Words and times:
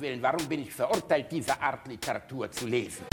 Willen, 0.00 0.22
warum 0.22 0.48
bin 0.48 0.62
ich 0.62 0.72
verurteilt, 0.72 1.26
diese 1.30 1.60
Art 1.60 1.86
Literatur 1.86 2.50
zu 2.50 2.66
lesen? 2.66 3.04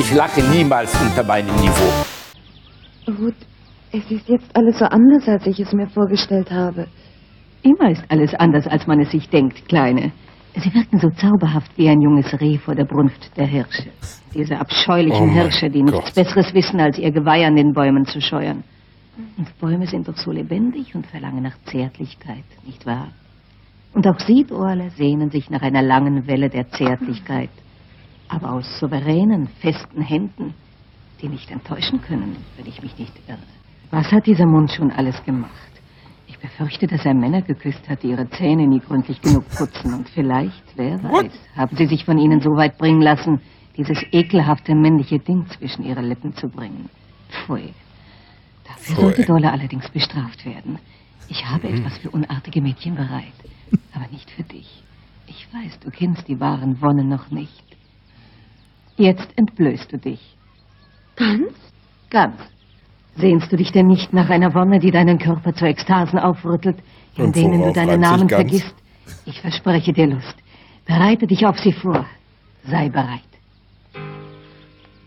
Ich 0.00 0.14
lache 0.14 0.42
niemals 0.50 1.00
unter 1.00 1.22
meinem 1.22 1.54
Niveau. 1.56 1.92
Ruth, 3.06 3.34
es 3.92 4.10
ist 4.10 4.28
jetzt 4.28 4.50
alles 4.54 4.78
so 4.78 4.86
anders, 4.86 5.28
als 5.28 5.46
ich 5.46 5.60
es 5.60 5.72
mir 5.72 5.86
vorgestellt 5.86 6.50
habe. 6.50 6.88
Immer 7.62 7.90
ist 7.92 8.04
alles 8.08 8.34
anders, 8.34 8.66
als 8.66 8.86
man 8.88 9.00
es 9.00 9.12
sich 9.12 9.28
denkt, 9.28 9.68
Kleine. 9.68 10.12
Sie 10.58 10.72
wirken 10.72 10.98
so 10.98 11.10
zauberhaft 11.10 11.76
wie 11.76 11.88
ein 11.88 12.00
junges 12.00 12.32
Reh 12.40 12.56
vor 12.56 12.74
der 12.74 12.86
Brunft 12.86 13.36
der 13.36 13.46
Hirsche. 13.46 13.90
Diese 14.34 14.58
abscheulichen 14.58 15.28
Oh 15.28 15.32
Hirsche, 15.32 15.68
die 15.68 15.82
nichts 15.82 16.14
Gott. 16.14 16.14
Besseres 16.14 16.54
wissen, 16.54 16.80
als 16.80 16.98
ihr 16.98 17.12
Geweih 17.12 17.46
an 17.46 17.56
den 17.56 17.72
Bäumen 17.74 18.06
zu 18.06 18.20
scheuern. 18.22 18.64
Und 19.36 19.58
Bäume 19.58 19.86
sind 19.86 20.08
doch 20.08 20.16
so 20.16 20.32
lebendig 20.32 20.94
und 20.94 21.06
verlangen 21.06 21.42
nach 21.42 21.58
Zärtlichkeit, 21.64 22.44
nicht 22.64 22.86
wahr? 22.86 23.08
Und 23.92 24.06
auch 24.06 24.18
Siedorle 24.20 24.90
sehnen 24.90 25.30
sich 25.30 25.50
nach 25.50 25.62
einer 25.62 25.82
langen 25.82 26.26
Welle 26.26 26.48
der 26.48 26.68
Zärtlichkeit. 26.70 27.50
Aber 28.28 28.52
aus 28.52 28.78
souveränen, 28.78 29.48
festen 29.60 30.02
Händen, 30.02 30.54
die 31.20 31.28
nicht 31.28 31.50
enttäuschen 31.50 32.00
können, 32.00 32.36
wenn 32.56 32.66
ich 32.66 32.82
mich 32.82 32.98
nicht 32.98 33.14
irre. 33.28 33.38
Was 33.90 34.10
hat 34.10 34.26
dieser 34.26 34.46
Mund 34.46 34.70
schon 34.70 34.90
alles 34.90 35.22
gemacht? 35.24 35.52
Ich 36.46 36.52
befürchte, 36.52 36.86
dass 36.86 37.04
er 37.04 37.14
Männer 37.14 37.42
geküsst 37.42 37.88
hat, 37.88 38.02
die 38.02 38.10
ihre 38.10 38.28
Zähne 38.30 38.66
nie 38.66 38.80
gründlich 38.80 39.20
genug 39.20 39.48
putzen. 39.56 39.92
Und 39.94 40.08
vielleicht, 40.08 40.62
wer 40.76 41.02
weiß, 41.02 41.32
haben 41.56 41.76
sie 41.76 41.86
sich 41.86 42.04
von 42.04 42.18
ihnen 42.18 42.40
so 42.40 42.50
weit 42.50 42.78
bringen 42.78 43.02
lassen, 43.02 43.40
dieses 43.76 43.98
ekelhafte 44.12 44.74
männliche 44.74 45.18
Ding 45.18 45.46
zwischen 45.48 45.84
ihre 45.84 46.02
Lippen 46.02 46.34
zu 46.34 46.48
bringen. 46.48 46.88
Pfui. 47.30 47.74
Dafür 48.64 48.94
Pfui. 48.94 49.02
sollte 49.02 49.24
Dolle 49.24 49.50
allerdings 49.50 49.88
bestraft 49.90 50.46
werden. 50.46 50.78
Ich 51.28 51.44
habe 51.46 51.68
etwas 51.68 51.98
für 51.98 52.10
unartige 52.10 52.62
Mädchen 52.62 52.94
bereit, 52.94 53.34
aber 53.92 54.06
nicht 54.12 54.30
für 54.30 54.44
dich. 54.44 54.84
Ich 55.26 55.48
weiß, 55.52 55.80
du 55.80 55.90
kennst 55.90 56.28
die 56.28 56.38
wahren 56.38 56.80
Wonnen 56.80 57.08
noch 57.08 57.30
nicht. 57.30 57.64
Jetzt 58.96 59.28
entblößt 59.36 59.92
du 59.92 59.98
dich. 59.98 60.36
Ganz? 61.16 61.52
Ganz. 62.08 62.36
Sehnst 63.16 63.50
du 63.50 63.56
dich 63.56 63.72
denn 63.72 63.86
nicht 63.86 64.12
nach 64.12 64.28
einer 64.28 64.54
Wonne, 64.54 64.78
die 64.78 64.90
deinen 64.90 65.18
Körper 65.18 65.54
zu 65.54 65.64
Ekstasen 65.66 66.18
aufrüttelt, 66.18 66.76
in 67.16 67.26
Und 67.26 67.36
denen 67.36 67.62
du 67.62 67.72
deinen 67.72 68.00
Namen 68.00 68.28
ganz? 68.28 68.42
vergisst? 68.42 68.74
Ich 69.24 69.40
verspreche 69.40 69.92
dir 69.92 70.06
Lust. 70.08 70.34
Bereite 70.86 71.26
dich 71.26 71.46
auf 71.46 71.58
sie 71.58 71.72
vor. 71.72 72.04
Sei 72.64 72.88
bereit. 72.88 73.20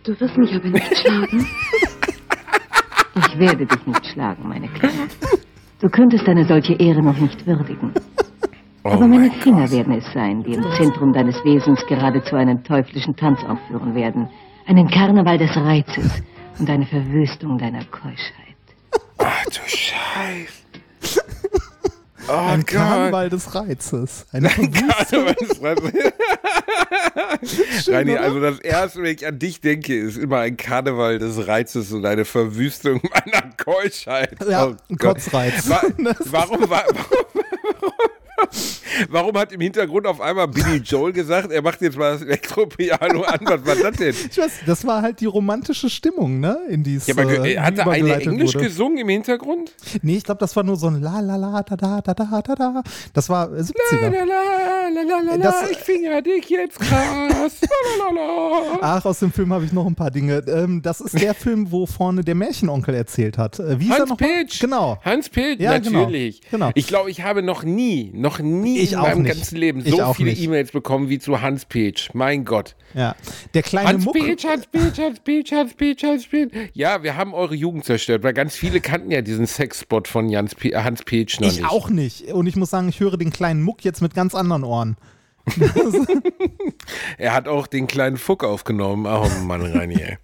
Du 0.03 0.19
wirst 0.19 0.37
mich 0.37 0.55
aber 0.55 0.67
nicht 0.69 0.97
schlagen. 0.97 1.45
Ich 3.15 3.37
werde 3.37 3.65
dich 3.65 3.85
nicht 3.85 4.05
schlagen, 4.07 4.47
meine 4.47 4.67
Kleine. 4.69 5.07
Du 5.81 5.89
könntest 5.89 6.27
eine 6.27 6.45
solche 6.45 6.73
Ehre 6.73 7.02
noch 7.02 7.17
nicht 7.17 7.45
würdigen. 7.45 7.91
Oh 8.83 8.89
Aber 8.91 9.07
meine 9.07 9.27
mein 9.27 9.31
Finger 9.31 9.63
Gott. 9.63 9.71
werden 9.71 9.93
es 9.93 10.11
sein, 10.13 10.43
die 10.43 10.53
im 10.53 10.63
Zentrum 10.77 11.11
deines 11.11 11.35
Wesens 11.43 11.85
geradezu 11.87 12.35
einen 12.37 12.63
teuflischen 12.63 13.15
Tanz 13.15 13.43
aufführen 13.43 13.93
werden. 13.93 14.30
Einen 14.67 14.87
Karneval 14.87 15.37
des 15.37 15.55
Reizes 15.57 16.23
und 16.59 16.69
eine 16.69 16.85
Verwüstung 16.85 17.57
deiner 17.57 17.83
Keuschheit. 17.85 18.55
Ach 19.17 19.45
du 19.45 19.59
Scheiße. 19.67 20.53
Oh 22.31 22.33
Ein 22.33 22.59
Gott. 22.59 22.67
Karneval 22.67 23.29
des 23.31 23.55
Reizes. 23.55 24.27
Eine 24.31 24.49
Reini, 27.87 28.15
also 28.17 28.39
das 28.39 28.59
erste, 28.59 29.02
wenn 29.02 29.15
ich 29.15 29.25
an 29.25 29.39
dich 29.39 29.61
denke, 29.61 29.97
ist 29.97 30.15
immer 30.17 30.37
ein 30.39 30.55
Karneval 30.55 31.17
des 31.17 31.47
Reizes 31.47 31.92
und 31.92 32.05
eine 32.05 32.25
Verwüstung 32.25 33.02
meiner 33.02 33.49
Keuschheit. 33.58 34.37
Ja, 34.48 34.67
Oh 34.67 34.69
ein 34.89 34.98
Gott. 34.98 35.15
Kotzreiz. 35.15 35.67
Wa 35.69 35.81
warum, 36.25 36.69
wa 36.69 36.83
warum, 36.86 37.25
warum 37.33 38.09
hat 39.39 39.52
im 39.52 39.61
Hintergrund 39.61 40.05
auf 40.08 40.20
einmal 40.22 40.48
Billy 40.48 40.77
Joel 40.77 41.14
gesagt, 41.14 41.52
er 41.52 41.61
macht 41.61 41.82
jetzt 41.82 41.98
mal 41.98 42.14
das 42.14 42.22
Elektropiano 42.22 43.22
an? 43.23 43.39
Was 43.44 43.66
war 43.66 43.76
das 43.76 43.98
denn? 43.98 44.16
Ich 44.30 44.38
weiß, 44.38 44.52
das 44.66 44.86
war 44.86 45.02
halt 45.02 45.20
die 45.22 45.26
romantische 45.26 45.89
Stimmung, 45.89 46.39
ne? 46.39 46.58
In 46.70 46.83
die 46.83 46.99
Ja, 47.05 47.14
aber 47.17 47.45
äh, 47.45 47.58
hat 47.58 47.78
er 47.78 47.88
eine 47.89 48.16
Englisch 48.22 48.55
wurde. 48.55 48.66
gesungen 48.66 48.98
im 48.99 49.10
Hintergrund? 49.10 49.72
Nee, 50.02 50.17
ich 50.17 50.23
glaube, 50.23 50.39
das 50.39 50.55
war 50.55 50.64
nur 50.64 50.76
so 50.76 50.88
ein 50.88 51.02
La 51.02 51.20
la 51.20 51.36
la 51.36 51.64
da 51.64 51.76
da 51.76 52.02
da 52.02 52.14
da 52.14 52.42
da 52.42 52.55
da. 52.55 52.83
Das 53.14 53.30
war 53.30 53.52
äh, 53.54 53.61
70er. 53.61 53.73
La, 54.02 54.10
la, 54.10 54.23
la, 54.94 55.20
la, 55.22 55.36
la, 55.36 55.38
Das- 55.38 55.72
ich 55.72 55.78
finger 55.78 56.22
dich 56.22 56.49
jetzt 56.49 56.80
krass. 56.80 56.99
La, 57.61 58.14
la, 58.16 58.22
la, 58.22 58.72
la. 58.72 58.78
Ach, 58.82 59.05
aus 59.05 59.20
dem 59.20 59.32
Film 59.32 59.54
habe 59.54 59.66
ich 59.66 59.72
noch 59.73 59.86
ein 59.86 59.95
paar 59.95 60.11
Dinge. 60.11 60.44
Ähm, 60.48 60.82
das 60.82 61.02
ist 61.02 61.20
der 61.20 61.33
Film, 61.36 61.72
wo 61.72 61.86
vorne 61.86 62.23
der 62.23 62.36
Märchenonkel 62.36 62.94
erzählt 62.95 63.38
hat. 63.38 63.60
Äh, 63.60 63.80
wie 63.80 63.89
Hans? 63.89 64.16
Pitch. 64.17 64.60
Genau. 64.60 64.98
Hans 65.04 65.30
Pitch, 65.30 65.60
Ja, 65.61 65.78
genau. 65.78 65.99
natürlich. 66.02 66.42
Genau. 66.52 66.72
Ich 66.76 66.88
glaube, 66.88 67.10
ich 67.11 67.22
habe 67.23 67.42
noch 67.42 67.64
nie, 67.64 68.11
noch 68.14 68.29
nie 68.38 68.78
Ich 68.78 68.94
in 68.94 69.00
meinem 69.00 69.23
nicht. 69.23 69.34
ganzen 69.36 69.58
Leben 69.58 69.82
Ich 69.84 69.95
so 69.95 70.14
viele. 70.14 70.32
E-Mails 70.32 70.72
bekommen 70.72 71.10
wie 71.10 71.17
zu 71.17 71.42
Hans 71.42 71.66
Pitch. 71.66 72.10
Mein 72.14 72.45
Gott. 72.45 72.76
Ja. 72.94 73.16
Der 73.56 73.64
kleine 73.64 73.90
Hans 73.90 74.06
Muck. 74.06 74.14
Pitch, 74.14 74.45
Hans 74.45 74.67
Pitch, 74.67 75.00
Hans 75.00 75.20
Pitch, 75.20 75.52
Hans 75.52 75.73
Pitch, 75.73 76.04
Hans 76.04 76.28
Pitch. 76.28 76.54
Ja, 76.73 77.02
wir 77.02 77.16
haben 77.17 77.34
eure 77.34 77.56
Jugend 77.56 77.86
zerstört, 77.86 78.22
weil 78.22 78.34
ganz 78.34 78.56
viele 78.56 78.80
kannten 78.82 79.10
ja 79.10 79.22
diesen 79.23 79.48
Sexspot 79.48 80.08
von 80.08 80.30
Jans 80.30 80.54
P 80.54 80.76
Hans 80.76 81.02
Pitch 81.04 81.40
noch 81.40 81.48
Ich 81.48 81.58
nicht. 81.58 81.66
auch 81.70 81.90
nicht. 81.90 82.28
Und 82.34 82.45
ich 82.45 82.56
muss 82.56 82.70
sagen, 82.70 82.88
ich 82.90 83.00
höre 83.00 83.17
den 83.17 83.32
kleinen 83.32 83.64
Muck 83.64 83.84
jetzt 83.84 84.02
mit 84.02 84.14
ganz 84.14 84.36
anderen 84.36 84.64
Ohren. 84.64 84.98
Er 87.17 87.34
hat 87.34 87.48
auch 87.48 87.67
den 87.67 87.88
kleinen 87.88 88.17
Fuck 88.17 88.44
aufgenommen. 88.44 89.06
Oh 89.06 89.28
Mann, 89.46 89.61
Reini, 89.61 89.96
ey. 90.02 90.17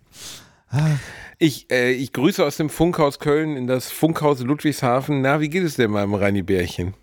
Ich, 1.39 1.69
äh, 1.71 1.91
ich 1.91 2.13
grüße 2.13 2.43
aus 2.45 2.57
dem 2.57 2.69
Funkhaus 2.69 3.19
Köln 3.19 3.55
in 3.57 3.67
das 3.67 3.91
Funkhaus 3.91 4.39
Ludwigshafen. 4.41 5.21
Na, 5.21 5.41
wie 5.41 5.49
geht 5.49 5.63
es 5.63 5.75
denn 5.75 5.91
meinem 5.91 6.13
Reini 6.13 6.41
Bärchen? 6.41 6.93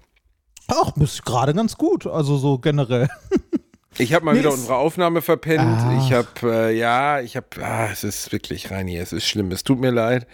Ach, 0.73 0.93
bist 0.93 1.25
gerade 1.25 1.55
ganz 1.55 1.77
gut. 1.77 2.07
Also 2.07 2.37
so 2.39 2.59
generell. 2.59 3.09
Ich 3.99 4.15
habe 4.15 4.25
mal 4.25 4.33
Nee, 4.33 4.39
wieder 4.41 4.53
unsere 4.53 4.77
Aufnahme 4.77 5.21
verpennt. 5.21 5.61
Ach. 5.67 5.99
Ich 6.07 6.15
habe, 6.15 6.29
äh, 6.45 6.75
ja, 6.79 7.21
ich 7.21 7.37
habe, 7.37 7.47
ah, 7.61 7.89
es 7.93 8.05
ist 8.05 8.33
wirklich, 8.33 8.71
Reini, 8.71 8.97
es 8.97 9.13
ist 9.13 9.27
schlimm. 9.27 9.51
Es 9.53 9.65
tut 9.65 9.81
mir 9.81 9.91
leid. 9.91 10.27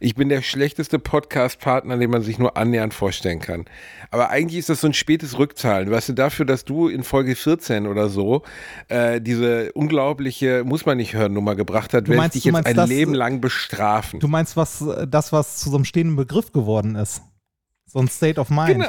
Ich 0.00 0.16
bin 0.16 0.28
der 0.28 0.42
schlechteste 0.42 0.98
Podcast-Partner, 0.98 1.96
den 1.96 2.10
man 2.10 2.20
sich 2.20 2.38
nur 2.38 2.58
annähernd 2.58 2.92
vorstellen 2.92 3.40
kann. 3.40 3.64
Aber 4.10 4.28
eigentlich 4.28 4.58
ist 4.58 4.68
das 4.68 4.82
so 4.82 4.88
ein 4.88 4.92
spätes 4.92 5.38
Rückzahlen. 5.38 5.90
Weißt 5.90 6.10
du, 6.10 6.12
dafür, 6.12 6.44
dass 6.44 6.66
du 6.66 6.88
in 6.88 7.04
Folge 7.04 7.36
14 7.36 7.86
oder 7.86 8.10
so 8.10 8.42
äh, 8.88 9.18
diese 9.18 9.72
unglaubliche, 9.72 10.62
muss 10.64 10.84
man 10.84 10.98
nicht 10.98 11.14
hören, 11.14 11.32
Nummer 11.32 11.54
gebracht 11.56 11.94
hat, 11.94 12.08
Du 12.08 12.12
werde 12.12 12.26
ich 12.26 12.32
dich 12.32 12.44
jetzt 12.44 12.66
ein 12.66 12.76
das- 12.76 12.90
Leben 12.90 13.14
lang 13.14 13.40
bestrafen. 13.40 14.20
Du 14.20 14.28
meinst 14.28 14.58
was, 14.58 14.82
äh, 14.82 15.06
das, 15.08 15.32
was 15.32 15.56
zu 15.56 15.70
so 15.70 15.76
einem 15.76 15.86
stehenden 15.86 16.16
Begriff 16.16 16.52
geworden 16.52 16.96
ist? 16.96 17.22
So 17.86 17.98
ein 17.98 18.08
State 18.08 18.38
of 18.38 18.50
Mind. 18.50 18.74
Genau. 18.74 18.88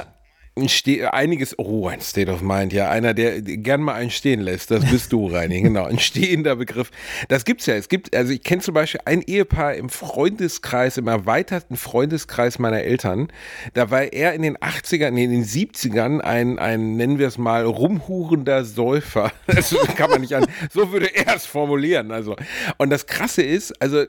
Ste 0.68 1.14
einiges, 1.14 1.58
oh, 1.60 1.88
ein 1.88 2.02
State 2.02 2.32
of 2.32 2.42
Mind, 2.42 2.74
ja, 2.74 2.90
einer, 2.90 3.14
der 3.14 3.42
gern 3.42 3.82
mal 3.82 3.94
einen 3.94 4.10
stehen 4.10 4.42
lässt, 4.42 4.72
das 4.72 4.84
bist 4.90 5.14
du, 5.14 5.28
Reini, 5.28 5.62
genau, 5.62 5.86
ein 5.86 6.00
stehender 6.00 6.56
Begriff. 6.56 6.90
Das 7.30 7.46
gibt's 7.46 7.66
ja, 7.68 7.76
es 7.76 7.90
gibt, 7.90 8.16
also 8.16 8.34
ich 8.34 8.44
kenne 8.44 8.62
zum 8.62 8.74
Beispiel 8.74 9.02
ein 9.06 9.22
Ehepaar 9.22 9.76
im 9.76 9.90
Freundeskreis, 9.90 10.98
im 10.98 11.08
erweiterten 11.08 11.78
Freundeskreis 11.78 12.60
meiner 12.60 12.82
Eltern, 12.82 13.28
da 13.74 13.92
war 13.92 14.12
er 14.14 14.34
in 14.34 14.42
den 14.42 14.58
80ern, 14.58 15.12
nee, 15.12 15.26
in 15.26 15.32
den 15.32 15.46
70ern 15.46 16.20
ein, 16.22 16.60
ein, 16.60 16.96
nennen 16.98 17.20
wir 17.20 17.28
es 17.28 17.38
mal, 17.38 17.64
rumhurender 17.66 18.66
Säufer. 18.66 19.32
Das 19.48 19.76
kann 19.96 20.10
man 20.10 20.22
nicht 20.22 20.34
an, 20.36 20.46
so 20.72 20.92
würde 20.92 21.14
er 21.16 21.36
es 21.36 21.46
formulieren, 21.46 22.12
also. 22.12 22.36
Und 22.78 22.90
das 22.90 23.06
Krasse 23.08 23.42
ist, 23.42 23.82
also, 23.82 24.04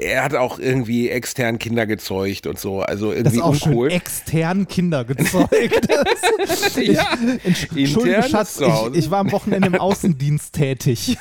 er 0.00 0.24
hat 0.24 0.34
auch 0.34 0.58
irgendwie 0.58 1.08
extern 1.10 1.58
Kinder 1.58 1.86
gezeugt 1.86 2.46
und 2.46 2.58
so, 2.58 2.80
also 2.80 3.08
Das 3.12 3.16
irgendwie 3.18 3.36
ist 3.36 3.42
auch 3.42 3.54
schön 3.54 3.72
uncool. 3.72 3.92
extern 3.92 4.66
Kinder 4.68 5.04
gezeugt. 5.04 5.50
Das- 5.70 6.76
ich, 6.76 6.88
Ja, 6.96 7.12
Entsch- 7.14 7.76
Entschuldige, 7.76 8.16
intern 8.16 8.30
Schatz, 8.30 8.60
ich, 8.60 8.98
ich 8.98 9.10
war 9.10 9.20
am 9.20 9.32
Wochenende 9.32 9.68
im 9.68 9.74
Außendienst 9.76 10.54
tätig. 10.54 11.16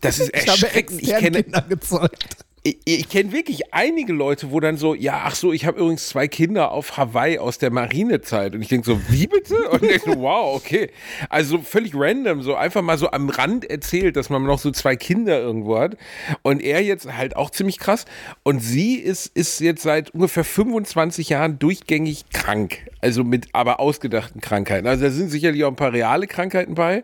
Das 0.00 0.18
ist 0.18 0.30
Ich 0.34 0.46
erschreckend. 0.46 1.02
Ich 1.02 1.08
extern 1.12 1.20
kenne, 1.32 1.42
Kinder 1.44 1.62
gezeugt. 1.68 2.36
ich, 2.62 2.76
ich 2.84 3.08
kenne 3.08 3.32
wirklich 3.32 3.72
einige 3.74 4.12
Leute, 4.12 4.50
wo 4.50 4.60
dann 4.60 4.76
so, 4.76 4.94
ja, 4.94 5.22
ach 5.24 5.34
so, 5.34 5.52
ich 5.52 5.66
habe 5.66 5.80
übrigens 5.80 6.08
zwei 6.08 6.28
Kinder 6.28 6.70
auf 6.70 6.96
Hawaii 6.96 7.38
aus 7.38 7.58
der 7.58 7.70
Marinezeit. 7.70 8.54
Und 8.54 8.62
ich 8.62 8.68
denke 8.68 8.86
so, 8.86 9.00
wie 9.08 9.26
bitte? 9.26 9.56
Und 9.70 9.82
ich 9.82 10.02
so, 10.02 10.16
wow, 10.18 10.54
okay. 10.56 10.90
Also 11.28 11.58
völlig 11.58 11.92
random, 11.94 12.42
so 12.42 12.54
einfach 12.54 12.82
mal 12.82 12.98
so 12.98 13.10
am 13.10 13.30
Rand 13.30 13.68
erzählt, 13.68 14.16
dass 14.16 14.28
man 14.30 14.42
noch 14.44 14.58
so 14.58 14.70
zwei 14.70 14.94
Kinder 14.96 15.40
irgendwo 15.40 15.78
hat. 15.78 15.96
Und 16.42 16.62
er 16.62 16.82
jetzt 16.82 17.12
halt 17.16 17.34
auch 17.36 17.50
ziemlich 17.50 17.78
krass. 17.78 18.04
Und 18.42 18.60
sie 18.60 18.94
ist, 18.96 19.26
ist 19.34 19.60
jetzt 19.60 19.82
seit 19.82 20.10
ungefähr 20.10 20.44
25 20.44 21.30
Jahren 21.30 21.58
durchgängig 21.58 22.26
krank. 22.32 22.78
Also 23.02 23.24
mit 23.24 23.48
aber 23.52 23.80
ausgedachten 23.80 24.40
Krankheiten. 24.40 24.86
Also 24.86 25.04
da 25.04 25.10
sind 25.10 25.28
sicherlich 25.28 25.64
auch 25.64 25.68
ein 25.70 25.76
paar 25.76 25.92
reale 25.92 26.28
Krankheiten 26.28 26.74
bei. 26.76 27.02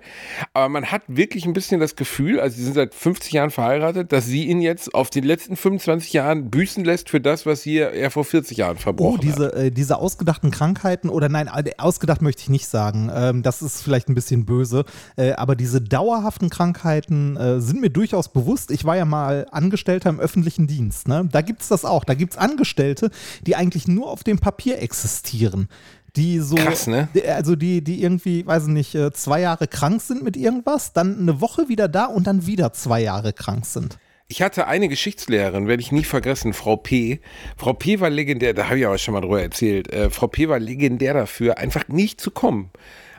Aber 0.54 0.68
man 0.68 0.86
hat 0.86 1.02
wirklich 1.08 1.44
ein 1.44 1.52
bisschen 1.52 1.80
das 1.80 1.96
Gefühl, 1.96 2.38
also 2.38 2.56
sie 2.56 2.62
sind 2.62 2.74
seit 2.74 2.94
50 2.94 3.32
Jahren 3.32 3.50
verheiratet, 3.50 4.12
dass 4.12 4.24
sie 4.24 4.46
ihn 4.46 4.60
jetzt 4.60 4.94
auf 4.94 5.10
den 5.10 5.24
letzten 5.24 5.56
25 5.56 6.12
Jahren 6.12 6.50
büßen 6.50 6.84
lässt 6.84 7.10
für 7.10 7.20
das, 7.20 7.46
was 7.46 7.62
hier 7.62 7.90
er 7.90 8.12
vor 8.12 8.24
40 8.24 8.56
Jahren 8.58 8.76
verbrochen 8.76 9.16
Oh, 9.18 9.20
diese, 9.20 9.46
hat. 9.46 9.54
äh, 9.54 9.70
diese 9.72 9.98
ausgedachten 9.98 10.52
Krankheiten, 10.52 11.08
oder 11.08 11.28
nein, 11.28 11.48
äh, 11.52 11.72
ausgedacht 11.78 12.22
möchte 12.22 12.42
ich 12.42 12.48
nicht 12.48 12.68
sagen, 12.68 13.10
ähm, 13.12 13.42
das 13.42 13.60
ist 13.60 13.82
vielleicht 13.82 14.08
ein 14.08 14.14
bisschen 14.14 14.46
böse, 14.46 14.84
äh, 15.16 15.32
aber 15.32 15.56
diese 15.56 15.80
dauerhaften 15.80 16.48
Krankheiten 16.48 17.36
äh, 17.36 17.60
sind 17.60 17.80
mir 17.80 17.90
durchaus 17.90 18.28
bewusst. 18.32 18.70
Ich 18.70 18.84
war 18.84 18.96
ja 18.96 19.04
mal 19.04 19.46
Angestellter 19.50 20.10
im 20.10 20.20
öffentlichen 20.20 20.68
Dienst. 20.68 21.08
Ne? 21.08 21.28
Da 21.32 21.40
gibt 21.40 21.62
es 21.62 21.68
das 21.68 21.84
auch. 21.84 22.04
Da 22.04 22.14
gibt 22.14 22.34
es 22.34 22.38
Angestellte, 22.38 23.10
die 23.46 23.56
eigentlich 23.56 23.88
nur 23.88 24.08
auf 24.10 24.22
dem 24.22 24.38
Papier 24.38 24.80
existieren. 24.80 25.68
Die 26.18 26.40
so, 26.40 26.56
Krass, 26.56 26.88
ne? 26.88 27.08
also 27.28 27.54
die, 27.54 27.82
die 27.82 28.02
irgendwie, 28.02 28.44
weiß 28.44 28.64
ich 28.64 28.70
nicht, 28.70 28.94
äh, 28.96 29.12
zwei 29.12 29.40
Jahre 29.40 29.68
krank 29.68 30.02
sind 30.02 30.24
mit 30.24 30.36
irgendwas, 30.36 30.92
dann 30.92 31.16
eine 31.16 31.40
Woche 31.40 31.68
wieder 31.68 31.86
da 31.86 32.06
und 32.06 32.26
dann 32.26 32.44
wieder 32.44 32.72
zwei 32.72 33.00
Jahre 33.00 33.32
krank 33.32 33.64
sind. 33.64 33.98
Ich 34.26 34.42
hatte 34.42 34.66
eine 34.66 34.88
Geschichtslehrerin, 34.88 35.68
werde 35.68 35.80
ich 35.80 35.92
nie 35.92 36.02
vergessen, 36.02 36.54
Frau 36.54 36.76
P. 36.76 37.20
Frau 37.56 37.72
P 37.72 38.00
war 38.00 38.10
legendär, 38.10 38.52
da 38.52 38.64
habe 38.66 38.80
ich 38.80 38.86
aber 38.86 38.98
schon 38.98 39.14
mal 39.14 39.20
drüber 39.20 39.40
erzählt. 39.40 39.92
Äh, 39.92 40.10
Frau 40.10 40.26
P 40.26 40.48
war 40.48 40.58
legendär 40.58 41.14
dafür, 41.14 41.56
einfach 41.56 41.86
nicht 41.86 42.20
zu 42.20 42.32
kommen. 42.32 42.70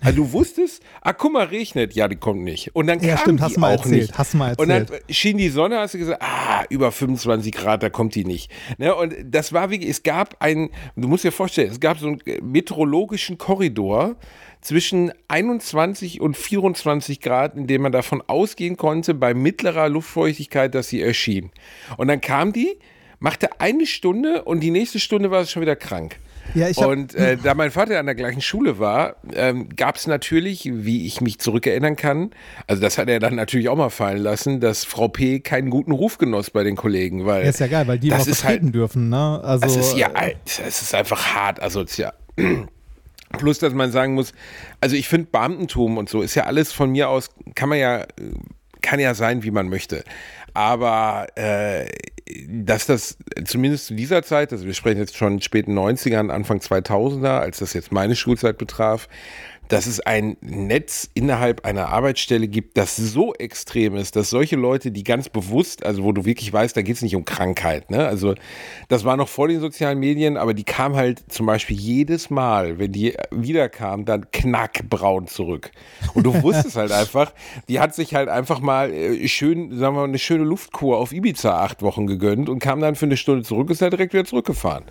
Also 0.04 0.18
du 0.24 0.32
wusstest, 0.34 0.82
ah, 1.02 1.14
guck 1.14 1.34
mal, 1.34 1.46
regnet. 1.46 1.94
Ja, 1.94 2.08
die 2.08 2.16
kommt 2.16 2.42
nicht. 2.44 2.76
Und 2.76 2.88
dann 2.88 3.00
Ja, 3.00 3.16
kam 3.16 3.18
stimmt, 3.24 3.40
die 3.40 3.44
hast 3.44 3.56
du 3.56 3.60
mal 3.60 3.76
auch 3.76 3.84
erzählt, 3.84 4.02
nicht. 4.02 4.18
hast 4.18 4.34
du 4.34 4.38
mal 4.38 4.56
Und 4.58 4.70
dann 4.70 4.82
erzählt. 4.84 5.04
schien 5.10 5.38
die 5.38 5.50
Sonne, 5.50 5.80
hast 5.80 5.94
du 5.94 5.98
gesagt, 5.98 6.22
ah, 6.22 6.64
über 6.70 6.92
25 6.92 7.54
Grad, 7.54 7.84
da 7.84 7.90
kommt 7.90 8.16
die 8.16 8.26
nicht. 8.26 8.52
Ne? 8.78 8.94
Und 8.96 9.14
das 9.24 9.54
war 9.54 9.70
wirklich, 9.72 9.90
es 9.90 10.04
gab 10.04 10.42
einen, 10.42 10.70
du 10.96 11.08
musst 11.08 11.24
dir 11.24 11.32
vorstellen, 11.32 11.72
es 11.72 11.80
gab 11.80 11.98
so 12.00 12.08
einen 12.08 12.22
meteorologischen 12.42 13.38
Korridor 13.38 14.16
zwischen 14.62 15.12
21 15.30 16.20
und 16.22 16.36
24 16.36 17.22
Grad, 17.22 17.56
in 17.56 17.68
dem 17.68 17.82
man 17.82 17.92
davon 17.92 18.22
ausgehen 18.28 18.78
konnte, 18.78 19.14
bei 19.14 19.34
mittlerer 19.34 19.90
Luftfeuchtigkeit, 19.90 20.76
dass 20.76 20.90
sie 20.90 21.02
erschien. 21.02 21.52
Und 21.98 22.08
dann 22.10 22.20
kam 22.22 22.52
die, 22.54 22.78
machte 23.20 23.60
eine 23.62 23.86
Stunde 23.86 24.44
und 24.44 24.60
die 24.62 24.72
nächste 24.72 25.00
Stunde 25.00 25.32
war 25.32 25.44
sie 25.46 25.52
schon 25.52 25.62
wieder 25.62 25.76
krank. 25.78 26.20
Ja, 26.54 26.68
und 26.86 27.16
äh, 27.16 27.38
da 27.38 27.54
mein 27.54 27.72
Vater 27.72 28.00
an 28.00 28.06
der 28.06 28.16
gleichen 28.16 28.42
Schule 28.42 28.80
war, 28.80 29.16
ähm, 29.34 29.70
gab 29.76 29.96
es 29.96 30.08
natürlich, 30.08 30.70
wie 30.72 31.06
ich 31.06 31.22
mich 31.22 31.40
zurückerinnern 31.40 31.96
kann, 31.96 32.32
also 32.68 32.82
das 32.82 32.98
hat 32.98 33.10
er 33.10 33.20
dann 33.20 33.36
natürlich 33.36 33.70
auch 33.70 33.76
mal 33.76 33.90
fallen 33.90 34.22
lassen, 34.22 34.60
dass 34.60 34.86
Frau 34.86 35.08
P. 35.08 35.40
keinen 35.40 35.70
guten 35.70 35.92
Ruf 35.92 36.18
genoss 36.18 36.50
bei 36.50 36.64
den 36.64 36.76
Kollegen, 36.76 37.26
weil 37.26 37.44
Ja, 37.44 37.50
ist 37.50 37.60
ja 37.60 37.68
geil, 37.68 37.88
weil 37.88 38.00
die 38.00 38.10
das 38.10 38.28
ist 38.28 38.44
halt, 38.44 38.74
dürfen, 38.74 39.10
ne? 39.10 39.42
Also, 39.44 39.66
das 39.66 39.76
ist 39.76 39.98
ja, 39.98 40.10
äh, 40.10 40.16
alt, 40.16 40.38
es 40.46 40.82
ist 40.82 40.96
einfach 40.96 41.36
hart 41.36 41.62
asozial. 41.62 42.14
Plus, 43.38 43.60
dass 43.60 43.74
man 43.74 43.92
sagen 43.92 44.16
muss, 44.16 44.34
also 44.82 44.96
ich 44.96 45.08
finde 45.08 45.28
Beamtentum 45.32 45.98
und 45.98 46.10
so 46.10 46.22
ist 46.22 46.34
ja 46.36 46.46
alles 46.46 46.72
von 46.72 46.92
mir 46.92 47.10
aus, 47.10 47.30
kann 47.54 47.70
man 47.70 47.78
ja, 47.78 48.00
äh, 48.02 48.06
kann 48.82 49.00
ja 49.00 49.14
sein, 49.14 49.44
wie 49.44 49.52
man 49.52 49.70
möchte. 49.70 50.04
Aber 50.54 51.28
äh, 51.36 51.86
dass 52.48 52.86
das 52.86 53.18
zumindest 53.46 53.88
zu 53.88 53.96
dieser 53.96 54.24
Zeit, 54.24 54.52
also 54.52 54.66
wir 54.66 54.74
sprechen 54.74 55.00
jetzt 55.00 55.18
schon 55.18 55.42
späten 55.42 55.78
90ern, 55.78 56.30
Anfang 56.30 56.60
2000er, 56.60 57.40
als 57.40 57.60
das 57.60 57.74
jetzt 57.74 57.92
meine 57.92 58.16
Schulzeit 58.16 58.58
betraf, 58.58 59.08
dass 59.70 59.86
es 59.86 60.00
ein 60.00 60.36
Netz 60.42 61.10
innerhalb 61.14 61.64
einer 61.64 61.90
Arbeitsstelle 61.90 62.48
gibt, 62.48 62.76
das 62.76 62.96
so 62.96 63.34
extrem 63.36 63.96
ist, 63.96 64.16
dass 64.16 64.32
solche 64.32 64.56
Leute, 64.56 64.92
die 64.92 65.04
ganz 65.04 65.30
bewusst, 65.30 65.86
also 65.86 66.04
wo 66.04 66.12
du 66.12 66.26
wirklich 66.26 66.52
weißt, 66.52 66.76
da 66.76 66.82
geht 66.82 66.96
es 66.96 67.02
nicht 67.04 67.16
um 67.16 67.24
Krankheit, 67.24 67.92
ne? 67.92 68.06
Also 68.06 68.34
das 68.88 69.06
war 69.06 69.16
noch 69.16 69.30
vor 69.30 69.48
den 69.48 69.60
sozialen 69.60 70.00
Medien, 70.00 70.38
aber 70.38 70.56
die 70.56 70.64
kam 70.64 70.96
halt 70.96 71.32
zum 71.32 71.46
Beispiel 71.46 71.78
jedes 71.78 72.32
Mal, 72.32 72.80
wenn 72.80 72.92
die 72.92 73.16
wiederkam, 73.30 74.06
dann 74.06 74.32
knackbraun 74.32 75.28
zurück. 75.28 75.72
Und 76.16 76.24
du 76.24 76.42
wusstest 76.42 76.76
halt 76.76 76.92
einfach, 76.92 77.32
die 77.68 77.80
hat 77.80 77.94
sich 77.94 78.16
halt 78.16 78.28
einfach 78.28 78.62
mal 78.62 78.92
äh, 78.92 79.28
schön, 79.28 79.78
sagen 79.78 79.96
wir 79.96 80.02
mal, 80.02 80.04
eine 80.06 80.18
schöne 80.18 80.46
Luftkur 80.46 80.98
auf 80.98 81.14
Ibiza 81.14 81.64
acht 81.64 81.84
Wochen 81.84 82.08
gegönnt 82.08 82.50
und 82.50 82.58
kam 82.58 82.80
dann 82.80 82.96
für 82.96 83.06
eine 83.06 83.18
Stunde 83.18 83.44
zurück, 83.44 83.70
ist 83.70 83.84
halt 83.84 83.94
direkt 83.94 84.14
wieder 84.14 84.26
zurückgefahren. 84.26 84.86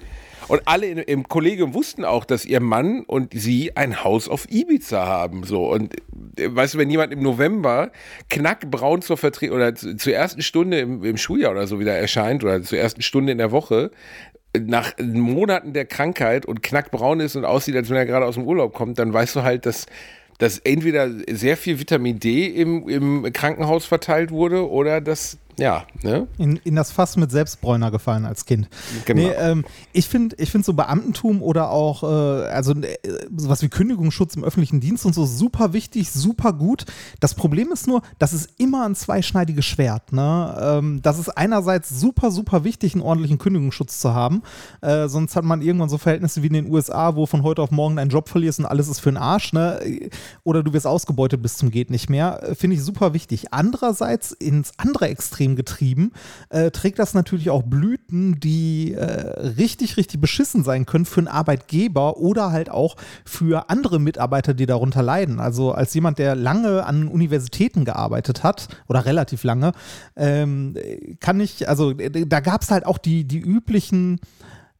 Und 0.49 0.62
alle 0.65 0.87
in, 0.87 0.99
im 0.99 1.29
Kollegium 1.29 1.75
wussten 1.75 2.05
auch, 2.05 2.25
dass 2.25 2.45
ihr 2.45 2.61
Mann 2.61 3.05
und 3.05 3.33
sie 3.35 3.77
ein 3.77 4.03
Haus 4.03 4.29
auf 4.29 4.50
Ibiza 4.50 5.06
haben. 5.06 5.45
So. 5.45 5.71
Und 5.71 5.95
äh, 6.39 6.55
weißt 6.55 6.75
du, 6.75 6.79
wenn 6.79 6.91
jemand 6.91 7.12
im 7.12 7.23
November 7.23 7.91
knackbraun 8.31 9.03
zur 9.03 9.17
Vertretung 9.17 9.56
oder 9.56 9.75
zu, 9.75 9.97
zur 9.97 10.15
ersten 10.15 10.43
Stunde 10.43 10.81
im, 10.81 11.05
im 11.05 11.17
Schuljahr 11.17 11.53
oder 11.53 11.67
so 11.67 11.79
wieder 11.79 11.95
erscheint 11.95 12.43
oder 12.43 12.62
zur 12.62 12.79
ersten 12.79 13.03
Stunde 13.03 13.33
in 13.33 13.39
der 13.39 13.53
Woche, 13.53 13.91
nach 14.59 14.95
Monaten 14.99 15.75
der 15.75 15.85
Krankheit 15.85 16.47
und 16.47 16.62
knackbraun 16.62 17.21
ist 17.21 17.37
und 17.37 17.45
aussieht, 17.45 17.77
als 17.77 17.91
wenn 17.91 17.97
er 17.97 18.06
gerade 18.06 18.25
aus 18.25 18.35
dem 18.35 18.45
Urlaub 18.45 18.73
kommt, 18.73 18.99
dann 18.99 19.12
weißt 19.12 19.37
du 19.37 19.43
halt, 19.43 19.67
dass 19.67 19.87
dass 20.39 20.59
entweder 20.61 21.11
sehr 21.31 21.56
viel 21.56 21.81
Vitamin 21.81 22.21
D 22.21 22.47
im, 22.47 22.89
im 22.89 23.33
Krankenhaus 23.33 23.85
verteilt 23.85 24.31
wurde 24.31 24.71
oder 24.71 25.00
dass, 25.00 25.37
ja, 25.59 25.85
ne? 26.03 26.29
in, 26.39 26.57
in 26.65 26.77
das 26.77 26.93
Fass 26.93 27.17
mit 27.17 27.31
Selbstbräuner 27.31 27.91
gefallen 27.91 28.25
als 28.25 28.47
Kind. 28.47 28.69
Genau. 29.05 29.23
Nee, 29.23 29.31
ähm, 29.37 29.65
ich 29.93 30.09
finde 30.09 30.37
ich 30.39 30.51
find 30.51 30.65
so 30.65 30.73
Beamtentum 30.73 31.43
oder 31.43 31.71
auch 31.71 32.03
äh, 32.03 32.07
also 32.07 32.73
äh, 32.73 32.97
sowas 33.37 33.63
wie 33.63 33.69
Kündigungsschutz 33.69 34.37
im 34.37 34.45
öffentlichen 34.45 34.81
Dienst 34.81 35.05
und 35.05 35.15
so 35.15 35.27
super 35.27 35.73
wichtig, 35.73 36.11
super 36.11 36.53
gut. 36.53 36.87
Das 37.21 37.35
Problem 37.35 37.73
ist 37.73 37.87
nur, 37.87 38.03
das 38.19 38.33
ist 38.33 38.51
immer 38.59 38.87
ein 38.87 38.95
zweischneidiges 38.95 39.65
Schwert. 39.65 40.13
Ne? 40.13 40.57
Ähm, 40.61 41.01
das 41.03 41.19
ist 41.19 41.31
einerseits 41.31 41.89
super, 41.89 42.31
super 42.31 42.65
wichtig, 42.65 42.95
einen 42.95 43.03
ordentlichen 43.03 43.39
Kündigungsschutz 43.39 44.01
zu 44.01 44.15
haben. 44.15 44.43
Äh, 44.81 45.09
sonst 45.09 45.35
hat 45.37 45.45
man 45.45 45.63
irgendwann 45.63 45.89
so 45.89 45.99
Verhältnisse 45.99 46.43
wie 46.43 46.49
in 46.49 46.53
den 46.53 46.73
USA, 46.73 47.17
wo 47.17 47.27
von 47.27 47.43
heute 47.43 47.63
auf 47.63 47.71
morgen 47.71 47.97
deinen 47.97 48.11
Job 48.11 48.29
verlierst 48.29 48.61
und 48.61 48.67
alles 48.67 48.89
ist 48.89 49.01
für 49.01 49.11
den 49.11 49.17
Arsch. 49.17 49.53
Ne? 49.53 50.11
Oder 50.45 50.63
du 50.63 50.73
wirst 50.73 50.87
ausgebeutet 50.87 51.43
bis 51.43 51.57
zum 51.57 51.71
geht 51.71 51.91
nicht 51.91 52.09
mehr. 52.09 52.43
Äh, 52.43 52.55
Finde 52.55 52.77
ich 52.77 52.83
super 52.83 53.13
wichtig. 53.13 53.53
Andererseits 53.53 54.33
ins 54.33 54.73
andere 54.77 55.09
Extrem 55.09 55.48
getrieben, 55.56 56.12
äh, 56.50 56.71
trägt 56.71 56.99
das 56.99 57.15
natürlich 57.15 57.50
auch 57.50 57.62
Blüten, 57.62 58.41
die 58.41 58.95
äh, 58.95 59.05
richtig, 59.56 59.97
richtig 59.97 60.21
beschissen 60.21 60.65
sein 60.65 60.87
können 60.87 61.05
für 61.05 61.21
einen 61.21 61.29
Arbeitgeber 61.29 62.17
oder 62.19 62.53
halt 62.53 62.71
auch 62.71 62.97
für 63.25 63.71
andere 63.71 63.99
Mitarbeiter, 63.99 64.55
die 64.55 64.67
darunter 64.67 65.03
leiden. 65.03 65.41
Also 65.41 65.73
als 65.73 65.95
jemand, 65.95 66.19
der 66.19 66.35
lange 66.35 66.85
an 66.85 67.09
Universitäten 67.09 67.85
gearbeitet 67.85 68.43
hat 68.43 68.69
oder 68.89 69.06
relativ 69.06 69.45
lange, 69.45 69.73
ähm, 70.17 70.75
kann 71.21 71.41
ich, 71.41 71.69
also 71.69 71.91
äh, 71.93 72.27
da 72.27 72.41
gab 72.41 72.62
es 72.62 72.71
halt 72.71 72.87
auch 72.87 72.99
die, 72.99 73.25
die 73.25 73.41
üblichen 73.41 74.21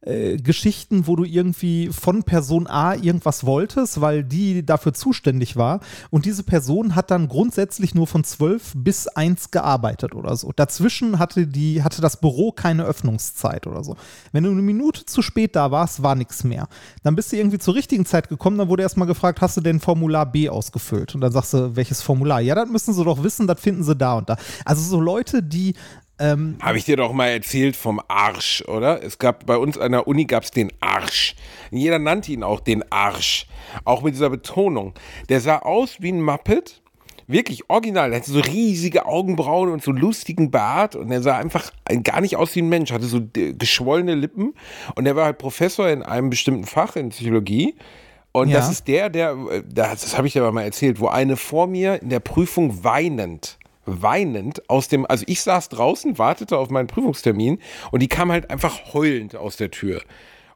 äh, 0.01 0.37
Geschichten, 0.37 1.07
wo 1.07 1.17
du 1.17 1.25
irgendwie 1.25 1.89
von 1.89 2.23
Person 2.23 2.67
A 2.67 2.95
irgendwas 2.95 3.45
wolltest, 3.45 3.99
weil 3.99 4.23
die 4.23 4.65
dafür 4.65 4.93
zuständig 4.93 5.57
war. 5.57 5.81
Und 6.09 6.25
diese 6.25 6.43
Person 6.43 6.95
hat 6.95 7.11
dann 7.11 7.27
grundsätzlich 7.27 7.95
nur 7.95 8.07
von 8.07 8.23
12 8.23 8.73
bis 8.77 9.07
1 9.07 9.51
gearbeitet 9.51 10.15
oder 10.15 10.37
so. 10.37 10.53
Dazwischen 10.55 11.19
hatte, 11.19 11.47
die, 11.47 11.83
hatte 11.83 12.01
das 12.01 12.17
Büro 12.21 12.53
keine 12.53 12.85
Öffnungszeit 12.85 13.67
oder 13.67 13.83
so. 13.83 13.97
Wenn 14.31 14.45
du 14.45 14.51
eine 14.51 14.61
Minute 14.61 15.05
zu 15.05 15.21
spät 15.21 15.55
da 15.57 15.69
warst, 15.69 16.01
war 16.01 16.15
nichts 16.15 16.45
mehr. 16.45 16.69
Dann 17.03 17.15
bist 17.15 17.33
du 17.33 17.35
irgendwie 17.35 17.59
zur 17.59 17.75
richtigen 17.75 18.05
Zeit 18.05 18.29
gekommen, 18.29 18.57
dann 18.57 18.69
wurde 18.69 18.83
erstmal 18.83 19.07
gefragt, 19.07 19.41
hast 19.41 19.57
du 19.57 19.61
denn 19.61 19.81
Formular 19.81 20.31
B 20.31 20.47
ausgefüllt? 20.47 21.13
Und 21.13 21.21
dann 21.21 21.33
sagst 21.33 21.53
du, 21.53 21.75
welches 21.75 22.01
Formular? 22.01 22.39
Ja, 22.39 22.55
das 22.55 22.69
müssen 22.69 22.93
sie 22.93 23.03
doch 23.03 23.21
wissen, 23.23 23.47
das 23.47 23.59
finden 23.59 23.83
sie 23.83 23.97
da 23.97 24.13
und 24.13 24.29
da. 24.29 24.37
Also 24.63 24.81
so 24.81 25.01
Leute, 25.01 25.43
die 25.43 25.75
ähm, 26.19 26.57
Habe 26.61 26.77
ich 26.77 26.85
dir 26.85 26.97
doch 26.97 27.13
mal 27.13 27.27
erzählt 27.27 27.75
vom 27.75 28.01
Arsch, 28.07 28.63
oder? 28.67 29.01
Es 29.03 29.17
gab 29.17 29.45
bei 29.45 29.57
uns 29.57 29.77
an 29.77 29.91
der 29.93 30.07
Uni 30.07 30.25
gab 30.25 30.43
es 30.43 30.51
den 30.51 30.71
Arsch. 30.79 31.35
Jeder 31.71 31.99
nannte 31.99 32.31
ihn 32.31 32.43
auch 32.43 32.59
den 32.59 32.83
Arsch. 32.91 33.47
Auch 33.85 34.01
mit 34.01 34.13
dieser 34.15 34.29
Betonung. 34.29 34.93
Der 35.29 35.39
sah 35.41 35.59
aus 35.59 35.97
wie 35.99 36.11
ein 36.11 36.21
Muppet. 36.21 36.81
Wirklich 37.27 37.69
original. 37.69 38.11
Er 38.11 38.19
hatte 38.21 38.31
so 38.31 38.39
riesige 38.39 39.05
Augenbrauen 39.05 39.69
und 39.69 39.83
so 39.83 39.91
lustigen 39.91 40.49
Bart. 40.49 40.95
Und 40.95 41.11
er 41.11 41.21
sah 41.21 41.37
einfach 41.37 41.71
gar 42.03 42.21
nicht 42.21 42.35
aus 42.37 42.55
wie 42.55 42.63
ein 42.63 42.69
Mensch. 42.69 42.91
Hatte 42.91 43.05
so 43.05 43.21
geschwollene 43.33 44.15
Lippen. 44.15 44.55
Und 44.95 45.05
er 45.05 45.15
war 45.15 45.25
halt 45.25 45.37
Professor 45.37 45.87
in 45.89 46.01
einem 46.01 46.31
bestimmten 46.31 46.65
Fach 46.65 46.95
in 46.95 47.09
Psychologie. 47.09 47.75
Und 48.31 48.49
Ja. 48.49 48.57
das 48.57 48.71
ist 48.71 48.87
der, 48.87 49.09
der, 49.09 49.37
äh, 49.51 49.63
das, 49.67 50.01
das 50.01 50.17
habe 50.17 50.25
ich 50.25 50.33
dir 50.33 50.41
aber 50.41 50.51
mal 50.51 50.63
erzählt, 50.63 50.99
wo 50.99 51.07
eine 51.07 51.35
vor 51.37 51.67
mir 51.67 52.01
in 52.01 52.09
der 52.09 52.19
Prüfung 52.19 52.83
weinend 52.83 53.58
weinend 53.85 54.69
aus 54.69 54.87
dem, 54.87 55.05
also 55.05 55.23
ich 55.27 55.41
saß 55.41 55.69
draußen, 55.69 56.17
wartete 56.17 56.57
auf 56.57 56.69
meinen 56.69 56.87
Prüfungstermin 56.87 57.59
und 57.91 58.01
die 58.01 58.07
kam 58.07 58.31
halt 58.31 58.49
einfach 58.49 58.93
heulend 58.93 59.35
aus 59.35 59.57
der 59.57 59.71
Tür. 59.71 60.01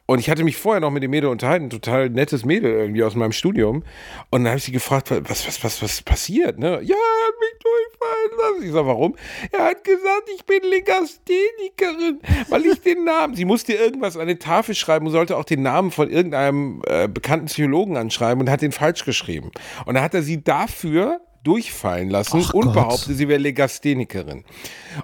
Und 0.06 0.20
ich 0.20 0.30
hatte 0.30 0.44
mich 0.44 0.58
vorher 0.58 0.82
noch 0.82 0.92
mit 0.92 1.02
dem 1.02 1.12
Mädel 1.12 1.30
unterhalten, 1.30 1.70
total 1.70 2.10
nettes 2.10 2.44
Mädel 2.44 2.74
irgendwie 2.74 3.04
aus 3.04 3.16
meinem 3.16 3.32
Studium. 3.32 3.84
Und 4.32 4.44
dann 4.44 4.50
habe 4.50 4.58
ich 4.58 4.66
sie 4.66 4.74
gefragt, 4.74 5.10
was, 5.12 5.48
was, 5.48 5.64
was, 5.64 5.82
was 5.82 6.02
passiert, 6.02 6.60
ne? 6.60 6.82
Ja, 6.84 6.96
er 6.96 7.28
hat 7.28 7.36
mich 7.40 7.64
durchfallen 7.64 8.32
lassen. 8.38 8.66
Ich 8.66 8.72
sag, 8.74 8.86
warum? 8.86 9.16
Er 9.52 9.66
hat 9.66 9.84
gesagt, 9.86 10.30
ich 10.36 10.46
bin 10.46 10.60
Legasthenikerin, 10.70 12.20
weil 12.50 12.66
ich 12.66 12.82
den 12.82 13.06
Namen, 13.06 13.36
sie 13.36 13.46
musste 13.46 13.74
irgendwas 13.74 14.18
an 14.18 14.28
die 14.28 14.36
Tafel 14.36 14.76
schreiben 14.76 15.06
und 15.06 15.14
sollte 15.14 15.38
auch 15.38 15.46
den 15.46 15.62
Namen 15.62 15.90
von 15.90 16.10
irgendeinem 16.10 16.82
äh, 16.86 17.08
bekannten 17.08 17.46
Psychologen 17.46 17.96
anschreiben 17.96 18.42
und 18.42 18.50
hat 18.50 18.62
den 18.62 18.74
falsch 18.74 19.06
geschrieben. 19.06 19.52
Und 19.86 19.94
dann 19.94 20.04
hat 20.04 20.14
er 20.14 20.22
sie 20.22 20.44
dafür 20.44 21.22
durchfallen 21.44 22.10
lassen 22.10 22.42
Ach 22.44 22.54
und 22.54 22.66
Gott. 22.66 22.74
behauptet, 22.74 23.18
sie 23.18 23.28
wäre 23.28 23.40
Legasthenikerin. 23.40 24.44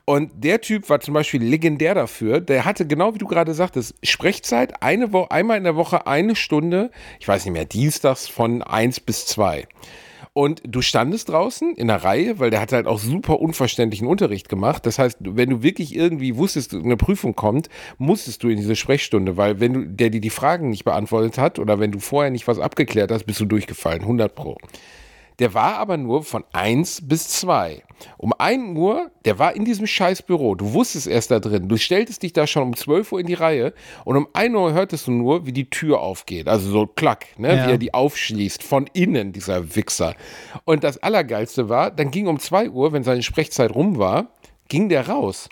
Und 0.05 0.31
der 0.35 0.61
Typ 0.61 0.89
war 0.89 0.99
zum 0.99 1.13
Beispiel 1.13 1.43
legendär 1.43 1.95
dafür. 1.95 2.39
Der 2.41 2.65
hatte, 2.65 2.87
genau 2.87 3.13
wie 3.13 3.19
du 3.19 3.27
gerade 3.27 3.53
sagtest, 3.53 3.95
Sprechzeit 4.03 4.81
eine 4.81 5.11
Woche, 5.11 5.31
einmal 5.31 5.57
in 5.57 5.63
der 5.63 5.75
Woche 5.75 6.07
eine 6.07 6.35
Stunde, 6.35 6.91
ich 7.19 7.27
weiß 7.27 7.45
nicht 7.45 7.53
mehr, 7.53 7.65
dienstags 7.65 8.27
von 8.27 8.63
eins 8.63 8.99
bis 8.99 9.25
zwei. 9.25 9.67
Und 10.33 10.61
du 10.65 10.81
standest 10.81 11.29
draußen 11.29 11.75
in 11.75 11.87
der 11.87 12.03
Reihe, 12.03 12.39
weil 12.39 12.49
der 12.49 12.61
hat 12.61 12.71
halt 12.71 12.87
auch 12.87 12.99
super 12.99 13.39
unverständlichen 13.39 14.07
Unterricht 14.07 14.47
gemacht. 14.47 14.85
Das 14.85 14.99
heißt, 14.99 15.17
wenn 15.21 15.49
du 15.49 15.63
wirklich 15.63 15.95
irgendwie 15.95 16.37
wusstest, 16.37 16.73
eine 16.73 16.97
Prüfung 16.97 17.35
kommt, 17.35 17.67
musstest 17.97 18.43
du 18.43 18.49
in 18.49 18.57
diese 18.57 18.75
Sprechstunde, 18.75 19.37
weil 19.37 19.59
wenn 19.59 19.73
du, 19.73 19.85
der 19.85 20.11
dir 20.11 20.21
die 20.21 20.29
Fragen 20.29 20.69
nicht 20.69 20.85
beantwortet 20.85 21.37
hat 21.37 21.59
oder 21.59 21.79
wenn 21.79 21.91
du 21.91 21.99
vorher 21.99 22.31
nicht 22.31 22.47
was 22.47 22.59
abgeklärt 22.59 23.11
hast, 23.11 23.25
bist 23.25 23.39
du 23.39 23.45
durchgefallen, 23.45 24.01
100 24.01 24.33
pro. 24.33 24.57
Der 25.39 25.53
war 25.53 25.77
aber 25.77 25.97
nur 25.97 26.23
von 26.23 26.43
1 26.51 27.07
bis 27.07 27.29
2. 27.29 27.83
Um 28.17 28.33
1 28.37 28.77
Uhr, 28.77 29.11
der 29.25 29.39
war 29.39 29.55
in 29.55 29.65
diesem 29.65 29.87
scheiß 29.87 30.21
Büro. 30.21 30.55
Du 30.55 30.73
wusstest 30.73 31.07
erst 31.07 31.31
da 31.31 31.39
drin. 31.39 31.67
Du 31.67 31.77
stelltest 31.77 32.23
dich 32.23 32.33
da 32.33 32.45
schon 32.45 32.63
um 32.63 32.75
12 32.75 33.11
Uhr 33.11 33.19
in 33.19 33.27
die 33.27 33.33
Reihe 33.33 33.73
und 34.05 34.17
um 34.17 34.27
1 34.33 34.53
Uhr 34.55 34.73
hörtest 34.73 35.07
du 35.07 35.11
nur, 35.11 35.45
wie 35.45 35.53
die 35.53 35.69
Tür 35.69 36.01
aufgeht. 36.01 36.47
Also 36.47 36.69
so 36.69 36.87
klack, 36.87 37.27
ne? 37.37 37.55
Ja. 37.55 37.67
wie 37.67 37.71
er 37.71 37.77
die 37.77 37.93
aufschließt. 37.93 38.63
Von 38.63 38.87
innen, 38.93 39.31
dieser 39.31 39.75
Wichser. 39.75 40.15
Und 40.65 40.83
das 40.83 41.01
Allergeilste 41.01 41.69
war, 41.69 41.91
dann 41.91 42.11
ging 42.11 42.27
um 42.27 42.39
2 42.39 42.69
Uhr, 42.69 42.91
wenn 42.91 43.03
seine 43.03 43.23
Sprechzeit 43.23 43.73
rum 43.73 43.97
war, 43.97 44.27
ging 44.67 44.89
der 44.89 45.07
raus. 45.07 45.49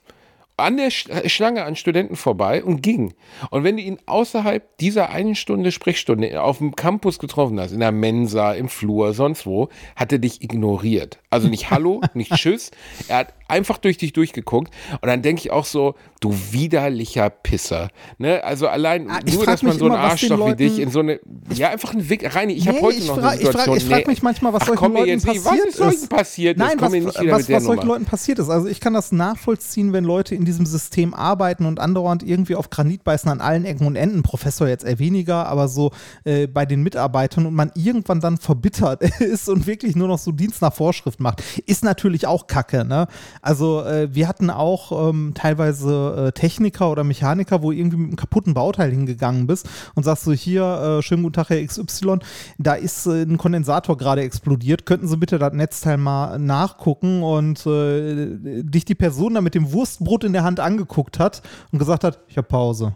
An 0.59 0.75
der 0.77 0.89
Sch- 0.91 1.29
Schlange 1.29 1.63
an 1.65 1.75
Studenten 1.75 2.15
vorbei 2.15 2.63
und 2.63 2.81
ging. 2.81 3.13
Und 3.51 3.63
wenn 3.63 3.77
du 3.77 3.83
ihn 3.83 3.99
außerhalb 4.07 4.77
dieser 4.79 5.09
einen 5.11 5.35
Stunde 5.35 5.71
Sprechstunde 5.71 6.41
auf 6.41 6.57
dem 6.57 6.75
Campus 6.75 7.19
getroffen 7.19 7.59
hast, 7.59 7.73
in 7.73 7.79
der 7.79 7.91
Mensa, 7.91 8.53
im 8.53 8.67
Flur, 8.67 9.13
sonst 9.13 9.45
wo, 9.45 9.69
hat 9.95 10.11
er 10.11 10.17
dich 10.17 10.41
ignoriert. 10.41 11.19
Also 11.29 11.47
nicht 11.47 11.69
Hallo, 11.69 12.01
nicht 12.15 12.31
Tschüss. 12.33 12.71
Er 13.07 13.17
hat 13.17 13.33
einfach 13.47 13.77
durch 13.77 13.97
dich 13.97 14.13
durchgeguckt. 14.13 14.73
Und 14.93 15.07
dann 15.07 15.21
denke 15.21 15.41
ich 15.41 15.51
auch 15.51 15.63
so, 15.65 15.93
du 16.21 16.33
widerlicher 16.51 17.29
Pisser. 17.29 17.89
Ne? 18.17 18.43
Also 18.43 18.67
allein 18.67 19.09
Ah, 19.11 19.19
nur, 19.31 19.45
dass 19.45 19.61
man 19.61 19.77
so 19.77 19.85
einen 19.85 19.93
Arschloch 19.95 20.49
wie 20.51 20.55
dich 20.55 20.71
Leuten- 20.71 20.81
in 20.81 20.89
so 20.89 20.99
eine, 21.01 21.19
ja 21.53 21.69
einfach 21.69 21.93
ein 21.93 22.09
Weg, 22.09 22.35
Reini, 22.35 22.53
ich 22.53 22.67
habe 22.67 22.77
Nee, 22.79 22.83
heute 22.83 22.97
ich 22.97 23.07
noch 23.07 23.17
eine 23.19 23.37
Situation. 23.37 23.77
ich 23.77 23.85
frag 23.85 24.07
mich 24.07 24.23
manchmal, 24.23 24.53
was 24.53 24.63
Ach, 24.63 24.67
solchen 24.69 24.91
Leuten 24.93 25.07
jetzt 25.07 25.27
nicht, 25.27 25.45
was 25.45 25.51
passiert 25.51 25.67
ist 25.67 25.77
solchen 25.77 26.09
passiert? 26.09 26.57
Nein, 26.57 26.71
was, 26.79 26.91
was, 26.91 27.05
was 27.05 27.45
solchen 27.47 27.63
Nummer. 27.81 27.83
Leuten 27.85 28.05
passiert 28.05 28.39
ist. 28.39 28.49
Also 28.49 28.67
ich 28.67 28.79
kann 28.79 28.93
das 28.95 29.11
nachvollziehen, 29.11 29.93
wenn 29.93 30.03
Leute 30.03 30.33
in 30.33 30.46
diesem 30.47 30.65
System 30.65 31.13
arbeiten 31.13 31.65
und 31.65 31.79
andauernd 31.79 32.23
irgendwie 32.23 32.55
auf 32.55 32.69
Granit 32.69 33.03
beißen 33.03 33.29
an 33.29 33.41
allen 33.41 33.65
Ecken 33.65 33.85
und 33.85 33.95
Enden. 33.95 34.23
Professor 34.23 34.67
jetzt 34.67 34.85
eher 34.85 34.99
weniger, 34.99 35.47
aber 35.47 35.67
so 35.67 35.91
äh, 36.23 36.47
bei 36.47 36.65
den 36.65 36.81
Mitarbeitern 36.81 37.45
und 37.45 37.53
man 37.53 37.71
irgendwann 37.75 38.19
dann 38.19 38.37
verbittert 38.37 39.03
ist 39.19 39.49
und 39.49 39.67
wirklich 39.67 39.95
nur 39.95 40.07
noch 40.07 40.17
so 40.17 40.31
Dienst 40.31 40.61
nach 40.61 40.73
Vorschrift 40.73 41.19
macht, 41.19 41.43
ist 41.65 41.83
natürlich 41.83 42.25
auch 42.25 42.47
Kacke. 42.47 42.85
Ne? 42.85 43.07
Also 43.41 43.83
äh, 43.83 44.13
wir 44.13 44.27
hatten 44.27 44.49
auch 44.49 45.09
ähm, 45.09 45.33
teilweise 45.35 46.27
äh, 46.27 46.31
Techniker 46.31 46.89
oder 46.89 47.03
Mechaniker, 47.03 47.61
wo 47.61 47.71
irgendwie 47.71 47.97
mit 47.97 48.07
einem 48.07 48.15
kaputten 48.15 48.53
Bauteil 48.53 48.91
hingegangen 48.91 49.47
bist 49.47 49.69
und 49.95 50.03
sagst 50.03 50.23
so 50.23 50.31
hier, 50.31 50.99
äh, 50.99 51.01
schönen 51.01 51.23
guten 51.23 51.33
Tag 51.33 51.49
Herr 51.49 51.63
XY, 51.63 52.19
da 52.57 52.73
ist 52.73 53.05
äh, 53.05 53.23
ein 53.23 53.37
Kondensator 53.37 53.97
gerade 53.97 54.21
explodiert, 54.21 54.85
könnten 54.85 55.07
Sie 55.07 55.17
bitte 55.17 55.39
das 55.39 55.53
Netzteil 55.53 55.97
mal 55.97 56.39
nachgucken 56.39 57.23
und 57.23 57.65
äh, 57.65 58.63
dich 58.63 58.85
die 58.85 58.95
Person 58.95 59.33
da 59.33 59.41
mit 59.41 59.55
dem 59.55 59.71
Wurstbrot 59.71 60.23
in 60.23 60.33
der 60.33 60.36
Hand 60.43 60.59
angeguckt 60.59 61.19
hat 61.19 61.41
und 61.71 61.79
gesagt 61.79 62.03
hat, 62.03 62.19
ich 62.27 62.37
habe 62.37 62.47
Pause. 62.47 62.95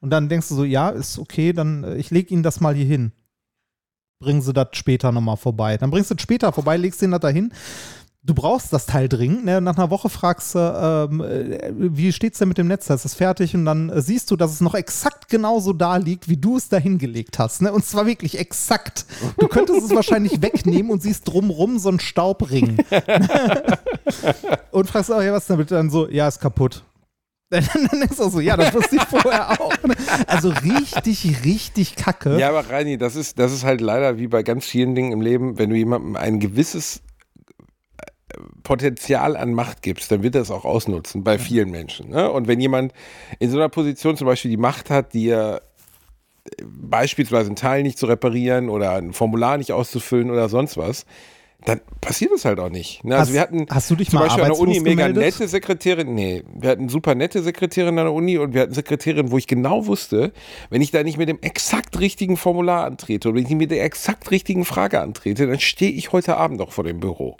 Und 0.00 0.10
dann 0.10 0.28
denkst 0.28 0.48
du 0.48 0.54
so, 0.54 0.64
ja, 0.64 0.90
ist 0.90 1.18
okay, 1.18 1.52
dann 1.52 1.84
äh, 1.84 1.96
ich 1.96 2.10
lege 2.10 2.32
Ihnen 2.32 2.42
das 2.42 2.60
mal 2.60 2.74
hier 2.74 2.86
hin. 2.86 3.12
Bringen 4.20 4.42
Sie 4.42 4.52
das 4.52 4.68
später 4.72 5.12
nochmal 5.12 5.36
vorbei. 5.36 5.76
Dann 5.76 5.90
bringst 5.90 6.10
du 6.10 6.14
es 6.14 6.22
später 6.22 6.52
vorbei, 6.52 6.76
legst 6.76 7.02
ihn 7.02 7.12
das 7.12 7.20
da 7.20 7.28
hin. 7.28 7.52
Du 8.24 8.34
brauchst 8.34 8.72
das 8.72 8.86
Teil 8.86 9.08
dringend. 9.08 9.44
Ne? 9.44 9.60
Nach 9.60 9.76
einer 9.76 9.90
Woche 9.90 10.08
fragst 10.08 10.56
du, 10.56 10.58
ähm, 10.58 11.20
äh, 11.20 11.70
wie 11.72 12.12
steht's 12.12 12.38
denn 12.38 12.48
mit 12.48 12.58
dem 12.58 12.66
Netzteil? 12.66 12.96
Ist 12.96 13.04
es 13.04 13.14
fertig? 13.14 13.54
Und 13.54 13.64
dann 13.64 13.90
äh, 13.90 14.02
siehst 14.02 14.30
du, 14.30 14.36
dass 14.36 14.50
es 14.50 14.60
noch 14.60 14.74
exakt 14.74 15.28
genauso 15.28 15.72
da 15.72 15.96
liegt, 15.96 16.28
wie 16.28 16.36
du 16.36 16.56
es 16.56 16.68
da 16.68 16.78
hingelegt 16.78 17.38
hast. 17.38 17.62
Ne? 17.62 17.72
Und 17.72 17.84
zwar 17.84 18.06
wirklich 18.06 18.36
exakt. 18.38 19.06
Du 19.38 19.46
könntest 19.46 19.84
es 19.84 19.94
wahrscheinlich 19.94 20.42
wegnehmen 20.42 20.90
und 20.90 21.00
siehst 21.00 21.28
drumrum 21.28 21.78
so 21.78 21.90
einen 21.90 22.00
Staubring. 22.00 22.78
und 24.72 24.90
fragst 24.90 25.12
auch, 25.12 25.22
ja, 25.22 25.32
was 25.32 25.46
damit? 25.46 25.70
Dann 25.70 25.88
so, 25.88 26.08
ja, 26.08 26.26
ist 26.26 26.40
kaputt. 26.40 26.82
Dann 27.50 27.64
denkst 27.92 28.16
du 28.16 28.24
auch 28.24 28.30
so, 28.30 28.40
ja, 28.40 28.56
das 28.56 28.74
wusste 28.74 28.96
ich 28.96 29.04
vorher 29.04 29.52
auch. 29.52 29.82
ne? 29.84 29.94
Also 30.26 30.50
richtig, 30.50 31.44
richtig 31.44 31.96
kacke. 31.96 32.38
Ja, 32.38 32.50
aber 32.50 32.68
Reini, 32.68 32.98
das 32.98 33.16
ist, 33.16 33.38
das 33.38 33.52
ist 33.52 33.64
halt 33.64 33.80
leider 33.80 34.18
wie 34.18 34.26
bei 34.26 34.42
ganz 34.42 34.66
vielen 34.66 34.94
Dingen 34.94 35.12
im 35.12 35.22
Leben, 35.22 35.56
wenn 35.56 35.70
du 35.70 35.76
jemandem 35.76 36.16
ein 36.16 36.40
gewisses 36.40 37.00
Potenzial 38.68 39.34
an 39.34 39.54
Macht 39.54 39.80
gibst, 39.80 40.12
dann 40.12 40.22
wird 40.22 40.34
er 40.34 40.42
es 40.42 40.50
auch 40.50 40.66
ausnutzen, 40.66 41.24
bei 41.24 41.38
vielen 41.38 41.70
Menschen. 41.70 42.10
Ne? 42.10 42.30
Und 42.30 42.48
wenn 42.48 42.60
jemand 42.60 42.92
in 43.38 43.50
so 43.50 43.56
einer 43.56 43.70
Position 43.70 44.14
zum 44.18 44.26
Beispiel 44.26 44.50
die 44.50 44.58
Macht 44.58 44.90
hat, 44.90 45.14
dir 45.14 45.62
äh, 46.44 46.62
beispielsweise 46.66 47.50
ein 47.50 47.56
Teil 47.56 47.82
nicht 47.82 47.98
zu 47.98 48.04
reparieren 48.04 48.68
oder 48.68 48.92
ein 48.92 49.14
Formular 49.14 49.56
nicht 49.56 49.72
auszufüllen 49.72 50.30
oder 50.30 50.50
sonst 50.50 50.76
was, 50.76 51.06
dann 51.64 51.80
passiert 52.02 52.30
es 52.32 52.44
halt 52.44 52.60
auch 52.60 52.68
nicht. 52.68 53.02
Ne? 53.04 53.14
Also 53.16 53.28
Hast- 53.28 53.32
wir 53.32 53.40
hatten 53.40 53.66
hast 53.70 53.90
du 53.90 53.96
dich 53.96 54.10
zum 54.10 54.18
mal 54.18 54.26
Beispiel 54.26 54.44
an 54.44 54.50
der 54.52 54.60
Uni 54.60 54.80
mega 54.80 55.08
gemeldet? 55.08 55.24
nette 55.40 55.48
Sekretärin, 55.48 56.14
nee, 56.14 56.44
wir 56.54 56.68
hatten 56.70 56.88
super 56.90 57.14
nette 57.14 57.42
Sekretärin 57.42 57.98
an 57.98 58.04
der 58.04 58.12
Uni 58.12 58.36
und 58.36 58.52
wir 58.52 58.60
hatten 58.60 58.74
Sekretärin, 58.74 59.30
wo 59.32 59.38
ich 59.38 59.46
genau 59.46 59.86
wusste, 59.86 60.32
wenn 60.70 60.82
ich 60.82 60.90
da 60.90 61.02
nicht 61.02 61.16
mit 61.18 61.28
dem 61.30 61.38
exakt 61.40 61.98
richtigen 61.98 62.36
Formular 62.36 62.84
antrete 62.84 63.28
oder 63.28 63.36
wenn 63.36 63.42
ich 63.44 63.48
nicht 63.48 63.58
mit 63.58 63.70
der 63.70 63.82
exakt 63.82 64.30
richtigen 64.30 64.64
Frage 64.66 65.00
antrete, 65.00 65.46
dann 65.46 65.58
stehe 65.58 65.90
ich 65.90 66.12
heute 66.12 66.36
Abend 66.36 66.58
noch 66.60 66.70
vor 66.70 66.84
dem 66.84 67.00
Büro. 67.00 67.36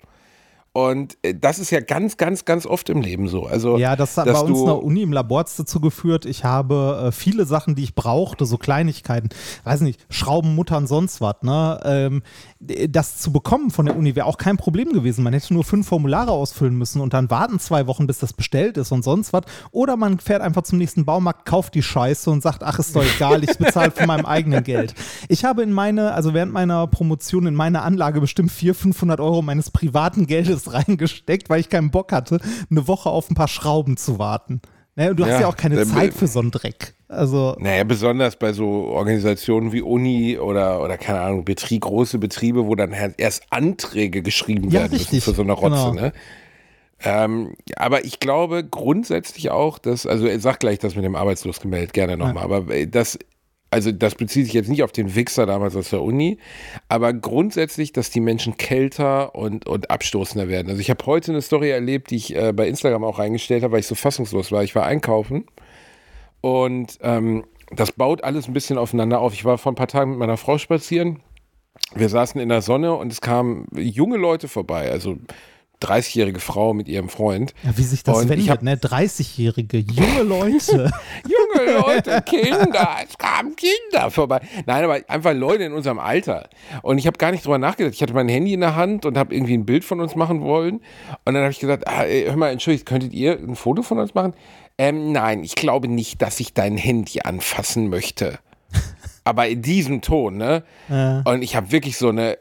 Und 0.72 1.16
äh, 1.22 1.34
das 1.34 1.58
ist 1.58 1.70
ja 1.70 1.80
ganz, 1.80 2.16
ganz, 2.16 2.44
ganz 2.44 2.66
oft 2.66 2.88
im 2.88 3.00
Leben 3.00 3.28
so. 3.28 3.46
Also, 3.46 3.78
Ja, 3.78 3.96
das 3.96 4.16
hat 4.16 4.26
bei 4.26 4.38
uns 4.38 4.58
in 4.60 4.66
der 4.66 4.82
Uni 4.82 5.02
im 5.02 5.12
Labor 5.12 5.44
dazu 5.44 5.80
geführt, 5.80 6.24
ich 6.24 6.44
habe 6.44 7.06
äh, 7.06 7.12
viele 7.12 7.46
Sachen, 7.46 7.74
die 7.74 7.84
ich 7.84 7.94
brauchte, 7.94 8.44
so 8.44 8.58
Kleinigkeiten, 8.58 9.28
weiß 9.64 9.80
nicht, 9.80 10.04
Schrauben, 10.10 10.54
Muttern, 10.54 10.86
sonst 10.86 11.20
was, 11.20 11.36
ne? 11.42 11.80
Ähm, 11.84 12.22
das 12.60 13.18
zu 13.18 13.32
bekommen 13.32 13.70
von 13.70 13.86
der 13.86 13.96
Uni 13.96 14.16
wäre 14.16 14.26
auch 14.26 14.36
kein 14.36 14.56
Problem 14.56 14.92
gewesen. 14.92 15.22
Man 15.22 15.32
hätte 15.32 15.54
nur 15.54 15.64
fünf 15.64 15.86
Formulare 15.86 16.32
ausfüllen 16.32 16.76
müssen 16.76 17.00
und 17.00 17.14
dann 17.14 17.30
warten 17.30 17.60
zwei 17.60 17.86
Wochen, 17.86 18.06
bis 18.06 18.18
das 18.18 18.32
bestellt 18.32 18.76
ist 18.76 18.90
und 18.90 19.04
sonst 19.04 19.32
was. 19.32 19.42
Oder 19.70 19.96
man 19.96 20.18
fährt 20.18 20.42
einfach 20.42 20.62
zum 20.62 20.78
nächsten 20.78 21.04
Baumarkt, 21.04 21.46
kauft 21.46 21.74
die 21.74 21.82
Scheiße 21.82 22.30
und 22.30 22.42
sagt, 22.42 22.62
ach, 22.64 22.78
ist 22.78 22.96
doch 22.96 23.04
egal, 23.04 23.44
ich 23.44 23.56
bezahle 23.58 23.90
von 23.90 24.06
meinem 24.06 24.26
eigenen 24.26 24.64
Geld. 24.64 24.94
Ich 25.28 25.44
habe 25.44 25.62
in 25.62 25.72
meine, 25.72 26.14
also 26.14 26.34
während 26.34 26.52
meiner 26.52 26.86
Promotion 26.86 27.46
in 27.46 27.54
meine 27.54 27.82
Anlage 27.82 28.20
bestimmt 28.20 28.50
400, 28.50 28.78
500 28.78 29.20
Euro 29.20 29.42
meines 29.42 29.70
privaten 29.70 30.26
Geldes 30.26 30.57
reingesteckt, 30.66 31.48
weil 31.50 31.60
ich 31.60 31.68
keinen 31.68 31.90
Bock 31.90 32.10
hatte, 32.12 32.40
eine 32.70 32.88
Woche 32.88 33.10
auf 33.10 33.30
ein 33.30 33.34
paar 33.34 33.48
Schrauben 33.48 33.96
zu 33.96 34.18
warten. 34.18 34.60
Ne, 34.96 35.10
und 35.10 35.16
du 35.20 35.24
hast 35.24 35.30
Ja, 35.34 35.40
ja 35.42 35.46
auch 35.48 35.56
keine 35.56 35.76
dann- 35.76 35.86
Zeit 35.86 36.12
für 36.12 36.26
so 36.26 36.40
einen 36.40 36.50
Dreck. 36.50 36.94
Also, 37.06 37.56
Naja, 37.60 37.84
besonders 37.84 38.36
bei 38.36 38.52
so 38.52 38.66
Organisationen 38.66 39.72
wie 39.72 39.80
Uni 39.80 40.36
oder, 40.38 40.82
oder 40.82 40.98
keine 40.98 41.20
Ahnung, 41.20 41.44
Betrieb, 41.44 41.82
große 41.82 42.18
Betriebe, 42.18 42.66
wo 42.66 42.74
dann 42.74 42.94
halt 42.98 43.14
erst 43.16 43.44
Anträge 43.50 44.20
geschrieben 44.22 44.64
Ja, 44.70 44.80
werden 44.80 44.92
müssen 44.92 45.02
richtig, 45.04 45.24
für 45.24 45.32
so 45.32 45.42
eine 45.42 45.52
Rotze. 45.52 45.90
genau. 45.90 45.92
Ne? 45.94 46.12
Ähm, 47.00 47.54
aber 47.76 48.04
ich 48.04 48.18
glaube 48.18 48.64
grundsätzlich 48.64 49.50
auch, 49.50 49.78
dass, 49.78 50.04
also 50.04 50.26
er 50.26 50.40
sagt 50.40 50.60
gleich 50.60 50.80
das 50.80 50.96
mit 50.96 51.04
dem 51.04 51.14
Arbeitslos 51.14 51.60
gemeldet, 51.60 51.92
gerne 51.92 52.16
nochmal, 52.16 52.42
aber 52.42 52.74
äh, 52.74 52.86
das, 52.88 53.18
also 53.70 53.92
das 53.92 54.14
bezieht 54.14 54.46
sich 54.46 54.54
jetzt 54.54 54.68
nicht 54.68 54.82
auf 54.82 54.92
den 54.92 55.14
Wichser 55.14 55.44
damals 55.44 55.76
aus 55.76 55.90
der 55.90 56.02
Uni, 56.02 56.38
aber 56.88 57.12
grundsätzlich, 57.12 57.92
dass 57.92 58.10
die 58.10 58.20
Menschen 58.20 58.56
kälter 58.56 59.34
und, 59.34 59.66
und 59.66 59.90
abstoßender 59.90 60.48
werden. 60.48 60.68
Also 60.68 60.80
ich 60.80 60.90
habe 60.90 61.04
heute 61.04 61.32
eine 61.32 61.42
Story 61.42 61.70
erlebt, 61.70 62.10
die 62.10 62.16
ich 62.16 62.34
äh, 62.34 62.52
bei 62.52 62.66
Instagram 62.66 63.04
auch 63.04 63.18
reingestellt 63.18 63.62
habe, 63.62 63.72
weil 63.72 63.80
ich 63.80 63.86
so 63.86 63.94
fassungslos 63.94 64.52
war. 64.52 64.64
Ich 64.64 64.74
war 64.74 64.86
einkaufen 64.86 65.44
und 66.40 66.98
ähm, 67.02 67.44
das 67.70 67.92
baut 67.92 68.24
alles 68.24 68.48
ein 68.48 68.54
bisschen 68.54 68.78
aufeinander 68.78 69.20
auf. 69.20 69.34
Ich 69.34 69.44
war 69.44 69.58
vor 69.58 69.72
ein 69.72 69.76
paar 69.76 69.88
Tagen 69.88 70.10
mit 70.10 70.18
meiner 70.18 70.38
Frau 70.38 70.56
spazieren. 70.56 71.20
Wir 71.94 72.08
saßen 72.08 72.40
in 72.40 72.48
der 72.48 72.62
Sonne 72.62 72.94
und 72.94 73.12
es 73.12 73.20
kamen 73.20 73.66
junge 73.74 74.16
Leute 74.16 74.48
vorbei, 74.48 74.90
also 74.90 75.16
30-jährige 75.82 76.40
Frau 76.40 76.74
mit 76.74 76.88
ihrem 76.88 77.08
Freund. 77.08 77.54
ja, 77.62 77.76
wie 77.76 77.82
sich 77.82 78.02
das 78.02 78.16
Und 78.16 78.24
ich 78.24 78.28
wendet, 78.30 78.48
hab- 78.50 78.62
ne? 78.62 78.74
30-jährige, 78.76 79.78
junge 79.78 80.22
Leute. 80.22 80.90
Junge 81.24 81.72
Leute, 81.78 82.22
Kinder, 82.22 82.96
es 83.08 83.16
kamen 83.18 83.54
Kinder 83.56 84.10
vorbei. 84.10 84.40
Nein, 84.66 84.84
aber 84.84 85.00
einfach 85.08 85.32
Leute 85.34 85.64
in 85.64 85.72
unserem 85.72 85.98
Alter. 85.98 86.48
Und 86.82 86.98
ich 86.98 87.06
habe 87.06 87.18
gar 87.18 87.30
nicht 87.32 87.44
drüber 87.44 87.58
nachgedacht. 87.58 87.94
Ich 87.94 88.02
hatte 88.02 88.14
mein 88.14 88.28
Handy 88.28 88.52
in 88.54 88.60
der 88.60 88.76
Hand 88.76 89.04
und 89.06 89.16
habe 89.16 89.34
irgendwie 89.34 89.54
ein 89.54 89.66
Bild 89.66 89.84
von 89.84 90.00
uns 90.00 90.14
machen 90.14 90.40
wollen. 90.42 90.76
Und 91.24 91.34
dann 91.34 91.42
habe 91.42 91.50
ich 91.50 91.58
gesagt, 91.58 91.86
ah, 91.88 92.02
hör 92.04 92.36
mal, 92.36 92.50
entschuldigt, 92.50 92.86
könntet 92.86 93.12
ihr 93.12 93.32
ein 93.38 93.56
Foto 93.56 93.82
von 93.82 93.98
uns 93.98 94.14
machen? 94.14 94.34
Ähm, 94.78 95.12
nein, 95.12 95.42
ich 95.42 95.54
glaube 95.54 95.88
nicht, 95.88 96.22
dass 96.22 96.38
ich 96.40 96.54
dein 96.54 96.76
Handy 96.76 97.20
anfassen 97.24 97.88
möchte. 97.88 98.38
aber 99.24 99.48
in 99.48 99.62
diesem 99.62 100.00
Ton, 100.02 100.36
ne? 100.36 100.62
Ja. 100.88 101.22
Und 101.24 101.42
ich 101.42 101.56
habe 101.56 101.72
wirklich 101.72 101.96
so 101.96 102.08
eine. 102.10 102.38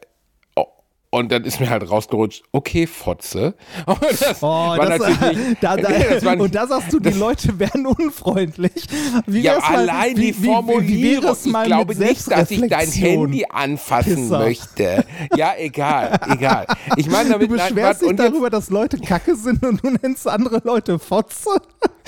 Und 1.10 1.32
dann 1.32 1.46
ist 1.46 1.62
mir 1.62 1.70
halt 1.70 1.90
rausgerutscht, 1.90 2.44
okay, 2.52 2.86
Fotze. 2.86 3.56
Und 3.86 3.98
das 4.20 4.44
Oh, 4.44 4.76
das, 4.78 5.00
nicht- 5.22 5.58
da, 5.64 5.78
da, 5.78 5.90
das 6.10 6.26
war 6.26 6.38
und 6.38 6.54
da 6.54 6.68
sagst 6.68 6.92
du, 6.92 7.00
die 7.00 7.12
Leute 7.12 7.58
werden 7.60 7.86
unfreundlich. 7.88 8.74
Wie 9.26 9.40
Ja, 9.40 9.58
mal- 9.60 9.78
allein 9.90 10.18
wie, 10.18 10.34
die 10.34 10.38
wie, 10.38 10.42
wie, 10.44 10.44
wie 10.44 10.46
Formulierung. 10.54 11.36
ich 11.46 11.64
glaube 11.64 11.96
nicht, 11.96 12.30
dass 12.30 12.52
ich 12.52 12.68
dein? 12.68 12.90
Handy 12.90 13.46
anfassen 13.50 14.16
Pisser. 14.16 14.40
möchte. 14.40 15.06
Ja, 15.36 15.54
egal, 15.58 16.20
egal. 16.30 16.68
Ich 16.98 17.10
meine 17.10 17.30
damit, 17.30 17.50
Du 17.52 17.56
nein, 17.56 17.70
beschwerst 17.74 18.02
warte, 18.02 18.14
dich 18.16 18.26
darüber, 18.26 18.50
dass 18.50 18.70
Leute 18.70 18.98
kacke 19.00 19.36
sind 19.38 19.64
und 19.66 19.82
du 19.84 19.92
nennst 20.02 20.28
andere 20.28 20.62
Leute 20.66 21.00
Fotze. 21.00 21.50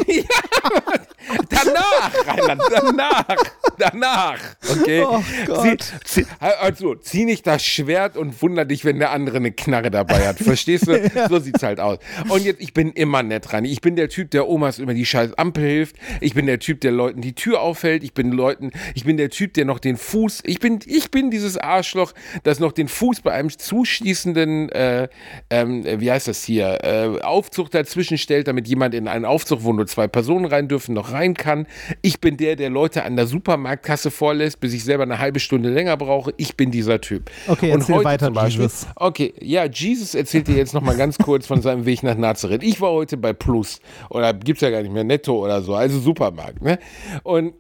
Danach, 1.50 2.28
Reinhard, 2.28 2.62
danach, 2.72 3.38
danach, 3.78 4.40
okay? 4.70 5.04
Oh 5.04 5.22
Gott. 5.46 5.94
Zieh, 6.06 6.24
zieh, 6.24 6.26
also, 6.40 6.96
zieh 6.96 7.26
nicht 7.26 7.46
das 7.46 7.64
Schwert 7.64 8.18
und 8.18 8.42
wunder 8.42 8.66
dich, 8.66 8.84
wenn 8.86 9.00
der 9.00 9.12
andere 9.12 9.38
eine 9.38 9.52
Knarre 9.52 9.92
dabei 9.92 10.28
hat. 10.28 10.38
Verstehst 10.38 10.88
du? 10.88 11.00
So 11.30 11.40
sieht's 11.40 11.62
halt 11.62 11.80
aus. 11.80 12.00
Und 12.30 12.44
jetzt, 12.44 12.62
ich 12.62 12.74
bin 12.74 12.92
immer 12.92 13.22
nett 13.24 13.52
dran. 13.52 13.66
Ich 13.66 13.82
bin 13.82 13.96
der 13.96 14.10
Typ, 14.10 14.32
der 14.32 14.48
Omas 14.48 14.80
über 14.80 14.94
die 14.94 15.06
scheiß 15.06 15.34
Ampel 15.34 15.64
hilft. 15.64 15.98
Ich 16.22 16.34
bin 16.34 16.46
der 16.46 16.60
Typ, 16.60 16.82
der 16.82 16.92
Leuten 16.92 17.22
die 17.22 17.36
Tür 17.36 17.62
aufhält. 17.62 18.04
Ich 18.04 18.14
bin 18.14 18.32
Leuten, 18.32 18.72
ich 18.96 19.04
bin 19.04 19.18
der 19.18 19.30
Typ, 19.30 19.54
der 19.54 19.66
noch 19.66 19.80
den 19.80 19.98
Fuß, 19.98 20.42
ich 20.46 20.60
bin, 20.60 20.80
ich 20.86 21.12
bin 21.12 21.30
dieses 21.30 21.58
Arschloch, 21.58 22.14
das 22.44 22.60
noch 22.60 22.72
den 22.72 22.88
Fuß 22.88 23.22
bei 23.22 23.32
einem 23.32 23.50
zuschließenden, 23.50 24.70
äh, 24.70 25.10
ähm, 25.50 25.84
wie 25.86 26.12
heißt 26.12 26.28
das 26.28 26.44
hier, 26.44 26.80
äh, 26.84 27.22
Aufzug 27.22 27.70
dazwischen 27.72 28.18
stellt, 28.18 28.48
damit 28.48 28.68
jemand 28.68 28.96
in 28.96 29.08
einen 29.08 29.26
Aufzug, 29.26 29.64
nur 29.64 29.88
zwei 29.90 30.08
Personen 30.08 30.46
rein 30.46 30.68
dürfen, 30.68 30.94
noch 30.94 31.12
rein 31.12 31.34
kann. 31.34 31.68
Ich 32.02 32.20
bin 32.20 32.38
der, 32.38 32.56
der 32.56 32.70
Leute 32.70 33.04
an 33.04 33.16
der 33.16 33.28
Supermarktkasse 33.28 34.12
vorlässt, 34.12 34.60
bis 34.60 34.74
ich 34.74 34.84
selber 34.84 35.04
eine 35.04 35.20
halbe 35.20 35.40
Stunde 35.40 35.70
länger 35.70 35.98
brauche. 35.98 36.34
Ich 36.38 36.56
bin 36.56 36.72
dieser 36.72 37.02
Typ. 37.02 37.30
Okay, 37.48 37.72
Und 37.72 37.82
erzähl 37.82 37.96
heute 37.96 38.06
weiter, 38.06 38.26
zum 38.28 38.36
Beispiel, 38.36 38.64
Jesus. 38.64 38.88
Okay, 38.96 39.34
ja, 39.42 39.66
Jesus 39.66 40.16
erzählt 40.16 40.48
dir 40.48 40.56
jetzt 40.56 40.74
noch 40.74 40.82
mal 40.82 40.96
ganz 40.96 41.18
kurz 41.18 41.48
von 41.48 41.62
seinem 41.62 41.86
Weg 41.86 42.04
nach 42.04 42.16
Nazareth. 42.16 42.64
Ich 42.64 42.80
war 42.82 42.92
heute 42.92 43.18
bei 43.18 43.34
Plus 43.34 43.80
oder 44.10 44.34
gibt's 44.34 44.62
ja 44.62 44.70
gar 44.70 44.82
nicht 44.82 44.94
mehr 44.94 45.04
Netto 45.04 45.44
oder 45.44 45.62
so, 45.62 45.76
also 45.76 46.00
Supermarkt, 46.00 46.62
ne? 46.62 46.80
Und 47.24 47.54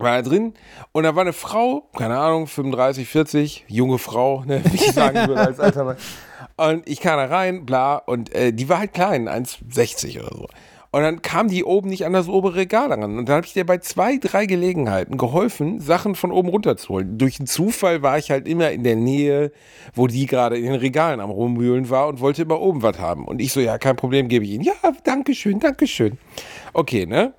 war 0.00 0.22
da 0.22 0.28
drin 0.28 0.54
und 0.92 1.04
da 1.04 1.14
war 1.14 1.22
eine 1.22 1.32
Frau, 1.32 1.88
keine 1.96 2.18
Ahnung, 2.18 2.46
35, 2.46 3.06
40, 3.06 3.64
junge 3.68 3.98
Frau, 3.98 4.44
ne, 4.44 4.62
wie 4.64 4.76
ich 4.76 4.92
sagen 4.92 5.16
würde 5.28 5.40
als 5.40 5.60
alter 5.60 5.84
Mann. 5.84 5.96
Und 6.56 6.88
ich 6.88 7.00
kam 7.00 7.18
da 7.18 7.26
rein, 7.26 7.66
bla, 7.66 7.96
und 7.96 8.34
äh, 8.34 8.52
die 8.52 8.68
war 8.68 8.78
halt 8.78 8.92
klein, 8.92 9.28
1,60 9.28 10.20
oder 10.20 10.36
so. 10.36 10.48
Und 10.92 11.02
dann 11.02 11.22
kam 11.22 11.46
die 11.46 11.62
oben 11.62 11.88
nicht 11.88 12.04
an 12.04 12.12
das 12.12 12.26
obere 12.28 12.56
Regal 12.56 12.88
ran. 12.92 13.04
Und 13.04 13.28
dann 13.28 13.36
habe 13.36 13.46
ich 13.46 13.52
dir 13.52 13.64
bei 13.64 13.78
zwei, 13.78 14.16
drei 14.16 14.46
Gelegenheiten 14.46 15.18
geholfen, 15.18 15.78
Sachen 15.78 16.16
von 16.16 16.32
oben 16.32 16.48
runterzuholen. 16.48 17.16
Durch 17.16 17.38
einen 17.38 17.46
Zufall 17.46 18.02
war 18.02 18.18
ich 18.18 18.32
halt 18.32 18.48
immer 18.48 18.72
in 18.72 18.82
der 18.82 18.96
Nähe, 18.96 19.52
wo 19.94 20.08
die 20.08 20.26
gerade 20.26 20.56
in 20.58 20.64
den 20.64 20.74
Regalen 20.74 21.20
am 21.20 21.30
Rumwühlen 21.30 21.90
war 21.90 22.08
und 22.08 22.18
wollte 22.18 22.42
immer 22.42 22.60
oben 22.60 22.82
was 22.82 22.98
haben. 22.98 23.24
Und 23.24 23.40
ich 23.40 23.52
so, 23.52 23.60
ja, 23.60 23.78
kein 23.78 23.94
Problem, 23.94 24.26
gebe 24.28 24.44
ich 24.44 24.50
ihnen. 24.50 24.64
Ja, 24.64 24.72
danke 25.04 25.32
schön, 25.36 25.60
danke 25.60 25.86
schön. 25.86 26.18
Okay, 26.72 27.06
ne? 27.06 27.34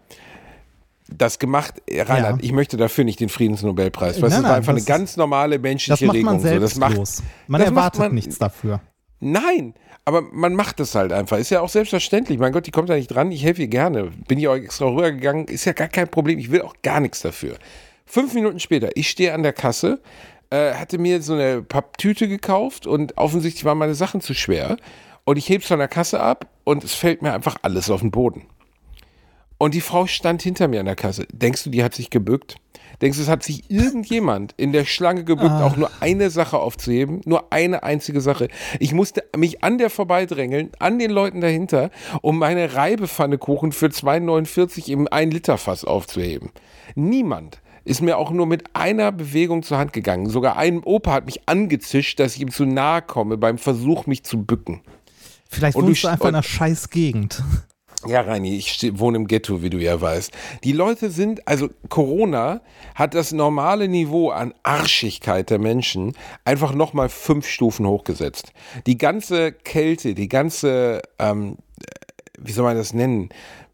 Das 1.13 1.37
gemacht, 1.39 1.73
äh, 1.87 2.03
Reinhard, 2.03 2.37
Ja. 2.37 2.43
ich 2.43 2.53
möchte 2.53 2.77
dafür 2.77 3.03
nicht 3.03 3.19
den 3.19 3.27
Friedensnobelpreis. 3.27 4.15
Du, 4.15 4.21
Nein, 4.21 4.31
das 4.31 4.43
war 4.43 4.53
einfach 4.55 4.69
eine 4.69 4.79
das- 4.79 4.85
ganz 4.85 5.17
normale 5.17 5.57
Das 5.57 5.61
menschliche 5.63 6.05
macht 6.05 6.15
Regung. 6.15 6.31
man 6.35 6.39
so. 6.39 6.57
Das 6.57 6.75
macht, 6.77 6.95
man 6.95 6.97
das 7.01 7.17
macht 7.49 7.61
erwartet 7.65 7.99
man- 7.99 8.13
nichts 8.15 8.37
dafür. 8.37 8.79
Nein, 9.19 9.73
aber 10.05 10.21
man 10.21 10.55
macht 10.55 10.79
es 10.79 10.95
halt 10.95 11.13
einfach. 11.13 11.37
Ist 11.37 11.51
ja 11.51 11.61
auch 11.61 11.69
selbstverständlich. 11.69 12.39
Mein 12.39 12.51
Gott, 12.51 12.65
die 12.65 12.71
kommt 12.71 12.89
da 12.89 12.95
nicht 12.95 13.07
dran. 13.07 13.31
Ich 13.31 13.43
helfe 13.43 13.61
ihr 13.61 13.67
gerne. 13.67 14.11
Bin 14.27 14.39
ich 14.39 14.47
auch 14.47 14.55
extra 14.55 14.85
rübergegangen. 14.87 15.45
Ist 15.45 15.65
ja 15.65 15.73
gar 15.73 15.89
kein 15.89 16.07
Problem. 16.07 16.39
Ich 16.39 16.51
will 16.51 16.61
auch 16.61 16.75
gar 16.81 16.99
nichts 16.99 17.21
dafür. 17.21 17.57
Fünf 18.05 18.33
Minuten 18.33 18.59
später, 18.59 18.89
ich 18.95 19.09
stehe 19.09 19.33
an 19.33 19.41
der 19.41 19.53
Kasse, 19.53 20.01
äh, 20.49 20.73
hatte 20.73 20.97
mir 20.97 21.21
so 21.21 21.33
eine 21.33 21.61
Papptüte 21.61 22.27
gekauft 22.27 22.85
und 22.85 23.17
offensichtlich 23.17 23.63
waren 23.63 23.77
meine 23.77 23.95
Sachen 23.95 24.19
zu 24.19 24.33
schwer. 24.33 24.75
Und 25.23 25.37
ich 25.37 25.47
heb's 25.47 25.67
von 25.67 25.79
der 25.79 25.87
Kasse 25.87 26.19
ab 26.19 26.47
und 26.65 26.83
es 26.83 26.93
fällt 26.93 27.21
mir 27.21 27.33
einfach 27.33 27.57
alles 27.61 27.89
auf 27.89 28.01
den 28.01 28.11
Boden. 28.11 28.47
Und 29.57 29.75
die 29.75 29.81
Frau 29.81 30.07
stand 30.07 30.41
hinter 30.41 30.67
mir 30.67 30.79
an 30.79 30.87
der 30.87 30.95
Kasse. 30.95 31.27
Denkst 31.31 31.63
du, 31.63 31.69
die 31.69 31.83
hat 31.83 31.93
sich 31.93 32.09
gebückt? 32.09 32.55
Denkst 33.01 33.17
du, 33.17 33.23
es 33.23 33.29
hat 33.29 33.43
sich 33.43 33.69
irgendjemand 33.69 34.53
in 34.57 34.73
der 34.73 34.85
Schlange 34.85 35.23
gebückt, 35.23 35.61
auch 35.61 35.75
nur 35.75 35.89
eine 35.99 36.29
Sache 36.29 36.59
aufzuheben? 36.59 37.21
Nur 37.25 37.51
eine 37.51 37.83
einzige 37.83 38.21
Sache. 38.21 38.47
Ich 38.79 38.93
musste 38.93 39.23
mich 39.35 39.63
an 39.63 39.79
der 39.79 39.89
vorbeidrängeln, 39.89 40.71
an 40.79 40.99
den 40.99 41.09
Leuten 41.09 41.41
dahinter, 41.41 41.89
um 42.21 42.37
meine 42.37 42.75
Reibepfannekuchen 42.75 43.71
für 43.71 43.87
2,49 43.87 44.89
im 44.89 45.07
1-Liter-Fass 45.07 45.83
aufzuheben. 45.83 46.51
Niemand 46.95 47.61
ist 47.83 48.01
mir 48.01 48.17
auch 48.17 48.29
nur 48.29 48.45
mit 48.45 48.75
einer 48.75 49.11
Bewegung 49.11 49.63
zur 49.63 49.79
Hand 49.79 49.93
gegangen. 49.93 50.29
Sogar 50.29 50.57
ein 50.57 50.83
Opa 50.83 51.13
hat 51.13 51.25
mich 51.25 51.47
angezischt, 51.47 52.19
dass 52.19 52.35
ich 52.35 52.41
ihm 52.41 52.51
zu 52.51 52.65
nahe 52.65 53.01
komme 53.01 53.37
beim 53.37 53.57
Versuch, 53.57 54.05
mich 54.05 54.23
zu 54.23 54.43
bücken. 54.43 54.81
Vielleicht 55.49 55.75
wohnst 55.75 56.03
du 56.03 56.07
einfach 56.07 56.29
in 56.29 56.35
einer 56.35 56.43
scheiß 56.43 56.89
Gegend. 56.89 57.43
Ja, 58.07 58.21
Reini, 58.21 58.55
ich 58.55 58.97
wohne 58.97 59.17
im 59.17 59.27
Ghetto, 59.27 59.61
wie 59.61 59.69
du 59.69 59.77
ja 59.77 59.99
weißt. 59.99 60.31
Die 60.63 60.71
Leute 60.71 61.11
sind, 61.11 61.47
also 61.47 61.69
Corona 61.89 62.61
hat 62.95 63.13
das 63.13 63.31
normale 63.31 63.87
Niveau 63.87 64.29
an 64.29 64.53
Arschigkeit 64.63 65.51
der 65.51 65.59
Menschen 65.59 66.13
einfach 66.43 66.73
nochmal 66.73 67.09
fünf 67.09 67.47
Stufen 67.47 67.85
hochgesetzt. 67.85 68.53
Die 68.87 68.97
ganze 68.97 69.51
Kälte, 69.51 70.15
die 70.15 70.29
ganze, 70.29 71.01
ähm, 71.19 71.57
wie 72.39 72.51
soll 72.51 72.63
man 72.63 72.77
das 72.77 72.93
nennen? 72.93 73.29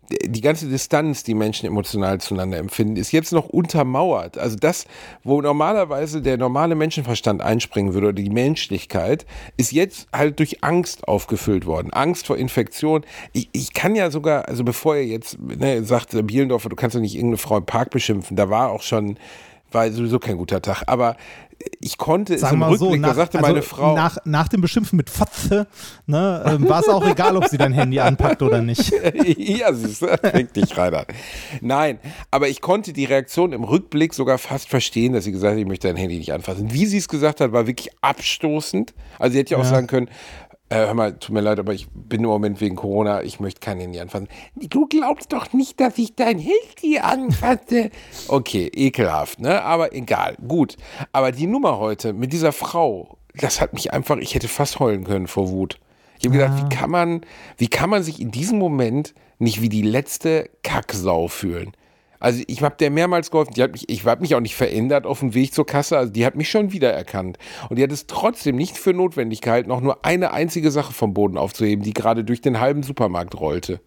Die 0.10 0.42
ganze 0.42 0.68
Distanz, 0.68 1.24
die 1.24 1.34
Menschen 1.34 1.66
emotional 1.66 2.20
zueinander 2.22 2.58
empfinden, 2.58 2.96
ist 2.96 3.12
jetzt 3.12 3.34
noch 3.34 3.50
untermauert. 3.50 4.38
Also 4.38 4.56
das, 4.56 4.86
wo 5.24 5.42
normalerweise 5.42 6.22
der 6.22 6.38
normale 6.38 6.76
Menschenverstand 6.76 7.42
einspringen 7.42 7.94
würde 7.94 8.08
oder 8.08 8.22
die 8.22 8.30
Menschlichkeit, 8.30 9.26
ist 9.58 9.72
jetzt 9.72 10.08
halt 10.14 10.40
durch 10.40 10.64
Angst 10.64 11.08
aufgefüllt 11.08 11.66
worden. 11.66 11.92
Angst 11.92 12.28
vor 12.28 12.38
Infektion. 12.38 13.04
Ich, 13.34 13.50
ich 13.52 13.74
kann 13.74 13.96
ja 13.96 14.10
sogar, 14.12 14.48
also 14.48 14.64
bevor 14.64 14.96
er 14.96 15.06
jetzt 15.06 15.38
ne, 15.40 15.84
sagt, 15.84 16.12
Bielendorfer, 16.26 16.70
du 16.70 16.76
kannst 16.76 16.96
doch 16.96 17.02
nicht 17.02 17.16
irgendeine 17.16 17.38
Frau 17.38 17.58
im 17.58 17.66
Park 17.66 17.90
beschimpfen, 17.90 18.38
da 18.38 18.50
war 18.50 18.72
auch 18.72 18.82
schon, 18.82 19.18
war 19.72 19.90
sowieso 19.92 20.20
kein 20.20 20.38
guter 20.38 20.62
Tag. 20.62 20.84
Aber 20.88 21.16
ich 21.80 21.98
konnte 21.98 22.36
es 22.36 22.42
Sagen 22.42 22.62
im 22.62 22.70
wir 22.70 22.78
so, 22.78 22.86
Rückblick, 22.86 23.02
nach, 23.02 23.10
da 23.10 23.16
sagte 23.16 23.38
also 23.40 23.50
meine 23.50 23.62
Frau. 23.64 23.96
nach, 23.96 24.18
nach 24.26 24.48
dem 24.48 24.62
Beschimpfen 24.62 24.96
mit 24.96 25.10
Fotze 25.10 25.68
ne, 26.06 26.44
ähm, 26.46 26.70
war 26.70 26.82
es 26.82 26.88
auch 26.88 27.06
egal, 27.06 27.36
ob 27.36 27.46
sie 27.48 27.58
dein 27.58 27.74
Handy 27.74 28.00
anpackt 28.00 28.44
oder 28.44 28.62
nicht. 28.62 28.92
ja, 29.38 29.74
siehst 29.74 30.04
du, 30.04 30.08
fick 30.32 30.54
dich, 30.54 30.78
Reinhard. 30.78 31.08
Nein, 31.62 32.00
aber 32.30 32.48
ich 32.48 32.62
konnte 32.62 32.94
die 32.94 33.06
Reaktion 33.06 33.54
im 33.54 33.64
Rückblick 33.64 34.14
sogar 34.14 34.38
fast 34.38 34.70
verstehen, 34.70 35.14
dass 35.14 35.24
sie 35.24 35.32
gesagt 35.32 35.54
hat, 35.54 35.60
ich 35.60 35.66
möchte 35.66 35.88
dein 35.88 35.98
Handy 35.98 36.18
nicht 36.18 36.32
anfassen. 36.32 36.72
Wie 36.72 36.86
sie 36.86 36.98
es 36.98 37.08
gesagt 37.08 37.42
hat, 37.42 37.52
war 37.52 37.66
wirklich 37.66 37.90
abstoßend. 38.02 38.94
Also 39.18 39.34
sie 39.34 39.40
hätte 39.40 39.52
ja 39.56 39.58
auch 39.58 39.64
Ja. 39.64 39.70
sagen 39.70 39.88
können, 39.88 40.10
äh, 40.70 40.76
hör 40.76 40.94
mal, 40.94 41.18
tut 41.18 41.34
mir 41.34 41.42
leid, 41.42 41.60
aber 41.60 41.74
ich 41.74 41.88
bin 41.94 42.22
im 42.22 42.30
Moment 42.30 42.60
wegen 42.60 42.76
Corona, 42.76 43.24
ich 43.24 43.40
möchte 43.40 43.62
kein 43.62 43.80
Handy 43.80 44.00
anfassen. 44.00 44.28
Du 44.56 44.88
glaubst 44.88 45.32
doch 45.32 45.54
nicht, 45.54 45.80
dass 45.80 45.98
ich 45.98 46.16
dein 46.16 46.40
Handy 46.40 47.00
anfasse. 47.00 47.90
Okay, 48.28 48.70
ekelhaft, 48.74 49.40
ne? 49.40 49.62
Aber 49.64 49.94
egal, 49.94 50.36
gut. 50.46 50.76
Aber 51.14 51.32
die 51.32 51.48
Nummer 51.48 51.80
heute 51.80 52.12
mit 52.12 52.34
dieser 52.34 52.52
Frau, 52.52 53.18
das 53.34 53.62
hat 53.62 53.74
mich 53.74 53.94
einfach, 53.94 54.18
ich 54.18 54.36
hätte 54.36 54.48
fast 54.48 54.80
heulen 54.80 55.06
können 55.06 55.28
vor 55.28 55.50
Wut. 55.50 55.80
Ich 56.20 56.26
habe 56.26 56.38
gedacht, 56.38 56.64
wie 56.64 56.76
kann 56.76 56.90
man, 56.90 57.22
wie 57.58 57.68
kann 57.68 57.90
man 57.90 58.04
sich 58.04 58.20
in 58.20 58.32
diesem 58.32 58.58
Moment 58.58 59.14
nicht 59.40 59.62
wie 59.62 59.70
die 59.70 59.84
letzte 59.84 60.50
Kacksau 60.64 61.28
fühlen? 61.28 61.74
Also 62.20 62.44
ich 62.48 62.62
habe 62.62 62.76
der 62.80 62.90
mehrmals 62.90 63.32
geholfen, 63.32 63.54
die 63.54 63.64
hat 63.64 63.72
mich, 63.72 63.90
ich 63.90 64.06
habe 64.06 64.22
mich 64.22 64.36
auch 64.36 64.40
nicht 64.40 64.56
verändert 64.56 65.06
auf 65.06 65.20
dem 65.20 65.34
Weg 65.34 65.54
zur 65.54 65.66
Kasse, 65.66 65.98
also 65.98 66.12
die 66.12 66.26
hat 66.26 66.36
mich 66.36 66.50
schon 66.50 66.72
wiedererkannt. 66.72 67.38
Und 67.70 67.78
die 67.78 67.84
hat 67.84 67.92
es 67.92 68.08
trotzdem 68.08 68.56
nicht 68.56 68.78
für 68.78 68.94
notwendig 68.94 69.42
gehalten, 69.42 69.72
auch 69.72 69.82
nur 69.82 70.06
eine 70.06 70.32
einzige 70.32 70.72
Sache 70.72 70.94
vom 70.94 71.14
Boden 71.14 71.38
aufzuheben, 71.38 71.84
die 71.84 71.94
gerade 71.94 72.24
durch 72.24 72.42
den 72.42 72.60
halben 72.60 72.84
Supermarkt 72.84 73.40
rollte. 73.40 73.80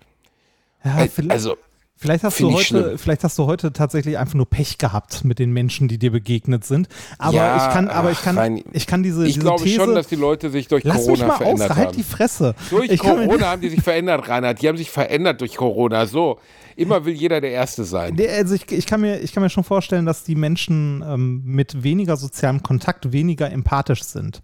Ja, 0.84 1.06
vielleicht, 1.12 1.30
also, 1.30 1.56
vielleicht, 2.00 2.24
hast 2.24 2.40
du 2.40 2.46
find 2.46 2.56
heute, 2.56 2.64
schlimm. 2.64 2.98
vielleicht 2.98 3.24
hast 3.24 3.38
du 3.38 3.46
heute 3.46 3.72
tatsächlich 3.72 4.18
einfach 4.18 4.34
nur 4.34 4.48
Pech 4.48 4.78
gehabt 4.78 5.24
mit 5.24 5.38
den 5.38 5.52
Menschen, 5.52 5.88
die 5.88 5.98
dir 5.98 6.10
begegnet 6.10 6.64
sind. 6.64 6.88
Aber 7.18 7.34
Ja, 7.34 7.68
ich 7.68 7.72
kann, 7.72 7.88
aber 7.88 8.10
ich 8.10 8.22
kann, 8.22 8.38
Reini, 8.38 8.64
ich 8.72 8.86
kann 8.86 9.02
diese, 9.02 9.26
ich 9.26 9.34
diese 9.34 9.40
glaube 9.44 9.62
These, 9.62 9.76
schon, 9.76 9.94
dass 9.94 10.08
die 10.08 10.16
Leute 10.16 10.50
sich 10.50 10.68
durch 10.68 10.84
Lass 10.84 11.06
mich 11.06 11.06
Corona 11.06 11.26
mal 11.26 11.32
aus, 11.32 11.38
verändert 11.38 11.76
halt 11.76 11.88
haben. 11.88 11.96
die 11.96 12.02
Fresse. 12.02 12.54
Durch 12.70 12.90
ich 12.90 13.00
Corona 13.00 13.46
haben 13.46 13.60
die 13.60 13.68
sich 13.68 13.82
verändert, 13.82 14.28
Reinhard. 14.28 14.60
Die 14.60 14.68
haben 14.68 14.78
sich 14.78 14.90
verändert 14.90 15.40
durch 15.40 15.56
Corona. 15.56 16.06
So, 16.06 16.38
immer 16.76 17.04
will 17.04 17.14
jeder 17.14 17.40
der 17.40 17.50
Erste 17.50 17.84
sein. 17.84 18.18
Also 18.18 18.54
ich, 18.54 18.70
ich, 18.72 18.86
kann 18.86 19.00
mir, 19.00 19.20
ich 19.20 19.32
kann 19.32 19.42
mir 19.42 19.50
schon 19.50 19.64
vorstellen, 19.64 20.06
dass 20.06 20.24
die 20.24 20.34
Menschen 20.34 21.04
ähm, 21.06 21.42
mit 21.44 21.82
weniger 21.82 22.16
sozialem 22.16 22.62
Kontakt 22.62 23.12
weniger 23.12 23.50
empathisch 23.50 24.02
sind. 24.02 24.42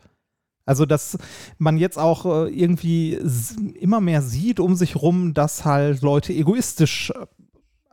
Also, 0.67 0.85
dass 0.85 1.17
man 1.59 1.79
jetzt 1.79 1.97
auch 1.97 2.27
äh, 2.27 2.49
irgendwie 2.51 3.19
immer 3.79 4.01
mehr 4.01 4.21
sieht 4.21 4.59
um 4.59 4.75
sich 4.75 4.97
rum, 4.97 5.33
dass 5.33 5.65
halt 5.65 6.03
Leute 6.03 6.33
egoistisch 6.33 7.11
äh, 7.11 7.27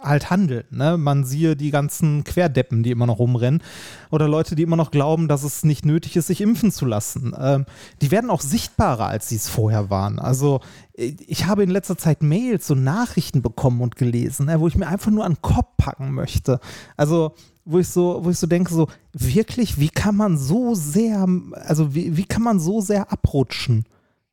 halt 0.03 0.29
handeln. 0.29 0.65
Ne? 0.69 0.97
Man 0.97 1.23
siehe 1.23 1.55
die 1.55 1.71
ganzen 1.71 2.23
Querdeppen, 2.23 2.83
die 2.83 2.91
immer 2.91 3.07
noch 3.07 3.19
rumrennen. 3.19 3.63
Oder 4.11 4.27
Leute, 4.27 4.55
die 4.55 4.63
immer 4.63 4.75
noch 4.75 4.91
glauben, 4.91 5.27
dass 5.27 5.43
es 5.43 5.63
nicht 5.63 5.85
nötig 5.85 6.15
ist, 6.15 6.27
sich 6.27 6.41
impfen 6.41 6.71
zu 6.71 6.85
lassen. 6.85 7.33
Ähm, 7.39 7.65
die 8.01 8.11
werden 8.11 8.29
auch 8.29 8.41
sichtbarer, 8.41 9.07
als 9.07 9.29
sie 9.29 9.37
es 9.37 9.49
vorher 9.49 9.89
waren. 9.89 10.19
Also 10.19 10.59
äh, 10.95 11.13
ich 11.27 11.45
habe 11.45 11.63
in 11.63 11.69
letzter 11.69 11.97
Zeit 11.97 12.21
Mails 12.21 12.69
und 12.69 12.83
Nachrichten 12.83 13.41
bekommen 13.41 13.81
und 13.81 13.95
gelesen, 13.95 14.47
ne, 14.47 14.59
wo 14.59 14.67
ich 14.67 14.75
mir 14.75 14.87
einfach 14.87 15.11
nur 15.11 15.25
an 15.25 15.33
den 15.33 15.41
Kopf 15.41 15.77
packen 15.77 16.13
möchte. 16.13 16.59
Also 16.97 17.33
wo 17.65 17.79
ich 17.79 17.87
so, 17.87 18.19
wo 18.23 18.29
ich 18.29 18.37
so 18.37 18.47
denke, 18.47 18.73
so 18.73 18.87
wirklich, 19.13 19.79
wie 19.79 19.89
kann 19.89 20.15
man 20.15 20.37
so 20.37 20.75
sehr, 20.75 21.27
also 21.53 21.95
wie, 21.95 22.17
wie 22.17 22.25
kann 22.25 22.41
man 22.41 22.59
so 22.59 22.81
sehr 22.81 23.11
abrutschen 23.11 23.85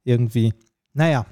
irgendwie? 0.05 0.53
Naja, 0.93 1.27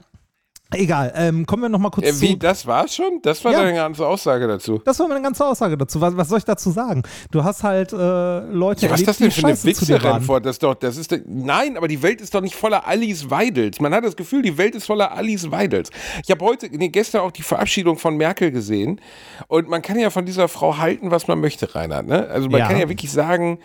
Egal, 0.75 1.15
ähm, 1.17 1.47
kommen 1.47 1.63
wir 1.63 1.71
noch 1.71 1.79
mal 1.79 1.89
kurz 1.89 2.07
Äh, 2.07 2.21
wie, 2.21 2.33
zu. 2.33 2.37
das 2.41 2.67
war's 2.67 2.95
schon? 2.95 3.21
Das 3.23 3.43
war 3.43 3.53
Ja. 3.53 3.61
deine 3.63 3.73
ganze 3.75 4.07
Aussage 4.07 4.47
dazu. 4.47 4.83
Das 4.85 4.99
war 4.99 5.09
meine 5.09 5.23
ganze 5.23 5.47
Aussage 5.47 5.79
dazu. 5.79 5.99
Was, 6.03 6.15
was 6.15 6.29
soll 6.29 6.39
ich 6.39 6.45
dazu 6.45 6.71
sagen? 6.71 7.05
Du 7.31 7.43
hast 7.43 7.63
halt 7.63 7.95
äh, 7.95 7.97
Leute 7.97 8.85
Ja, 8.85 8.93
was 8.93 9.01
ist 9.01 9.07
das 9.09 9.17
denn 9.17 9.31
für 9.31 9.47
eine 9.47 9.57
scheiße 9.57 9.65
waren. 9.67 9.71
Wichserantwort? 9.99 10.45
Das 10.45 10.59
doch, 10.59 10.75
das 10.75 10.99
ist, 10.99 11.19
nein, 11.27 11.79
aber 11.79 11.89
die 11.89 12.03
Welt 12.03 12.21
ist 12.21 12.35
doch 12.35 12.43
nicht 12.43 12.55
voller 12.55 12.87
Alice 12.87 13.31
Weidels. 13.31 13.81
Man 13.81 13.95
hat 13.95 14.05
das 14.05 14.15
Gefühl, 14.15 14.43
die 14.43 14.59
Welt 14.59 14.75
ist 14.75 14.85
voller 14.85 15.13
Alice 15.13 15.51
Weidels. 15.51 15.89
Ich 16.23 16.31
habe 16.31 16.45
heute, 16.45 16.69
nee, 16.71 16.91
gestern 16.91 17.23
auch 17.23 17.33
die 17.33 17.43
Verabschiedung 17.43 17.97
von 17.97 18.19
Merkel 18.19 18.51
gesehen 18.51 19.01
und 19.47 19.71
man 19.71 19.81
kann 19.81 19.99
ja 19.99 20.11
von 20.11 20.27
dieser 20.27 20.49
Frau 20.49 20.77
halten, 20.77 21.11
was 21.11 21.29
man 21.29 21.41
möchte, 21.41 21.75
Reinhard. 21.75 22.07
Ne? 22.07 22.29
Also 22.29 22.51
man 22.51 22.61
Ja. 22.61 22.67
kann 22.69 22.79
ja 22.79 22.91
wirklich 22.91 23.11
sagen, 23.11 23.59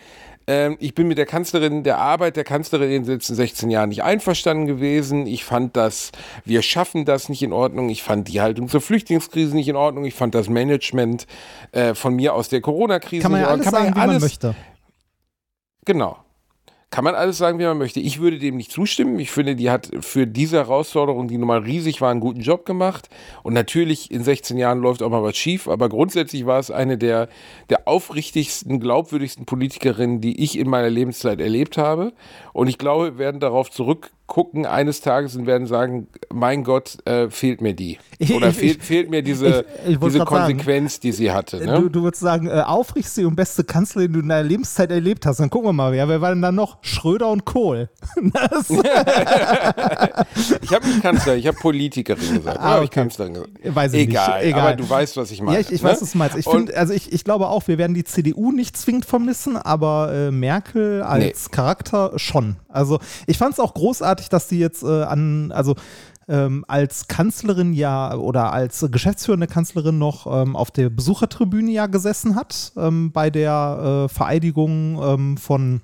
ähm, 0.46 0.76
ich 0.80 0.94
bin 0.94 1.08
mit 1.08 1.18
der 1.18 1.26
Kanzlerin, 1.26 1.84
der 1.84 1.98
Arbeit 1.98 2.36
der 2.36 2.44
Kanzlerin 2.44 2.90
in 2.90 3.04
den 3.04 3.14
letzten 3.14 3.34
16 3.34 3.70
Jahren 3.70 3.88
nicht 3.88 4.02
einverstanden 4.02 4.66
gewesen. 4.66 5.26
Ich 5.26 5.44
fand 5.44 5.76
das, 5.76 6.12
wir 6.44 6.62
schaffen 6.62 7.04
das 7.04 7.28
nicht 7.28 7.42
in 7.42 7.52
Ordnung. 7.52 7.88
Ich 7.88 8.02
fand 8.02 8.28
die 8.28 8.40
Haltung 8.40 8.68
zur 8.68 8.80
Flüchtlingskrise 8.80 9.54
nicht 9.54 9.68
in 9.68 9.76
Ordnung. 9.76 10.04
Ich 10.04 10.14
fand 10.14 10.34
das 10.34 10.48
Management 10.48 11.26
äh, 11.72 11.94
von 11.94 12.14
mir 12.14 12.34
aus 12.34 12.48
der 12.48 12.60
Corona-Krise 12.60 13.22
Kann 13.22 13.32
man 13.32 13.40
ja 13.40 13.56
nicht 13.56 13.66
in 13.66 13.74
alles 13.74 13.74
Ordnung. 13.74 13.94
sagen, 13.94 14.02
wie 14.02 14.12
man 14.12 14.20
möchte. 14.20 14.54
Genau. 15.84 16.23
Kann 16.94 17.02
man 17.02 17.16
alles 17.16 17.38
sagen, 17.38 17.58
wie 17.58 17.64
man 17.64 17.76
möchte. 17.76 17.98
Ich 17.98 18.20
würde 18.20 18.38
dem 18.38 18.56
nicht 18.56 18.70
zustimmen. 18.70 19.18
Ich 19.18 19.32
finde, 19.32 19.56
die 19.56 19.68
hat 19.68 19.90
für 19.98 20.28
diese 20.28 20.58
Herausforderung, 20.58 21.26
die 21.26 21.38
nun 21.38 21.48
mal 21.48 21.58
riesig 21.58 22.00
war, 22.00 22.12
einen 22.12 22.20
guten 22.20 22.38
Job 22.38 22.64
gemacht. 22.64 23.08
Und 23.42 23.52
natürlich, 23.52 24.12
in 24.12 24.22
16 24.22 24.56
Jahren 24.58 24.78
läuft 24.78 25.02
auch 25.02 25.10
mal 25.10 25.24
was 25.24 25.36
schief. 25.36 25.66
Aber 25.66 25.88
grundsätzlich 25.88 26.46
war 26.46 26.60
es 26.60 26.70
eine 26.70 26.96
der, 26.96 27.28
der 27.68 27.88
aufrichtigsten, 27.88 28.78
glaubwürdigsten 28.78 29.44
Politikerinnen, 29.44 30.20
die 30.20 30.40
ich 30.40 30.56
in 30.56 30.70
meiner 30.70 30.88
Lebenszeit 30.88 31.40
erlebt 31.40 31.78
habe. 31.78 32.12
Und 32.52 32.68
ich 32.68 32.78
glaube, 32.78 33.14
wir 33.14 33.18
werden 33.18 33.40
darauf 33.40 33.70
zurückgucken 34.26 34.66
eines 34.66 35.00
Tages 35.00 35.36
und 35.36 35.46
werden 35.46 35.66
sagen, 35.66 36.08
mein 36.32 36.64
Gott, 36.64 36.96
äh, 37.06 37.28
fehlt 37.30 37.60
mir 37.60 37.74
die. 37.74 37.98
Ich- 38.18 38.32
Oder 38.34 38.48
ich- 38.48 38.56
fehlt, 38.56 38.82
fehlt 38.82 39.10
mir 39.10 39.22
diese, 39.22 39.64
ich- 39.86 39.92
ich 39.92 39.98
diese 39.98 40.18
grad 40.18 40.28
sagen, 40.30 40.48
Konsequenz, 40.56 40.98
die 41.00 41.12
sie 41.12 41.30
hatte. 41.30 41.64
Ne? 41.64 41.80
Du, 41.80 41.88
du 41.88 42.02
würdest 42.02 42.22
sagen, 42.22 42.46
äh, 42.48 42.62
aufrichtigste 42.64 43.26
und 43.28 43.36
beste 43.36 43.64
Kanzlerin, 43.64 44.08
die 44.08 44.14
du 44.14 44.20
in 44.22 44.28
deiner 44.28 44.46
Lebenszeit 44.48 44.90
erlebt 44.90 45.26
hast. 45.26 45.40
Dann 45.40 45.50
gucken 45.50 45.68
wir 45.68 45.72
mal, 45.72 45.94
ja, 45.94 46.08
wer 46.08 46.20
war 46.20 46.30
denn 46.30 46.42
da 46.42 46.52
noch? 46.52 46.78
Schröder 46.82 47.30
und 47.30 47.44
Kohl. 47.44 47.88
Ich 50.62 50.72
habe 50.72 50.86
nicht 50.86 51.02
Kanzler, 51.02 51.36
ich 51.36 51.46
habe 51.46 51.56
Politikerin 51.60 52.34
gesagt. 52.36 52.58
Ah, 52.58 52.74
Ah, 52.74 52.78
ich 52.78 52.86
okay. 52.88 53.00
Kanzlerin 53.00 53.34
gesagt. 53.34 53.50
Weiß 53.64 53.92
ich 53.92 54.02
Egal, 54.08 54.40
nicht. 54.40 54.48
Egal. 54.48 54.60
aber 54.68 54.76
du 54.76 54.88
weißt, 54.88 55.16
was 55.16 55.30
ich 55.30 55.40
meine. 55.42 55.56
ja, 55.58 55.60
ich, 55.60 55.70
ich 55.72 55.82
ne? 55.82 55.88
weiß, 55.90 56.02
was 56.02 56.12
du 56.12 56.18
meinst. 56.18 56.36
Ich, 56.36 56.46
find, 56.46 56.74
also 56.74 56.92
ich, 56.92 57.12
ich 57.12 57.24
glaube 57.24 57.48
auch, 57.48 57.66
wir 57.68 57.78
werden 57.78 57.94
die 57.94 58.04
CDU 58.04 58.52
nicht 58.52 58.76
zwingend 58.76 59.04
vermissen, 59.04 59.56
aber 59.56 60.12
äh, 60.12 60.30
Merkel 60.30 61.02
als 61.02 61.50
Charakter 61.50 62.12
schon. 62.16 62.56
Also 62.68 62.98
ich 63.26 63.38
fand 63.38 63.52
es 63.54 63.60
auch 63.60 63.74
großartig, 63.74 64.13
dass 64.28 64.48
die 64.48 64.58
jetzt 64.58 64.82
äh, 64.82 65.02
an, 65.02 65.52
also 65.52 65.74
ähm, 66.28 66.64
als 66.68 67.08
Kanzlerin 67.08 67.72
ja 67.72 68.14
oder 68.14 68.52
als 68.52 68.86
geschäftsführende 68.90 69.46
Kanzlerin 69.46 69.98
noch 69.98 70.26
ähm, 70.26 70.56
auf 70.56 70.70
der 70.70 70.90
Besuchertribüne 70.90 71.70
ja 71.70 71.86
gesessen 71.86 72.34
hat 72.34 72.72
ähm, 72.76 73.12
bei 73.12 73.30
der 73.30 74.06
äh, 74.06 74.08
Vereidigung 74.08 75.00
ähm, 75.02 75.36
von 75.36 75.82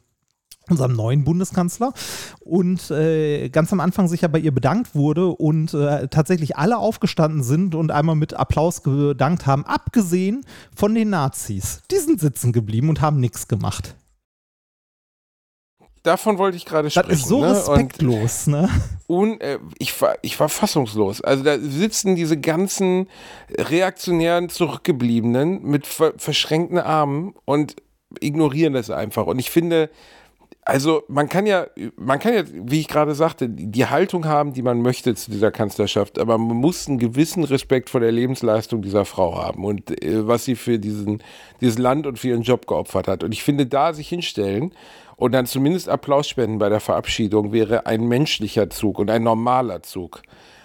unserem 0.71 0.93
neuen 0.93 1.25
Bundeskanzler 1.25 1.93
und 2.40 2.90
äh, 2.90 3.49
ganz 3.49 3.73
am 3.73 3.81
Anfang 3.81 4.09
sich 4.09 4.21
ja 4.21 4.29
bei 4.29 4.38
ihr 4.38 4.55
bedankt 4.55 4.95
wurde 4.95 5.29
und 5.29 5.75
äh, 5.75 6.09
tatsächlich 6.09 6.57
alle 6.57 6.79
aufgestanden 6.79 7.43
sind 7.43 7.75
und 7.75 7.90
einmal 7.90 8.14
mit 8.14 8.35
Applaus 8.35 8.83
gedankt 8.83 9.47
haben, 9.47 9.64
abgesehen 9.66 10.45
von 10.75 10.95
den 10.95 11.11
Nazis. 11.11 11.83
Die 11.90 11.99
sind 11.99 12.21
sitzen 12.21 12.53
geblieben 12.53 12.88
und 12.88 13.01
haben 13.01 13.19
nichts 13.19 13.49
gemacht. 13.49 13.97
Davon 16.03 16.39
wollte 16.39 16.57
ich 16.57 16.65
gerade 16.65 16.85
Das 16.85 16.95
sprechen. 16.95 17.11
ist 17.13 17.27
so 17.27 17.41
ne? 17.41 17.49
Und 17.49 17.53
respektlos, 17.55 18.47
ne? 18.47 18.69
un, 19.07 19.41
äh, 19.41 19.59
ich, 19.79 20.01
war, 20.01 20.17
ich 20.23 20.39
war 20.41 20.49
fassungslos. 20.49 21.21
Also 21.21 21.45
da 21.45 21.59
sitzen 21.59 22.17
diese 22.17 22.39
ganzen 22.39 23.09
reaktionären 23.51 24.49
Zurückgebliebenen 24.49 25.63
mit 25.63 25.87
ver 25.87 26.15
verschränkten 26.17 26.79
Armen 26.79 27.35
und 27.45 27.77
ignorieren 28.21 28.73
das 28.73 28.91
einfach. 28.91 29.27
Und 29.27 29.39
ich 29.39 29.51
finde, 29.51 29.91
also 30.65 31.03
man 31.09 31.29
kann 31.29 31.47
ja, 31.47 31.67
man 31.97 32.19
kann 32.19 32.35
ja, 32.35 32.43
wie 32.47 32.81
ich 32.81 32.89
gerade 32.89 33.15
sagte, 33.15 33.49
die 33.49 33.87
Haltung 33.87 34.25
haben, 34.27 34.53
die 34.53 34.63
man 34.63 34.83
möchte 34.83 35.15
zu 35.15 35.31
dieser 35.31 35.51
Kanzlerschaft, 35.51 36.19
aber 36.19 36.39
man 36.39 36.57
muss 36.57 36.89
einen 36.89 36.99
gewissen 36.99 37.45
Respekt 37.45 37.91
vor 37.91 38.01
der 38.01 38.13
Lebensleistung 38.13 38.83
dieser 38.83 39.05
Frau 39.05 39.37
haben 39.43 39.65
und 39.65 40.03
äh, 40.03 40.27
was 40.27 40.45
sie 40.45 40.57
für 40.57 40.79
diesen, 40.79 41.23
dieses 41.61 41.79
Land 41.79 42.07
und 42.07 42.19
für 42.19 42.29
ihren 42.29 42.43
Job 42.43 42.67
geopfert 42.67 43.09
hat. 43.09 43.25
Und 43.25 43.33
ich 43.33 43.43
finde, 43.43 43.67
da 43.67 43.93
sich 43.93 44.09
hinstellen 44.09 44.73
und 45.21 45.33
dann 45.33 45.47
zumindest 45.47 45.89
Applaus 45.89 46.29
spenden 46.29 46.59
bei 46.59 46.71
der 46.71 46.81
Verabschiedung 46.81 47.53
wäre 47.53 47.87
ein 47.87 48.09
menschlicher 48.09 48.71
Zug 48.71 48.99
und 48.99 49.11
ein 49.11 49.23
normaler 49.23 49.83
Zug. 49.83 50.23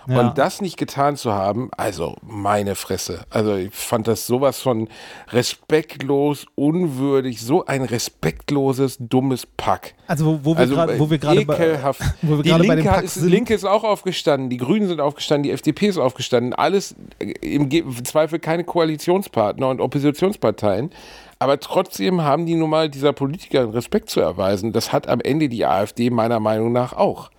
Ja. 0.08 0.20
Und 0.20 0.38
das 0.38 0.62
nicht 0.62 0.78
getan 0.78 1.18
zu 1.18 1.34
haben, 1.34 1.70
also 1.76 2.16
meine 2.22 2.76
Fresse. 2.76 3.26
Also 3.32 3.56
ich 3.56 3.74
fand 3.74 4.08
das 4.08 4.28
sowas 4.28 4.60
von 4.60 4.88
respektlos, 5.30 6.46
unwürdig, 6.54 7.42
so 7.42 7.66
ein 7.66 7.82
respektloses, 7.82 8.98
dummes 9.00 9.48
Pack. 9.58 9.96
Also 10.08 10.26
wo, 10.26 10.40
wo 10.44 10.54
wir 10.54 10.60
Also 10.60 10.76
gerade 10.76 11.00
wo 11.00 11.10
wir 11.10 11.18
gerade 11.18 11.46
bei, 11.46 11.56
ekelhaft. 11.56 12.02
wo 12.22 12.38
wir 12.38 12.44
die 12.44 12.50
gerade 12.50 12.68
bei 12.68 12.76
Linke, 12.76 12.90
dem 12.90 12.94
Pack 12.94 13.04
ist, 13.04 13.14
sind. 13.16 13.30
Linke 13.30 13.54
ist 13.56 13.66
auch 13.66 13.84
aufgestanden, 13.84 14.50
die 14.50 14.58
Grünen 14.58 14.88
sind 14.88 15.02
aufgestanden, 15.02 15.44
die 15.44 15.52
FDP 15.52 15.88
ist 15.88 15.98
aufgestanden, 15.98 16.54
alles 16.54 16.96
äh, 17.20 17.32
im 17.42 18.06
Zweifel 18.06 18.38
keine 18.38 18.64
Koalitionspartner 18.64 19.68
und 19.68 19.82
Oppositionsparteien. 19.82 20.92
Aber 21.40 21.60
trotzdem 21.60 22.22
haben 22.22 22.46
die 22.46 22.56
nun 22.56 22.70
mal 22.70 22.90
dieser 22.90 23.12
Politikerin 23.14 23.72
Respekt 23.72 24.10
zu 24.10 24.20
erweisen. 24.22 24.72
Das 24.72 24.94
hat 24.94 25.08
am 25.08 25.20
Ende 25.22 25.50
die 25.50 25.66
AfD 25.66 26.10
meiner 26.10 26.40
Meinung 26.40 26.72
nach 26.72 26.94
auch. 26.94 27.30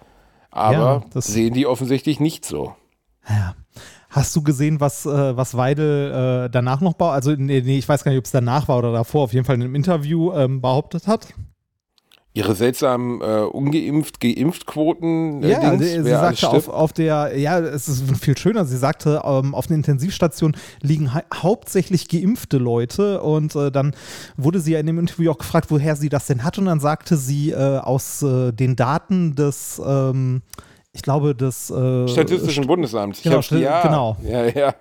Aber 0.50 0.72
Ja, 0.72 1.02
das- 1.12 1.26
sehen 1.26 1.54
die 1.54 1.66
offensichtlich 1.66 2.20
nicht 2.20 2.44
so. 2.44 2.74
Hast 4.10 4.34
du 4.36 4.42
gesehen, 4.42 4.80
was, 4.80 5.04
äh, 5.04 5.36
was 5.36 5.56
Weidel 5.56 6.46
äh, 6.46 6.50
danach 6.50 6.80
noch 6.80 6.94
baut? 6.94 7.12
Also, 7.12 7.32
nee, 7.32 7.60
nee, 7.64 7.78
ich 7.78 7.88
weiß 7.88 8.04
gar 8.04 8.12
nicht, 8.12 8.18
ob 8.18 8.24
es 8.24 8.30
danach 8.30 8.68
war 8.68 8.78
oder 8.78 8.92
davor, 8.92 9.24
auf 9.24 9.32
jeden 9.32 9.44
Fall 9.44 9.56
in 9.56 9.62
einem 9.62 9.74
Interview 9.74 10.32
ähm, 10.32 10.60
behauptet 10.62 11.06
hat. 11.06 11.34
Ihre 12.36 12.54
seltsamen 12.54 13.22
äh, 13.22 13.24
ungeimpft, 13.50 14.20
geimpft 14.20 14.66
Quoten. 14.66 15.42
Äh, 15.42 15.52
Ja, 15.52 15.70
Dings, 15.70 15.82
sie, 15.82 16.02
sie 16.02 16.10
sagte 16.10 16.50
auf, 16.50 16.68
auf 16.68 16.92
der, 16.92 17.38
ja, 17.38 17.58
es 17.60 17.88
ist 17.88 18.02
viel 18.20 18.36
schöner, 18.36 18.66
sie 18.66 18.76
sagte, 18.76 19.22
ähm, 19.24 19.54
auf 19.54 19.66
der 19.68 19.76
Intensivstation 19.76 20.54
liegen 20.82 21.14
hau- 21.14 21.20
hauptsächlich 21.34 22.08
geimpfte 22.08 22.58
Leute 22.58 23.22
und 23.22 23.56
äh, 23.56 23.70
dann 23.72 23.94
wurde 24.36 24.60
sie 24.60 24.72
ja 24.72 24.80
in 24.80 24.86
dem 24.86 24.98
Interview 24.98 25.30
auch 25.30 25.38
gefragt, 25.38 25.70
woher 25.70 25.96
sie 25.96 26.10
das 26.10 26.26
denn 26.26 26.44
hat 26.44 26.58
und 26.58 26.66
dann 26.66 26.78
sagte 26.80 27.16
sie 27.16 27.52
äh, 27.52 27.78
aus 27.78 28.22
äh, 28.22 28.52
den 28.52 28.76
Daten 28.76 29.34
des, 29.34 29.80
ähm, 29.84 30.42
ich 30.92 31.00
glaube, 31.02 31.34
des 31.34 31.70
äh, 31.70 32.06
Statistischen 32.06 32.66
Bundesamts. 32.66 33.18
Ich 33.20 33.24
genau, 33.24 33.40
ja, 33.52 33.82
genau. 33.82 34.16
Ja, 34.22 34.44
ja. 34.46 34.74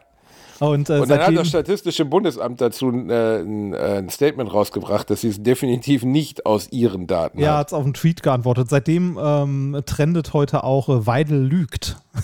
Und, 0.60 0.90
äh, 0.90 1.00
Und 1.00 1.10
dann 1.10 1.20
hat 1.20 1.36
das 1.36 1.48
Statistische 1.48 2.06
Bundesamt 2.06 2.62
dazu 2.62 2.90
ein, 2.90 3.10
äh, 3.10 3.40
ein, 3.40 3.74
äh, 3.74 3.98
ein 3.98 4.10
Statement 4.10 4.54
rausgebracht, 4.54 5.10
dass 5.10 5.22
sie 5.22 5.30
es 5.30 5.42
definitiv 5.42 6.04
nicht 6.04 6.46
aus 6.46 6.72
ihren 6.72 7.08
Daten 7.08 7.40
ja, 7.40 7.58
hat. 7.58 7.68
hat 7.68 7.74
auf 7.74 7.84
einen 7.84 7.94
Tweet 7.94 8.24
geantwortet. 8.24 8.70
Seitdem 8.70 9.20
ähm, 9.22 9.82
trendet 9.86 10.34
heute 10.34 10.64
auch 10.64 10.90
äh, 10.90 11.06
Weidel 11.08 11.44
lügt. 11.44 11.98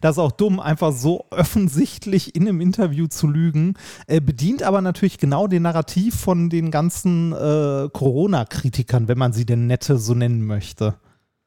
Das 0.00 0.12
ist 0.12 0.18
auch 0.18 0.32
dumm, 0.32 0.58
einfach 0.58 0.90
so 0.90 1.26
offensichtlich 1.30 2.34
in 2.34 2.48
einem 2.48 2.62
Interview 2.62 3.08
zu 3.08 3.28
lügen. 3.28 3.74
Äh, 4.06 4.22
bedient 4.22 4.62
aber 4.62 4.80
natürlich 4.80 5.18
genau 5.18 5.46
den 5.46 5.62
Narrativ 5.62 6.18
von 6.18 6.48
den 6.48 6.70
ganzen 6.70 7.32
äh, 7.32 7.88
Corona-Kritikern, 7.92 9.06
wenn 9.06 9.18
man 9.18 9.34
sie 9.34 9.44
denn 9.44 9.66
nette 9.66 9.98
so 9.98 10.14
nennen 10.14 10.46
möchte. 10.46 10.94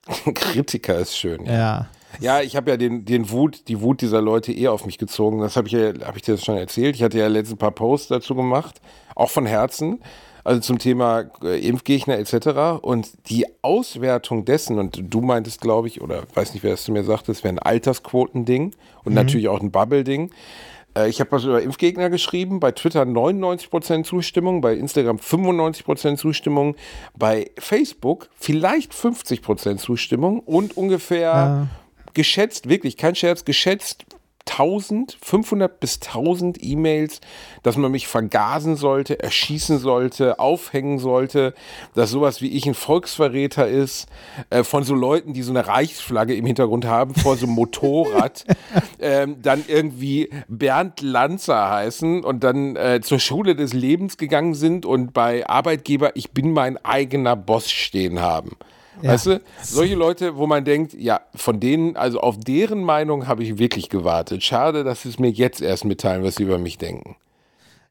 Kritiker 0.35 0.99
ist 0.99 1.17
schön. 1.17 1.45
Ja, 1.45 1.53
Ja. 1.53 1.87
Ja 2.19 2.41
ich 2.41 2.56
habe 2.56 2.72
ja 2.72 2.78
den, 2.78 3.06
den 3.06 3.30
Wut, 3.32 3.67
die 3.67 3.82
Wut 3.82 4.02
dieser 4.02 4.22
Leute 4.22 4.52
eh 4.52 4.67
auf 4.67 4.86
mich 4.86 4.98
gezogen. 4.98 5.39
Das 5.41 5.56
habe 5.56 5.67
ich 5.67 5.74
ja, 5.74 5.93
habe 6.06 6.17
ich 6.17 6.24
dir 6.24 6.36
das 6.36 6.43
schon 6.45 6.58
erzählt. 6.58 6.95
Ich 6.95 7.04
hatte 7.04 7.17
ja 7.19 7.28
letztens 7.28 7.56
ein 7.56 7.60
paar 7.60 7.72
Posts 7.72 8.08
dazu 8.10 8.36
gemacht, 8.36 8.82
auch 9.15 9.30
von 9.30 9.45
Herzen. 9.45 10.00
Also 10.45 10.62
zum 10.62 10.80
Thema 10.80 11.26
äh, 11.43 11.60
Impfgegner 11.67 12.17
etc. 12.17 12.82
Und 12.82 13.10
die 13.30 13.45
Auswertung 13.62 14.45
dessen, 14.45 14.80
und 14.80 15.00
du 15.13 15.22
meintest, 15.22 15.62
glaube 15.62 15.88
ich, 15.89 16.02
oder 16.02 16.24
weiß 16.34 16.54
nicht, 16.54 16.63
wer 16.63 16.74
es 16.74 16.86
zu 16.86 16.91
mir 16.91 17.04
sagte, 17.04 17.32
es 17.32 17.43
wäre 17.43 17.54
ein 17.54 17.60
Altersquotending 17.60 18.74
und 19.04 19.13
natürlich 19.13 19.50
auch 19.50 19.60
ein 19.60 19.69
Bubble-Ding. 19.69 20.32
Äh, 20.95 21.10
Ich 21.10 21.19
habe 21.19 21.34
was 21.34 21.43
über 21.43 21.62
Impfgegner 21.62 22.10
geschrieben, 22.10 22.60
bei 22.60 22.72
Twitter 22.72 23.04
99% 23.04 24.06
Zustimmung, 24.06 24.62
bei 24.62 24.74
Instagram 24.74 25.17
95% 25.17 26.15
Zustimmung, 26.15 26.76
bei 27.15 27.52
Facebook 27.60 28.30
vielleicht 28.39 28.93
50% 28.93 29.78
Zustimmung 29.78 30.39
und 30.39 30.78
ungefähr 30.78 31.67
geschätzt, 32.13 32.69
wirklich 32.69 32.98
kein 32.98 33.15
Scherz, 33.15 33.45
geschätzt 33.45 34.06
1000, 34.50 35.17
500 35.22 35.80
bis 35.80 36.00
1000 36.02 36.63
E-Mails, 36.63 37.22
dass 37.63 37.78
man 37.78 37.91
mich 37.91 38.08
vergasen 38.08 38.76
sollte, 38.76 39.19
erschießen 39.19 39.80
sollte, 39.80 40.39
aufhängen 40.39 41.00
sollte, 41.00 41.54
dass 41.93 42.10
sowas 42.10 42.41
wie 42.41 42.50
ich 42.50 42.65
ein 42.65 42.74
Volksverräter 42.74 43.67
ist, 43.67 44.08
äh, 44.50 44.63
von 44.63 44.84
so 44.84 44.95
Leuten, 44.95 45.34
die 45.34 45.43
so 45.43 45.52
eine 45.52 45.67
Reichsflagge 45.67 46.36
im 46.36 46.45
Hintergrund 46.45 46.86
haben, 46.86 47.15
vor 47.15 47.38
so 47.38 47.45
einem 47.45 47.56
Motorrad, 47.56 48.45
ähm, 49.00 49.38
dann 49.41 49.63
irgendwie 49.67 50.30
Bernd 50.48 51.02
Lanzer 51.02 51.69
heißen 51.69 52.24
und 52.24 52.43
dann 52.43 52.76
äh, 52.76 53.02
zur 53.02 53.19
Schule 53.19 53.56
des 53.56 53.74
Lebens 53.74 54.17
gegangen 54.17 54.56
sind 54.56 54.86
und 54.86 55.13
bei 55.13 55.48
Arbeitgeber, 55.48 56.15
ich 56.15 56.32
bin 56.32 56.54
mein 56.54 56.84
eigener 56.84 57.36
Boss 57.36 57.69
stehen 57.69 58.19
haben. 58.19 58.58
Ja. 59.01 59.12
Weißt 59.12 59.27
du, 59.27 59.41
solche 59.62 59.95
Leute, 59.95 60.35
wo 60.35 60.47
man 60.47 60.65
denkt, 60.65 60.93
ja, 60.93 61.21
von 61.35 61.59
denen, 61.59 61.95
also 61.95 62.19
auf 62.19 62.38
deren 62.38 62.83
Meinung 62.83 63.27
habe 63.27 63.43
ich 63.43 63.57
wirklich 63.57 63.89
gewartet. 63.89 64.43
Schade, 64.43 64.83
dass 64.83 65.03
sie 65.03 65.09
es 65.09 65.19
mir 65.19 65.29
jetzt 65.29 65.62
erst 65.62 65.85
mitteilen, 65.85 66.23
was 66.23 66.35
sie 66.35 66.43
über 66.43 66.57
mich 66.57 66.77
denken. 66.77 67.15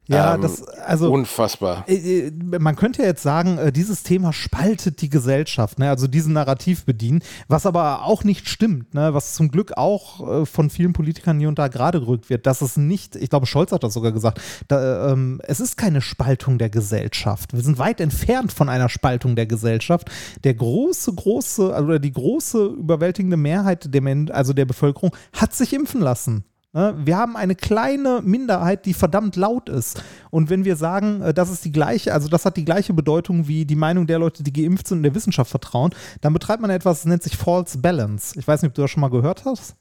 Ja, 0.09 0.35
ähm, 0.35 0.41
das, 0.41 0.63
also. 0.63 1.13
Unfassbar. 1.13 1.85
Äh, 1.87 2.29
äh, 2.29 2.33
man 2.59 2.77
könnte 2.77 3.03
jetzt 3.03 3.23
sagen, 3.23 3.59
äh, 3.59 3.73
dieses 3.73 4.03
Thema 4.03 4.33
spaltet 4.33 5.03
die 5.03 5.11
Gesellschaft, 5.11 5.79
ne? 5.79 5.91
also 5.91 6.07
diesen 6.07 6.33
Narrativ 6.33 6.85
bedienen, 6.85 7.23
was 7.47 7.67
aber 7.67 8.05
auch 8.05 8.25
nicht 8.25 8.49
stimmt, 8.49 8.95
ne? 8.95 9.13
was 9.13 9.35
zum 9.35 9.51
Glück 9.51 9.77
auch 9.77 10.47
von 10.47 10.71
vielen 10.71 10.93
Politikern 10.93 11.39
hier 11.39 11.49
und 11.49 11.59
da 11.59 11.69
gerade 11.69 12.01
gerückt 12.01 12.31
wird, 12.31 12.47
dass 12.47 12.63
es 12.63 12.77
nicht, 12.77 13.17
ich 13.17 13.29
glaube, 13.31 13.47
Scholz 13.47 13.73
hat 13.73 13.85
das 13.85 13.93
sogar 13.93 14.13
gesagt, 14.13 14.41
da, 14.67 15.13
ähm, 15.13 15.41
es 15.45 15.61
ist 15.61 15.77
keine 15.77 16.01
Spaltung 16.01 16.59
der 16.59 16.71
Gesellschaft. 16.71 17.53
Wir 17.53 17.61
sind 17.61 17.79
weit 17.79 18.01
entfernt 18.01 18.53
von 18.53 18.69
einer 18.69 18.89
Spaltung 18.89 19.37
der 19.37 19.47
Gesellschaft. 19.47 20.11
Der 20.45 20.55
große, 20.55 21.13
große, 21.13 21.75
also 21.75 21.99
die 21.99 22.13
große, 22.13 22.65
überwältigende 22.67 23.37
Mehrheit 23.37 23.93
der, 23.93 24.01
Men 24.01 24.31
also 24.31 24.53
der 24.53 24.65
Bevölkerung 24.65 25.15
hat 25.33 25.55
sich 25.55 25.73
impfen 25.73 26.01
lassen. 26.01 26.45
Ne? 26.73 26.95
Wir 26.99 27.17
haben 27.17 27.37
eine 27.37 27.55
kleine 27.55 28.21
Minderheit, 28.23 28.85
die 28.87 28.95
verdammt 28.95 29.37
laut 29.37 29.69
ist. 29.69 30.03
Und 30.31 30.51
wenn 30.51 30.65
wir 30.65 30.77
sagen, 30.77 31.23
äh, 31.23 31.35
das 31.35 31.51
ist 31.51 31.65
die 31.65 31.73
gleiche, 31.73 32.13
also 32.13 32.29
das 32.29 32.45
hat 32.45 32.57
die 32.57 32.65
gleiche 32.65 32.93
Bedeutung 32.93 33.49
wie 33.49 33.65
die 33.65 33.77
Meinung 33.77 34.07
der 34.07 34.19
Leute, 34.19 34.43
die 34.43 34.53
geimpft 34.53 34.89
sind 34.89 34.99
und 34.99 35.03
der 35.05 35.15
Wissenschaft 35.15 35.51
vertrauen, 35.51 35.95
dann 36.21 36.33
betreibt 36.33 36.61
man 36.61 36.71
etwas, 36.71 36.99
das 36.99 37.07
nennt 37.07 37.23
sich 37.23 37.37
False 37.37 37.79
Balance. 37.79 38.39
Ich 38.39 38.47
weiß 38.47 38.63
nicht, 38.63 38.71
ob 38.71 38.75
du 38.75 38.83
das 38.83 38.91
schon 38.91 39.01
mal 39.01 39.11
gehört 39.11 39.45
hast. 39.45 39.77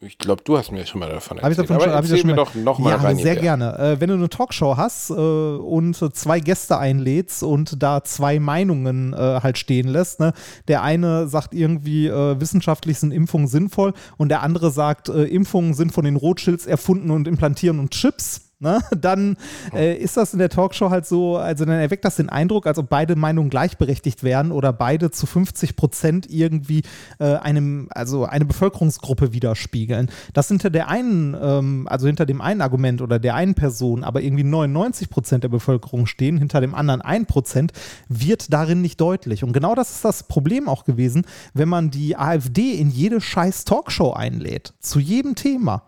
Ich 0.00 0.18
glaube, 0.18 0.42
du 0.44 0.58
hast 0.58 0.70
mir 0.70 0.84
schon 0.84 1.00
mal 1.00 1.08
davon 1.08 1.38
erzählt. 1.38 1.58
Hab 1.58 1.64
ich 1.64 1.68
davon 1.68 1.80
schon, 1.82 1.90
erzähl 1.90 2.16
ich 2.16 2.24
mir 2.24 2.34
doch 2.34 2.54
noch 2.54 2.78
mal 2.78 2.90
ja, 2.90 2.96
rein. 2.96 3.16
sehr 3.16 3.36
gerne. 3.36 3.78
Äh, 3.78 4.00
wenn 4.00 4.08
du 4.08 4.14
eine 4.14 4.28
Talkshow 4.28 4.76
hast 4.76 5.10
äh, 5.10 5.14
und 5.14 5.96
zwei 6.14 6.40
Gäste 6.40 6.78
einlädst 6.78 7.42
und 7.42 7.82
da 7.82 8.04
zwei 8.04 8.38
Meinungen 8.38 9.14
äh, 9.14 9.16
halt 9.16 9.56
stehen 9.56 9.88
lässt, 9.88 10.20
ne? 10.20 10.34
der 10.68 10.82
eine 10.82 11.26
sagt 11.28 11.54
irgendwie, 11.54 12.08
äh, 12.08 12.38
wissenschaftlich 12.38 12.98
sind 12.98 13.12
Impfungen 13.12 13.46
sinnvoll 13.46 13.94
und 14.18 14.28
der 14.28 14.42
andere 14.42 14.70
sagt, 14.70 15.08
äh, 15.08 15.24
Impfungen 15.24 15.72
sind 15.74 15.92
von 15.92 16.04
den 16.04 16.16
Rothschilds 16.16 16.66
erfunden 16.66 17.10
und 17.10 17.26
implantieren 17.26 17.78
und 17.78 17.92
Chips 17.92 18.53
ne, 18.64 18.80
dann 18.98 19.36
äh, 19.72 19.96
ist 19.96 20.16
das 20.16 20.32
in 20.32 20.40
der 20.40 20.48
Talkshow 20.48 20.90
halt 20.90 21.06
so, 21.06 21.36
also 21.36 21.64
dann 21.64 21.78
erweckt 21.78 22.04
das 22.04 22.16
den 22.16 22.28
Eindruck, 22.28 22.66
als 22.66 22.78
ob 22.78 22.88
beide 22.88 23.14
Meinungen 23.14 23.50
gleichberechtigt 23.50 24.24
wären 24.24 24.50
oder 24.50 24.72
beide 24.72 25.10
zu 25.10 25.26
50 25.26 25.76
Prozent 25.76 26.26
irgendwie 26.28 26.82
äh, 27.20 27.36
einem, 27.36 27.88
also 27.90 28.24
eine 28.24 28.46
Bevölkerungsgruppe 28.46 29.32
widerspiegeln. 29.32 30.10
Das 30.32 30.48
hinter 30.48 30.70
der 30.70 30.88
einen, 30.88 31.36
ähm, 31.40 31.86
also 31.88 32.06
hinter 32.06 32.26
dem 32.26 32.40
einen 32.40 32.62
Argument 32.62 33.02
oder 33.02 33.18
der 33.18 33.34
einen 33.36 33.54
Person, 33.54 34.02
aber 34.02 34.22
irgendwie 34.22 34.44
99 34.44 35.10
Prozent 35.10 35.44
der 35.44 35.48
Bevölkerung 35.50 36.06
stehen, 36.06 36.38
hinter 36.38 36.60
dem 36.60 36.74
anderen 36.74 37.02
1 37.02 37.26
Prozent, 37.26 37.72
wird 38.08 38.52
darin 38.52 38.80
nicht 38.80 39.00
deutlich. 39.00 39.44
Und 39.44 39.52
genau 39.52 39.74
das 39.74 39.90
ist 39.90 40.04
das 40.04 40.24
Problem 40.24 40.68
auch 40.68 40.84
gewesen, 40.84 41.26
wenn 41.52 41.68
man 41.68 41.90
die 41.90 42.16
AfD 42.16 42.72
in 42.72 42.90
jede 42.90 43.20
scheiß 43.20 43.64
Talkshow 43.64 44.12
einlädt, 44.12 44.72
zu 44.80 44.98
jedem 44.98 45.34
Thema. 45.34 45.82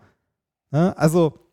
Ne? 0.71 0.95
Also 0.97 1.46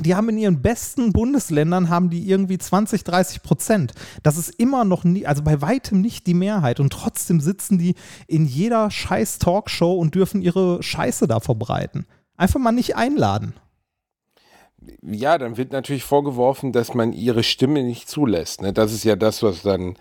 die 0.00 0.14
haben 0.14 0.28
in 0.28 0.38
ihren 0.38 0.62
besten 0.62 1.12
Bundesländern 1.12 1.88
haben 1.88 2.10
die 2.10 2.28
irgendwie 2.28 2.58
20, 2.58 3.04
30 3.04 3.42
Prozent. 3.42 3.92
Das 4.22 4.36
ist 4.36 4.50
immer 4.50 4.84
noch 4.84 5.04
nie, 5.04 5.26
also 5.26 5.42
bei 5.42 5.60
weitem 5.62 6.00
nicht 6.00 6.26
die 6.26 6.34
Mehrheit. 6.34 6.80
Und 6.80 6.92
trotzdem 6.92 7.40
sitzen 7.40 7.78
die 7.78 7.94
in 8.26 8.46
jeder 8.46 8.90
scheiß 8.90 9.38
Talkshow 9.38 9.94
und 9.94 10.14
dürfen 10.14 10.42
ihre 10.42 10.82
Scheiße 10.82 11.26
da 11.28 11.40
verbreiten. 11.40 12.06
Einfach 12.36 12.60
mal 12.60 12.72
nicht 12.72 12.96
einladen. 12.96 13.54
Ja, 15.02 15.36
dann 15.36 15.56
wird 15.56 15.72
natürlich 15.72 16.04
vorgeworfen, 16.04 16.72
dass 16.72 16.94
man 16.94 17.12
ihre 17.12 17.42
Stimme 17.42 17.82
nicht 17.82 18.08
zulässt. 18.08 18.62
Ne? 18.62 18.72
Das 18.72 18.92
ist 18.92 19.04
ja 19.04 19.14
das, 19.14 19.42
was 19.42 19.62
dann 19.62 19.96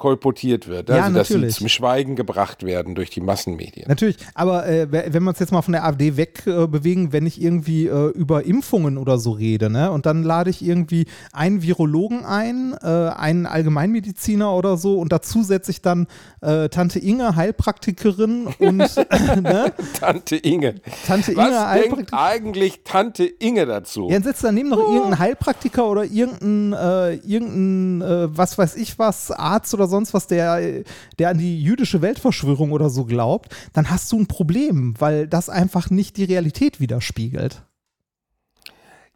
kolportiert 0.00 0.66
wird. 0.66 0.88
Ja, 0.88 1.04
also, 1.04 1.18
dass 1.18 1.28
sie 1.28 1.48
zum 1.48 1.68
Schweigen 1.68 2.16
gebracht 2.16 2.62
werden 2.62 2.94
durch 2.94 3.10
die 3.10 3.20
Massenmedien. 3.20 3.86
Natürlich, 3.86 4.16
aber 4.32 4.66
äh, 4.66 4.90
wenn 4.90 5.22
wir 5.22 5.28
uns 5.28 5.38
jetzt 5.40 5.52
mal 5.52 5.60
von 5.60 5.72
der 5.72 5.84
AfD 5.84 6.16
wegbewegen, 6.16 7.08
äh, 7.08 7.12
wenn 7.12 7.26
ich 7.26 7.38
irgendwie 7.38 7.86
äh, 7.86 8.08
über 8.08 8.46
Impfungen 8.46 8.96
oder 8.96 9.18
so 9.18 9.32
rede, 9.32 9.68
ne, 9.68 9.90
und 9.92 10.06
dann 10.06 10.22
lade 10.22 10.48
ich 10.48 10.62
irgendwie 10.62 11.04
einen 11.34 11.60
Virologen 11.60 12.24
ein, 12.24 12.74
äh, 12.82 12.86
einen 12.86 13.44
Allgemeinmediziner 13.44 14.50
oder 14.54 14.78
so, 14.78 14.98
und 14.98 15.12
dazu 15.12 15.42
setze 15.42 15.70
ich 15.70 15.82
dann 15.82 16.06
äh, 16.40 16.70
Tante 16.70 16.98
Inge, 16.98 17.36
Heilpraktikerin 17.36 18.46
und 18.58 18.78
ne? 19.42 19.74
Tante 20.00 20.36
Inge. 20.36 20.76
Tante 21.06 21.32
Inge, 21.32 21.42
Was 21.42 21.82
denkt 21.82 22.14
eigentlich 22.14 22.80
Tante 22.84 23.24
Inge 23.26 23.66
dazu? 23.66 24.08
Ja, 24.08 24.14
dann 24.14 24.22
setzt 24.22 24.44
daneben 24.44 24.70
noch 24.70 24.78
oh. 24.78 24.94
irgendeinen 24.94 25.18
Heilpraktiker 25.18 25.86
oder 25.86 26.04
irgendeinen, 26.04 26.72
äh, 26.72 27.14
irgendeinen 27.16 28.30
was 28.34 28.56
weiß 28.56 28.76
ich 28.76 28.98
was, 28.98 29.30
Arzt 29.30 29.74
oder 29.74 29.89
sonst 29.90 30.14
was, 30.14 30.26
der, 30.26 30.82
der 31.18 31.28
an 31.28 31.38
die 31.38 31.62
jüdische 31.62 32.00
Weltverschwörung 32.00 32.72
oder 32.72 32.88
so 32.88 33.04
glaubt, 33.04 33.54
dann 33.74 33.90
hast 33.90 34.10
du 34.12 34.18
ein 34.18 34.26
Problem, 34.26 34.94
weil 34.98 35.26
das 35.26 35.50
einfach 35.50 35.90
nicht 35.90 36.16
die 36.16 36.24
Realität 36.24 36.80
widerspiegelt. 36.80 37.62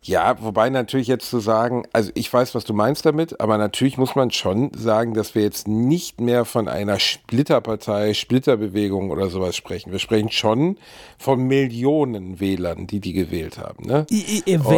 Ja, 0.07 0.37
wobei 0.43 0.69
natürlich 0.69 1.07
jetzt 1.07 1.31
zu 1.31 1.41
sagen, 1.41 1.85
also 1.95 2.11
ich 2.13 2.31
weiß, 2.31 2.55
was 2.55 2.65
du 2.65 2.75
meinst 2.75 3.07
damit, 3.07 3.41
aber 3.41 3.57
natürlich 3.57 3.97
muss 3.97 4.15
man 4.15 4.31
schon 4.31 4.71
sagen, 4.77 5.15
dass 5.15 5.35
wir 5.35 5.43
jetzt 5.43 5.67
nicht 5.67 6.21
mehr 6.21 6.45
von 6.45 6.69
einer 6.69 6.99
Splitterpartei, 6.99 8.13
Splitterbewegung 8.13 9.11
oder 9.11 9.31
sowas 9.31 9.57
sprechen. 9.57 9.93
Wir 9.93 9.99
sprechen 9.99 10.31
schon 10.31 10.77
von 11.17 11.47
Millionen 11.47 12.39
Wählern, 12.39 12.87
die 12.87 13.01
die 13.01 13.15
gewählt 13.15 13.57
haben. 13.57 13.87
Ne? 13.87 14.05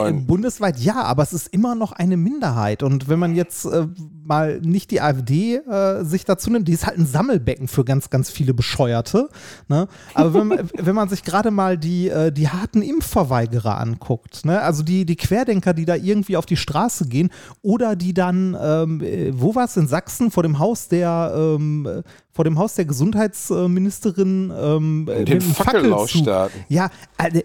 Und 0.08 0.26
Bundesweit 0.28 0.78
ja, 0.78 1.02
aber 1.02 1.24
es 1.24 1.32
ist 1.32 1.48
immer 1.48 1.74
noch 1.74 1.90
eine 1.90 2.16
Minderheit. 2.16 2.84
Und 2.84 3.08
wenn 3.08 3.18
man 3.18 3.34
jetzt 3.34 3.64
äh, 3.64 3.88
mal 4.26 4.60
nicht 4.60 4.90
die 4.90 5.00
AfD 5.00 5.56
äh, 5.56 6.04
sich 6.04 6.24
dazu 6.24 6.50
nimmt, 6.50 6.68
die 6.68 6.72
ist 6.72 6.86
halt 6.86 6.98
ein 6.98 7.06
Sammelbecken 7.06 7.68
für 7.68 7.84
ganz, 7.84 8.10
ganz 8.10 8.30
viele 8.30 8.54
Bescheuerte. 8.54 9.28
Ne? 9.68 9.88
Aber 10.14 10.34
wenn 10.34 10.46
man, 10.48 10.70
wenn 10.74 10.94
man 10.94 11.08
sich 11.08 11.22
gerade 11.22 11.50
mal 11.50 11.78
die, 11.78 12.08
äh, 12.08 12.32
die 12.32 12.48
harten 12.48 12.82
Impfverweigerer 12.82 13.78
anguckt, 13.78 14.44
ne? 14.44 14.60
also 14.60 14.82
die, 14.82 15.04
die 15.04 15.16
Querdenker, 15.16 15.74
die 15.74 15.84
da 15.84 15.94
irgendwie 15.94 16.36
auf 16.36 16.46
die 16.46 16.56
Straße 16.56 17.08
gehen 17.08 17.30
oder 17.62 17.96
die 17.96 18.14
dann, 18.14 18.56
ähm, 18.60 19.00
äh, 19.00 19.30
wo 19.34 19.54
war 19.54 19.64
es 19.64 19.76
in 19.76 19.86
Sachsen, 19.86 20.30
vor 20.30 20.42
dem 20.42 20.58
Haus 20.58 20.88
der, 20.88 21.32
ähm, 21.36 22.02
vor 22.32 22.44
dem 22.44 22.58
Haus 22.58 22.74
der 22.74 22.84
Gesundheitsministerin 22.84 24.52
ähm, 24.54 25.08
den 25.26 25.40
Fackellauf 25.40 26.10
starten. 26.10 26.58
Ja, 26.68 26.90
äh, 27.18 27.42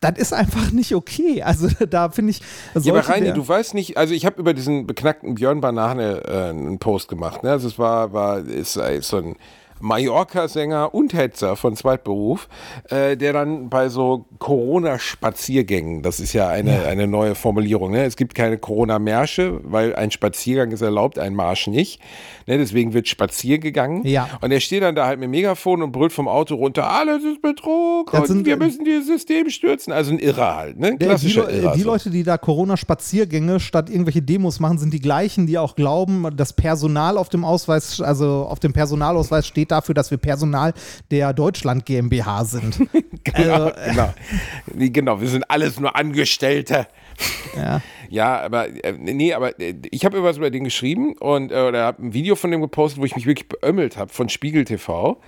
das 0.00 0.18
ist 0.18 0.32
einfach 0.32 0.70
nicht 0.72 0.94
okay. 0.94 1.42
Also 1.42 1.68
da 1.90 2.10
finde 2.10 2.30
ich. 2.30 2.40
Ja, 2.74 2.92
aber 2.92 3.08
Reini, 3.08 3.32
du 3.32 3.46
weißt 3.46 3.74
nicht, 3.74 3.96
also 3.96 4.14
ich 4.14 4.26
habe 4.26 4.40
über 4.40 4.54
diesen 4.54 4.86
beknackten 4.86 5.34
Björn 5.34 5.60
Banane 5.60 6.22
äh, 6.26 6.50
einen 6.50 6.78
Post 6.78 7.08
gemacht. 7.08 7.42
Ne? 7.42 7.50
Also 7.50 7.68
es 7.68 7.78
war, 7.78 8.12
war 8.12 8.38
ist, 8.38 8.76
ist 8.76 9.08
so 9.08 9.18
ein 9.18 9.36
Mallorca-Sänger 9.80 10.94
und 10.94 11.14
Hetzer 11.14 11.56
von 11.56 11.76
Zweitberuf, 11.76 12.48
äh, 12.90 13.16
der 13.16 13.32
dann 13.32 13.68
bei 13.68 13.88
so 13.88 14.26
Corona-Spaziergängen, 14.38 16.02
das 16.02 16.20
ist 16.20 16.32
ja 16.32 16.48
eine, 16.48 16.82
ja. 16.82 16.88
eine 16.88 17.06
neue 17.06 17.34
Formulierung, 17.34 17.92
ne? 17.92 18.04
es 18.04 18.16
gibt 18.16 18.34
keine 18.34 18.58
Corona-Märsche, 18.58 19.60
weil 19.64 19.94
ein 19.94 20.10
Spaziergang 20.10 20.70
ist 20.72 20.82
erlaubt, 20.82 21.18
ein 21.18 21.34
Marsch 21.34 21.66
nicht. 21.66 22.00
Ne? 22.46 22.58
Deswegen 22.58 22.94
wird 22.94 23.08
spazier 23.08 23.58
gegangen. 23.58 24.06
Ja. 24.06 24.28
Und 24.40 24.52
er 24.52 24.60
steht 24.60 24.82
dann 24.82 24.94
da 24.94 25.06
halt 25.06 25.18
mit 25.18 25.30
Megafon 25.30 25.82
und 25.82 25.92
brüllt 25.92 26.12
vom 26.12 26.28
Auto 26.28 26.54
runter, 26.54 26.88
alles 26.90 27.24
ist 27.24 27.42
Betrug 27.42 28.10
das 28.12 28.30
und 28.30 28.44
wir 28.44 28.56
müssen 28.56 28.84
dieses 28.84 29.06
System 29.06 29.50
stürzen. 29.50 29.92
Also 29.92 30.12
ein 30.12 30.18
Irrer 30.18 30.56
halt, 30.56 30.78
ne? 30.78 30.96
Klassischer 30.96 31.46
die, 31.46 31.56
Irrer. 31.56 31.72
Die 31.72 31.80
so. 31.80 31.86
Leute, 31.86 32.10
die 32.10 32.22
da 32.22 32.38
Corona-Spaziergänge 32.38 33.60
statt 33.60 33.90
irgendwelche 33.90 34.22
Demos 34.22 34.60
machen, 34.60 34.78
sind 34.78 34.92
die 34.92 35.00
gleichen, 35.00 35.46
die 35.46 35.58
auch 35.58 35.74
glauben, 35.74 36.28
das 36.36 36.52
Personal 36.52 37.18
auf 37.18 37.28
dem 37.28 37.44
Ausweis, 37.44 38.00
also 38.00 38.46
auf 38.48 38.60
dem 38.60 38.72
Personalausweis 38.72 39.46
steht 39.46 39.65
dafür, 39.70 39.94
dass 39.94 40.10
wir 40.10 40.18
Personal 40.18 40.72
der 41.10 41.32
Deutschland 41.32 41.86
GmbH 41.86 42.44
sind. 42.44 42.78
genau, 43.24 43.68
äh, 43.68 43.90
genau. 43.90 44.14
genau, 44.92 45.20
wir 45.20 45.28
sind 45.28 45.50
alles 45.50 45.80
nur 45.80 45.96
Angestellte. 45.96 46.86
Ja. 47.56 47.80
ja, 48.10 48.40
aber 48.40 48.68
äh, 48.84 48.92
nee, 48.92 49.32
aber 49.32 49.58
äh, 49.58 49.74
ich 49.90 50.04
habe 50.04 50.22
was 50.22 50.36
über 50.36 50.50
den 50.50 50.64
geschrieben 50.64 51.14
und 51.18 51.50
äh, 51.50 51.60
oder 51.62 51.84
habe 51.84 52.04
ein 52.04 52.12
Video 52.12 52.36
von 52.36 52.50
dem 52.50 52.60
gepostet, 52.60 53.00
wo 53.00 53.04
ich 53.04 53.16
mich 53.16 53.26
wirklich 53.26 53.48
beömmelt 53.48 53.96
habe 53.96 54.12
von 54.12 54.28
Spiegel 54.28 54.64
TV. 54.64 55.20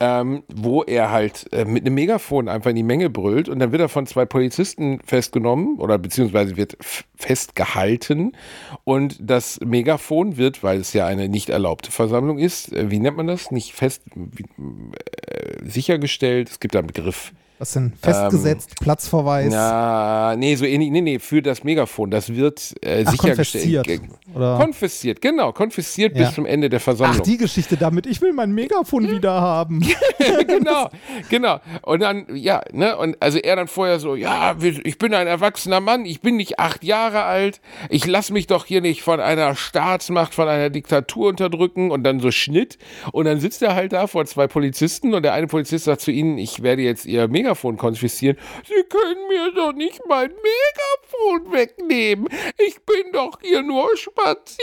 Ähm, 0.00 0.44
wo 0.54 0.84
er 0.84 1.10
halt 1.10 1.52
äh, 1.52 1.64
mit 1.64 1.84
einem 1.84 1.96
Megafon 1.96 2.48
einfach 2.48 2.70
in 2.70 2.76
die 2.76 2.84
Menge 2.84 3.10
brüllt 3.10 3.48
und 3.48 3.58
dann 3.58 3.72
wird 3.72 3.82
er 3.82 3.88
von 3.88 4.06
zwei 4.06 4.26
Polizisten 4.26 5.00
festgenommen 5.04 5.80
oder 5.80 5.98
beziehungsweise 5.98 6.56
wird 6.56 6.76
festgehalten 7.16 8.36
und 8.84 9.16
das 9.20 9.58
Megafon 9.58 10.36
wird, 10.36 10.62
weil 10.62 10.78
es 10.78 10.92
ja 10.92 11.06
eine 11.06 11.28
nicht 11.28 11.48
erlaubte 11.48 11.90
Versammlung 11.90 12.38
ist, 12.38 12.72
äh, 12.72 12.92
wie 12.92 13.00
nennt 13.00 13.16
man 13.16 13.26
das? 13.26 13.50
Nicht 13.50 13.72
fest, 13.72 14.02
wie, 14.14 14.44
äh, 14.44 15.68
sichergestellt, 15.68 16.48
es 16.48 16.60
gibt 16.60 16.76
da 16.76 16.78
einen 16.78 16.86
Begriff 16.86 17.32
Was 17.58 17.72
denn? 17.72 17.92
Festgesetzt, 18.00 18.70
ähm, 18.70 18.84
Platzverweis? 18.84 19.52
Ja, 19.52 20.36
nee, 20.36 20.54
so 20.54 20.64
ähnlich. 20.64 20.90
Nee, 20.90 21.00
nee, 21.00 21.18
für 21.18 21.42
das 21.42 21.64
Megafon. 21.64 22.08
Das 22.08 22.32
wird 22.32 22.76
äh, 22.82 23.02
Ach, 23.04 23.10
sichergestellt. 23.10 23.84
Konfisziert, 23.84 24.10
oder? 24.32 24.58
Konfisziert, 24.58 25.20
genau. 25.20 25.52
Konfisziert 25.52 26.16
ja. 26.16 26.24
bis 26.24 26.34
zum 26.36 26.46
Ende 26.46 26.68
der 26.68 26.78
Versammlung. 26.78 27.18
Ach, 27.20 27.24
die 27.24 27.36
Geschichte 27.36 27.76
damit. 27.76 28.06
Ich 28.06 28.20
will 28.20 28.32
mein 28.32 28.52
Megafon 28.52 29.10
wieder 29.10 29.40
haben. 29.40 29.80
genau, 30.46 30.88
genau. 31.28 31.60
Und 31.82 32.00
dann, 32.00 32.26
ja, 32.32 32.62
ne, 32.72 32.96
und 32.96 33.16
also 33.20 33.38
er 33.38 33.56
dann 33.56 33.66
vorher 33.66 33.98
so, 33.98 34.14
ja, 34.14 34.54
ich 34.60 34.98
bin 34.98 35.12
ein 35.12 35.26
erwachsener 35.26 35.80
Mann, 35.80 36.06
ich 36.06 36.20
bin 36.20 36.36
nicht 36.36 36.60
acht 36.60 36.84
Jahre 36.84 37.24
alt, 37.24 37.60
ich 37.88 38.06
lasse 38.06 38.32
mich 38.32 38.46
doch 38.46 38.66
hier 38.66 38.82
nicht 38.82 39.02
von 39.02 39.18
einer 39.18 39.56
Staatsmacht, 39.56 40.32
von 40.32 40.46
einer 40.46 40.70
Diktatur 40.70 41.30
unterdrücken 41.30 41.90
und 41.90 42.04
dann 42.04 42.20
so 42.20 42.30
Schnitt. 42.30 42.78
Und 43.10 43.24
dann 43.24 43.40
sitzt 43.40 43.62
er 43.62 43.74
halt 43.74 43.92
da 43.92 44.06
vor 44.06 44.26
zwei 44.26 44.46
Polizisten 44.46 45.12
und 45.12 45.24
der 45.24 45.32
eine 45.32 45.48
Polizist 45.48 45.86
sagt 45.86 46.02
zu 46.02 46.12
ihnen, 46.12 46.38
ich 46.38 46.62
werde 46.62 46.82
jetzt 46.82 47.04
ihr 47.04 47.26
Megafon 47.26 47.47
Megafon 47.48 47.76
konfiszieren. 47.76 48.36
Sie 48.66 48.82
können 48.88 49.28
mir 49.28 49.52
doch 49.54 49.72
nicht 49.72 50.00
mein 50.08 50.28
Megafon 50.30 51.52
wegnehmen. 51.52 52.28
Ich 52.58 52.76
bin 52.82 53.12
doch 53.12 53.38
hier 53.40 53.62
nur 53.62 53.96
spazieren. 53.96 54.58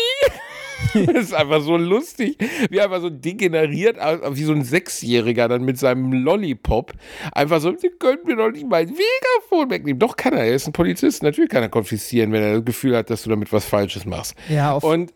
das 0.94 1.26
ist 1.26 1.34
einfach 1.34 1.62
so 1.62 1.78
lustig, 1.78 2.38
wie 2.70 2.80
einfach 2.80 3.02
so 3.02 3.10
degeneriert, 3.10 3.98
wie 3.98 4.44
so 4.44 4.54
ein 4.54 4.64
Sechsjähriger 4.64 5.48
dann 5.48 5.64
mit 5.64 5.80
seinem 5.80 6.14
Lollipop. 6.14 6.94
Einfach 7.32 7.60
so, 7.60 7.76
Sie 7.76 7.90
können 7.90 8.20
mir 8.26 8.36
doch 8.36 8.52
nicht 8.52 8.68
mein 8.68 8.88
Megafon 8.88 9.70
wegnehmen. 9.70 10.00
Doch 10.00 10.16
kann 10.16 10.34
er, 10.34 10.46
er 10.46 10.56
ist 10.56 10.68
ein 10.68 10.74
Polizist. 10.74 11.24
Natürlich 11.24 11.50
kann 11.50 11.64
er 11.64 11.70
konfiszieren, 11.70 12.32
wenn 12.32 12.44
er 12.44 12.54
das 12.56 12.66
Gefühl 12.66 12.96
hat, 12.96 13.10
dass 13.10 13.24
du 13.24 13.30
damit 13.30 13.52
was 13.52 13.66
Falsches 13.66 14.06
machst. 14.06 14.36
Ja, 14.50 14.74
auf 14.74 14.84
und 14.84 15.12
äh, 15.12 15.14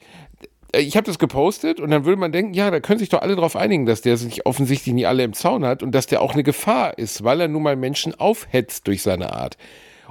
ich 0.75 0.95
habe 0.95 1.05
das 1.05 1.19
gepostet 1.19 1.79
und 1.79 1.89
dann 1.89 2.05
würde 2.05 2.19
man 2.19 2.31
denken, 2.31 2.53
ja, 2.53 2.69
da 2.69 2.79
können 2.79 2.99
sich 2.99 3.09
doch 3.09 3.21
alle 3.21 3.35
darauf 3.35 3.55
einigen, 3.55 3.85
dass 3.85 4.01
der 4.01 4.17
sich 4.17 4.45
offensichtlich 4.45 4.93
nie 4.93 5.05
alle 5.05 5.23
im 5.23 5.33
Zaun 5.33 5.65
hat 5.65 5.81
und 5.81 5.93
dass 5.93 6.07
der 6.07 6.21
auch 6.21 6.33
eine 6.33 6.43
Gefahr 6.43 6.97
ist, 6.97 7.23
weil 7.23 7.41
er 7.41 7.47
nun 7.47 7.63
mal 7.63 7.75
Menschen 7.75 8.19
aufhetzt 8.19 8.87
durch 8.87 9.01
seine 9.01 9.33
Art. 9.33 9.57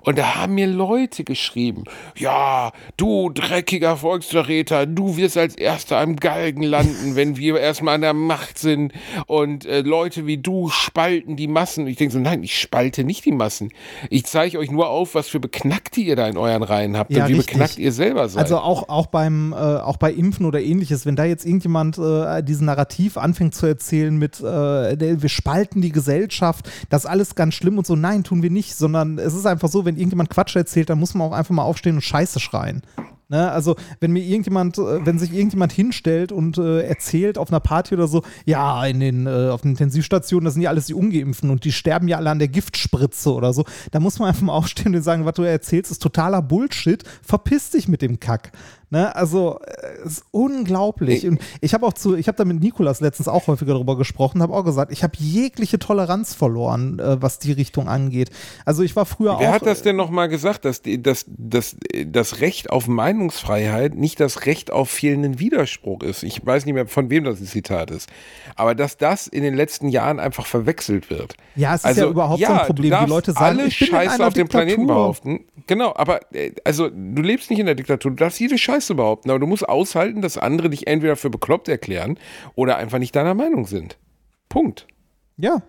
Und 0.02 0.18
da 0.18 0.36
haben 0.36 0.54
mir 0.54 0.66
Leute 0.66 1.24
geschrieben, 1.24 1.84
ja, 2.16 2.72
du 2.96 3.30
dreckiger 3.30 3.96
Volksverräter, 3.96 4.86
du 4.86 5.16
wirst 5.16 5.36
als 5.36 5.56
Erster 5.56 5.98
am 5.98 6.16
Galgen 6.16 6.62
landen, 6.62 7.16
wenn 7.16 7.36
wir 7.36 7.58
erstmal 7.58 7.96
an 7.96 8.02
der 8.02 8.14
Macht 8.14 8.58
sind. 8.58 8.92
Und 9.26 9.66
äh, 9.66 9.80
Leute 9.80 10.26
wie 10.26 10.38
du 10.38 10.68
spalten 10.68 11.36
die 11.36 11.48
Massen. 11.48 11.84
Und 11.84 11.90
ich 11.90 11.96
denke 11.96 12.12
so, 12.12 12.18
nein, 12.18 12.42
ich 12.42 12.58
spalte 12.58 13.04
nicht 13.04 13.24
die 13.24 13.32
Massen. 13.32 13.70
Ich 14.10 14.24
zeige 14.26 14.58
euch 14.58 14.70
nur 14.70 14.88
auf, 14.88 15.14
was 15.14 15.28
für 15.28 15.40
Beknackte 15.40 16.00
ihr 16.00 16.16
da 16.16 16.26
in 16.26 16.36
euren 16.36 16.62
Reihen 16.62 16.96
habt 16.96 17.10
ja, 17.10 17.24
und 17.24 17.30
wie 17.30 17.34
richtig. 17.34 17.52
beknackt 17.54 17.78
ihr 17.78 17.92
selber 17.92 18.28
seid. 18.28 18.42
Also 18.42 18.58
auch, 18.58 18.88
auch, 18.88 19.06
beim, 19.06 19.52
äh, 19.52 19.56
auch 19.56 19.96
bei 19.96 20.12
Impfen 20.12 20.46
oder 20.46 20.60
ähnliches, 20.60 21.06
wenn 21.06 21.16
da 21.16 21.24
jetzt 21.24 21.44
irgendjemand 21.44 21.98
äh, 21.98 22.42
diesen 22.42 22.66
Narrativ 22.66 23.16
anfängt 23.16 23.54
zu 23.54 23.66
erzählen 23.66 24.16
mit, 24.16 24.40
äh, 24.40 25.22
wir 25.22 25.28
spalten 25.28 25.80
die 25.80 25.92
Gesellschaft, 25.92 26.70
das 26.90 27.04
ist 27.04 27.10
alles 27.10 27.34
ganz 27.34 27.54
schlimm 27.54 27.78
und 27.78 27.86
so, 27.86 27.96
nein, 27.96 28.24
tun 28.24 28.42
wir 28.42 28.50
nicht, 28.50 28.74
sondern 28.76 29.18
es 29.18 29.34
ist 29.34 29.46
einfach 29.46 29.68
so, 29.68 29.84
wenn 29.84 29.96
irgendjemand 29.98 30.30
Quatsch 30.30 30.56
erzählt, 30.56 30.90
dann 30.90 30.98
muss 30.98 31.14
man 31.14 31.28
auch 31.28 31.32
einfach 31.32 31.54
mal 31.54 31.62
aufstehen 31.62 31.96
und 31.96 32.02
Scheiße 32.02 32.40
schreien. 32.40 32.82
Ne, 33.30 33.52
also 33.52 33.76
wenn 34.00 34.12
mir 34.12 34.22
irgendjemand, 34.22 34.78
äh, 34.78 35.04
wenn 35.04 35.18
sich 35.18 35.34
irgendjemand 35.34 35.70
hinstellt 35.70 36.32
und 36.32 36.56
äh, 36.56 36.80
erzählt 36.80 37.36
auf 37.36 37.50
einer 37.50 37.60
Party 37.60 37.92
oder 37.92 38.08
so, 38.08 38.22
ja, 38.46 38.86
in 38.86 39.00
den, 39.00 39.26
äh, 39.26 39.50
auf 39.50 39.60
den 39.60 39.72
Intensivstationen, 39.72 40.46
das 40.46 40.54
sind 40.54 40.62
ja 40.62 40.70
alles 40.70 40.86
die 40.86 40.94
Ungeimpften 40.94 41.50
und 41.50 41.64
die 41.64 41.72
sterben 41.72 42.08
ja 42.08 42.16
alle 42.16 42.30
an 42.30 42.38
der 42.38 42.48
Giftspritze 42.48 43.34
oder 43.34 43.52
so, 43.52 43.66
da 43.90 44.00
muss 44.00 44.18
man 44.18 44.28
einfach 44.30 44.40
mal 44.40 44.54
aufstehen 44.54 44.96
und 44.96 45.02
sagen, 45.02 45.26
was 45.26 45.34
du 45.34 45.42
erzählst, 45.42 45.90
ist 45.90 46.02
totaler 46.02 46.40
Bullshit, 46.40 47.04
verpiss 47.22 47.68
dich 47.68 47.86
mit 47.86 48.00
dem 48.00 48.18
Kack. 48.18 48.50
Ne, 48.90 49.14
also 49.14 49.60
es 50.02 50.12
ist 50.12 50.24
unglaublich. 50.30 51.26
Und 51.26 51.42
ich 51.60 51.74
habe 51.74 51.84
auch 51.84 51.92
zu, 51.92 52.16
ich 52.16 52.26
habe 52.26 52.38
da 52.38 52.46
mit 52.46 52.62
Nikolas 52.62 53.00
letztens 53.00 53.28
auch 53.28 53.46
häufiger 53.46 53.74
darüber 53.74 53.98
gesprochen, 53.98 54.40
habe 54.40 54.54
auch 54.54 54.64
gesagt, 54.64 54.92
ich 54.92 55.02
habe 55.02 55.12
jegliche 55.18 55.78
Toleranz 55.78 56.32
verloren, 56.32 56.98
äh, 56.98 57.20
was 57.20 57.38
die 57.38 57.52
Richtung 57.52 57.86
angeht. 57.86 58.30
Also 58.64 58.82
ich 58.82 58.96
war 58.96 59.04
früher 59.04 59.32
Wer 59.32 59.34
auch. 59.34 59.40
Wer 59.40 59.52
hat 59.52 59.66
das 59.66 59.82
denn 59.82 59.96
nochmal 59.96 60.30
gesagt, 60.30 60.64
dass 60.64 60.80
die, 60.80 61.02
dass, 61.02 61.26
dass 61.28 61.76
das 62.06 62.40
Recht 62.40 62.70
auf 62.70 62.88
Meinungsfreiheit 63.18 63.94
nicht 63.96 64.20
das 64.20 64.46
Recht 64.46 64.70
auf 64.70 64.88
fehlenden 64.88 65.40
Widerspruch 65.40 66.02
ist? 66.02 66.22
Ich 66.22 66.44
weiß 66.44 66.64
nicht 66.64 66.74
mehr, 66.74 66.86
von 66.86 67.10
wem 67.10 67.24
das 67.24 67.40
ein 67.40 67.46
Zitat 67.46 67.90
ist. 67.90 68.08
Aber 68.54 68.74
dass 68.74 68.96
das 68.96 69.26
in 69.26 69.42
den 69.42 69.54
letzten 69.54 69.88
Jahren 69.88 70.20
einfach 70.20 70.46
verwechselt 70.46 71.10
wird. 71.10 71.34
Ja, 71.56 71.74
es 71.74 71.80
ist 71.80 71.86
also, 71.86 72.02
ja 72.02 72.08
überhaupt 72.08 72.40
ja, 72.40 72.48
so 72.48 72.54
ein 72.54 72.66
Problem. 72.66 72.96
Die 73.04 73.10
Leute 73.10 73.32
sagen, 73.32 73.58
alle 73.58 73.70
Scheiße 73.70 74.24
auf 74.24 74.34
dem 74.34 74.48
Planeten 74.48 74.86
behaupten. 74.86 75.44
Genau, 75.66 75.92
aber 75.96 76.20
äh, 76.32 76.52
also 76.64 76.88
du 76.88 77.22
lebst 77.22 77.50
nicht 77.50 77.58
in 77.58 77.66
der 77.66 77.74
Diktatur, 77.74 78.12
du 78.12 78.16
darfst 78.16 78.38
jede 78.38 78.56
Scheiße 78.56 78.94
behaupten, 78.94 79.30
aber 79.30 79.40
du 79.40 79.46
musst 79.46 79.68
aushalten, 79.68 80.22
dass 80.22 80.38
andere 80.38 80.70
dich 80.70 80.86
entweder 80.86 81.16
für 81.16 81.30
bekloppt 81.30 81.68
erklären 81.68 82.18
oder 82.54 82.76
einfach 82.76 82.98
nicht 82.98 83.16
deiner 83.16 83.34
Meinung 83.34 83.66
sind. 83.66 83.98
Punkt. 84.48 84.86
Ja, 85.36 85.62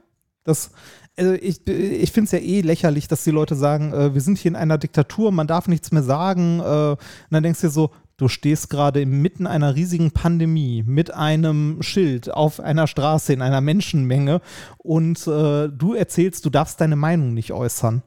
das, 0.44 0.72
also 1.20 1.34
ich, 1.34 1.68
ich 1.68 2.12
finde 2.12 2.26
es 2.26 2.32
ja 2.32 2.40
eh 2.40 2.62
lächerlich, 2.62 3.08
dass 3.08 3.24
die 3.24 3.32
Leute 3.32 3.56
sagen, 3.56 3.94
äh, 3.94 4.14
wir 4.14 4.22
sind 4.22 4.38
hier 4.38 4.50
in 4.50 4.56
einer 4.56 4.78
Diktatur, 4.78 5.32
man 5.32 5.48
darf 5.48 5.68
nichts 5.68 5.92
mehr 5.92 6.04
sagen. 6.04 6.60
Äh, 6.60 6.92
und 6.92 6.98
dann 7.30 7.44
denkst 7.44 7.62
du 7.62 7.68
dir 7.68 7.72
so, 7.72 7.92
du 8.18 8.28
stehst 8.28 8.70
gerade 8.70 9.02
inmitten 9.02 9.46
einer 9.46 9.76
riesigen 9.76 10.12
Pandemie 10.12 10.84
mit 10.86 11.14
einem 11.14 11.82
Schild 11.82 12.34
auf 12.34 12.60
einer 12.60 12.88
Straße 12.88 13.34
in 13.34 13.42
einer 13.42 13.62
Menschenmenge 13.62 14.42
und 14.78 15.26
äh, 15.28 15.70
du 15.70 15.94
erzählst, 15.94 16.46
du 16.46 16.50
darfst 16.50 16.82
deine 16.82 16.96
Meinung 16.96 17.34
nicht 17.34 17.52
äußern. 17.52 18.02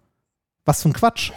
Was 0.64 0.82
für 0.82 0.90
ein 0.90 0.94
Quatsch 0.94 1.32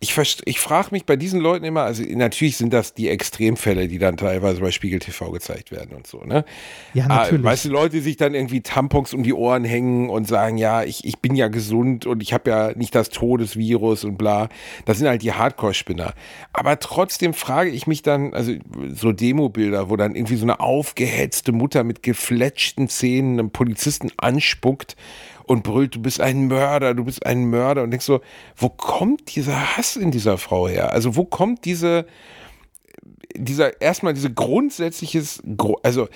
ich, 0.00 0.16
ich 0.44 0.60
frage 0.60 0.88
mich 0.90 1.06
bei 1.06 1.16
diesen 1.16 1.40
Leuten 1.40 1.64
immer, 1.64 1.82
also 1.82 2.02
natürlich 2.02 2.56
sind 2.56 2.72
das 2.72 2.94
die 2.94 3.08
Extremfälle, 3.08 3.88
die 3.88 3.98
dann 3.98 4.16
teilweise 4.16 4.60
bei 4.60 4.70
Spiegel 4.70 4.98
TV 4.98 5.30
gezeigt 5.30 5.70
werden 5.70 5.96
und 5.96 6.06
so, 6.06 6.22
ne? 6.24 6.44
Ja, 6.92 7.04
ah, 7.04 7.08
natürlich. 7.08 7.44
weißt 7.44 7.64
du, 7.66 7.68
Leute, 7.70 7.96
die 7.96 8.02
sich 8.02 8.16
dann 8.16 8.34
irgendwie 8.34 8.60
Tampons 8.60 9.14
um 9.14 9.22
die 9.22 9.32
Ohren 9.32 9.64
hängen 9.64 10.10
und 10.10 10.26
sagen, 10.26 10.58
ja, 10.58 10.82
ich, 10.82 11.04
ich 11.04 11.20
bin 11.20 11.34
ja 11.36 11.48
gesund 11.48 12.06
und 12.06 12.22
ich 12.22 12.32
habe 12.32 12.50
ja 12.50 12.72
nicht 12.74 12.94
das 12.94 13.08
Todesvirus 13.08 14.04
und 14.04 14.18
bla. 14.18 14.48
Das 14.84 14.98
sind 14.98 15.08
halt 15.08 15.22
die 15.22 15.32
Hardcore-Spinner. 15.32 16.14
Aber 16.52 16.78
trotzdem 16.78 17.32
frage 17.32 17.70
ich 17.70 17.86
mich 17.86 18.02
dann, 18.02 18.34
also 18.34 18.52
so 18.92 19.12
Demo-Bilder, 19.12 19.90
wo 19.90 19.96
dann 19.96 20.14
irgendwie 20.14 20.36
so 20.36 20.44
eine 20.44 20.60
aufgehetzte 20.60 21.52
Mutter 21.52 21.84
mit 21.84 22.02
gefletschten 22.02 22.88
Zähnen 22.88 23.38
einem 23.38 23.50
Polizisten 23.50 24.10
anspuckt 24.16 24.96
und 25.46 25.62
brüllt, 25.62 25.94
du 25.94 26.00
bist 26.00 26.20
ein 26.20 26.48
Mörder, 26.48 26.94
du 26.94 27.04
bist 27.04 27.24
ein 27.24 27.46
Mörder 27.46 27.82
und 27.82 27.90
denkst 27.90 28.06
so, 28.06 28.20
wo 28.56 28.68
kommt 28.68 29.34
dieser 29.36 29.76
Hass 29.76 29.96
in 29.96 30.10
dieser 30.10 30.38
Frau 30.38 30.68
her? 30.68 30.92
Also 30.92 31.16
wo 31.16 31.24
kommt 31.24 31.64
diese, 31.64 32.06
dieser, 33.36 33.80
erstmal 33.80 34.14
diese 34.14 34.32
grundsätzliches, 34.32 35.42
also 35.82 36.08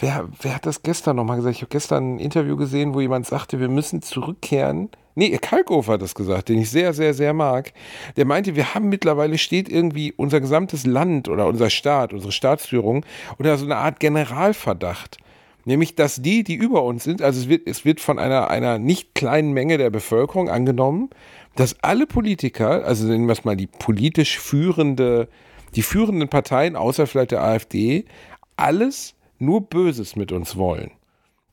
wer, 0.00 0.28
wer 0.40 0.54
hat 0.54 0.66
das 0.66 0.82
gestern 0.82 1.16
nochmal 1.16 1.36
gesagt? 1.36 1.56
Ich 1.56 1.62
habe 1.62 1.70
gestern 1.70 2.16
ein 2.16 2.18
Interview 2.18 2.56
gesehen, 2.56 2.94
wo 2.94 3.00
jemand 3.00 3.26
sagte, 3.26 3.60
wir 3.60 3.68
müssen 3.68 4.02
zurückkehren. 4.02 4.90
Nee, 5.14 5.36
Kalkofer 5.38 5.94
hat 5.94 6.02
das 6.02 6.14
gesagt, 6.14 6.50
den 6.50 6.58
ich 6.58 6.70
sehr, 6.70 6.92
sehr, 6.92 7.14
sehr 7.14 7.32
mag. 7.32 7.72
Der 8.18 8.26
meinte, 8.26 8.54
wir 8.54 8.74
haben 8.74 8.90
mittlerweile 8.90 9.38
steht 9.38 9.70
irgendwie 9.70 10.12
unser 10.12 10.40
gesamtes 10.40 10.84
Land 10.84 11.28
oder 11.30 11.46
unser 11.46 11.70
Staat, 11.70 12.12
unsere 12.12 12.32
Staatsführung 12.32 13.06
unter 13.38 13.56
so 13.56 13.64
einer 13.64 13.78
Art 13.78 13.98
Generalverdacht. 13.98 15.16
Nämlich, 15.66 15.96
dass 15.96 16.22
die, 16.22 16.44
die 16.44 16.54
über 16.54 16.84
uns 16.84 17.02
sind, 17.02 17.20
also 17.20 17.40
es 17.40 17.48
wird, 17.48 17.66
es 17.66 17.84
wird 17.84 17.98
von 17.98 18.20
einer, 18.20 18.50
einer 18.50 18.78
nicht 18.78 19.16
kleinen 19.16 19.52
Menge 19.52 19.78
der 19.78 19.90
Bevölkerung 19.90 20.48
angenommen, 20.48 21.10
dass 21.56 21.82
alle 21.82 22.06
Politiker, 22.06 22.84
also 22.84 23.08
nennen 23.08 23.26
wir 23.26 23.32
es 23.32 23.44
mal 23.44 23.56
die 23.56 23.66
politisch 23.66 24.38
führende, 24.38 25.28
die 25.74 25.82
führenden 25.82 26.28
Parteien, 26.28 26.76
außer 26.76 27.08
vielleicht 27.08 27.32
der 27.32 27.42
AfD, 27.42 28.04
alles 28.56 29.16
nur 29.40 29.62
Böses 29.62 30.14
mit 30.14 30.30
uns 30.30 30.56
wollen. 30.56 30.92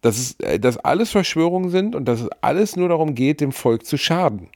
Dass, 0.01 0.19
es, 0.19 0.39
äh, 0.41 0.59
dass 0.59 0.77
alles 0.77 1.09
Verschwörungen 1.09 1.71
sind 1.71 1.95
und 1.95 2.05
dass 2.05 2.21
es 2.21 2.29
alles 2.41 2.75
nur 2.75 2.89
darum 2.89 3.15
geht, 3.15 3.41
dem 3.41 3.51
Volk 3.51 3.83
zu 3.83 3.97
schaden. 3.97 4.49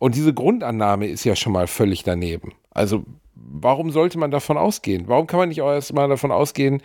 Und 0.00 0.16
diese 0.16 0.34
Grundannahme 0.34 1.06
ist 1.06 1.22
ja 1.22 1.36
schon 1.36 1.52
mal 1.52 1.68
völlig 1.68 2.02
daneben. 2.02 2.54
Also 2.70 3.04
warum 3.36 3.92
sollte 3.92 4.18
man 4.18 4.32
davon 4.32 4.56
ausgehen? 4.56 5.04
Warum 5.06 5.28
kann 5.28 5.38
man 5.38 5.48
nicht 5.50 5.62
auch 5.62 5.70
erstmal 5.70 6.08
davon 6.08 6.32
ausgehen, 6.32 6.82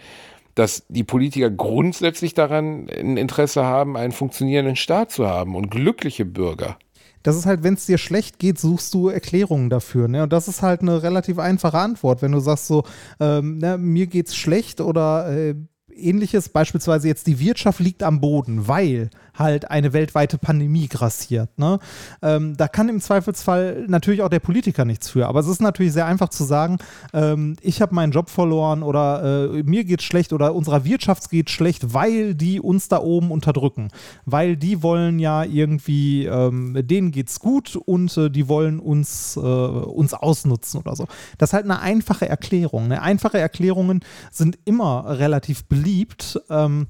dass 0.55 0.83
die 0.89 1.03
Politiker 1.03 1.49
grundsätzlich 1.49 2.33
daran 2.33 2.89
ein 2.89 3.17
Interesse 3.17 3.63
haben, 3.63 3.97
einen 3.97 4.11
funktionierenden 4.11 4.75
Staat 4.75 5.11
zu 5.11 5.27
haben 5.27 5.55
und 5.55 5.69
glückliche 5.69 6.25
Bürger. 6.25 6.77
Das 7.23 7.35
ist 7.35 7.45
halt, 7.45 7.63
wenn 7.63 7.75
es 7.75 7.85
dir 7.85 7.97
schlecht 7.97 8.39
geht, 8.39 8.59
suchst 8.59 8.93
du 8.93 9.09
Erklärungen 9.09 9.69
dafür. 9.69 10.07
Ne? 10.07 10.23
Und 10.23 10.33
das 10.33 10.47
ist 10.47 10.61
halt 10.61 10.81
eine 10.81 11.03
relativ 11.03 11.37
einfache 11.37 11.77
Antwort, 11.77 12.21
wenn 12.21 12.31
du 12.31 12.39
sagst 12.39 12.67
so, 12.67 12.83
ähm, 13.19 13.59
ne, 13.59 13.77
mir 13.77 14.07
geht's 14.07 14.35
schlecht 14.35 14.81
oder 14.81 15.31
äh, 15.31 15.55
ähnliches, 15.95 16.49
beispielsweise 16.49 17.07
jetzt 17.07 17.27
die 17.27 17.39
Wirtschaft 17.39 17.79
liegt 17.79 18.03
am 18.03 18.21
Boden, 18.21 18.67
weil 18.67 19.09
halt 19.37 19.69
eine 19.69 19.93
weltweite 19.93 20.37
Pandemie 20.37 20.87
grassiert. 20.87 21.57
Ne? 21.57 21.79
Ähm, 22.21 22.55
da 22.57 22.67
kann 22.67 22.89
im 22.89 23.01
Zweifelsfall 23.01 23.85
natürlich 23.87 24.21
auch 24.21 24.29
der 24.29 24.39
Politiker 24.39 24.85
nichts 24.85 25.09
für. 25.09 25.27
Aber 25.27 25.39
es 25.39 25.47
ist 25.47 25.61
natürlich 25.61 25.93
sehr 25.93 26.05
einfach 26.05 26.29
zu 26.29 26.43
sagen, 26.43 26.77
ähm, 27.13 27.55
ich 27.61 27.81
habe 27.81 27.95
meinen 27.95 28.11
Job 28.11 28.29
verloren 28.29 28.83
oder 28.83 29.51
äh, 29.53 29.63
mir 29.63 29.83
geht 29.83 30.01
schlecht 30.01 30.33
oder 30.33 30.53
unserer 30.53 30.85
Wirtschaft 30.85 31.29
geht 31.29 31.49
schlecht, 31.49 31.93
weil 31.93 32.35
die 32.35 32.59
uns 32.59 32.87
da 32.87 32.99
oben 32.99 33.31
unterdrücken. 33.31 33.89
Weil 34.25 34.57
die 34.57 34.83
wollen 34.83 35.19
ja 35.19 35.43
irgendwie, 35.43 36.25
ähm, 36.25 36.77
denen 36.81 37.11
geht's 37.11 37.39
gut 37.39 37.75
und 37.75 38.15
äh, 38.17 38.29
die 38.29 38.47
wollen 38.47 38.79
uns, 38.79 39.37
äh, 39.37 39.39
uns 39.39 40.13
ausnutzen 40.13 40.79
oder 40.79 40.95
so. 40.95 41.07
Das 41.37 41.49
ist 41.49 41.53
halt 41.53 41.65
eine 41.65 41.79
einfache 41.79 42.27
Erklärung. 42.27 42.87
Ne? 42.87 43.01
Einfache 43.01 43.39
Erklärungen 43.39 44.01
sind 44.31 44.59
immer 44.65 45.19
relativ 45.19 45.65
beliebt. 45.81 46.39
Ähm, 46.49 46.87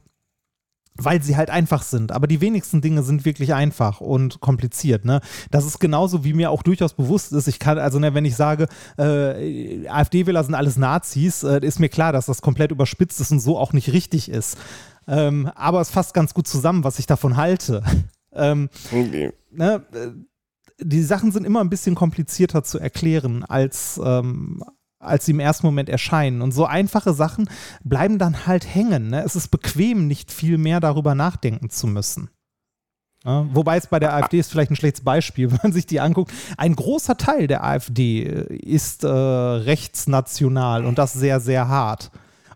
weil 0.96 1.24
sie 1.24 1.38
halt 1.38 1.50
einfach 1.50 1.84
sind. 1.84 2.12
Aber 2.12 2.28
die 2.28 2.42
wenigsten 2.42 2.82
Dinge 2.82 3.02
sind 3.02 3.24
wirklich 3.24 3.54
einfach 3.54 4.02
und 4.02 4.42
kompliziert. 4.42 5.06
Ne? 5.06 5.22
Das 5.50 5.66
ist 5.66 5.80
genauso, 5.80 6.24
wie 6.26 6.34
mir 6.34 6.52
auch 6.52 6.64
durchaus 6.64 6.94
bewusst 6.94 7.32
ist. 7.32 7.48
Ich 7.48 7.60
kann, 7.60 7.80
also 7.80 7.98
ne, 7.98 8.14
wenn 8.14 8.26
ich 8.26 8.36
sage, 8.36 8.68
äh, 8.98 9.88
AfD-Wähler 9.88 10.44
sind 10.44 10.54
alles 10.54 10.78
Nazis, 10.78 11.44
äh, 11.44 11.66
ist 11.66 11.80
mir 11.80 11.88
klar, 11.90 12.12
dass 12.12 12.26
das 12.26 12.42
komplett 12.42 12.72
überspitzt 12.72 13.22
ist 13.22 13.32
und 13.32 13.40
so 13.40 13.58
auch 13.58 13.72
nicht 13.72 13.94
richtig 13.94 14.30
ist. 14.30 14.58
Ähm, 15.08 15.50
aber 15.56 15.80
es 15.82 15.90
fasst 15.90 16.14
ganz 16.14 16.34
gut 16.34 16.48
zusammen, 16.48 16.84
was 16.84 17.00
ich 17.00 17.08
davon 17.08 17.38
halte. 17.38 17.84
ähm, 18.34 18.70
okay. 18.92 19.32
ne, 19.50 19.86
äh, 19.94 20.10
die 20.84 21.04
Sachen 21.04 21.32
sind 21.32 21.46
immer 21.46 21.62
ein 21.62 21.70
bisschen 21.70 21.96
komplizierter 21.96 22.64
zu 22.64 22.80
erklären 22.80 23.46
als, 23.46 24.00
ähm, 24.04 24.62
als 25.02 25.26
sie 25.26 25.32
im 25.32 25.40
ersten 25.40 25.66
Moment 25.66 25.90
erscheinen. 25.90 26.42
Und 26.42 26.52
so 26.52 26.66
einfache 26.66 27.14
Sachen 27.14 27.50
bleiben 27.84 28.18
dann 28.18 28.46
halt 28.46 28.74
hängen. 28.74 29.10
Ne? 29.10 29.24
Es 29.24 29.36
ist 29.36 29.50
bequem, 29.50 30.08
nicht 30.08 30.32
viel 30.32 30.58
mehr 30.58 30.80
darüber 30.80 31.16
nachdenken 31.16 31.70
zu 31.70 31.88
müssen. 31.88 32.30
Ja, 33.24 33.46
wobei 33.54 33.78
es 33.78 33.86
bei 33.88 34.00
der 34.00 34.16
AfD 34.16 34.40
ist 34.40 34.50
vielleicht 34.50 34.72
ein 34.72 34.76
schlechtes 34.76 35.04
Beispiel, 35.04 35.52
wenn 35.52 35.60
man 35.64 35.74
sich 35.74 35.86
die 35.86 36.00
anguckt. 36.00 36.32
Ein 36.58 36.76
großer 36.76 37.18
Teil 37.18 37.48
der 37.48 37.64
AfD 37.64 38.24
ist 38.24 39.04
äh, 39.04 39.08
rechtsnational 39.08 40.86
und 40.86 40.98
das 40.98 41.14
sehr, 41.14 41.40
sehr 41.40 41.68
hart. 41.68 42.12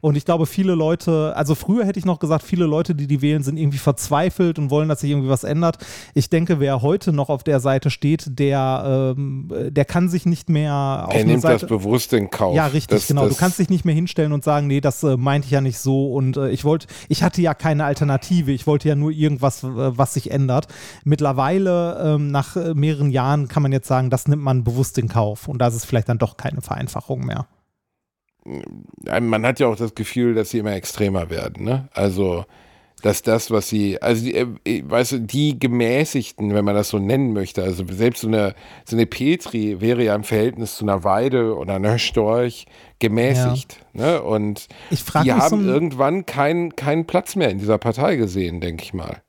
Und 0.05 0.15
ich 0.15 0.23
glaube, 0.23 0.45
viele 0.45 0.75
Leute, 0.75 1.33
also 1.35 1.55
früher 1.55 1.83
hätte 1.83 1.97
ich 1.97 2.05
noch 2.05 2.19
gesagt, 2.19 2.43
viele 2.43 2.67
Leute, 2.67 2.93
die 2.93 3.07
die 3.07 3.23
wählen, 3.23 3.41
sind 3.41 3.57
irgendwie 3.57 3.79
verzweifelt 3.79 4.59
und 4.59 4.69
wollen, 4.69 4.87
dass 4.87 4.99
sich 4.99 5.09
irgendwie 5.09 5.29
was 5.29 5.43
ändert. 5.43 5.79
Ich 6.13 6.29
denke, 6.29 6.59
wer 6.59 6.83
heute 6.83 7.11
noch 7.11 7.29
auf 7.29 7.43
der 7.43 7.59
Seite 7.59 7.89
steht, 7.89 8.37
der, 8.37 9.15
ähm, 9.17 9.51
der 9.71 9.83
kann 9.83 10.07
sich 10.07 10.27
nicht 10.27 10.47
mehr 10.47 11.05
auf 11.07 11.15
Er 11.15 11.25
nimmt 11.25 11.41
Seite, 11.41 11.61
das 11.61 11.69
bewusst 11.69 12.13
in 12.13 12.29
Kauf. 12.29 12.55
Ja, 12.55 12.67
richtig, 12.67 12.99
das, 12.99 13.07
genau. 13.07 13.23
Das 13.23 13.33
du 13.33 13.39
kannst 13.39 13.57
dich 13.57 13.71
nicht 13.71 13.83
mehr 13.83 13.95
hinstellen 13.95 14.31
und 14.31 14.43
sagen, 14.43 14.67
nee, 14.67 14.79
das 14.79 15.01
äh, 15.01 15.17
meinte 15.17 15.47
ich 15.47 15.51
ja 15.51 15.61
nicht 15.61 15.79
so 15.79 16.13
und 16.13 16.37
äh, 16.37 16.51
ich 16.51 16.65
wollte, 16.65 16.85
ich 17.09 17.23
hatte 17.23 17.41
ja 17.41 17.55
keine 17.55 17.85
Alternative. 17.85 18.51
Ich 18.51 18.67
wollte 18.67 18.87
ja 18.87 18.93
nur 18.93 19.09
irgendwas, 19.09 19.63
äh, 19.63 19.67
was 19.73 20.13
sich 20.13 20.29
ändert. 20.29 20.67
Mittlerweile, 21.03 22.13
ähm, 22.13 22.29
nach 22.29 22.55
äh, 22.55 22.75
mehreren 22.75 23.09
Jahren, 23.09 23.47
kann 23.47 23.63
man 23.63 23.71
jetzt 23.71 23.87
sagen, 23.87 24.11
das 24.11 24.27
nimmt 24.27 24.43
man 24.43 24.63
bewusst 24.63 24.99
in 24.99 25.07
Kauf 25.07 25.47
und 25.47 25.57
da 25.57 25.69
ist 25.69 25.83
vielleicht 25.83 26.09
dann 26.09 26.19
doch 26.19 26.37
keine 26.37 26.61
Vereinfachung 26.61 27.25
mehr 27.25 27.47
man 28.45 29.45
hat 29.45 29.59
ja 29.59 29.67
auch 29.67 29.75
das 29.75 29.95
Gefühl, 29.95 30.35
dass 30.35 30.51
sie 30.51 30.59
immer 30.59 30.73
extremer 30.73 31.29
werden. 31.29 31.65
Ne? 31.65 31.89
Also, 31.93 32.45
dass 33.01 33.21
das, 33.21 33.51
was 33.51 33.69
sie, 33.69 34.01
also, 34.01 34.25
die, 34.25 34.35
äh, 34.35 34.83
weißt 34.85 35.11
du, 35.13 35.19
die 35.21 35.59
Gemäßigten, 35.59 36.53
wenn 36.53 36.65
man 36.65 36.75
das 36.75 36.89
so 36.89 36.99
nennen 36.99 37.33
möchte, 37.33 37.63
also 37.63 37.83
selbst 37.87 38.21
so 38.21 38.27
eine, 38.27 38.55
so 38.85 38.95
eine 38.95 39.05
Petri 39.05 39.81
wäre 39.81 40.03
ja 40.03 40.15
im 40.15 40.23
Verhältnis 40.23 40.77
zu 40.77 40.85
einer 40.85 41.03
Weide 41.03 41.55
oder 41.55 41.75
einer 41.75 41.99
Storch 41.99 42.65
gemäßigt. 42.99 43.85
Ja. 43.93 44.05
Ne? 44.05 44.21
Und 44.21 44.67
die 45.23 45.33
haben 45.33 45.67
irgendwann 45.67 46.25
keinen 46.25 46.75
keinen 46.75 47.05
Platz 47.05 47.35
mehr 47.35 47.49
in 47.49 47.57
dieser 47.57 47.77
Partei 47.77 48.15
gesehen, 48.15 48.61
denke 48.61 48.83
ich 48.83 48.93
mal. 48.93 49.21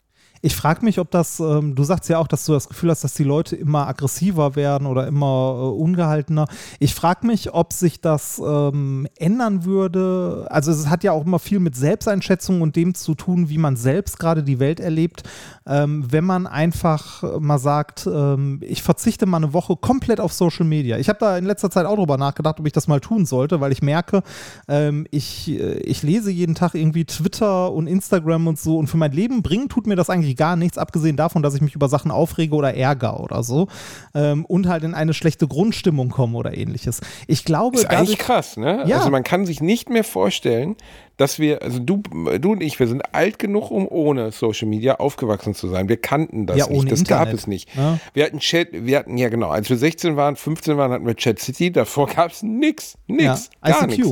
Ich 0.47 0.55
frage 0.55 0.85
mich, 0.85 1.01
ob 1.01 1.11
das, 1.11 1.41
ähm, 1.41 1.75
du 1.75 1.83
sagst 1.83 2.09
ja 2.09 2.19
auch, 2.19 2.29
dass 2.29 2.45
du 2.45 2.53
das 2.53 2.69
Gefühl 2.69 2.93
hast, 2.93 3.03
dass 3.03 3.15
die 3.15 3.25
Leute 3.25 3.57
immer 3.57 3.89
aggressiver 3.89 4.55
werden 4.55 4.87
oder 4.87 5.09
immer 5.09 5.57
äh, 5.59 5.83
ungehaltener. 5.83 6.47
Ich 6.79 6.95
frage 6.95 7.27
mich, 7.27 7.53
ob 7.53 7.73
sich 7.73 8.01
das 8.01 8.39
ähm, 8.39 9.09
ändern 9.17 9.65
würde. 9.65 10.47
Also 10.49 10.71
es 10.71 10.89
hat 10.89 11.03
ja 11.03 11.11
auch 11.11 11.27
immer 11.27 11.41
viel 11.41 11.59
mit 11.59 11.75
Selbsteinschätzung 11.75 12.63
und 12.63 12.77
dem 12.77 12.95
zu 12.95 13.17
tun, 13.17 13.49
wie 13.49 13.59
man 13.59 13.75
selbst 13.75 14.21
gerade 14.21 14.45
die 14.45 14.61
Welt 14.61 14.79
erlebt. 14.79 15.25
Ähm, 15.67 16.07
wenn 16.13 16.23
man 16.23 16.47
einfach 16.47 17.41
mal 17.41 17.59
sagt, 17.59 18.07
ähm, 18.07 18.61
ich 18.63 18.85
verzichte 18.85 19.27
mal 19.27 19.39
eine 19.39 19.53
Woche 19.53 19.75
komplett 19.75 20.21
auf 20.21 20.33
Social 20.33 20.65
Media. 20.65 20.97
Ich 20.99 21.09
habe 21.09 21.19
da 21.19 21.37
in 21.39 21.45
letzter 21.45 21.73
Zeit 21.73 21.87
auch 21.87 21.97
drüber 21.97 22.19
nachgedacht, 22.19 22.61
ob 22.61 22.67
ich 22.69 22.73
das 22.73 22.87
mal 22.87 23.01
tun 23.01 23.27
sollte, 23.27 23.61
weil 23.61 23.73
ich 23.73 23.83
merke, 23.83 24.23
ähm, 24.69 25.09
ich, 25.11 25.51
äh, 25.51 25.79
ich 25.81 26.05
lese 26.05 26.31
jeden 26.31 26.55
Tag 26.55 26.77
irgendwie 26.77 27.05
Twitter 27.05 27.73
und 27.73 27.89
Instagram 27.89 28.47
und 28.47 28.61
so 28.61 28.79
und 28.79 28.87
für 28.87 28.97
mein 28.97 29.11
Leben 29.11 29.43
bringen 29.43 29.69
tut 29.69 29.89
mir 29.89 29.97
das 29.97 30.09
eigentlich 30.09 30.36
gar 30.37 30.57
nichts, 30.57 30.79
abgesehen 30.79 31.17
davon, 31.17 31.43
dass 31.43 31.55
ich 31.55 31.61
mich 31.61 31.75
über 31.75 31.89
Sachen 31.89 32.11
aufrege 32.11 32.55
oder 32.55 32.75
ärgere 32.75 33.21
oder 33.21 33.43
so 33.43 33.69
ähm, 34.15 34.45
und 34.45 34.69
halt 34.69 34.85
in 34.85 34.95
eine 34.95 35.15
schlechte 35.15 35.49
Grundstimmung 35.49 36.11
komme 36.11 36.37
oder 36.37 36.57
ähnliches. 36.57 37.01
Ich 37.27 37.45
glaube, 37.45 37.77
das 37.77 37.85
ist 37.85 37.91
eigentlich 37.91 38.19
krass, 38.19 38.57
ne? 38.57 38.85
Ja. 38.87 38.99
Also 38.99 39.11
man 39.11 39.25
kann 39.25 39.47
sich 39.47 39.61
nicht 39.61 39.91
mehr 39.91 40.05
vorstellen, 40.05 40.77
dass 41.17 41.39
wir, 41.39 41.63
also 41.63 41.79
du, 41.79 42.03
du 42.41 42.53
und 42.53 42.63
ich, 42.63 42.79
wir 42.79 42.89
sind 42.89 43.15
alt 43.15 43.39
genug, 43.39 43.71
um 43.71 43.89
ohne 43.89 44.33
Social 44.33 44.69
Media 44.69 44.97
aufgewachsen 44.97 45.55
zu 45.55 45.69
sein. 45.69 45.89
Wir 45.89 45.97
kannten 45.97 46.47
das 46.47 46.59
ja, 46.59 46.69
nicht, 46.69 46.91
das 46.91 47.01
Internet. 47.01 47.27
gab 47.27 47.35
es 47.35 47.47
nicht. 47.47 47.75
Ja. 47.75 47.99
Wir 48.13 48.25
hatten 48.25 48.39
Chat, 48.39 48.69
wir 48.73 48.99
hatten, 48.99 49.17
ja 49.17 49.29
genau, 49.29 49.49
als 49.49 49.71
wir 49.71 49.77
16 49.77 50.17
waren, 50.17 50.37
15 50.37 50.77
waren, 50.77 50.93
hatten 50.93 51.07
wir 51.07 51.17
Chat 51.17 51.39
City, 51.39 51.73
davor 51.73 52.07
gab 52.09 52.33
es 52.33 52.43
nichts, 52.43 52.99
nichts, 53.07 53.51
ja, 53.65 53.73
gar 53.73 53.87
nichts. 53.87 54.11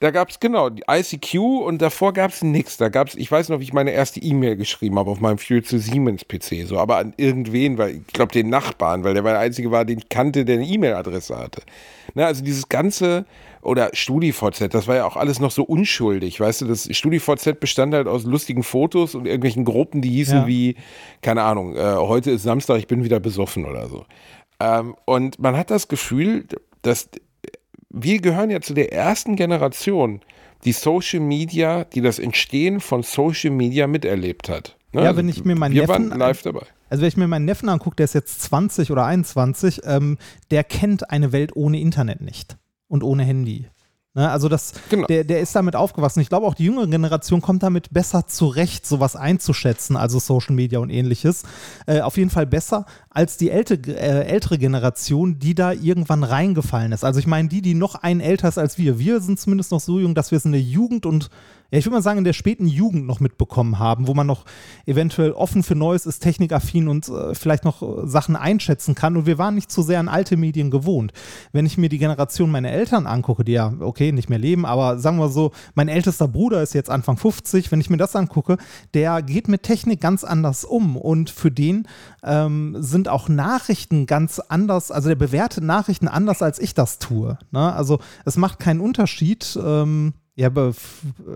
Da 0.00 0.12
gab 0.12 0.30
es 0.30 0.38
genau 0.38 0.70
die 0.70 0.84
ICQ 0.88 1.34
und 1.64 1.82
davor 1.82 2.12
gab 2.12 2.30
es 2.30 2.42
nichts. 2.42 2.76
Da 2.76 2.88
gab 2.88 3.08
es, 3.08 3.16
ich 3.16 3.30
weiß 3.30 3.48
noch, 3.48 3.58
wie 3.58 3.64
ich 3.64 3.72
meine 3.72 3.90
erste 3.90 4.20
E-Mail 4.20 4.54
geschrieben 4.54 4.96
habe 4.96 5.10
auf 5.10 5.20
meinem 5.20 5.38
Fuel 5.38 5.64
zu 5.64 5.80
Siemens 5.80 6.24
PC, 6.24 6.66
so, 6.66 6.78
aber 6.78 6.98
an 6.98 7.14
irgendwen, 7.16 7.78
weil 7.78 7.96
ich 7.96 8.06
glaube 8.06 8.32
den 8.32 8.48
Nachbarn, 8.48 9.02
weil 9.02 9.14
der 9.14 9.24
war 9.24 9.32
der 9.32 9.40
einzige 9.40 9.72
war, 9.72 9.84
den 9.84 9.98
ich 9.98 10.08
kannte, 10.08 10.44
der 10.44 10.56
eine 10.56 10.66
E-Mail-Adresse 10.66 11.36
hatte. 11.36 11.62
Ne, 12.14 12.24
also 12.24 12.44
dieses 12.44 12.68
ganze 12.68 13.26
oder 13.60 13.90
StudiVZ, 13.92 14.72
das 14.72 14.86
war 14.86 14.94
ja 14.94 15.04
auch 15.04 15.16
alles 15.16 15.40
noch 15.40 15.50
so 15.50 15.64
unschuldig, 15.64 16.38
weißt 16.38 16.60
du, 16.60 16.66
das 16.66 16.88
StudiVZ 16.88 17.58
bestand 17.58 17.92
halt 17.92 18.06
aus 18.06 18.22
lustigen 18.22 18.62
Fotos 18.62 19.16
und 19.16 19.26
irgendwelchen 19.26 19.64
Gruppen, 19.64 20.00
die 20.00 20.10
hießen 20.10 20.42
ja. 20.42 20.46
wie, 20.46 20.76
keine 21.22 21.42
Ahnung, 21.42 21.74
äh, 21.74 21.96
heute 21.96 22.30
ist 22.30 22.44
Samstag, 22.44 22.78
ich 22.78 22.86
bin 22.86 23.02
wieder 23.02 23.18
besoffen 23.18 23.64
oder 23.64 23.88
so. 23.88 24.06
Ähm, 24.60 24.94
und 25.06 25.40
man 25.40 25.56
hat 25.56 25.72
das 25.72 25.88
Gefühl, 25.88 26.46
dass 26.82 27.10
wir 27.90 28.20
gehören 28.20 28.50
ja 28.50 28.60
zu 28.60 28.74
der 28.74 28.92
ersten 28.92 29.36
Generation, 29.36 30.20
die 30.64 30.72
Social 30.72 31.20
Media, 31.20 31.84
die 31.84 32.00
das 32.00 32.18
Entstehen 32.18 32.80
von 32.80 33.02
Social 33.02 33.50
Media 33.50 33.86
miterlebt 33.86 34.48
hat. 34.48 34.76
Ne? 34.92 35.04
Ja, 35.04 35.16
wenn 35.16 35.28
ich 35.28 35.44
mir 35.44 35.54
meinen 35.54 35.74
wir 35.74 35.86
Neffen, 35.86 36.10
waren 36.10 36.18
live 36.18 36.42
dabei. 36.42 36.66
Also 36.90 37.02
wenn 37.02 37.08
ich 37.08 37.16
mir 37.16 37.28
meinen 37.28 37.44
Neffen 37.44 37.68
angucke, 37.68 37.96
der 37.96 38.04
ist 38.04 38.14
jetzt 38.14 38.40
20 38.42 38.90
oder 38.90 39.04
21, 39.04 39.82
ähm, 39.84 40.18
der 40.50 40.64
kennt 40.64 41.10
eine 41.10 41.32
Welt 41.32 41.54
ohne 41.54 41.80
Internet 41.80 42.20
nicht 42.20 42.56
und 42.88 43.02
ohne 43.02 43.24
Handy. 43.24 43.66
Ne, 44.18 44.28
also 44.28 44.48
das, 44.48 44.72
genau. 44.90 45.06
der, 45.06 45.22
der 45.22 45.38
ist 45.38 45.54
damit 45.54 45.76
aufgewachsen. 45.76 46.18
Ich 46.18 46.28
glaube, 46.28 46.44
auch 46.44 46.54
die 46.54 46.64
jüngere 46.64 46.88
Generation 46.88 47.40
kommt 47.40 47.62
damit 47.62 47.92
besser 47.92 48.26
zurecht, 48.26 48.84
sowas 48.84 49.14
einzuschätzen, 49.14 49.96
also 49.96 50.18
Social 50.18 50.56
Media 50.56 50.80
und 50.80 50.90
ähnliches. 50.90 51.44
Äh, 51.86 52.00
auf 52.00 52.16
jeden 52.16 52.30
Fall 52.30 52.44
besser 52.44 52.84
als 53.10 53.36
die 53.36 53.48
ältere, 53.48 53.92
äh, 53.92 54.26
ältere 54.26 54.58
Generation, 54.58 55.38
die 55.38 55.54
da 55.54 55.70
irgendwann 55.70 56.24
reingefallen 56.24 56.90
ist. 56.90 57.04
Also 57.04 57.20
ich 57.20 57.28
meine, 57.28 57.48
die, 57.48 57.62
die 57.62 57.74
noch 57.74 57.94
ein 57.94 58.18
älter 58.18 58.48
ist 58.48 58.58
als 58.58 58.76
wir. 58.76 58.98
Wir 58.98 59.20
sind 59.20 59.38
zumindest 59.38 59.70
noch 59.70 59.78
so 59.78 60.00
jung, 60.00 60.16
dass 60.16 60.32
wir 60.32 60.38
es 60.38 60.44
in 60.44 60.50
der 60.50 60.62
Jugend 60.62 61.06
und 61.06 61.30
ja, 61.70 61.78
ich 61.78 61.84
würde 61.84 61.96
mal 61.96 62.02
sagen, 62.02 62.18
in 62.18 62.24
der 62.24 62.32
späten 62.32 62.66
Jugend 62.66 63.06
noch 63.06 63.20
mitbekommen 63.20 63.78
haben, 63.78 64.06
wo 64.06 64.14
man 64.14 64.26
noch 64.26 64.46
eventuell 64.86 65.32
offen 65.32 65.62
für 65.62 65.74
Neues 65.74 66.06
ist, 66.06 66.20
technikaffin 66.20 66.88
und 66.88 67.08
äh, 67.08 67.34
vielleicht 67.34 67.66
noch 67.66 67.82
äh, 67.82 68.06
Sachen 68.06 68.36
einschätzen 68.36 68.94
kann. 68.94 69.18
Und 69.18 69.26
wir 69.26 69.36
waren 69.36 69.54
nicht 69.54 69.70
so 69.70 69.82
sehr 69.82 70.00
an 70.00 70.08
alte 70.08 70.38
Medien 70.38 70.70
gewohnt. 70.70 71.12
Wenn 71.52 71.66
ich 71.66 71.76
mir 71.76 71.90
die 71.90 71.98
Generation 71.98 72.50
meiner 72.50 72.70
Eltern 72.70 73.06
angucke, 73.06 73.44
die 73.44 73.52
ja, 73.52 73.74
okay, 73.80 74.12
nicht 74.12 74.30
mehr 74.30 74.38
leben, 74.38 74.64
aber 74.64 74.98
sagen 74.98 75.18
wir 75.18 75.28
so, 75.28 75.52
mein 75.74 75.88
ältester 75.88 76.26
Bruder 76.26 76.62
ist 76.62 76.72
jetzt 76.72 76.88
Anfang 76.88 77.18
50, 77.18 77.70
wenn 77.70 77.82
ich 77.82 77.90
mir 77.90 77.98
das 77.98 78.16
angucke, 78.16 78.56
der 78.94 79.20
geht 79.20 79.48
mit 79.48 79.62
Technik 79.62 80.00
ganz 80.00 80.24
anders 80.24 80.64
um. 80.64 80.96
Und 80.96 81.28
für 81.28 81.50
den 81.50 81.86
ähm, 82.24 82.76
sind 82.78 83.08
auch 83.08 83.28
Nachrichten 83.28 84.06
ganz 84.06 84.38
anders, 84.38 84.90
also 84.90 85.08
der 85.08 85.16
bewertet 85.16 85.64
Nachrichten 85.64 86.08
anders, 86.08 86.40
als 86.40 86.58
ich 86.60 86.72
das 86.72 86.98
tue. 86.98 87.38
Ne? 87.50 87.74
Also 87.74 87.98
es 88.24 88.38
macht 88.38 88.58
keinen 88.58 88.80
Unterschied. 88.80 89.58
Ähm, 89.62 90.14
ja, 90.38 90.50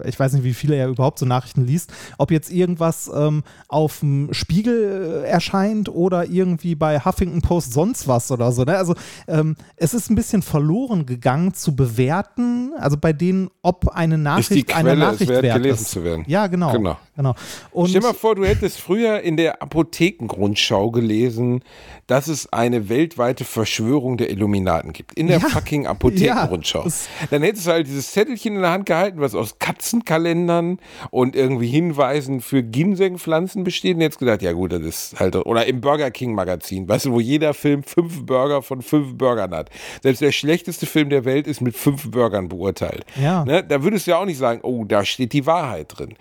ich 0.05 0.18
weiß 0.18 0.32
nicht, 0.34 0.44
wie 0.44 0.55
viele 0.55 0.76
er 0.76 0.86
überhaupt 0.86 1.18
so 1.18 1.26
Nachrichten 1.26 1.66
liest, 1.66 1.92
ob 2.18 2.30
jetzt 2.30 2.53
irgendwas 2.53 3.11
ähm, 3.12 3.42
auf 3.66 3.98
dem 3.98 4.32
Spiegel 4.32 5.24
äh, 5.24 5.28
erscheint 5.28 5.88
oder 5.88 6.26
irgendwie 6.26 6.76
bei 6.76 7.00
Huffington 7.00 7.42
Post 7.42 7.72
sonst 7.72 8.07
was 8.07 8.30
oder 8.30 8.53
so. 8.53 8.62
Ne? 8.62 8.76
Also 8.76 8.94
ähm, 9.26 9.57
es 9.74 9.92
ist 9.92 10.09
ein 10.09 10.14
bisschen 10.14 10.42
verloren 10.42 11.05
gegangen 11.05 11.53
zu 11.53 11.74
bewerten, 11.74 12.74
also 12.78 12.96
bei 12.96 13.12
denen, 13.12 13.50
ob 13.62 13.88
eine 13.88 14.18
Nachricht 14.18 14.68
Quelle, 14.68 14.92
eine 14.92 15.00
Nachricht 15.00 15.28
wert, 15.28 15.42
wert 15.42 15.57
gelesen 15.57 15.82
ist. 15.82 15.90
zu 15.90 16.05
werden. 16.05 16.24
Ja, 16.28 16.46
genau. 16.46 16.70
genau. 16.70 16.96
Genau. 17.17 17.35
Und 17.71 17.89
Stell 17.89 18.01
dir 18.01 18.09
mal 18.09 18.15
vor, 18.15 18.35
du 18.35 18.45
hättest 18.45 18.81
früher 18.81 19.21
in 19.21 19.37
der 19.37 19.63
Apothekengrundschau 19.63 20.91
gelesen, 20.91 21.63
dass 22.07 22.29
es 22.29 22.53
eine 22.53 22.89
weltweite 22.89 23.45
Verschwörung 23.45 24.17
der 24.17 24.31
Illuminaten 24.31 24.93
gibt. 24.93 25.15
In 25.15 25.29
der 25.29 25.39
ja, 25.39 25.49
fucking 25.49 25.87
Apothekengrundschau. 25.87 26.85
Ja, 26.85 26.93
Dann 27.31 27.43
hättest 27.43 27.67
du 27.67 27.71
halt 27.71 27.87
dieses 27.87 28.13
Zettelchen 28.13 28.57
in 28.57 28.63
der 28.63 28.71
Hand 28.71 28.87
gehalten, 28.87 29.21
was 29.21 29.35
aus 29.35 29.59
Katzenkalendern 29.59 30.79
und 31.11 31.37
irgendwie 31.37 31.69
Hinweisen 31.69 32.41
für 32.41 32.63
Ginsengpflanzen 32.63 33.65
besteht. 33.65 33.97
Und 33.97 34.03
jetzt 34.03 34.19
gedacht, 34.19 34.43
ja 34.43 34.53
gut, 34.53 34.73
das 34.73 34.83
ist 34.83 35.21
halt, 35.21 35.37
oder 35.37 35.67
im 35.67 35.81
Burger 35.81 36.11
King 36.11 36.35
Magazin, 36.35 36.89
weißt 36.89 37.07
du, 37.07 37.13
wo 37.13 37.21
jeder 37.21 37.55
Film 37.55 37.83
fünf 37.83 38.27
Burger 38.27 38.63
von 38.63 38.83
fünf 38.83 39.17
Burgern 39.17 39.53
hat. 39.53 39.71
Selbst 40.03 40.21
der 40.21 40.33
schlechteste 40.33 40.87
Film 40.87 41.11
der 41.11 41.25
Welt 41.25 41.47
ist 41.47 41.61
mit 41.61 41.77
fünf 41.77 42.11
Burgern 42.11 42.49
beurteilt. 42.49 43.05
Ja. 43.21 43.45
Ne? 43.45 43.63
Da 43.65 43.83
würdest 43.83 44.07
du 44.07 44.13
ja 44.13 44.19
auch 44.19 44.25
nicht 44.25 44.39
sagen, 44.39 44.61
oh, 44.63 44.85
da 44.85 45.05
steht 45.05 45.33
die 45.33 45.47
Wahrheit 45.47 45.99
drin. 45.99 46.15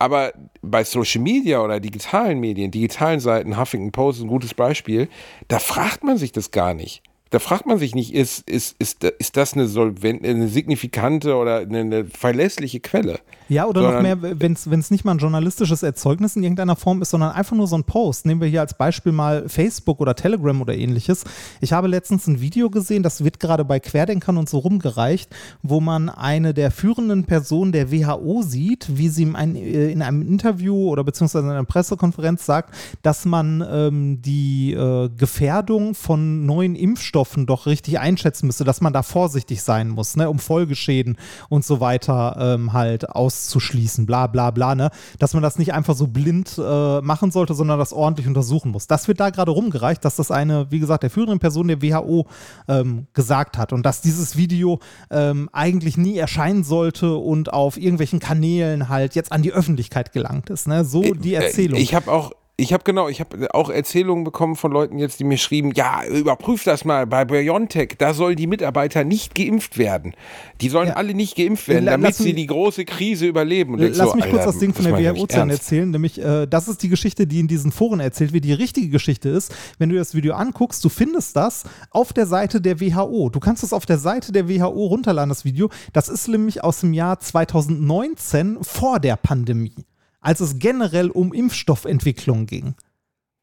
Aber 0.00 0.32
bei 0.62 0.82
Social 0.82 1.20
Media 1.20 1.62
oder 1.62 1.78
digitalen 1.78 2.40
Medien, 2.40 2.70
digitalen 2.70 3.20
Seiten, 3.20 3.58
Huffington 3.58 3.92
Post 3.92 4.18
ist 4.18 4.24
ein 4.24 4.28
gutes 4.28 4.54
Beispiel, 4.54 5.10
da 5.48 5.58
fragt 5.58 6.04
man 6.04 6.16
sich 6.16 6.32
das 6.32 6.50
gar 6.50 6.72
nicht. 6.72 7.02
da 7.28 7.38
fragt 7.38 7.66
man 7.66 7.78
sich 7.78 7.94
nicht, 7.94 8.14
ist, 8.14 8.48
ist, 8.48 8.76
ist, 8.78 9.04
ist 9.04 9.36
das 9.36 9.52
eine, 9.52 9.66
solvent, 9.66 10.26
eine 10.26 10.48
signifikante 10.48 11.36
oder 11.36 11.58
eine, 11.58 11.80
eine 11.80 12.04
verlässliche 12.06 12.80
Quelle? 12.80 13.20
Ja, 13.50 13.66
oder 13.66 13.82
noch 13.82 14.00
mehr, 14.00 14.22
wenn 14.22 14.52
es 14.52 14.90
nicht 14.92 15.04
mal 15.04 15.10
ein 15.10 15.18
journalistisches 15.18 15.82
Erzeugnis 15.82 16.36
in 16.36 16.44
irgendeiner 16.44 16.76
Form 16.76 17.02
ist, 17.02 17.10
sondern 17.10 17.32
einfach 17.32 17.56
nur 17.56 17.66
so 17.66 17.74
ein 17.74 17.82
Post. 17.82 18.24
Nehmen 18.24 18.40
wir 18.40 18.46
hier 18.46 18.60
als 18.60 18.74
Beispiel 18.74 19.10
mal 19.10 19.48
Facebook 19.48 19.98
oder 19.98 20.14
Telegram 20.14 20.60
oder 20.62 20.72
ähnliches. 20.72 21.24
Ich 21.60 21.72
habe 21.72 21.88
letztens 21.88 22.28
ein 22.28 22.40
Video 22.40 22.70
gesehen, 22.70 23.02
das 23.02 23.24
wird 23.24 23.40
gerade 23.40 23.64
bei 23.64 23.80
Querdenkern 23.80 24.36
und 24.36 24.48
so 24.48 24.58
rumgereicht, 24.58 25.34
wo 25.64 25.80
man 25.80 26.08
eine 26.08 26.54
der 26.54 26.70
führenden 26.70 27.24
Personen 27.24 27.72
der 27.72 27.90
WHO 27.90 28.42
sieht, 28.42 28.86
wie 28.96 29.08
sie 29.08 29.24
in 29.24 29.34
einem 29.34 30.22
Interview 30.22 30.88
oder 30.88 31.02
beziehungsweise 31.02 31.46
in 31.46 31.50
einer 31.50 31.64
Pressekonferenz 31.64 32.46
sagt, 32.46 32.72
dass 33.02 33.24
man 33.24 33.66
ähm, 33.68 34.22
die 34.22 34.74
äh, 34.74 35.08
Gefährdung 35.08 35.96
von 35.96 36.46
neuen 36.46 36.76
Impfstoffen 36.76 37.46
doch 37.46 37.66
richtig 37.66 37.98
einschätzen 37.98 38.46
müsste, 38.46 38.62
dass 38.62 38.80
man 38.80 38.92
da 38.92 39.02
vorsichtig 39.02 39.60
sein 39.64 39.88
muss, 39.88 40.14
ne, 40.14 40.30
um 40.30 40.38
Folgeschäden 40.38 41.16
und 41.48 41.64
so 41.64 41.80
weiter 41.80 42.36
ähm, 42.38 42.72
halt 42.72 43.10
aus 43.10 43.39
auszuschließen, 43.40 44.06
bla 44.06 44.26
bla 44.26 44.50
bla, 44.50 44.74
ne? 44.74 44.90
Dass 45.18 45.34
man 45.34 45.42
das 45.42 45.58
nicht 45.58 45.72
einfach 45.72 45.94
so 45.94 46.06
blind 46.06 46.58
äh, 46.58 47.00
machen 47.00 47.30
sollte, 47.30 47.54
sondern 47.54 47.78
das 47.78 47.92
ordentlich 47.92 48.26
untersuchen 48.26 48.70
muss. 48.70 48.86
Das 48.86 49.08
wird 49.08 49.20
da 49.20 49.30
gerade 49.30 49.50
rumgereicht, 49.50 50.04
dass 50.04 50.16
das 50.16 50.30
eine, 50.30 50.70
wie 50.70 50.78
gesagt, 50.78 51.02
der 51.02 51.10
führenden 51.10 51.38
Person 51.38 51.68
der 51.68 51.82
WHO 51.82 52.26
ähm, 52.68 53.06
gesagt 53.14 53.58
hat 53.58 53.72
und 53.72 53.84
dass 53.84 54.00
dieses 54.00 54.36
Video 54.36 54.80
ähm, 55.10 55.48
eigentlich 55.52 55.96
nie 55.96 56.18
erscheinen 56.18 56.64
sollte 56.64 57.16
und 57.16 57.52
auf 57.52 57.76
irgendwelchen 57.76 58.20
Kanälen 58.20 58.88
halt 58.88 59.14
jetzt 59.14 59.32
an 59.32 59.42
die 59.42 59.52
Öffentlichkeit 59.52 60.12
gelangt 60.12 60.50
ist. 60.50 60.68
Ne? 60.68 60.84
So 60.84 61.02
die 61.02 61.34
äh, 61.34 61.44
Erzählung. 61.44 61.80
Ich 61.80 61.94
habe 61.94 62.10
auch 62.12 62.32
ich 62.60 62.72
habe 62.72 62.84
genau, 62.84 63.08
ich 63.08 63.20
habe 63.20 63.52
auch 63.54 63.70
Erzählungen 63.70 64.24
bekommen 64.24 64.54
von 64.54 64.70
Leuten 64.70 64.98
jetzt, 64.98 65.18
die 65.18 65.24
mir 65.24 65.38
schrieben, 65.38 65.72
ja, 65.74 66.04
überprüf 66.04 66.64
das 66.64 66.84
mal 66.84 67.06
bei 67.06 67.24
BioNTech, 67.24 67.94
da 67.98 68.12
sollen 68.12 68.36
die 68.36 68.46
Mitarbeiter 68.46 69.04
nicht 69.04 69.34
geimpft 69.34 69.78
werden. 69.78 70.14
Die 70.60 70.68
sollen 70.68 70.88
ja. 70.88 70.94
alle 70.94 71.14
nicht 71.14 71.36
geimpft 71.36 71.68
werden, 71.68 71.86
damit 71.86 72.10
lass 72.10 72.18
sie 72.18 72.34
die 72.34 72.46
große 72.46 72.84
Krise 72.84 73.26
überleben. 73.26 73.78
lass 73.78 73.96
so, 73.96 74.14
mich 74.14 74.24
kurz 74.24 74.40
Alter, 74.40 74.52
das 74.52 74.58
Ding 74.58 74.74
von 74.74 74.84
der 74.84 75.16
WHO 75.16 75.26
erzählen, 75.26 75.90
nämlich 75.90 76.22
äh, 76.22 76.46
das 76.46 76.68
ist 76.68 76.82
die 76.82 76.88
Geschichte, 76.88 77.26
die 77.26 77.40
in 77.40 77.48
diesen 77.48 77.72
Foren 77.72 78.00
erzählt 78.00 78.32
wird. 78.32 78.44
Die 78.44 78.52
richtige 78.52 78.88
Geschichte 78.88 79.30
ist, 79.30 79.54
wenn 79.78 79.88
du 79.88 79.96
das 79.96 80.14
Video 80.14 80.34
anguckst, 80.34 80.84
du 80.84 80.88
findest 80.88 81.36
das 81.36 81.64
auf 81.90 82.12
der 82.12 82.26
Seite 82.26 82.60
der 82.60 82.80
WHO. 82.80 83.30
Du 83.30 83.40
kannst 83.40 83.62
es 83.62 83.72
auf 83.72 83.86
der 83.86 83.98
Seite 83.98 84.32
der 84.32 84.48
WHO 84.48 84.86
runterladen, 84.86 85.30
das 85.30 85.44
Video. 85.44 85.70
Das 85.92 86.08
ist 86.08 86.28
nämlich 86.28 86.62
aus 86.62 86.80
dem 86.80 86.92
Jahr 86.92 87.18
2019 87.18 88.58
vor 88.60 89.00
der 89.00 89.16
Pandemie 89.16 89.86
als 90.20 90.40
es 90.40 90.58
generell 90.58 91.10
um 91.10 91.32
Impfstoffentwicklung 91.32 92.46
ging 92.46 92.74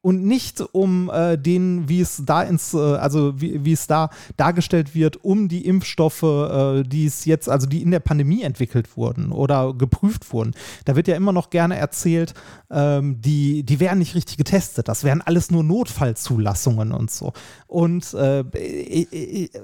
und 0.00 0.24
nicht 0.24 0.60
um 0.60 1.10
äh, 1.10 1.36
den, 1.36 1.88
wie 1.88 2.00
es 2.00 2.22
da 2.24 2.42
ins, 2.42 2.72
äh, 2.72 2.78
also 2.78 3.40
wie, 3.40 3.64
wie, 3.64 3.72
es 3.72 3.88
da 3.88 4.10
dargestellt 4.36 4.94
wird, 4.94 5.24
um 5.24 5.48
die 5.48 5.66
Impfstoffe, 5.66 6.22
äh, 6.22 6.84
die 6.84 7.06
es 7.06 7.24
jetzt, 7.24 7.48
also 7.48 7.66
die 7.66 7.82
in 7.82 7.90
der 7.90 7.98
Pandemie 8.00 8.42
entwickelt 8.42 8.96
wurden 8.96 9.32
oder 9.32 9.74
geprüft 9.74 10.32
wurden. 10.32 10.52
Da 10.84 10.94
wird 10.94 11.08
ja 11.08 11.16
immer 11.16 11.32
noch 11.32 11.50
gerne 11.50 11.76
erzählt, 11.76 12.34
ähm, 12.70 13.20
die, 13.20 13.64
die 13.64 13.80
werden 13.80 13.98
nicht 13.98 14.14
richtig 14.14 14.36
getestet. 14.36 14.86
Das 14.86 15.02
wären 15.02 15.20
alles 15.20 15.50
nur 15.50 15.64
Notfallzulassungen 15.64 16.92
und 16.92 17.10
so. 17.10 17.32
Und 17.66 18.14
äh, 18.14 18.44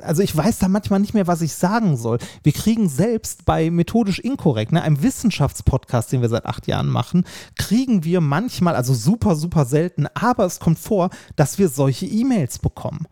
also 0.02 0.22
ich 0.22 0.36
weiß 0.36 0.58
da 0.58 0.66
manchmal 0.66 0.98
nicht 0.98 1.14
mehr, 1.14 1.28
was 1.28 1.42
ich 1.42 1.54
sagen 1.54 1.96
soll. 1.96 2.18
Wir 2.42 2.52
kriegen 2.52 2.88
selbst 2.88 3.44
bei 3.44 3.70
methodisch 3.70 4.18
inkorrekt, 4.18 4.72
ne, 4.72 4.82
einem 4.82 5.00
Wissenschaftspodcast, 5.00 6.10
den 6.10 6.22
wir 6.22 6.28
seit 6.28 6.46
acht 6.46 6.66
Jahren 6.66 6.88
machen, 6.88 7.24
kriegen 7.56 8.02
wir 8.02 8.20
manchmal, 8.20 8.74
also 8.74 8.94
super, 8.94 9.36
super 9.36 9.64
selten, 9.64 10.06
aber 10.24 10.44
es 10.44 10.60
kommt 10.60 10.78
vor, 10.78 11.10
dass 11.36 11.58
wir 11.58 11.68
solche 11.68 12.06
E-Mails 12.06 12.58
bekommen. 12.58 13.06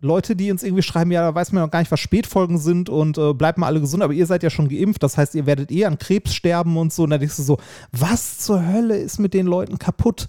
Leute, 0.00 0.36
die 0.36 0.52
uns 0.52 0.62
irgendwie 0.62 0.82
schreiben, 0.82 1.10
ja, 1.10 1.22
da 1.22 1.34
weiß 1.34 1.50
man 1.50 1.64
noch 1.64 1.70
gar 1.72 1.80
nicht, 1.80 1.90
was 1.90 1.98
Spätfolgen 1.98 2.58
sind 2.58 2.88
und 2.88 3.18
äh, 3.18 3.34
bleibt 3.34 3.58
mal 3.58 3.66
alle 3.66 3.80
gesund, 3.80 4.02
aber 4.02 4.12
ihr 4.12 4.26
seid 4.26 4.44
ja 4.44 4.50
schon 4.50 4.68
geimpft, 4.68 5.02
das 5.02 5.16
heißt, 5.16 5.34
ihr 5.34 5.46
werdet 5.46 5.72
eh 5.72 5.86
an 5.86 5.98
Krebs 5.98 6.34
sterben 6.34 6.76
und 6.76 6.92
so. 6.92 7.02
Und 7.02 7.10
dann 7.10 7.18
denkst 7.18 7.36
du 7.36 7.42
so, 7.42 7.58
was 7.90 8.38
zur 8.38 8.64
Hölle 8.64 8.96
ist 8.96 9.18
mit 9.18 9.34
den 9.34 9.46
Leuten 9.46 9.78
kaputt? 9.78 10.28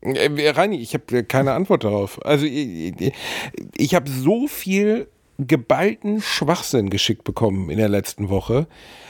Äh, 0.00 0.50
Reini, 0.50 0.76
ich 0.76 0.94
habe 0.94 1.22
keine 1.24 1.52
Antwort 1.52 1.84
darauf. 1.84 2.24
Also 2.24 2.46
ich, 2.46 3.12
ich 3.76 3.94
habe 3.94 4.10
so 4.10 4.48
viel 4.48 5.08
geballten 5.38 6.20
Schwachsinn 6.20 6.90
geschickt 6.90 7.24
bekommen 7.24 7.68
in 7.70 7.78
der 7.78 7.88
letzten 7.88 8.28
Woche. 8.30 8.66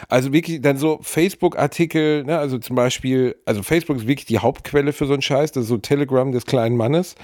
Also 0.09 0.33
wirklich 0.33 0.61
dann 0.61 0.77
so 0.77 0.99
Facebook-Artikel, 1.03 2.25
ne, 2.25 2.39
also 2.39 2.59
zum 2.59 2.77
Beispiel, 2.77 3.37
also 3.45 3.63
Facebook 3.63 3.97
ist 3.99 4.07
wirklich 4.07 4.27
die 4.27 4.39
Hauptquelle 4.39 4.93
für 4.93 5.07
so 5.07 5.13
einen 5.13 5.23
Scheiß, 5.23 5.53
das 5.53 5.65
ist 5.65 5.69
so 5.69 5.79
Telegram 5.79 6.33
des 6.33 6.47
kleinen 6.47 6.77
Mannes. 6.77 7.15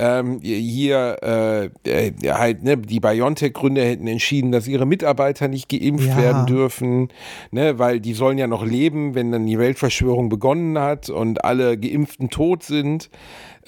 Ähm, 0.00 0.40
hier 0.42 1.16
äh, 1.22 1.70
äh, 1.90 2.12
halt, 2.28 2.62
ne, 2.62 2.76
die 2.76 3.00
BioNTech-Gründer 3.00 3.84
hätten 3.84 4.06
entschieden, 4.06 4.52
dass 4.52 4.68
ihre 4.68 4.86
Mitarbeiter 4.86 5.48
nicht 5.48 5.68
geimpft 5.68 6.08
ja. 6.08 6.16
werden 6.16 6.46
dürfen, 6.46 7.08
ne, 7.50 7.78
weil 7.78 8.00
die 8.00 8.14
sollen 8.14 8.38
ja 8.38 8.46
noch 8.46 8.64
leben, 8.64 9.14
wenn 9.14 9.32
dann 9.32 9.46
die 9.46 9.58
Weltverschwörung 9.58 10.28
begonnen 10.28 10.78
hat 10.78 11.10
und 11.10 11.44
alle 11.44 11.76
Geimpften 11.76 12.30
tot 12.30 12.62
sind. 12.62 13.10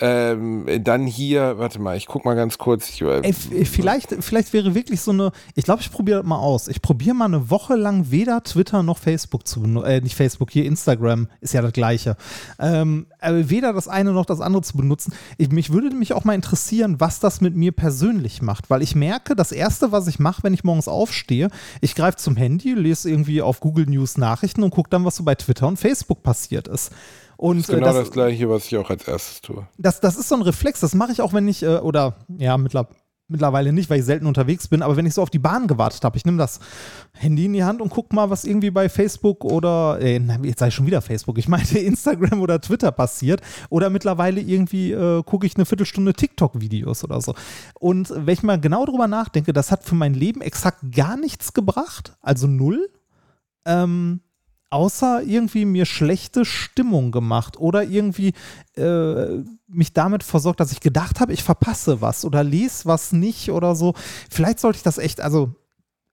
Ähm, 0.02 0.66
dann 0.82 1.06
hier, 1.06 1.58
warte 1.58 1.78
mal, 1.78 1.94
ich 1.94 2.06
guck 2.06 2.24
mal 2.24 2.34
ganz 2.34 2.56
kurz. 2.56 2.88
Ich, 2.88 3.02
äh, 3.02 3.20
Ey, 3.20 3.32
vielleicht, 3.32 4.16
vielleicht 4.20 4.52
wäre 4.54 4.74
wirklich 4.74 5.02
so 5.02 5.10
eine, 5.10 5.30
ich 5.54 5.64
glaube, 5.64 5.82
ich 5.82 5.92
probiere 5.92 6.20
das 6.20 6.26
mal 6.26 6.38
aus. 6.38 6.68
Ich 6.68 6.80
probiere 6.80 7.14
mal 7.14 7.26
eine 7.26 7.50
Woche 7.50 7.76
lang 7.76 8.10
weder 8.10 8.42
Twitter 8.42 8.82
noch 8.82 8.96
Facebook 8.96 9.46
zu 9.46 9.60
benutzen, 9.60 9.90
äh, 9.90 10.00
nicht 10.00 10.16
Facebook, 10.16 10.50
hier 10.50 10.64
Instagram 10.64 11.28
ist 11.42 11.52
ja 11.52 11.60
das 11.60 11.72
gleiche. 11.72 12.16
Ähm, 12.58 13.06
weder 13.22 13.74
das 13.74 13.88
eine 13.88 14.12
noch 14.12 14.24
das 14.24 14.40
andere 14.40 14.62
zu 14.62 14.78
benutzen. 14.78 15.12
Ich, 15.36 15.50
mich 15.50 15.70
würde 15.70 15.94
mich 15.94 16.14
auch 16.14 16.24
mal 16.24 16.34
interessieren, 16.34 16.96
was 16.98 17.20
das 17.20 17.42
mit 17.42 17.54
mir 17.54 17.72
persönlich 17.72 18.40
macht, 18.40 18.70
weil 18.70 18.80
ich 18.80 18.94
merke, 18.94 19.36
das 19.36 19.52
erste, 19.52 19.92
was 19.92 20.06
ich 20.06 20.18
mache, 20.18 20.42
wenn 20.42 20.54
ich 20.54 20.64
morgens 20.64 20.88
aufstehe, 20.88 21.50
ich 21.82 21.94
greife 21.94 22.16
zum 22.16 22.36
Handy, 22.36 22.72
lese 22.72 23.10
irgendwie 23.10 23.42
auf 23.42 23.60
Google 23.60 23.84
News 23.84 24.16
Nachrichten 24.16 24.62
und 24.62 24.70
gucke 24.70 24.88
dann, 24.88 25.04
was 25.04 25.16
so 25.16 25.24
bei 25.24 25.34
Twitter 25.34 25.68
und 25.68 25.78
Facebook 25.78 26.22
passiert 26.22 26.68
ist. 26.68 26.90
Und, 27.40 27.60
das 27.60 27.70
ist 27.70 27.74
genau 27.74 27.86
das, 27.86 27.96
das, 27.96 28.10
Gleiche, 28.10 28.50
was 28.50 28.66
ich 28.66 28.76
auch 28.76 28.90
als 28.90 29.08
erstes 29.08 29.40
tue. 29.40 29.66
Das, 29.78 29.98
das 29.98 30.18
ist 30.18 30.28
so 30.28 30.34
ein 30.34 30.42
Reflex, 30.42 30.80
das 30.80 30.94
mache 30.94 31.12
ich 31.12 31.22
auch, 31.22 31.32
wenn 31.32 31.48
ich, 31.48 31.62
äh, 31.62 31.78
oder 31.78 32.16
ja, 32.36 32.58
mittlerweile 32.58 33.72
nicht, 33.72 33.88
weil 33.88 34.00
ich 34.00 34.04
selten 34.04 34.26
unterwegs 34.26 34.68
bin, 34.68 34.82
aber 34.82 34.98
wenn 34.98 35.06
ich 35.06 35.14
so 35.14 35.22
auf 35.22 35.30
die 35.30 35.38
Bahn 35.38 35.66
gewartet 35.66 36.04
habe, 36.04 36.18
ich 36.18 36.26
nehme 36.26 36.36
das 36.36 36.60
Handy 37.14 37.46
in 37.46 37.54
die 37.54 37.64
Hand 37.64 37.80
und 37.80 37.88
gucke 37.88 38.14
mal, 38.14 38.28
was 38.28 38.44
irgendwie 38.44 38.70
bei 38.70 38.90
Facebook 38.90 39.42
oder, 39.46 39.98
äh, 40.02 40.20
jetzt 40.42 40.60
ich 40.60 40.74
schon 40.74 40.84
wieder 40.84 41.00
Facebook, 41.00 41.38
ich 41.38 41.48
meinte 41.48 41.78
Instagram 41.78 42.42
oder 42.42 42.60
Twitter 42.60 42.92
passiert 42.92 43.40
oder 43.70 43.88
mittlerweile 43.88 44.42
irgendwie 44.42 44.92
äh, 44.92 45.22
gucke 45.22 45.46
ich 45.46 45.56
eine 45.56 45.64
Viertelstunde 45.64 46.12
TikTok-Videos 46.12 47.04
oder 47.04 47.22
so. 47.22 47.34
Und 47.78 48.12
wenn 48.14 48.34
ich 48.34 48.42
mal 48.42 48.60
genau 48.60 48.84
drüber 48.84 49.08
nachdenke, 49.08 49.54
das 49.54 49.70
hat 49.70 49.82
für 49.82 49.94
mein 49.94 50.12
Leben 50.12 50.42
exakt 50.42 50.92
gar 50.94 51.16
nichts 51.16 51.54
gebracht, 51.54 52.18
also 52.20 52.46
null. 52.46 52.90
Ähm, 53.64 54.20
außer 54.70 55.22
irgendwie 55.22 55.64
mir 55.64 55.84
schlechte 55.84 56.44
Stimmung 56.44 57.10
gemacht 57.10 57.58
oder 57.58 57.82
irgendwie 57.82 58.32
äh, 58.76 59.42
mich 59.66 59.92
damit 59.92 60.22
versorgt, 60.22 60.60
dass 60.60 60.72
ich 60.72 60.80
gedacht 60.80 61.20
habe, 61.20 61.32
ich 61.32 61.42
verpasse 61.42 62.00
was 62.00 62.24
oder 62.24 62.44
lese 62.44 62.86
was 62.86 63.12
nicht 63.12 63.50
oder 63.50 63.74
so. 63.74 63.94
Vielleicht 64.30 64.60
sollte 64.60 64.78
ich 64.78 64.82
das 64.82 64.98
echt, 64.98 65.20
also 65.20 65.54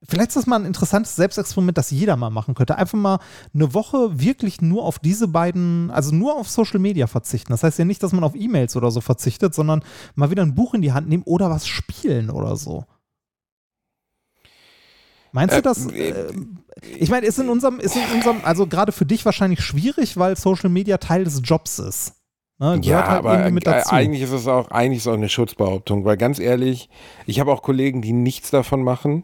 vielleicht 0.08 0.30
ist 0.30 0.38
das 0.38 0.48
mal 0.48 0.58
ein 0.58 0.66
interessantes 0.66 1.16
Selbstexperiment, 1.16 1.78
das 1.78 1.92
jeder 1.92 2.18
mal 2.18 2.30
machen 2.30 2.56
könnte. 2.56 2.78
Einfach 2.78 2.98
mal 2.98 3.20
eine 3.54 3.74
Woche 3.74 4.20
wirklich 4.20 4.62
nur 4.62 4.84
auf 4.84 5.00
diese 5.00 5.28
beiden, 5.28 5.92
also 5.92 6.14
nur 6.14 6.36
auf 6.36 6.50
Social 6.50 6.80
Media 6.80 7.08
verzichten. 7.08 7.54
Das 7.54 7.64
heißt 7.64 7.80
ja 7.80 7.86
nicht, 7.86 8.02
dass 8.04 8.14
man 8.14 8.24
auf 8.24 8.36
E-Mails 8.36 8.76
oder 8.76 8.92
so 8.92 9.02
verzichtet, 9.02 9.54
sondern 9.54 9.84
mal 10.16 10.32
wieder 10.32 10.44
ein 10.44 10.56
Buch 10.56 10.74
in 10.74 10.82
die 10.82 10.94
Hand 10.94 11.08
nehmen 11.10 11.24
oder 11.24 11.50
was 11.50 11.68
spielen 11.68 12.30
oder 12.30 12.56
so. 12.56 12.86
Meinst 15.32 15.56
du 15.56 15.60
äh, 15.60 15.62
das? 15.62 15.92
Äh, 15.92 16.14
ich 16.98 17.10
meine, 17.10 17.26
ist 17.26 17.40
in 17.40 17.50
unserem, 17.50 17.80
ist 17.80 17.96
in 17.96 18.16
unserem, 18.16 18.38
also 18.44 18.68
gerade 18.68 18.92
für 18.92 19.06
dich 19.06 19.26
wahrscheinlich 19.26 19.62
schwierig, 19.62 20.18
weil 20.18 20.36
Social 20.36 20.70
Media 20.70 20.98
Teil 20.98 21.24
des 21.24 21.42
Jobs 21.44 21.80
ist. 21.80 22.14
Ne? 22.60 22.80
ja, 22.82 23.08
halt 23.08 23.20
aber 23.20 23.32
eigentlich 23.92 24.24
ist 24.24 24.32
es 24.32 24.48
auch, 24.48 24.72
eigentlich 24.72 24.98
ist 24.98 25.08
auch 25.08 25.14
eine 25.14 25.30
Schutzbehauptung, 25.30 26.06
weil 26.06 26.18
ganz 26.18 26.40
ehrlich, 26.40 26.90
ich 27.28 27.40
habe 27.40 27.52
auch 27.52 27.62
Kollegen, 27.62 28.02
die 28.02 28.14
nichts 28.14 28.50
davon 28.50 28.82
machen. 28.84 29.24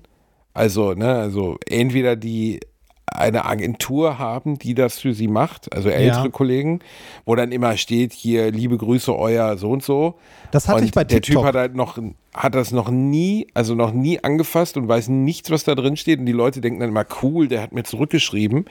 Also, 0.53 0.93
ne, 0.93 1.15
also 1.15 1.57
entweder 1.67 2.15
die 2.15 2.59
eine 3.07 3.45
Agentur 3.45 4.19
haben, 4.19 4.59
die 4.59 4.75
das 4.75 4.99
für 4.99 5.13
sie 5.13 5.27
macht, 5.27 5.73
also 5.73 5.89
ältere 5.89 6.25
ja. 6.25 6.29
Kollegen, 6.29 6.79
wo 7.25 7.35
dann 7.35 7.51
immer 7.51 7.75
steht, 7.77 8.13
hier, 8.13 8.51
liebe 8.51 8.77
Grüße, 8.77 9.15
euer 9.15 9.57
so 9.57 9.71
und 9.71 9.83
so. 9.83 10.15
Das 10.51 10.67
hatte 10.67 10.79
und 10.79 10.85
ich 10.85 10.91
bei 10.91 11.03
TikTok. 11.03 11.23
Der 11.23 11.33
Typ 11.33 11.43
hat 11.43 11.55
halt 11.55 11.75
noch 11.75 11.97
hat 12.33 12.55
das 12.55 12.71
noch 12.71 12.89
nie, 12.89 13.47
also 13.53 13.75
noch 13.75 13.93
nie 13.93 14.23
angefasst 14.23 14.75
und 14.75 14.87
weiß 14.87 15.07
nichts, 15.09 15.51
was 15.51 15.63
da 15.63 15.75
drin 15.75 15.95
steht. 15.97 16.19
Und 16.19 16.25
die 16.25 16.31
Leute 16.31 16.61
denken 16.61 16.79
dann 16.79 16.89
immer, 16.89 17.05
cool, 17.21 17.47
der 17.47 17.61
hat 17.61 17.73
mir 17.73 17.83
zurückgeschrieben. 17.83 18.65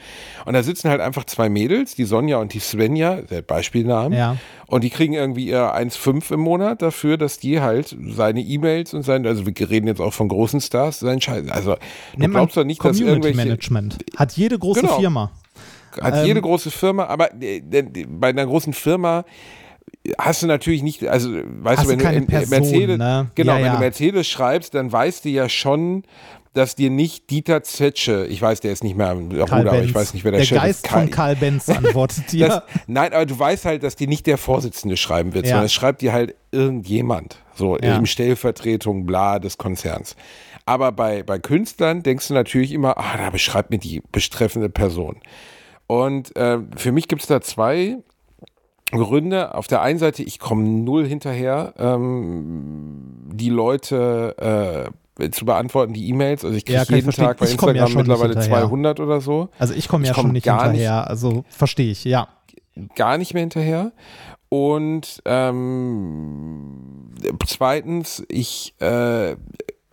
Und 0.45 0.53
da 0.53 0.63
sitzen 0.63 0.89
halt 0.89 0.99
einfach 0.99 1.23
zwei 1.25 1.47
Mädels, 1.47 1.95
die 1.95 2.03
Sonja 2.03 2.37
und 2.37 2.53
die 2.53 2.59
Svenja, 2.59 3.21
der 3.21 3.41
Beispielnamen. 3.41 4.17
Ja. 4.17 4.37
Und 4.67 4.83
die 4.83 4.89
kriegen 4.89 5.13
irgendwie 5.13 5.47
ihr 5.47 5.75
1,5 5.75 6.33
im 6.33 6.41
Monat 6.41 6.81
dafür, 6.81 7.17
dass 7.17 7.39
die 7.39 7.61
halt 7.61 7.95
seine 8.09 8.41
E-Mails 8.41 8.93
und 8.93 9.03
sein, 9.03 9.25
also 9.25 9.45
wir 9.45 9.69
reden 9.69 9.87
jetzt 9.87 10.01
auch 10.01 10.13
von 10.13 10.27
großen 10.27 10.59
Stars, 10.59 10.99
sein 10.99 11.21
Scheiß. 11.21 11.49
Also 11.49 11.75
du 12.17 12.27
glaubst 12.27 12.57
doch 12.57 12.65
nicht, 12.65 12.79
Community 12.79 13.03
dass 13.03 13.13
irgendwelche. 13.13 13.37
Management. 13.37 13.97
Hat 14.17 14.33
jede 14.33 14.59
große 14.59 14.81
genau. 14.81 14.99
Firma. 14.99 15.31
Hat 16.01 16.17
ähm, 16.17 16.25
jede 16.25 16.41
große 16.41 16.71
Firma, 16.71 17.05
aber 17.05 17.29
äh, 17.41 17.61
bei 17.61 18.29
einer 18.29 18.45
großen 18.45 18.73
Firma 18.73 19.25
hast 20.17 20.41
du 20.43 20.47
natürlich 20.47 20.83
nicht, 20.83 21.05
also 21.07 21.31
weißt 21.33 21.79
Hast 21.81 21.85
du, 21.85 21.91
wenn 21.91 21.99
du 21.99 22.11
in 22.13 22.27
Person, 22.27 22.49
Mercedes, 22.61 22.97
ne? 22.97 23.31
genau, 23.35 23.53
Ja, 23.53 23.57
wenn 23.59 23.65
ja. 23.65 23.73
du 23.73 23.79
Mercedes 23.79 24.27
schreibst, 24.27 24.73
dann 24.75 24.91
weißt 24.91 25.25
du 25.25 25.29
ja 25.29 25.47
schon, 25.49 26.03
dass 26.53 26.75
dir 26.75 26.89
nicht 26.91 27.31
Dieter 27.31 27.63
Zetsche, 27.63 28.27
ich 28.27 28.39
weiß, 28.41 28.59
der 28.59 28.73
ist 28.73 28.83
nicht 28.83 28.95
mehr 28.95 29.09
am 29.09 29.29
Ruder, 29.31 29.51
aber 29.51 29.81
ich 29.83 29.95
weiß 29.95 30.13
nicht, 30.13 30.23
wer 30.23 30.31
der, 30.31 30.41
der 30.41 30.45
Chef 30.45 30.57
Geist 30.61 30.85
ist. 30.85 30.91
von 30.91 31.09
Karl 31.09 31.35
Benz 31.35 31.67
antwortet 31.69 32.31
dir. 32.31 32.47
Das, 32.47 32.61
nein, 32.85 33.11
aber 33.13 33.25
du 33.25 33.39
weißt 33.39 33.65
halt, 33.65 33.81
dass 33.81 33.95
dir 33.95 34.07
nicht 34.07 34.27
der 34.27 34.37
Vorsitzende 34.37 34.95
schreiben 34.97 35.33
wird, 35.33 35.45
Ja. 35.45 35.51
sondern 35.51 35.65
es 35.65 35.73
schreibt 35.73 36.01
dir 36.01 36.13
halt 36.13 36.35
irgendjemand. 36.51 37.37
So 37.55 37.77
Ja. 37.79 37.95
im 37.97 38.05
Stellvertretung, 38.05 39.05
bla, 39.05 39.39
des 39.39 39.57
Konzerns. 39.57 40.15
Aber 40.65 40.91
bei, 40.91 41.23
bei 41.23 41.39
Künstlern 41.39 42.03
denkst 42.03 42.27
du 42.27 42.33
natürlich 42.35 42.71
immer, 42.71 42.97
ah, 42.97 43.17
da 43.17 43.29
beschreibt 43.31 43.69
mir 43.71 43.79
die 43.79 44.01
betreffende 44.11 44.69
Person. 44.69 45.17
Und 45.87 46.35
äh, 46.35 46.59
für 46.75 46.91
mich 46.91 47.07
gibt 47.07 47.21
es 47.23 47.27
da 47.27 47.41
zwei 47.41 47.97
Gründe. 48.97 49.55
Auf 49.55 49.67
der 49.67 49.81
einen 49.81 49.99
Seite, 49.99 50.23
ich 50.23 50.39
komme 50.39 50.63
null 50.63 51.05
hinterher, 51.07 51.73
ähm, 51.77 53.29
die 53.33 53.49
Leute 53.49 54.89
äh, 55.19 55.29
zu 55.31 55.45
beantworten, 55.45 55.93
die 55.93 56.09
E-Mails. 56.09 56.43
Also 56.43 56.57
ich 56.57 56.65
kriege 56.65 56.77
Ja, 56.77 56.83
ich 56.83 56.89
jeden 56.89 57.03
verstehen. 57.03 57.25
Tag 57.25 57.37
bei 57.37 57.45
Ich 57.45 57.57
komme 57.57 57.73
ja 57.75 57.83
Instagram 57.85 58.05
nicht 58.05 58.07
mittlerweile 58.09 58.39
hinterher. 58.41 58.67
200 58.67 58.99
oder 58.99 59.21
so. 59.21 59.49
Also 59.59 59.73
ich 59.73 59.87
komme 59.87 60.03
Ich 60.03 60.09
ja 60.09 60.13
komm 60.15 60.23
schon 60.25 60.31
nicht 60.33 60.45
hinterher, 60.49 61.07
also 61.09 61.43
verstehe 61.49 61.91
ich, 61.91 62.03
ja. 62.03 62.27
gar 62.95 63.17
nicht 63.17 63.33
mehr 63.33 63.41
hinterher. 63.41 63.91
Und 64.49 65.21
ähm, 65.25 67.09
zweitens, 67.47 68.23
ich 68.29 68.75
äh, 68.79 69.35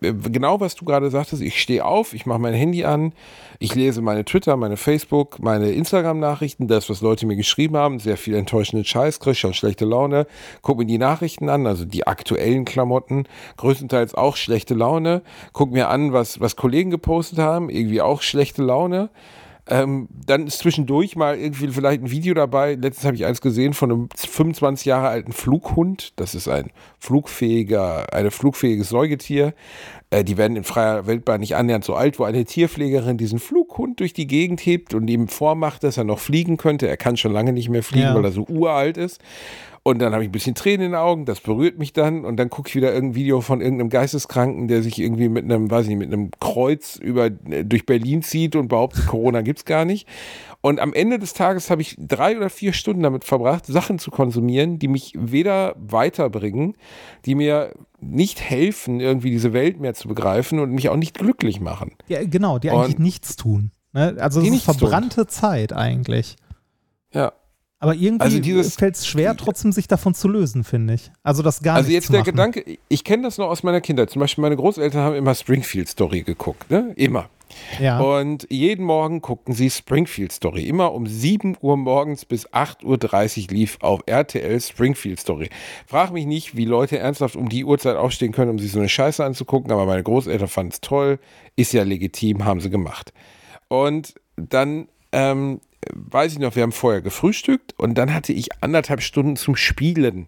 genau 0.01 0.59
was 0.59 0.75
du 0.75 0.83
gerade 0.83 1.09
sagtest, 1.11 1.41
ich 1.41 1.61
stehe 1.61 1.85
auf, 1.85 2.13
ich 2.13 2.25
mache 2.25 2.39
mein 2.39 2.55
Handy 2.55 2.83
an, 2.85 3.13
ich 3.59 3.75
lese 3.75 4.01
meine 4.01 4.25
Twitter, 4.25 4.57
meine 4.57 4.75
Facebook, 4.75 5.39
meine 5.39 5.71
Instagram-Nachrichten, 5.71 6.67
das, 6.67 6.89
was 6.89 7.01
Leute 7.01 7.27
mir 7.27 7.35
geschrieben 7.35 7.77
haben, 7.77 7.99
sehr 7.99 8.17
viel 8.17 8.35
enttäuschenden 8.35 8.83
Scheiß, 8.83 9.19
krieg 9.19 9.37
schon 9.37 9.53
schlechte 9.53 9.85
Laune, 9.85 10.25
guck 10.63 10.79
mir 10.79 10.85
die 10.85 10.97
Nachrichten 10.97 11.49
an, 11.49 11.67
also 11.67 11.85
die 11.85 12.07
aktuellen 12.07 12.65
Klamotten, 12.65 13.25
größtenteils 13.57 14.15
auch 14.15 14.37
schlechte 14.37 14.73
Laune, 14.73 15.21
guck 15.53 15.71
mir 15.71 15.89
an, 15.89 16.13
was, 16.13 16.39
was 16.39 16.55
Kollegen 16.55 16.89
gepostet 16.89 17.37
haben, 17.37 17.69
irgendwie 17.69 18.01
auch 18.01 18.23
schlechte 18.23 18.63
Laune. 18.63 19.09
Ähm, 19.67 20.09
dann 20.25 20.47
ist 20.47 20.59
zwischendurch 20.59 21.15
mal 21.15 21.37
irgendwie 21.37 21.67
vielleicht 21.67 22.01
ein 22.01 22.09
Video 22.11 22.33
dabei. 22.33 22.73
Letztens 22.75 23.05
habe 23.05 23.15
ich 23.15 23.25
eins 23.25 23.41
gesehen 23.41 23.73
von 23.73 23.91
einem 23.91 24.09
25 24.15 24.85
Jahre 24.85 25.07
alten 25.09 25.31
Flughund. 25.31 26.13
Das 26.19 26.33
ist 26.35 26.47
ein 26.47 26.71
flugfähiger, 26.99 28.11
ein 28.13 28.31
flugfähiges 28.31 28.89
Säugetier. 28.89 29.53
Äh, 30.09 30.23
die 30.23 30.37
werden 30.37 30.57
in 30.57 30.63
freier 30.63 31.05
Wildbahn 31.07 31.39
nicht 31.41 31.55
annähernd 31.55 31.83
so 31.85 31.93
alt, 31.95 32.17
wo 32.19 32.23
eine 32.23 32.43
Tierpflegerin 32.43 33.17
diesen 33.17 33.39
Flughund 33.39 33.99
durch 33.99 34.13
die 34.13 34.27
Gegend 34.27 34.61
hebt 34.61 34.93
und 34.93 35.07
ihm 35.07 35.27
vormacht, 35.27 35.83
dass 35.83 35.97
er 35.97 36.03
noch 36.03 36.19
fliegen 36.19 36.57
könnte. 36.57 36.87
Er 36.87 36.97
kann 36.97 37.15
schon 37.17 37.31
lange 37.31 37.53
nicht 37.53 37.69
mehr 37.69 37.83
fliegen, 37.83 38.07
Ja. 38.07 38.15
weil 38.15 38.25
er 38.25 38.31
so 38.31 38.45
uralt 38.47 38.97
ist. 38.97 39.21
Und 39.83 39.97
dann 39.99 40.13
habe 40.13 40.23
ich 40.23 40.29
ein 40.29 40.31
bisschen 40.31 40.53
Tränen 40.53 40.85
in 40.85 40.91
den 40.91 40.99
Augen, 40.99 41.25
das 41.25 41.39
berührt 41.39 41.79
mich 41.79 41.91
dann. 41.91 42.23
Und 42.23 42.37
dann 42.37 42.51
gucke 42.51 42.69
ich 42.69 42.75
wieder 42.75 42.93
irgendein 42.93 43.15
Video 43.15 43.41
von 43.41 43.61
irgendeinem 43.61 43.89
Geisteskranken, 43.89 44.67
der 44.67 44.83
sich 44.83 44.99
irgendwie 44.99 45.27
mit 45.27 45.43
einem, 45.43 45.71
weiß 45.71 45.83
ich 45.83 45.89
nicht, 45.89 45.97
mit 45.97 46.13
einem 46.13 46.29
Kreuz 46.39 46.97
über, 46.97 47.25
äh, 47.49 47.65
durch 47.65 47.87
Berlin 47.87 48.21
zieht 48.21 48.55
und 48.55 48.67
behauptet, 48.67 49.07
Corona 49.07 49.41
gibt's 49.41 49.65
gar 49.65 49.85
nicht. 49.85 50.07
Und 50.61 50.79
am 50.79 50.93
Ende 50.93 51.17
des 51.17 51.33
Tages 51.33 51.71
habe 51.71 51.81
ich 51.81 51.95
drei 51.97 52.37
oder 52.37 52.51
vier 52.51 52.73
Stunden 52.73 53.01
damit 53.01 53.23
verbracht, 53.23 53.65
Sachen 53.65 53.97
zu 53.97 54.11
konsumieren, 54.11 54.77
die 54.77 54.87
mich 54.87 55.13
weder 55.17 55.73
weiterbringen, 55.79 56.75
die 57.25 57.33
mir 57.33 57.73
nicht 57.99 58.39
helfen, 58.39 58.99
irgendwie 58.99 59.31
diese 59.31 59.51
Welt 59.53 59.79
mehr 59.79 59.95
zu 59.95 60.07
begreifen 60.07 60.59
und 60.59 60.71
mich 60.71 60.89
auch 60.89 60.95
nicht 60.95 61.17
glücklich 61.17 61.59
machen. 61.59 61.93
Ja, 62.07 62.23
genau, 62.23 62.59
die 62.59 62.69
Und- 62.69 62.75
eigentlich 62.83 62.99
nichts 62.99 63.35
tun. 63.35 63.71
Ne? 63.93 64.15
Also 64.19 64.39
es 64.41 64.45
ist 64.45 64.51
nichts 64.51 64.65
tun. 64.67 64.75
verbrannte 64.75 65.25
Zeit 65.25 65.73
eigentlich. 65.73 66.35
Ja. 67.11 67.33
Aber 67.81 67.95
irgendwie 67.95 68.53
Also 68.53 68.69
fällt 68.69 68.95
es 68.95 69.07
schwer, 69.07 69.35
trotzdem 69.35 69.71
sich 69.71 69.87
davon 69.87 70.13
zu 70.13 70.27
lösen, 70.27 70.63
finde 70.63 70.93
ich. 70.93 71.11
Also 71.23 71.41
das 71.41 71.63
gar 71.63 71.77
Also 71.77 71.87
nicht 71.87 71.95
jetzt 71.95 72.05
zu 72.05 72.11
der. 72.11 72.21
Gedanke, 72.21 72.77
ich 72.87 73.03
kenne 73.03 73.23
das 73.23 73.39
noch 73.39 73.47
aus 73.47 73.63
meiner 73.63 73.81
Kindheit. 73.81 74.11
Zum 74.11 74.19
Beispiel 74.19 74.43
meine 74.43 74.55
Großeltern 74.55 75.01
haben 75.01 75.15
immer 75.15 75.33
Springfield 75.33 75.89
Story 75.89 76.21
geguckt, 76.21 76.69
ne? 76.69 76.93
Immer. 76.95 77.27
Ja. 77.79 77.99
Und 77.99 78.45
jeden 78.51 78.85
Morgen 78.85 79.21
guckten 79.21 79.55
sie 79.55 79.71
Springfield 79.71 80.31
Story. 80.31 80.67
Immer 80.67 80.93
um 80.93 81.07
7 81.07 81.57
Uhr 81.59 81.75
morgens 81.75 82.23
bis 82.23 82.47
8.30 82.49 83.45
Uhr 83.49 83.51
lief 83.51 83.77
auf 83.81 84.01
RTL 84.05 84.61
Springfield 84.61 85.19
Story. 85.19 85.49
Frag 85.87 86.11
mich 86.13 86.27
nicht, 86.27 86.55
wie 86.55 86.65
Leute 86.65 86.99
ernsthaft 86.99 87.35
um 87.35 87.49
die 87.49 87.65
Uhrzeit 87.65 87.97
aufstehen 87.97 88.31
können, 88.31 88.51
um 88.51 88.59
sich 88.59 88.71
so 88.71 88.79
eine 88.79 88.89
Scheiße 88.89 89.25
anzugucken, 89.25 89.71
aber 89.71 89.87
meine 89.87 90.03
Großeltern 90.03 90.47
fanden 90.47 90.71
es 90.71 90.81
toll, 90.81 91.17
ist 91.55 91.73
ja 91.73 91.81
legitim, 91.81 92.45
haben 92.45 92.61
sie 92.61 92.69
gemacht. 92.69 93.11
Und 93.69 94.13
dann, 94.35 94.87
ähm, 95.11 95.61
weiß 95.93 96.33
ich 96.33 96.39
noch, 96.39 96.55
wir 96.55 96.63
haben 96.63 96.71
vorher 96.71 97.01
gefrühstückt 97.01 97.73
und 97.77 97.97
dann 97.97 98.13
hatte 98.13 98.33
ich 98.33 98.49
anderthalb 98.61 99.01
Stunden 99.01 99.35
zum 99.35 99.55
Spielen. 99.55 100.27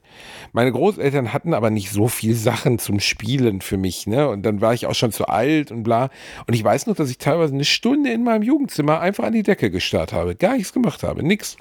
Meine 0.51 0.71
Großeltern 0.71 1.31
hatten 1.31 1.53
aber 1.53 1.69
nicht 1.69 1.91
so 1.91 2.07
viel 2.07 2.35
Sachen 2.35 2.79
zum 2.79 2.99
Spielen 2.99 3.61
für 3.61 3.77
mich, 3.77 4.07
ne? 4.07 4.27
Und 4.29 4.43
dann 4.43 4.61
war 4.61 4.73
ich 4.73 4.87
auch 4.87 4.95
schon 4.95 5.11
zu 5.11 5.27
alt 5.27 5.71
und 5.71 5.83
bla. 5.83 6.09
Und 6.47 6.53
ich 6.53 6.63
weiß 6.63 6.87
noch, 6.87 6.95
dass 6.95 7.09
ich 7.09 7.19
teilweise 7.19 7.53
eine 7.53 7.65
Stunde 7.65 8.11
in 8.11 8.23
meinem 8.23 8.43
Jugendzimmer 8.43 8.99
einfach 8.99 9.25
an 9.25 9.33
die 9.33 9.43
Decke 9.43 9.69
gestarrt 9.69 10.13
habe, 10.13 10.35
gar 10.35 10.53
nichts 10.55 10.73
gemacht 10.73 11.03
habe, 11.03 11.23
nix. 11.23 11.57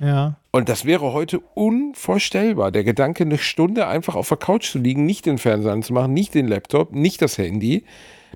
ja. 0.00 0.36
Und 0.50 0.70
das 0.70 0.86
wäre 0.86 1.12
heute 1.12 1.40
unvorstellbar. 1.54 2.72
Der 2.72 2.82
Gedanke, 2.82 3.24
eine 3.24 3.36
Stunde 3.36 3.86
einfach 3.86 4.14
auf 4.14 4.28
der 4.28 4.38
Couch 4.38 4.70
zu 4.70 4.78
liegen, 4.78 5.04
nicht 5.04 5.26
den 5.26 5.36
Fernseher 5.36 5.72
anzumachen, 5.72 6.14
nicht 6.14 6.34
den 6.34 6.48
Laptop, 6.48 6.94
nicht 6.94 7.20
das 7.20 7.36
Handy, 7.36 7.84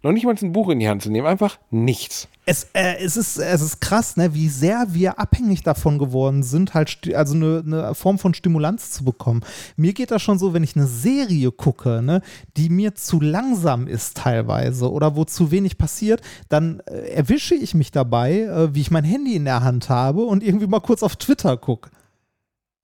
noch 0.03 0.13
nicht 0.13 0.25
mal 0.25 0.35
ein 0.41 0.53
Buch 0.53 0.69
in 0.71 0.79
die 0.79 0.89
Hand 0.89 1.03
zu 1.03 1.11
nehmen, 1.11 1.27
einfach 1.27 1.59
nichts. 1.71 2.29
Es, 2.47 2.69
äh, 2.73 2.97
es, 2.97 3.17
ist, 3.17 3.39
es 3.39 3.61
ist 3.61 3.81
krass, 3.81 4.17
ne, 4.17 4.35
wie 4.35 4.49
sehr 4.49 4.87
wir 4.91 5.19
abhängig 5.19 5.63
davon 5.63 5.99
geworden 5.99 6.43
sind, 6.43 6.75
halt 6.75 7.15
also 7.15 7.35
eine, 7.35 7.63
eine 7.65 7.95
Form 7.95 8.19
von 8.19 8.35
Stimulanz 8.35 8.91
zu 8.91 9.05
bekommen. 9.05 9.43
Mir 9.77 9.93
geht 9.93 10.11
das 10.11 10.23
schon 10.23 10.39
so, 10.39 10.53
wenn 10.53 10.65
ich 10.65 10.75
eine 10.75 10.87
Serie 10.87 11.53
gucke, 11.53 12.03
ne, 12.03 12.23
die 12.57 12.71
mir 12.71 12.95
zu 12.95 13.21
langsam 13.21 13.87
ist 13.87 14.17
teilweise 14.17 14.91
oder 14.91 15.17
wo 15.17 15.25
zu 15.25 15.51
wenig 15.51 15.79
passiert, 15.79 16.23
dann 16.49 16.81
äh, 16.87 17.13
erwische 17.13 17.55
ich 17.55 17.75
mich 17.75 17.93
dabei, 17.93 18.41
äh, 18.41 18.75
wie 18.75 18.81
ich 18.81 18.91
mein 18.91 19.05
Handy 19.05 19.37
in 19.37 19.45
der 19.45 19.63
Hand 19.63 19.89
habe 19.89 20.25
und 20.25 20.43
irgendwie 20.43 20.67
mal 20.67 20.81
kurz 20.81 21.03
auf 21.03 21.17
Twitter 21.17 21.57
gucke. 21.57 21.91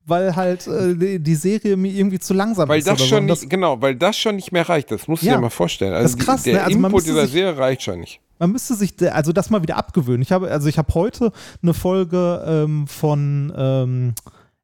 Weil 0.09 0.36
halt 0.36 0.66
äh, 0.68 1.18
die, 1.18 1.34
Serie 1.34 1.76
mir 1.76 1.90
irgendwie 1.92 2.20
zu 2.20 2.32
langsam 2.32 2.68
Weil 2.68 2.78
ist. 2.78 2.86
das 2.86 2.98
so. 3.00 3.07
schon 3.07 3.18
Und 3.20 3.26
nicht, 3.26 3.50
genau, 3.50 3.80
weil 3.82 3.96
das 3.96 4.16
schon 4.16 4.36
nicht 4.36 4.52
mehr 4.52 4.68
reicht. 4.68 4.90
Das 4.92 5.09
musst 5.09 5.22
du 5.22 5.26
Ja. 5.26 5.34
dir 5.34 5.40
mal 5.40 5.50
vorstellen. 5.50 5.92
Also 5.94 6.04
Das 6.04 6.20
ist 6.20 6.24
krass, 6.26 6.42
die, 6.44 6.50
ne? 6.50 6.54
der 6.57 6.64
Also 6.66 6.78
man 6.78 6.90
Input 6.92 7.07
dieser 7.07 7.22
sich- 7.22 7.32
Serie 7.32 7.59
reicht 7.59 7.82
schon 7.82 8.00
nicht. 8.00 8.20
Man 8.38 8.52
müsste 8.52 8.74
sich 8.74 8.94
also 9.12 9.32
das 9.32 9.50
mal 9.50 9.62
wieder 9.62 9.76
abgewöhnen. 9.76 10.22
Ich 10.22 10.30
habe, 10.30 10.50
also 10.50 10.68
ich 10.68 10.78
habe 10.78 10.92
heute 10.94 11.32
eine 11.62 11.74
Folge 11.74 12.44
ähm, 12.46 12.86
von, 12.86 13.52
ähm, 13.57 14.14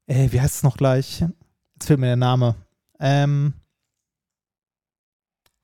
äh, 0.06 0.28
wie 0.30 0.40
heißt 0.40 0.56
es 0.56 0.62
noch 0.62 0.76
gleich? 0.76 1.24
Jetzt 1.74 1.86
fehlt 1.86 1.98
mir 1.98 2.06
der 2.06 2.16
Name. 2.16 2.54
Ähm, 3.00 3.54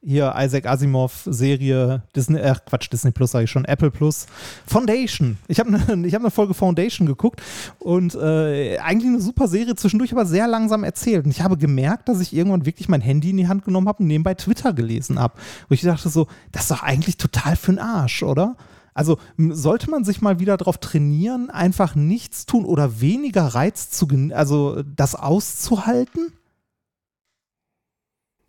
hier 0.02 0.34
Isaac 0.36 0.66
Asimov 0.66 1.22
Serie 1.26 2.02
Disney, 2.14 2.40
ach 2.40 2.64
Quatsch, 2.64 2.90
Disney 2.92 3.10
Plus 3.10 3.32
sage 3.32 3.44
ich 3.44 3.50
schon, 3.50 3.64
Apple 3.64 3.90
Plus. 3.90 4.26
Foundation. 4.66 5.38
Ich 5.48 5.58
habe 5.58 5.70
eine 5.70 6.12
hab 6.12 6.20
eine 6.20 6.30
Folge 6.30 6.54
Foundation 6.54 7.06
geguckt 7.06 7.42
und 7.78 8.14
äh, 8.14 8.78
eigentlich 8.78 9.08
eine 9.08 9.20
super 9.20 9.48
Serie, 9.48 9.74
zwischendurch 9.74 10.12
aber 10.12 10.26
sehr 10.26 10.46
langsam 10.46 10.84
erzählt. 10.84 11.24
Und 11.24 11.30
ich 11.30 11.42
habe 11.42 11.56
gemerkt, 11.56 12.08
dass 12.08 12.20
ich 12.20 12.34
irgendwann 12.34 12.66
wirklich 12.66 12.88
mein 12.88 13.00
Handy 13.00 13.30
in 13.30 13.36
die 13.36 13.48
Hand 13.48 13.64
genommen 13.64 13.88
habe 13.88 14.02
und 14.02 14.06
nebenbei 14.06 14.34
Twitter 14.34 14.72
gelesen 14.72 15.18
habe. 15.18 15.34
Wo 15.68 15.74
ich 15.74 15.82
dachte 15.82 16.08
so, 16.08 16.28
das 16.52 16.62
ist 16.62 16.70
doch 16.70 16.82
eigentlich 16.82 17.16
total 17.16 17.56
für 17.56 17.72
den 17.72 17.80
Arsch, 17.80 18.22
oder? 18.22 18.56
Also 18.94 19.18
sollte 19.36 19.90
man 19.90 20.04
sich 20.04 20.22
mal 20.22 20.40
wieder 20.40 20.56
darauf 20.56 20.78
trainieren, 20.78 21.50
einfach 21.50 21.94
nichts 21.94 22.46
tun 22.46 22.64
oder 22.64 23.00
weniger 23.00 23.42
Reiz 23.46 23.90
zu, 23.90 24.08
also 24.32 24.82
das 24.82 25.14
auszuhalten? 25.14 26.32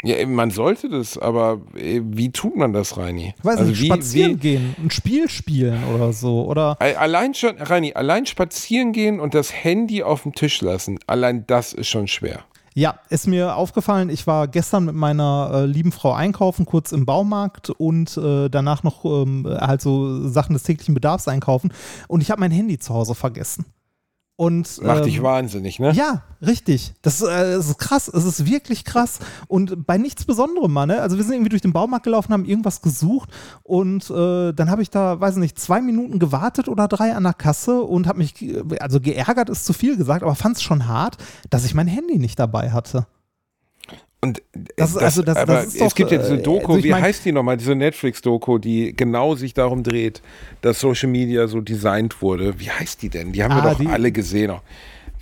Ja, 0.01 0.25
man 0.25 0.49
sollte 0.49 0.87
das, 0.87 1.17
aber 1.17 1.59
äh, 1.75 1.99
wie 2.05 2.31
tut 2.31 2.55
man 2.55 2.71
das, 2.71 2.95
Reini? 2.97 3.33
Ich 3.37 3.43
weiß 3.43 3.57
also 3.57 3.71
nicht, 3.71 3.81
wie, 3.81 3.85
spazieren 3.87 4.31
wie, 4.35 4.37
gehen, 4.37 4.75
ein 4.81 4.91
Spiel 4.91 5.29
spielen 5.29 5.83
oder 5.93 6.13
so. 6.13 6.45
Oder 6.45 6.77
Al- 6.79 6.95
Allein 6.95 7.33
schon, 7.33 7.57
Reini, 7.57 7.93
allein 7.93 8.25
spazieren 8.25 8.93
gehen 8.93 9.19
und 9.19 9.33
das 9.33 9.53
Handy 9.53 10.01
auf 10.03 10.23
dem 10.23 10.33
Tisch 10.33 10.61
lassen, 10.61 10.99
allein 11.05 11.45
das 11.47 11.73
ist 11.73 11.89
schon 11.89 12.07
schwer. 12.07 12.45
Ja, 12.75 12.99
ist 13.09 13.27
mir 13.27 13.57
aufgefallen, 13.57 14.09
ich 14.09 14.25
war 14.25 14.47
gestern 14.47 14.85
mit 14.85 14.95
meiner 14.95 15.51
äh, 15.53 15.65
lieben 15.65 15.91
Frau 15.91 16.13
einkaufen, 16.13 16.65
kurz 16.65 16.93
im 16.93 17.05
Baumarkt 17.05 17.69
und 17.71 18.15
äh, 18.15 18.47
danach 18.47 18.83
noch 18.83 19.03
ähm, 19.03 19.45
halt 19.49 19.81
so 19.81 20.29
Sachen 20.29 20.53
des 20.53 20.63
täglichen 20.63 20.93
Bedarfs 20.93 21.27
einkaufen 21.27 21.73
und 22.07 22.21
ich 22.21 22.31
habe 22.31 22.39
mein 22.39 22.51
Handy 22.51 22.79
zu 22.79 22.93
Hause 22.93 23.15
vergessen. 23.15 23.65
Und, 24.39 24.81
Macht 24.81 24.99
ähm, 24.99 25.03
dich 25.03 25.21
wahnsinnig, 25.21 25.79
ne? 25.79 25.91
Ja, 25.91 26.23
richtig. 26.41 26.93
Das, 27.01 27.21
äh, 27.21 27.25
das 27.27 27.67
ist 27.67 27.77
krass. 27.77 28.07
Es 28.07 28.23
ist 28.23 28.45
wirklich 28.49 28.85
krass. 28.85 29.19
Und 29.49 29.85
bei 29.85 29.97
nichts 29.97 30.23
Besonderem, 30.23 30.71
Mann. 30.71 30.87
Ne? 30.87 31.01
Also 31.01 31.17
wir 31.17 31.25
sind 31.25 31.33
irgendwie 31.33 31.49
durch 31.49 31.61
den 31.61 31.73
Baumarkt 31.73 32.05
gelaufen, 32.05 32.31
haben 32.31 32.45
irgendwas 32.45 32.81
gesucht 32.81 33.29
und 33.63 34.09
äh, 34.09 34.53
dann 34.53 34.71
habe 34.71 34.81
ich 34.81 34.89
da, 34.89 35.19
weiß 35.19 35.35
nicht, 35.35 35.59
zwei 35.59 35.81
Minuten 35.81 36.19
gewartet 36.19 36.69
oder 36.69 36.87
drei 36.87 37.13
an 37.13 37.23
der 37.23 37.33
Kasse 37.33 37.81
und 37.81 38.07
habe 38.07 38.19
mich, 38.19 38.33
ge- 38.33 38.63
also 38.79 39.01
geärgert 39.01 39.49
ist 39.49 39.65
zu 39.65 39.73
viel 39.73 39.97
gesagt, 39.97 40.23
aber 40.23 40.35
fand 40.35 40.55
es 40.55 40.63
schon 40.63 40.87
hart, 40.87 41.17
dass 41.49 41.65
ich 41.65 41.73
mein 41.75 41.87
Handy 41.87 42.17
nicht 42.17 42.39
dabei 42.39 42.71
hatte. 42.71 43.07
Und 44.21 44.41
Das 44.75 44.91
ist- 44.91 44.97
also 44.97 45.21
das- 45.21 45.37
aber 45.37 45.53
das 45.53 45.65
ist 45.67 45.73
es 45.75 45.79
doch, 45.79 45.95
gibt 45.95 46.11
ja 46.11 46.17
diese 46.17 46.35
äh, 46.35 46.41
Doku, 46.41 46.73
also 46.73 46.83
wie 46.83 46.89
mein- 46.89 47.03
heißt 47.03 47.23
die 47.23 47.31
nochmal, 47.31 47.55
diese 47.55 47.73
Netflix-Doku, 47.75 48.57
die 48.57 48.93
genau 48.95 49.35
sich 49.35 49.53
darum 49.53 49.81
dreht, 49.83 50.21
dass 50.61 50.79
Social 50.81 51.09
Media 51.09 51.47
so 51.47 51.61
designt 51.61 52.21
wurde. 52.21 52.59
Wie 52.59 52.69
heißt 52.69 53.01
die 53.01 53.09
denn? 53.09 53.31
Die 53.31 53.43
haben 53.43 53.53
Ah, 53.53 53.63
wir 53.63 53.71
doch 53.71 53.79
die- 53.79 53.87
alle 53.87 54.11
gesehen. 54.11 54.51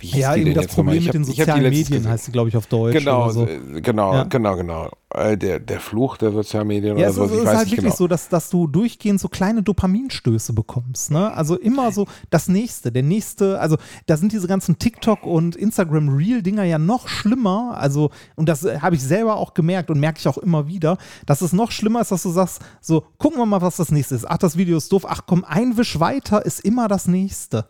Wie 0.00 0.06
hieß 0.06 0.20
Ja, 0.20 0.34
die 0.34 0.42
eben 0.42 0.54
das? 0.54 0.68
Problem 0.68 0.96
mit 0.98 1.06
hab- 1.06 1.12
den 1.12 1.24
sozialen 1.24 1.62
Medien 1.70 2.08
heißt 2.08 2.26
sie, 2.26 2.32
glaube 2.32 2.48
ich, 2.48 2.56
auf 2.56 2.66
Deutsch. 2.66 2.96
Genau, 2.98 3.30
so. 3.30 3.46
äh, 3.46 3.80
genau, 3.80 4.14
Ja. 4.14 4.24
genau, 4.24 4.56
genau. 4.56 4.90
Äh, 5.12 5.36
Der, 5.38 5.58
der 5.58 5.80
Fluch 5.80 6.18
der 6.18 6.32
Sozialmedien 6.32 6.98
Ja, 6.98 7.08
oder 7.08 7.08
es 7.08 7.14
so. 7.16 7.24
ist, 7.24 7.30
ich 7.32 7.36
es 7.38 7.42
ist 7.44 7.48
halt 7.48 7.66
wirklich 7.70 7.80
genau. 7.84 7.94
so, 7.96 8.06
dass, 8.08 8.28
dass 8.28 8.50
du 8.50 8.66
durchgehend 8.66 9.20
so 9.20 9.28
kleine 9.28 9.62
Dopaminstöße 9.62 10.52
bekommst. 10.52 11.10
Ne? 11.10 11.32
Also 11.34 11.56
immer 11.58 11.90
so 11.92 12.06
das 12.30 12.48
nächste, 12.48 12.92
der 12.92 13.02
nächste, 13.02 13.58
also 13.58 13.76
da 14.06 14.16
sind 14.16 14.32
diese 14.32 14.46
ganzen 14.46 14.78
TikTok 14.78 15.24
und 15.24 15.56
Instagram 15.56 16.10
Reel-Dinger 16.10 16.64
ja 16.64 16.78
noch 16.78 17.08
schlimmer. 17.08 17.76
Also, 17.78 18.10
und 18.36 18.48
das 18.48 18.64
äh, 18.64 18.80
habe 18.80 18.96
ich 18.96 19.02
selber 19.02 19.36
auch 19.36 19.54
gemerkt 19.54 19.90
und 19.90 19.98
merke 19.98 20.18
ich 20.20 20.28
auch 20.28 20.38
immer 20.38 20.66
wieder, 20.68 20.98
dass 21.26 21.40
es 21.40 21.52
noch 21.52 21.70
schlimmer 21.70 22.02
ist, 22.02 22.10
dass 22.12 22.22
du 22.22 22.30
sagst, 22.30 22.60
so, 22.80 23.04
gucken 23.18 23.38
wir 23.38 23.46
mal, 23.46 23.62
was 23.62 23.76
das 23.76 23.90
nächste 23.90 24.14
ist. 24.14 24.28
Ach, 24.28 24.38
das 24.38 24.56
Video 24.58 24.76
ist 24.76 24.92
doof, 24.92 25.06
ach 25.08 25.22
komm, 25.26 25.44
ein 25.44 25.76
Wisch 25.78 25.98
weiter 26.00 26.44
ist 26.44 26.60
immer 26.60 26.86
das 26.88 27.08
nächste. 27.08 27.68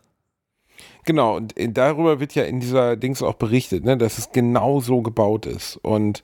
Genau, 1.08 1.36
und 1.36 1.56
äh, 1.58 1.70
darüber 1.72 2.20
wird 2.20 2.34
ja 2.34 2.42
in 2.44 2.60
dieser 2.60 2.94
Dings 2.94 3.22
auch 3.22 3.32
berichtet, 3.36 3.82
ne, 3.82 3.96
dass 3.96 4.18
es 4.18 4.30
genau 4.30 4.80
so 4.80 5.00
gebaut 5.00 5.46
ist. 5.46 5.76
Und 5.82 6.22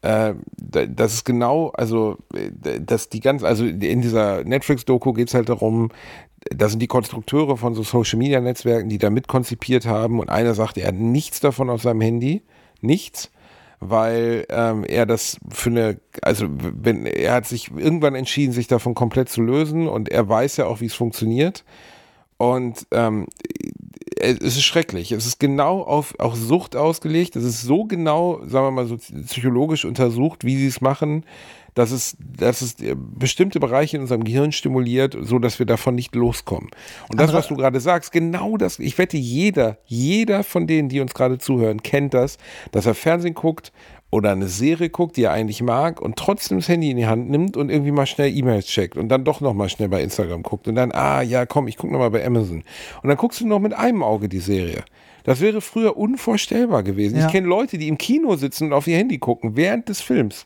äh, 0.00 0.32
da- 0.56 0.86
das 0.86 1.12
ist 1.12 1.24
genau, 1.26 1.68
also, 1.74 2.16
äh, 2.34 2.80
dass 2.80 3.10
die 3.10 3.20
ganz, 3.20 3.42
also 3.44 3.66
in 3.66 4.00
dieser 4.00 4.42
Netflix-Doku 4.44 5.12
geht 5.12 5.28
es 5.28 5.34
halt 5.34 5.50
darum, 5.50 5.90
da 6.50 6.70
sind 6.70 6.80
die 6.80 6.86
Konstrukteure 6.86 7.58
von 7.58 7.74
so 7.74 7.82
Social-Media-Netzwerken, 7.82 8.88
die 8.88 8.96
da 8.96 9.10
mitkonzipiert 9.10 9.84
haben 9.84 10.18
und 10.18 10.30
einer 10.30 10.54
sagt, 10.54 10.78
er 10.78 10.88
hat 10.88 10.94
nichts 10.94 11.40
davon 11.40 11.68
auf 11.68 11.82
seinem 11.82 12.00
Handy, 12.00 12.40
nichts, 12.80 13.30
weil 13.80 14.46
ähm, 14.48 14.84
er 14.84 15.04
das 15.04 15.36
für 15.50 15.68
eine, 15.68 16.00
also 16.22 16.46
wenn 16.48 17.04
er 17.04 17.34
hat 17.34 17.44
sich 17.46 17.70
irgendwann 17.70 18.14
entschieden, 18.14 18.52
sich 18.54 18.66
davon 18.66 18.94
komplett 18.94 19.28
zu 19.28 19.42
lösen 19.42 19.88
und 19.88 20.08
er 20.08 20.26
weiß 20.26 20.56
ja 20.56 20.64
auch, 20.64 20.80
wie 20.80 20.86
es 20.86 20.94
funktioniert. 20.94 21.64
Und 22.38 22.88
ähm, 22.90 23.26
es 24.22 24.56
ist 24.56 24.62
schrecklich. 24.64 25.12
Es 25.12 25.26
ist 25.26 25.38
genau 25.40 25.82
auf 25.82 26.14
auch 26.18 26.34
Sucht 26.34 26.76
ausgelegt. 26.76 27.36
Es 27.36 27.44
ist 27.44 27.62
so 27.62 27.84
genau, 27.84 28.40
sagen 28.44 28.66
wir 28.66 28.70
mal 28.70 28.86
so 28.86 28.96
psychologisch 28.96 29.84
untersucht, 29.84 30.44
wie 30.44 30.56
sie 30.56 30.68
es 30.68 30.80
machen, 30.80 31.24
dass 31.74 31.90
es, 31.90 32.16
dass 32.18 32.60
es 32.60 32.78
äh, 32.80 32.94
bestimmte 32.96 33.58
Bereiche 33.58 33.96
in 33.96 34.02
unserem 34.02 34.24
Gehirn 34.24 34.52
stimuliert, 34.52 35.16
so 35.22 35.38
dass 35.38 35.58
wir 35.58 35.66
davon 35.66 35.94
nicht 35.94 36.14
loskommen. 36.14 36.68
Und 37.08 37.18
das, 37.18 37.28
Andere- 37.28 37.38
was 37.38 37.48
du 37.48 37.56
gerade 37.56 37.80
sagst, 37.80 38.12
genau 38.12 38.56
das, 38.56 38.78
ich 38.78 38.98
wette, 38.98 39.16
jeder, 39.16 39.78
jeder 39.86 40.44
von 40.44 40.66
denen, 40.66 40.88
die 40.88 41.00
uns 41.00 41.14
gerade 41.14 41.38
zuhören, 41.38 41.82
kennt 41.82 42.12
das, 42.14 42.36
dass 42.72 42.86
er 42.86 42.94
Fernsehen 42.94 43.34
guckt 43.34 43.72
oder 44.12 44.30
eine 44.30 44.48
Serie 44.48 44.90
guckt, 44.90 45.16
die 45.16 45.24
er 45.24 45.32
eigentlich 45.32 45.62
mag 45.62 46.00
und 46.00 46.16
trotzdem 46.16 46.58
das 46.58 46.68
Handy 46.68 46.90
in 46.90 46.98
die 46.98 47.06
Hand 47.06 47.30
nimmt 47.30 47.56
und 47.56 47.70
irgendwie 47.70 47.92
mal 47.92 48.04
schnell 48.04 48.30
E-Mails 48.30 48.66
checkt 48.66 48.98
und 48.98 49.08
dann 49.08 49.24
doch 49.24 49.40
noch 49.40 49.54
mal 49.54 49.70
schnell 49.70 49.88
bei 49.88 50.02
Instagram 50.02 50.42
guckt 50.42 50.68
und 50.68 50.74
dann, 50.74 50.92
ah 50.92 51.22
ja, 51.22 51.46
komm, 51.46 51.66
ich 51.66 51.78
gucke 51.78 51.94
noch 51.94 51.98
mal 51.98 52.10
bei 52.10 52.24
Amazon. 52.24 52.62
Und 53.02 53.08
dann 53.08 53.16
guckst 53.16 53.40
du 53.40 53.46
noch 53.46 53.58
mit 53.58 53.72
einem 53.72 54.02
Auge 54.02 54.28
die 54.28 54.40
Serie. 54.40 54.84
Das 55.24 55.40
wäre 55.40 55.62
früher 55.62 55.96
unvorstellbar 55.96 56.82
gewesen. 56.82 57.16
Ja. 57.16 57.26
Ich 57.26 57.32
kenne 57.32 57.46
Leute, 57.46 57.78
die 57.78 57.88
im 57.88 57.96
Kino 57.96 58.36
sitzen 58.36 58.66
und 58.66 58.72
auf 58.74 58.86
ihr 58.86 58.98
Handy 58.98 59.16
gucken 59.16 59.56
während 59.56 59.88
des 59.88 60.02
Films. 60.02 60.44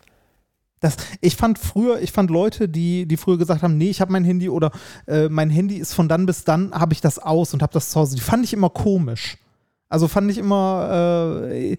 Das, 0.79 0.97
ich 1.21 1.35
fand 1.35 1.59
früher, 1.59 2.01
ich 2.01 2.13
fand 2.13 2.31
Leute, 2.31 2.69
die, 2.69 3.07
die 3.07 3.17
früher 3.17 3.37
gesagt 3.37 3.63
haben, 3.63 3.79
nee, 3.79 3.91
ich 3.91 4.01
habe 4.01 4.13
mein 4.13 4.25
Handy 4.25 4.49
oder 4.49 4.71
äh, 5.09 5.29
mein 5.29 5.51
Handy 5.51 5.79
ist 5.79 5.93
von 5.93 6.09
dann 6.09 6.25
bis 6.27 6.45
dann, 6.45 6.73
habe 6.73 6.93
ich 6.93 7.01
das 7.01 7.19
aus 7.19 7.53
und 7.53 7.63
habe 7.63 7.73
das 7.73 7.91
zu 7.91 7.99
Hause. 7.99 8.15
Die 8.15 8.23
fand 8.23 8.45
ich 8.45 8.53
immer 8.53 8.71
komisch. 8.71 9.39
Also 9.89 10.07
fand 10.07 10.31
ich 10.31 10.39
immer 10.39 11.41
äh, 11.51 11.77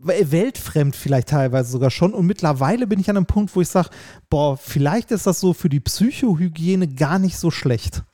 weltfremd 0.00 0.94
vielleicht 0.96 1.28
teilweise 1.28 1.70
sogar 1.70 1.90
schon. 1.90 2.14
Und 2.14 2.26
mittlerweile 2.26 2.86
bin 2.86 3.00
ich 3.00 3.10
an 3.10 3.16
einem 3.16 3.26
Punkt, 3.26 3.54
wo 3.56 3.60
ich 3.60 3.68
sage, 3.68 3.90
boah, 4.30 4.56
vielleicht 4.56 5.10
ist 5.10 5.26
das 5.26 5.40
so 5.40 5.52
für 5.52 5.68
die 5.68 5.80
Psychohygiene 5.80 6.88
gar 6.88 7.18
nicht 7.18 7.36
so 7.36 7.50
schlecht. 7.50 8.04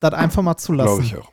Das 0.00 0.14
einfach 0.14 0.42
mal 0.42 0.56
zu 0.56 0.72
Glaube 0.72 0.90
lassen. 0.90 1.04
ich 1.04 1.16
auch. 1.16 1.30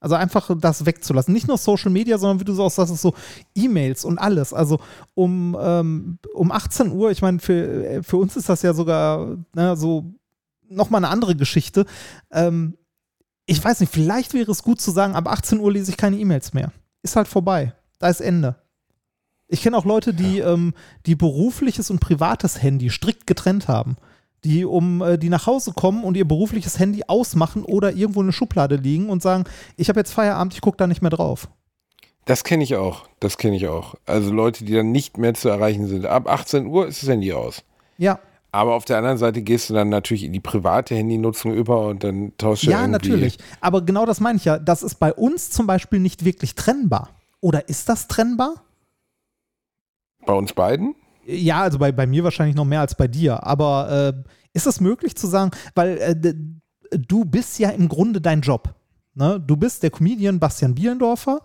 Also 0.00 0.14
einfach 0.14 0.50
das 0.58 0.86
wegzulassen. 0.86 1.32
Nicht 1.32 1.46
nur 1.46 1.58
Social 1.58 1.90
Media, 1.90 2.16
sondern 2.16 2.40
wie 2.40 2.44
du 2.44 2.54
so 2.54 2.64
auch 2.64 2.70
sagst, 2.70 2.92
ist 2.92 3.02
so 3.02 3.14
E-Mails 3.54 4.04
und 4.04 4.18
alles. 4.18 4.54
Also 4.54 4.80
um, 5.14 5.56
ähm, 5.60 6.18
um 6.34 6.50
18 6.50 6.90
Uhr, 6.90 7.10
ich 7.10 7.20
meine, 7.20 7.38
für, 7.38 7.84
äh, 7.84 8.02
für 8.02 8.16
uns 8.16 8.34
ist 8.34 8.48
das 8.48 8.62
ja 8.62 8.72
sogar 8.72 9.36
ne, 9.54 9.76
so 9.76 10.06
nochmal 10.68 11.04
eine 11.04 11.12
andere 11.12 11.36
Geschichte. 11.36 11.84
Ähm, 12.30 12.78
ich 13.44 13.62
weiß 13.62 13.80
nicht, 13.80 13.92
vielleicht 13.92 14.32
wäre 14.32 14.50
es 14.50 14.62
gut 14.62 14.80
zu 14.80 14.90
sagen, 14.90 15.14
ab 15.14 15.28
18 15.28 15.60
Uhr 15.60 15.70
lese 15.70 15.90
ich 15.90 15.98
keine 15.98 16.16
E-Mails 16.16 16.54
mehr. 16.54 16.72
Ist 17.02 17.16
halt 17.16 17.28
vorbei. 17.28 17.74
Da 17.98 18.08
ist 18.08 18.20
Ende. 18.20 18.56
Ich 19.52 19.62
kenne 19.62 19.76
auch 19.76 19.84
Leute, 19.84 20.14
die, 20.14 20.38
ähm, 20.38 20.74
die 21.06 21.16
berufliches 21.16 21.90
und 21.90 21.98
privates 21.98 22.62
Handy 22.62 22.88
strikt 22.88 23.26
getrennt 23.26 23.66
haben. 23.66 23.96
Die 24.44 24.64
um 24.64 25.02
äh, 25.02 25.18
die 25.18 25.28
nach 25.28 25.46
Hause 25.46 25.72
kommen 25.72 26.04
und 26.04 26.16
ihr 26.16 26.26
berufliches 26.26 26.78
Handy 26.78 27.02
ausmachen 27.08 27.64
oder 27.64 27.92
irgendwo 27.92 28.20
in 28.20 28.26
eine 28.26 28.32
Schublade 28.32 28.76
liegen 28.76 29.10
und 29.10 29.22
sagen, 29.22 29.44
ich 29.76 29.88
habe 29.88 30.00
jetzt 30.00 30.12
Feierabend, 30.12 30.54
ich 30.54 30.60
gucke 30.60 30.78
da 30.78 30.86
nicht 30.86 31.02
mehr 31.02 31.10
drauf. 31.10 31.48
Das 32.26 32.44
kenne 32.44 32.62
ich 32.62 32.76
auch. 32.76 33.08
Das 33.18 33.38
kenne 33.38 33.56
ich 33.56 33.66
auch. 33.66 33.96
Also 34.06 34.32
Leute, 34.32 34.64
die 34.64 34.72
dann 34.72 34.92
nicht 34.92 35.18
mehr 35.18 35.34
zu 35.34 35.48
erreichen 35.48 35.88
sind. 35.88 36.06
Ab 36.06 36.28
18 36.28 36.66
Uhr 36.66 36.86
ist 36.86 37.02
das 37.02 37.08
Handy 37.08 37.32
aus. 37.32 37.64
Ja, 37.98 38.20
Aber 38.52 38.74
auf 38.74 38.84
der 38.84 38.98
anderen 38.98 39.18
Seite 39.18 39.42
gehst 39.42 39.68
du 39.68 39.74
dann 39.74 39.88
natürlich 39.88 40.22
in 40.22 40.32
die 40.32 40.40
private 40.40 40.94
Handynutzung 40.94 41.52
über 41.52 41.88
und 41.88 42.04
dann 42.04 42.32
tauschst 42.38 42.66
du 42.66 42.70
ja, 42.70 42.86
natürlich. 42.86 43.36
Aber 43.60 43.82
genau 43.82 44.06
das 44.06 44.20
meine 44.20 44.36
ich 44.36 44.44
ja. 44.44 44.58
Das 44.58 44.84
ist 44.84 44.94
bei 45.00 45.12
uns 45.12 45.50
zum 45.50 45.66
Beispiel 45.66 45.98
nicht 45.98 46.24
wirklich 46.24 46.54
trennbar. 46.54 47.10
Oder 47.40 47.68
ist 47.68 47.88
das 47.88 48.06
trennbar? 48.06 48.62
Bei 50.26 50.32
uns 50.32 50.52
beiden? 50.52 50.94
Ja, 51.26 51.62
also 51.62 51.78
bei, 51.78 51.92
bei 51.92 52.06
mir 52.06 52.24
wahrscheinlich 52.24 52.56
noch 52.56 52.64
mehr 52.64 52.80
als 52.80 52.94
bei 52.94 53.08
dir. 53.08 53.46
Aber 53.46 54.14
äh, 54.16 54.30
ist 54.52 54.66
es 54.66 54.80
möglich 54.80 55.16
zu 55.16 55.26
sagen, 55.26 55.50
weil 55.74 55.98
äh, 55.98 56.34
du 56.98 57.24
bist 57.24 57.58
ja 57.58 57.70
im 57.70 57.88
Grunde 57.88 58.20
dein 58.20 58.40
Job. 58.40 58.74
Ne? 59.14 59.42
Du 59.44 59.56
bist 59.56 59.82
der 59.82 59.90
Comedian 59.90 60.40
Bastian 60.40 60.74
Bielendorfer 60.74 61.40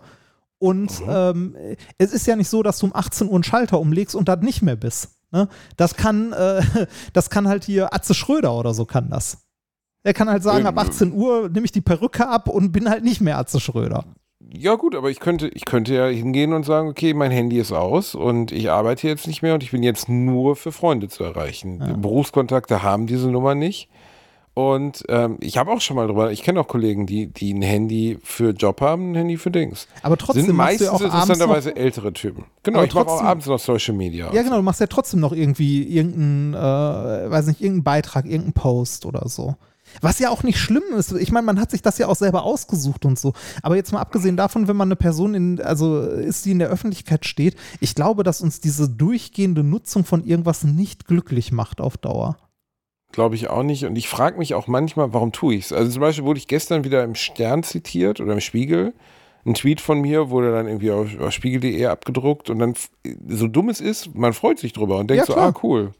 und 0.58 0.90
ähm, 1.06 1.56
es 1.98 2.12
ist 2.12 2.26
ja 2.26 2.36
nicht 2.36 2.48
so, 2.48 2.62
dass 2.62 2.78
du 2.78 2.86
um 2.86 2.94
18 2.94 3.28
Uhr 3.28 3.34
einen 3.34 3.44
Schalter 3.44 3.78
umlegst 3.80 4.14
und 4.14 4.28
das 4.28 4.40
nicht 4.40 4.62
mehr 4.62 4.76
bist. 4.76 5.10
Ne? 5.30 5.48
Das 5.76 5.94
kann, 5.94 6.32
äh, 6.32 6.62
das 7.12 7.30
kann 7.30 7.48
halt 7.48 7.64
hier 7.64 7.92
Atze 7.94 8.14
Schröder 8.14 8.54
oder 8.54 8.74
so 8.74 8.84
kann 8.84 9.10
das. 9.10 9.38
Er 10.02 10.14
kann 10.14 10.30
halt 10.30 10.42
sagen, 10.42 10.66
ab 10.66 10.76
Ähm, 10.76 10.88
18 10.88 11.12
Uhr 11.12 11.48
nehme 11.48 11.66
ich 11.66 11.72
die 11.72 11.80
Perücke 11.80 12.28
ab 12.28 12.48
und 12.48 12.72
bin 12.72 12.88
halt 12.88 13.02
nicht 13.02 13.20
mehr 13.20 13.38
Atze 13.38 13.60
Schröder. 13.60 14.04
Ja 14.52 14.74
gut, 14.74 14.94
aber 14.94 15.10
ich 15.10 15.20
könnte, 15.20 15.48
ich 15.48 15.64
könnte 15.64 15.94
ja 15.94 16.06
hingehen 16.06 16.52
und 16.52 16.64
sagen, 16.64 16.88
okay, 16.88 17.14
mein 17.14 17.30
Handy 17.30 17.58
ist 17.58 17.72
aus 17.72 18.14
und 18.14 18.52
ich 18.52 18.70
arbeite 18.70 19.08
jetzt 19.08 19.26
nicht 19.26 19.42
mehr 19.42 19.54
und 19.54 19.62
ich 19.62 19.70
bin 19.72 19.82
jetzt 19.82 20.08
nur 20.08 20.56
für 20.56 20.72
Freunde 20.72 21.08
zu 21.08 21.24
erreichen. 21.24 21.98
Berufskontakte 22.00 22.82
haben 22.82 23.06
diese 23.06 23.28
Nummer 23.30 23.54
nicht. 23.54 23.88
Und 24.58 25.04
ähm, 25.10 25.36
ich 25.40 25.58
habe 25.58 25.70
auch 25.70 25.82
schon 25.82 25.96
mal 25.96 26.06
drüber, 26.06 26.32
ich 26.32 26.42
kenne 26.42 26.58
auch 26.58 26.66
Kollegen, 26.66 27.04
die, 27.04 27.26
die 27.26 27.52
ein 27.52 27.60
Handy 27.60 28.16
für 28.22 28.52
Job 28.52 28.80
haben, 28.80 29.12
ein 29.12 29.14
Handy 29.14 29.36
für 29.36 29.50
Dings. 29.50 29.86
Aber 30.02 30.16
trotzdem 30.16 30.46
Sind 30.46 30.56
machst 30.56 30.80
du 30.80 30.84
meistens 30.84 30.86
ja 30.86 30.92
auch 30.92 31.12
abends 31.12 31.12
noch, 31.12 31.34
interessanterweise 31.34 31.76
ältere 31.76 32.12
Typen. 32.14 32.46
Genau, 32.62 32.78
Aber 32.78 32.86
ich 32.86 32.94
mache 32.94 33.06
auch 33.06 33.22
abends 33.22 33.46
noch 33.48 33.58
Social 33.58 33.94
Media. 33.94 34.32
Ja, 34.32 34.42
genau, 34.42 34.56
du 34.56 34.62
machst 34.62 34.80
ja 34.80 34.86
trotzdem 34.86 35.20
noch 35.20 35.32
irgendwie 35.32 35.82
irgendeinen, 35.82 36.54
äh, 36.54 37.30
weiß 37.30 37.48
nicht, 37.48 37.60
irgendeinen 37.60 37.84
Beitrag, 37.84 38.24
irgendeinen 38.24 38.54
Post 38.54 39.04
oder 39.04 39.28
so. 39.28 39.56
Was 40.00 40.18
ja 40.18 40.30
auch 40.30 40.42
nicht 40.42 40.58
schlimm 40.58 40.82
ist. 40.96 41.12
Ich 41.12 41.32
meine, 41.32 41.46
man 41.46 41.60
hat 41.60 41.70
sich 41.70 41.82
das 41.82 41.98
ja 41.98 42.08
auch 42.08 42.16
selber 42.16 42.44
ausgesucht 42.44 43.04
und 43.04 43.18
so. 43.18 43.32
Aber 43.62 43.76
jetzt 43.76 43.92
mal 43.92 44.00
abgesehen 44.00 44.36
davon, 44.36 44.68
wenn 44.68 44.76
man 44.76 44.88
eine 44.88 44.96
Person 44.96 45.34
in, 45.34 45.60
also 45.60 46.00
ist, 46.00 46.44
die 46.44 46.52
in 46.52 46.58
der 46.58 46.68
Öffentlichkeit 46.68 47.26
steht, 47.26 47.56
ich 47.80 47.94
glaube, 47.94 48.22
dass 48.22 48.40
uns 48.40 48.60
diese 48.60 48.88
durchgehende 48.88 49.62
Nutzung 49.62 50.04
von 50.04 50.24
irgendwas 50.24 50.64
nicht 50.64 51.06
glücklich 51.06 51.52
macht 51.52 51.80
auf 51.80 51.96
Dauer. 51.96 52.36
Glaube 53.12 53.34
ich 53.34 53.48
auch 53.48 53.62
nicht. 53.62 53.84
Und 53.84 53.96
ich 53.96 54.08
frage 54.08 54.38
mich 54.38 54.54
auch 54.54 54.66
manchmal, 54.66 55.12
warum 55.12 55.32
tue 55.32 55.54
ich 55.54 55.66
es? 55.66 55.72
Also 55.72 55.90
zum 55.90 56.00
Beispiel 56.00 56.24
wurde 56.24 56.38
ich 56.38 56.48
gestern 56.48 56.84
wieder 56.84 57.04
im 57.04 57.14
Stern 57.14 57.62
zitiert 57.62 58.20
oder 58.20 58.32
im 58.32 58.40
Spiegel. 58.40 58.94
Ein 59.46 59.54
Tweet 59.54 59.80
von 59.80 60.00
mir 60.00 60.28
wurde 60.28 60.50
dann 60.50 60.66
irgendwie 60.66 60.90
auf, 60.90 61.18
auf 61.20 61.32
spiegel.de 61.32 61.86
abgedruckt 61.86 62.50
und 62.50 62.58
dann, 62.58 62.74
so 63.28 63.46
dumm 63.46 63.68
es 63.68 63.80
ist, 63.80 64.14
man 64.14 64.32
freut 64.32 64.58
sich 64.58 64.72
drüber 64.72 64.98
und 64.98 65.08
denkt 65.08 65.28
Ja, 65.28 65.34
so, 65.34 65.40
ah, 65.40 65.54
cool. 65.62 65.92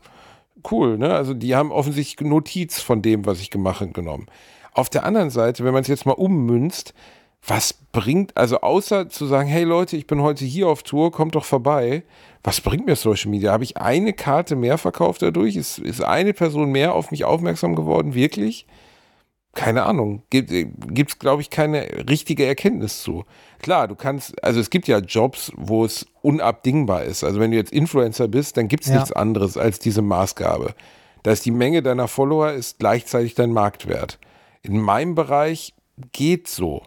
Cool, 0.71 0.99
ne? 0.99 1.15
Also 1.15 1.35
die 1.35 1.55
haben 1.55 1.71
offensichtlich 1.71 2.29
Notiz 2.29 2.81
von 2.81 3.03
dem, 3.03 3.27
was 3.27 3.41
ich 3.41 3.51
gemacht 3.51 3.95
genommen. 3.95 4.27
Auf 4.73 4.89
der 4.89 5.05
anderen 5.05 5.31
Seite, 5.31 5.65
wenn 5.65 5.73
man 5.73 5.83
es 5.83 5.89
jetzt 5.89 6.07
mal 6.07 6.13
ummünzt, 6.13 6.93
was 7.47 7.75
bringt, 7.93 8.37
also 8.37 8.61
außer 8.61 9.09
zu 9.09 9.27
sagen, 9.27 9.49
hey 9.49 9.65
Leute, 9.65 9.97
ich 9.97 10.07
bin 10.07 10.21
heute 10.21 10.45
hier 10.45 10.69
auf 10.69 10.83
Tour, 10.83 11.13
kommt 11.13 11.37
doch 11.37 11.45
vorbei, 11.45 12.03
was 12.43 12.61
bringt 12.61 12.87
mir 12.87 12.97
Social 12.97 13.31
Media? 13.31 13.53
Habe 13.53 13.65
ich 13.65 13.77
eine 13.77 14.13
Karte 14.13 14.57
mehr 14.57 14.79
verkauft 14.79 15.23
dadurch? 15.23 15.57
Ist, 15.57 15.79
ist 15.79 16.03
eine 16.03 16.33
Person 16.33 16.71
mehr 16.71 16.95
auf 16.95 17.11
mich 17.11 17.25
aufmerksam 17.25 17.77
geworden? 17.77 18.15
Wirklich? 18.15 18.67
Keine 19.57 19.85
Ahnung. 19.85 20.23
Gibt 20.31 20.51
es, 20.53 21.19
glaube 21.19 21.43
ich, 21.43 21.51
keine 21.51 21.89
richtige 22.09 22.45
Erkenntnis 22.45 23.03
zu. 23.03 23.25
Klar, 23.59 23.89
du 23.89 23.95
kannst, 23.97 24.43
also 24.45 24.61
es 24.61 24.69
gibt 24.71 24.87
ja 24.87 24.99
Jobs, 24.99 25.51
wo 25.57 25.85
es 25.85 26.07
unabdingbar 26.23 27.05
ist. 27.05 27.25
Also 27.25 27.41
wenn 27.41 27.51
du 27.51 27.57
jetzt 27.57 27.73
Influencer 27.73 28.29
bist, 28.29 28.57
dann 28.57 28.69
gibt 28.69 28.85
es 28.85 28.91
Ja. 28.91 28.97
nichts 28.97 29.13
anderes 29.13 29.57
als 29.57 29.79
diese 29.79 30.03
Maßgabe. 30.03 30.75
Da 31.23 31.33
ist 31.33 31.45
die 31.47 31.51
Menge 31.51 31.83
deiner 31.83 32.07
Follower 32.07 32.53
ist 32.53 32.79
gleichzeitig 32.79 33.35
dein 33.35 33.51
Marktwert. 33.51 34.19
In 34.63 34.79
meinem 34.81 35.15
Bereich 35.15 35.75
geht 36.13 36.49
so. 36.49 36.83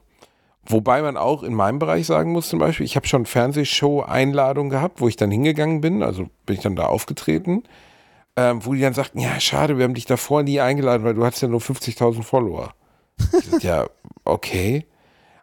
Wobei 0.65 1.01
man 1.01 1.17
auch 1.17 1.41
in 1.41 1.55
meinem 1.55 1.79
Bereich 1.79 2.05
sagen 2.05 2.31
muss, 2.31 2.49
zum 2.49 2.59
Beispiel, 2.59 2.85
ich 2.85 2.95
habe 2.95 3.07
schon 3.07 3.25
Fernsehshow-Einladungen 3.25 4.69
gehabt, 4.69 5.01
wo 5.01 5.07
ich 5.07 5.15
dann 5.15 5.31
hingegangen 5.31 5.81
bin, 5.81 6.03
also 6.03 6.27
bin 6.45 6.55
ich 6.55 6.61
dann 6.61 6.75
da 6.75 6.85
aufgetreten, 6.85 7.63
ähm, 8.39 8.65
wo 8.65 8.73
die 8.73 8.81
dann 8.81 8.93
sagten, 8.93 9.19
ja, 9.19 9.39
schade, 9.39 9.77
wir 9.77 9.83
haben 9.83 9.93
dich 9.95 10.05
davor 10.05 10.43
nie 10.43 10.59
eingeladen, 10.61 11.03
weil 11.03 11.13
du 11.13 11.25
hast 11.25 11.41
ja 11.41 11.47
nur 11.49 11.59
50.000 11.59 12.23
Follower. 12.23 12.73
Ich 13.57 13.63
ja, 13.63 13.85
okay. 14.23 14.85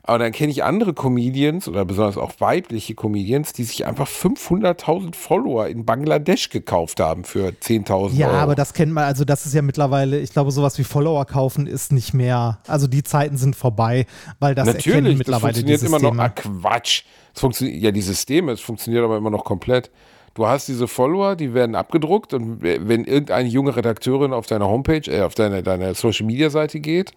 Aber 0.03 0.18
dann 0.20 0.30
kenne 0.30 0.53
ich 0.53 0.62
andere 0.62 0.94
Comedians 0.94 1.66
oder 1.66 1.84
besonders 1.84 2.16
auch 2.16 2.32
weibliche 2.38 2.94
Comedians, 2.94 3.53
die 3.53 3.64
sich 3.64 3.84
einfach 3.86 4.07
500.000 4.07 5.16
Follower 5.16 5.66
in 5.66 5.84
Bangladesch 5.84 6.49
gekauft 6.51 7.01
haben 7.01 7.24
für 7.24 7.49
10.000 7.49 8.14
Ja, 8.14 8.28
Euro. 8.28 8.36
aber 8.36 8.55
das 8.55 8.72
kennt 8.72 8.92
man, 8.92 9.03
also 9.03 9.24
das 9.24 9.47
ist 9.47 9.53
ja 9.55 9.62
mittlerweile, 9.62 10.20
ich 10.20 10.30
glaube, 10.32 10.53
sowas 10.53 10.78
wie 10.78 10.84
Follower 10.84 11.24
kaufen 11.26 11.66
ist 11.66 11.90
nicht 11.92 12.14
mehr, 12.14 12.61
also 12.68 12.86
die 12.86 13.03
Zeiten 13.03 13.36
sind 13.36 13.57
vorbei, 13.57 14.07
weil 14.38 14.55
das 14.55 14.68
erkennen 14.68 14.94
Natürlich, 14.97 15.18
das 15.18 15.18
mittlerweile 15.18 15.53
die 15.55 15.59
funktioniert 15.61 15.82
immer 15.82 15.99
Systeme. 15.99 16.16
noch. 16.16 16.24
Ah, 16.24 16.28
Quatsch. 16.70 17.03
Es 17.34 17.40
funktioniert, 17.40 17.82
ja, 17.82 17.90
die 17.90 18.03
Systeme, 18.03 18.53
es 18.53 18.61
funktioniert 18.61 19.05
aber 19.05 19.16
immer 19.16 19.30
noch 19.30 19.44
komplett. 19.44 19.90
Du 20.37 20.47
hast 20.47 20.68
diese 20.68 20.87
Follower, 20.87 21.34
die 21.34 21.55
werden 21.55 21.74
abgedruckt 21.74 22.34
und 22.34 22.61
wenn 22.61 23.05
irgendeine 23.05 23.49
junge 23.49 23.74
Redakteurin 23.74 24.34
auf 24.34 24.47
deine 24.47 24.66
Homepage, 24.66 25.11
äh, 25.11 25.22
auf 25.22 25.34
deine, 25.34 25.62
deine 25.62 25.95
Social 25.95 26.26
Media 26.26 26.51
Seite 26.51 26.78
geht, 26.78 27.12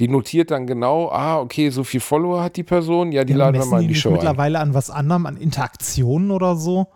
die 0.00 0.06
notiert 0.06 0.50
dann 0.50 0.66
genau, 0.66 1.08
ah, 1.08 1.40
okay, 1.40 1.70
so 1.70 1.82
viel 1.82 2.00
Follower 2.00 2.42
hat 2.42 2.56
die 2.56 2.62
Person, 2.64 3.10
ja, 3.10 3.24
die 3.24 3.32
Ja, 3.32 3.38
laden 3.38 3.58
wir 3.60 3.64
mal 3.64 3.80
in 3.82 3.88
die 3.88 3.94
die 3.94 4.00
Show 4.00 4.10
ein. 4.10 4.16
mittlerweile 4.16 4.60
an 4.60 4.74
was 4.74 4.90
anderem, 4.90 5.24
an 5.24 5.38
Interaktionen 5.38 6.30
oder 6.30 6.56
so? 6.56 6.88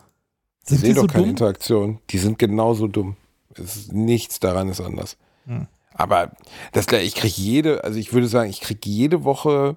Die 0.69 0.75
Sind 0.75 0.79
sehen 0.81 0.89
die 0.89 0.93
doch 0.93 1.01
so 1.01 1.07
keine 1.07 1.23
dumm? 1.23 1.29
Interaktion. 1.31 1.99
Die 2.11 2.17
sind 2.19 2.37
genauso 2.37 2.87
dumm. 2.87 3.15
Es 3.55 3.75
ist, 3.75 3.93
nichts 3.93 4.39
daran 4.39 4.69
ist 4.69 4.79
anders. 4.79 5.17
Hm. 5.47 5.67
Aber 5.95 6.31
das, 6.71 6.85
ich 6.87 7.15
kriege 7.15 7.33
jede, 7.35 7.83
also 7.83 7.97
ich 7.97 8.13
würde 8.13 8.27
sagen, 8.27 8.49
ich 8.49 8.61
kriege 8.61 8.87
jede 8.87 9.23
Woche 9.23 9.75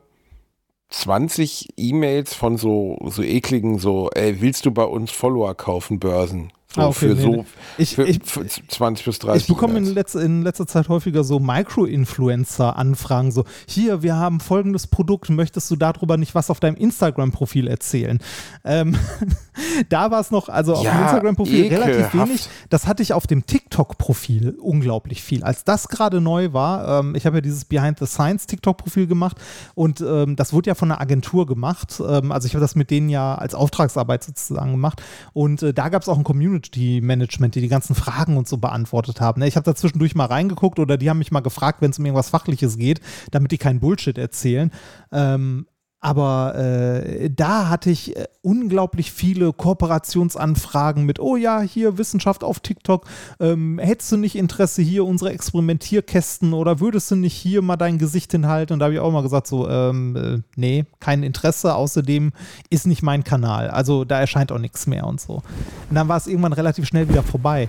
20 0.90 1.68
E-Mails 1.76 2.34
von 2.34 2.56
so, 2.56 2.96
so 3.04 3.22
ekligen, 3.22 3.78
so, 3.78 4.10
ey, 4.10 4.40
willst 4.40 4.66
du 4.66 4.70
bei 4.70 4.84
uns 4.84 5.10
Follower 5.10 5.54
kaufen, 5.54 5.98
Börsen? 5.98 6.52
So 6.76 6.82
Ah, 6.82 6.86
okay, 6.88 6.98
für 7.08 7.14
nee, 7.14 7.22
so. 7.22 7.44
Ich- 7.78 7.94
für, 7.94 8.04
ich- 8.04 8.20
für 8.22 8.46
20 8.46 9.04
bis 9.06 9.18
30 9.18 9.42
Ich 9.42 9.48
bekomme 9.48 9.78
in, 9.78 9.86
letz, 9.94 10.14
in 10.14 10.42
letzter 10.42 10.66
Zeit 10.66 10.88
häufiger 10.90 11.24
so 11.24 11.38
Micro-Influencer-Anfragen, 11.40 13.32
so, 13.32 13.44
hier, 13.66 14.02
wir 14.02 14.16
haben 14.16 14.40
folgendes 14.40 14.86
Produkt, 14.86 15.30
möchtest 15.30 15.70
du 15.70 15.76
darüber 15.76 16.16
nicht 16.16 16.34
was 16.34 16.50
auf 16.50 16.60
deinem 16.60 16.76
Instagram-Profil 16.76 17.66
erzählen? 17.68 18.18
Ähm, 18.64 18.96
da 19.88 20.10
war 20.10 20.20
es 20.20 20.30
noch, 20.30 20.48
also 20.48 20.74
auf 20.74 20.80
dem 20.82 20.86
Ja, 20.86 21.04
Instagram-Profil 21.04 21.68
relativ 21.68 22.12
wenig. 22.14 22.48
Das 22.68 22.86
hatte 22.86 23.02
ich 23.02 23.12
auf 23.12 23.26
dem 23.26 23.46
TikTok-Profil 23.46 24.56
unglaublich 24.60 25.22
viel. 25.22 25.42
Als 25.42 25.64
das 25.64 25.88
gerade 25.88 26.20
neu 26.20 26.52
war, 26.52 27.00
ähm, 27.00 27.14
ich 27.14 27.24
habe 27.26 27.38
ja 27.38 27.40
dieses 27.40 27.64
Behind 27.64 27.98
the 27.98 28.06
Science 28.06 28.46
TikTok-Profil 28.46 29.06
gemacht 29.06 29.38
und 29.74 30.00
ähm, 30.02 30.36
das 30.36 30.52
wurde 30.52 30.68
ja 30.68 30.74
von 30.74 30.90
einer 30.92 31.00
Agentur 31.00 31.46
gemacht. 31.46 32.00
Ähm, 32.06 32.32
also 32.32 32.46
ich 32.46 32.54
habe 32.54 32.60
das 32.60 32.74
mit 32.74 32.90
denen 32.90 33.08
ja 33.08 33.34
als 33.34 33.54
Auftragsarbeit 33.54 34.24
sozusagen 34.24 34.72
gemacht 34.72 35.02
und 35.32 35.62
äh, 35.62 35.72
da 35.72 35.88
gab 35.88 36.02
es 36.02 36.08
auch 36.08 36.18
ein 36.18 36.24
Community-Management, 36.66 37.54
die 37.54 37.60
die 37.60 37.68
ganzen 37.68 37.94
Fragen 37.94 38.36
und 38.36 38.48
so 38.48 38.58
beantwortet 38.58 39.20
haben. 39.20 39.40
Ne? 39.40 39.48
Ich 39.48 39.56
habe 39.56 39.64
da 39.64 39.74
zwischendurch 39.74 40.14
mal 40.14 40.26
reingeguckt 40.26 40.78
oder 40.78 40.96
die 40.96 41.10
haben 41.10 41.18
mich 41.18 41.32
mal 41.32 41.40
gefragt, 41.40 41.80
wenn 41.82 41.90
es 41.90 41.98
um 41.98 42.04
irgendwas 42.04 42.30
Fachliches 42.30 42.76
geht, 42.76 43.00
damit 43.30 43.52
die 43.52 43.58
keinen 43.58 43.80
Bullshit 43.80 44.18
erzählen. 44.18 44.70
Ähm, 45.12 45.66
aber 46.06 46.54
äh, 46.54 47.28
da 47.34 47.68
hatte 47.68 47.90
ich 47.90 48.16
äh, 48.16 48.28
unglaublich 48.40 49.10
viele 49.10 49.52
Kooperationsanfragen 49.52 51.04
mit, 51.04 51.18
oh 51.18 51.34
ja, 51.34 51.60
hier 51.62 51.98
Wissenschaft 51.98 52.44
auf 52.44 52.60
TikTok, 52.60 53.08
ähm, 53.40 53.80
hättest 53.80 54.12
du 54.12 54.16
nicht 54.16 54.36
Interesse 54.36 54.82
hier 54.82 55.04
unsere 55.04 55.32
Experimentierkästen 55.32 56.52
oder 56.52 56.78
würdest 56.78 57.10
du 57.10 57.16
nicht 57.16 57.34
hier 57.34 57.60
mal 57.60 57.76
dein 57.76 57.98
Gesicht 57.98 58.30
hinhalten? 58.30 58.74
Und 58.74 58.78
da 58.78 58.84
habe 58.84 58.94
ich 58.94 59.00
auch 59.00 59.10
mal 59.10 59.24
gesagt, 59.24 59.48
so, 59.48 59.68
ähm, 59.68 60.14
äh, 60.14 60.42
nee, 60.54 60.84
kein 61.00 61.24
Interesse, 61.24 61.74
außerdem 61.74 62.30
ist 62.70 62.86
nicht 62.86 63.02
mein 63.02 63.24
Kanal. 63.24 63.68
Also 63.68 64.04
da 64.04 64.20
erscheint 64.20 64.52
auch 64.52 64.60
nichts 64.60 64.86
mehr 64.86 65.08
und 65.08 65.20
so. 65.20 65.42
Und 65.88 65.96
dann 65.96 66.06
war 66.06 66.18
es 66.18 66.28
irgendwann 66.28 66.52
relativ 66.52 66.86
schnell 66.86 67.08
wieder 67.08 67.24
vorbei. 67.24 67.68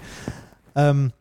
Ähm, 0.75 1.11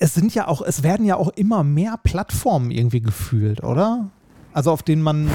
es 0.00 0.14
sind 0.14 0.34
ja 0.34 0.48
auch, 0.48 0.62
es 0.62 0.82
werden 0.82 1.04
ja 1.04 1.16
auch 1.16 1.28
immer 1.28 1.62
mehr 1.62 2.00
Plattformen 2.02 2.70
irgendwie 2.70 3.02
gefühlt, 3.02 3.62
oder? 3.62 4.08
Also 4.54 4.70
auf 4.70 4.84
denen 4.84 5.02
man, 5.02 5.28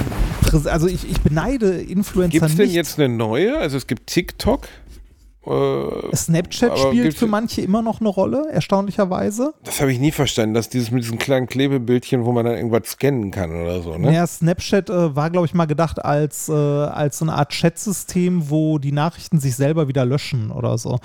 präs- 0.50 0.68
also 0.68 0.88
ich, 0.88 1.10
ich 1.10 1.22
beneide 1.22 1.72
Influencer 1.82 2.32
Gibt 2.32 2.46
es 2.46 2.56
denn 2.56 2.66
nicht. 2.68 2.76
jetzt 2.76 3.00
eine 3.00 3.10
neue? 3.14 3.58
Also 3.58 3.78
es 3.78 3.88
gibt 3.88 4.08
TikTok. 4.08 4.68
Äh, 5.46 6.16
Snapchat 6.16 6.78
spielt 6.78 7.04
gibt's- 7.04 7.20
für 7.20 7.26
manche 7.26 7.62
immer 7.62 7.82
noch 7.82 8.02
eine 8.02 8.10
Rolle, 8.10 8.48
erstaunlicherweise. 8.52 9.54
das 9.64 9.80
habe 9.80 9.92
ich 9.92 9.98
nie 10.00 10.12
verstanden, 10.12 10.54
dass 10.54 10.68
dieses 10.70 10.92
mit 10.92 11.04
diesen 11.04 11.18
kleinen 11.18 11.48
Klebebildchen, 11.48 12.26
wo 12.26 12.34
man 12.34 12.46
dann 12.46 12.56
irgendwas 12.56 12.90
scannen 12.92 13.32
kann 13.32 13.50
oder 13.52 13.82
so, 13.82 13.98
ne? 13.98 14.14
Ja, 14.14 14.28
Snapchat 14.28 14.90
äh, 14.90 15.16
war, 15.16 15.30
glaube 15.30 15.46
ich, 15.48 15.54
mal 15.54 15.66
gedacht 15.66 16.04
als, 16.04 16.50
äh, 16.50 16.54
als 16.54 17.20
so 17.20 17.26
eine 17.26 17.34
Art 17.36 17.54
Chatsystem, 17.54 18.50
wo 18.50 18.80
die 18.80 18.92
Nachrichten 18.92 19.40
sich 19.40 19.56
selber 19.56 19.88
wieder 19.88 20.06
löschen 20.06 20.52
oder 20.52 20.78
so. 20.78 21.00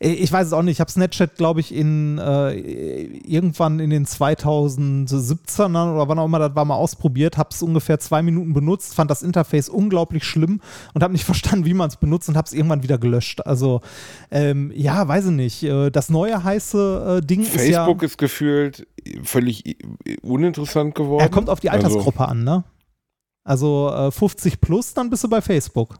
Äh, 0.00 0.08
Ich 0.12 0.32
weiß 0.32 0.48
es 0.48 0.52
auch 0.52 0.62
nicht. 0.62 0.76
Ich 0.76 0.80
habe 0.80 0.90
Snapchat, 0.90 1.36
glaube 1.36 1.60
ich, 1.60 1.74
in 1.74 2.18
äh, 2.18 2.52
irgendwann 2.54 3.78
in 3.80 3.90
den 3.90 4.06
2017ern 4.06 5.94
oder 5.94 6.08
wann 6.08 6.18
auch 6.18 6.24
immer 6.24 6.38
das 6.38 6.54
war, 6.54 6.64
mal 6.64 6.74
ausprobiert, 6.76 7.36
habe 7.36 7.50
es 7.52 7.62
ungefähr 7.62 7.98
zwei 8.00 8.22
Minuten 8.22 8.52
benutzt, 8.52 8.94
fand 8.94 9.10
das 9.10 9.22
Interface 9.22 9.68
unglaublich 9.68 10.24
schlimm 10.24 10.60
und 10.94 11.02
habe 11.02 11.12
nicht 11.12 11.24
verstanden, 11.32 11.64
wie 11.66 11.74
man 11.74 11.88
es 11.88 11.96
benutzt 11.96 12.28
und 12.28 12.36
habe 12.36 12.46
es 12.46 12.52
irgendwann 12.52 12.82
wieder 12.82 12.98
gelöscht. 12.98 13.46
Also 13.46 13.80
ähm, 14.30 14.72
ja, 14.74 15.06
weiß 15.06 15.26
ich 15.26 15.32
nicht. 15.32 15.62
Äh, 15.62 15.90
Das 15.90 16.08
neue 16.10 16.42
heiße 16.42 17.20
äh, 17.22 17.26
Ding 17.26 17.42
ist 17.42 17.54
ja. 17.54 17.84
Facebook 17.84 18.02
ist 18.02 18.18
gefühlt 18.18 18.86
völlig 19.22 19.76
uninteressant 20.22 20.94
geworden. 20.94 21.20
Er 21.20 21.28
kommt 21.28 21.48
auf 21.48 21.60
die 21.60 21.70
Also, 21.70 21.86
Altersgruppe 21.86 22.26
an, 22.26 22.44
ne? 22.44 22.64
Also 23.44 23.90
äh, 23.92 24.10
50 24.10 24.60
plus, 24.60 24.94
dann 24.94 25.10
bist 25.10 25.24
du 25.24 25.28
bei 25.28 25.40
Facebook. 25.40 25.96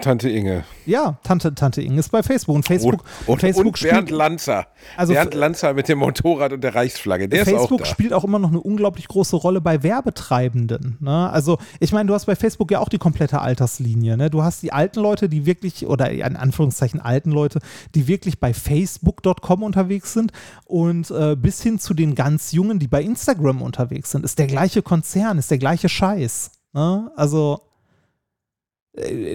Tante 0.00 0.28
Inge. 0.28 0.64
Ja, 0.86 1.18
Tante, 1.22 1.54
Tante 1.54 1.80
Inge 1.80 2.00
ist 2.00 2.10
bei 2.10 2.24
Facebook. 2.24 2.56
Und 2.56 2.66
Facebook, 2.66 3.04
und, 3.26 3.40
Facebook 3.40 3.66
und 3.66 3.80
Bernd 3.80 4.08
spielt, 4.08 4.10
Lanzer. 4.10 4.66
Also 4.96 5.12
Bernd 5.12 5.34
Lanzer 5.34 5.72
mit 5.72 5.88
dem 5.88 5.98
Motorrad 5.98 6.52
und 6.52 6.64
der 6.64 6.74
Reichsflagge. 6.74 7.28
Der 7.28 7.42
ist 7.42 7.48
Facebook 7.48 7.82
auch 7.82 7.86
spielt 7.86 8.12
auch 8.12 8.24
immer 8.24 8.40
noch 8.40 8.48
eine 8.48 8.60
unglaublich 8.60 9.06
große 9.06 9.36
Rolle 9.36 9.60
bei 9.60 9.84
Werbetreibenden. 9.84 10.98
Ne? 11.00 11.30
Also, 11.30 11.58
ich 11.78 11.92
meine, 11.92 12.08
du 12.08 12.14
hast 12.14 12.26
bei 12.26 12.34
Facebook 12.34 12.72
ja 12.72 12.80
auch 12.80 12.88
die 12.88 12.98
komplette 12.98 13.40
Alterslinie. 13.40 14.16
Ne? 14.16 14.30
Du 14.30 14.42
hast 14.42 14.64
die 14.64 14.72
alten 14.72 14.98
Leute, 14.98 15.28
die 15.28 15.46
wirklich, 15.46 15.86
oder 15.86 16.10
in 16.10 16.36
Anführungszeichen 16.36 17.00
alten 17.00 17.30
Leute, 17.30 17.60
die 17.94 18.08
wirklich 18.08 18.40
bei 18.40 18.52
Facebook.com 18.52 19.62
unterwegs 19.62 20.12
sind 20.12 20.32
und 20.64 21.08
äh, 21.12 21.36
bis 21.36 21.62
hin 21.62 21.78
zu 21.78 21.94
den 21.94 22.16
ganz 22.16 22.50
Jungen, 22.50 22.80
die 22.80 22.88
bei 22.88 23.00
Instagram 23.00 23.62
unterwegs 23.62 24.10
sind. 24.10 24.24
Ist 24.24 24.40
der 24.40 24.48
gleiche 24.48 24.82
Konzern, 24.82 25.38
ist 25.38 25.52
der 25.52 25.58
gleiche 25.58 25.88
Scheiß. 25.88 26.50
Ne? 26.72 27.12
Also, 27.14 27.60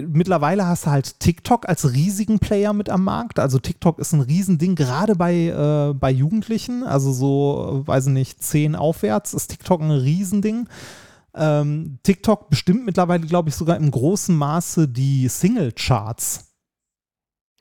mittlerweile 0.07 0.65
hast 0.65 0.85
du 0.85 0.91
halt 0.91 1.19
TikTok 1.19 1.67
als 1.67 1.91
riesigen 1.93 2.39
Player 2.39 2.71
mit 2.71 2.89
am 2.89 3.03
Markt. 3.03 3.39
Also 3.39 3.59
TikTok 3.59 3.99
ist 3.99 4.13
ein 4.13 4.21
Riesending, 4.21 4.75
gerade 4.75 5.15
bei, 5.15 5.33
äh, 5.47 5.93
bei 5.93 6.11
Jugendlichen. 6.11 6.83
Also 6.83 7.11
so, 7.11 7.83
äh, 7.83 7.87
weiß 7.87 8.07
ich 8.07 8.13
nicht, 8.13 8.41
10 8.41 8.75
aufwärts 8.75 9.33
ist 9.33 9.47
TikTok 9.47 9.81
ein 9.81 9.91
Riesending. 9.91 10.69
Ähm, 11.35 11.99
TikTok 12.03 12.49
bestimmt 12.49 12.85
mittlerweile, 12.85 13.25
glaube 13.27 13.49
ich, 13.49 13.55
sogar 13.55 13.75
im 13.77 13.91
großen 13.91 14.35
Maße 14.35 14.87
die 14.87 15.27
Single-Charts. 15.27 16.45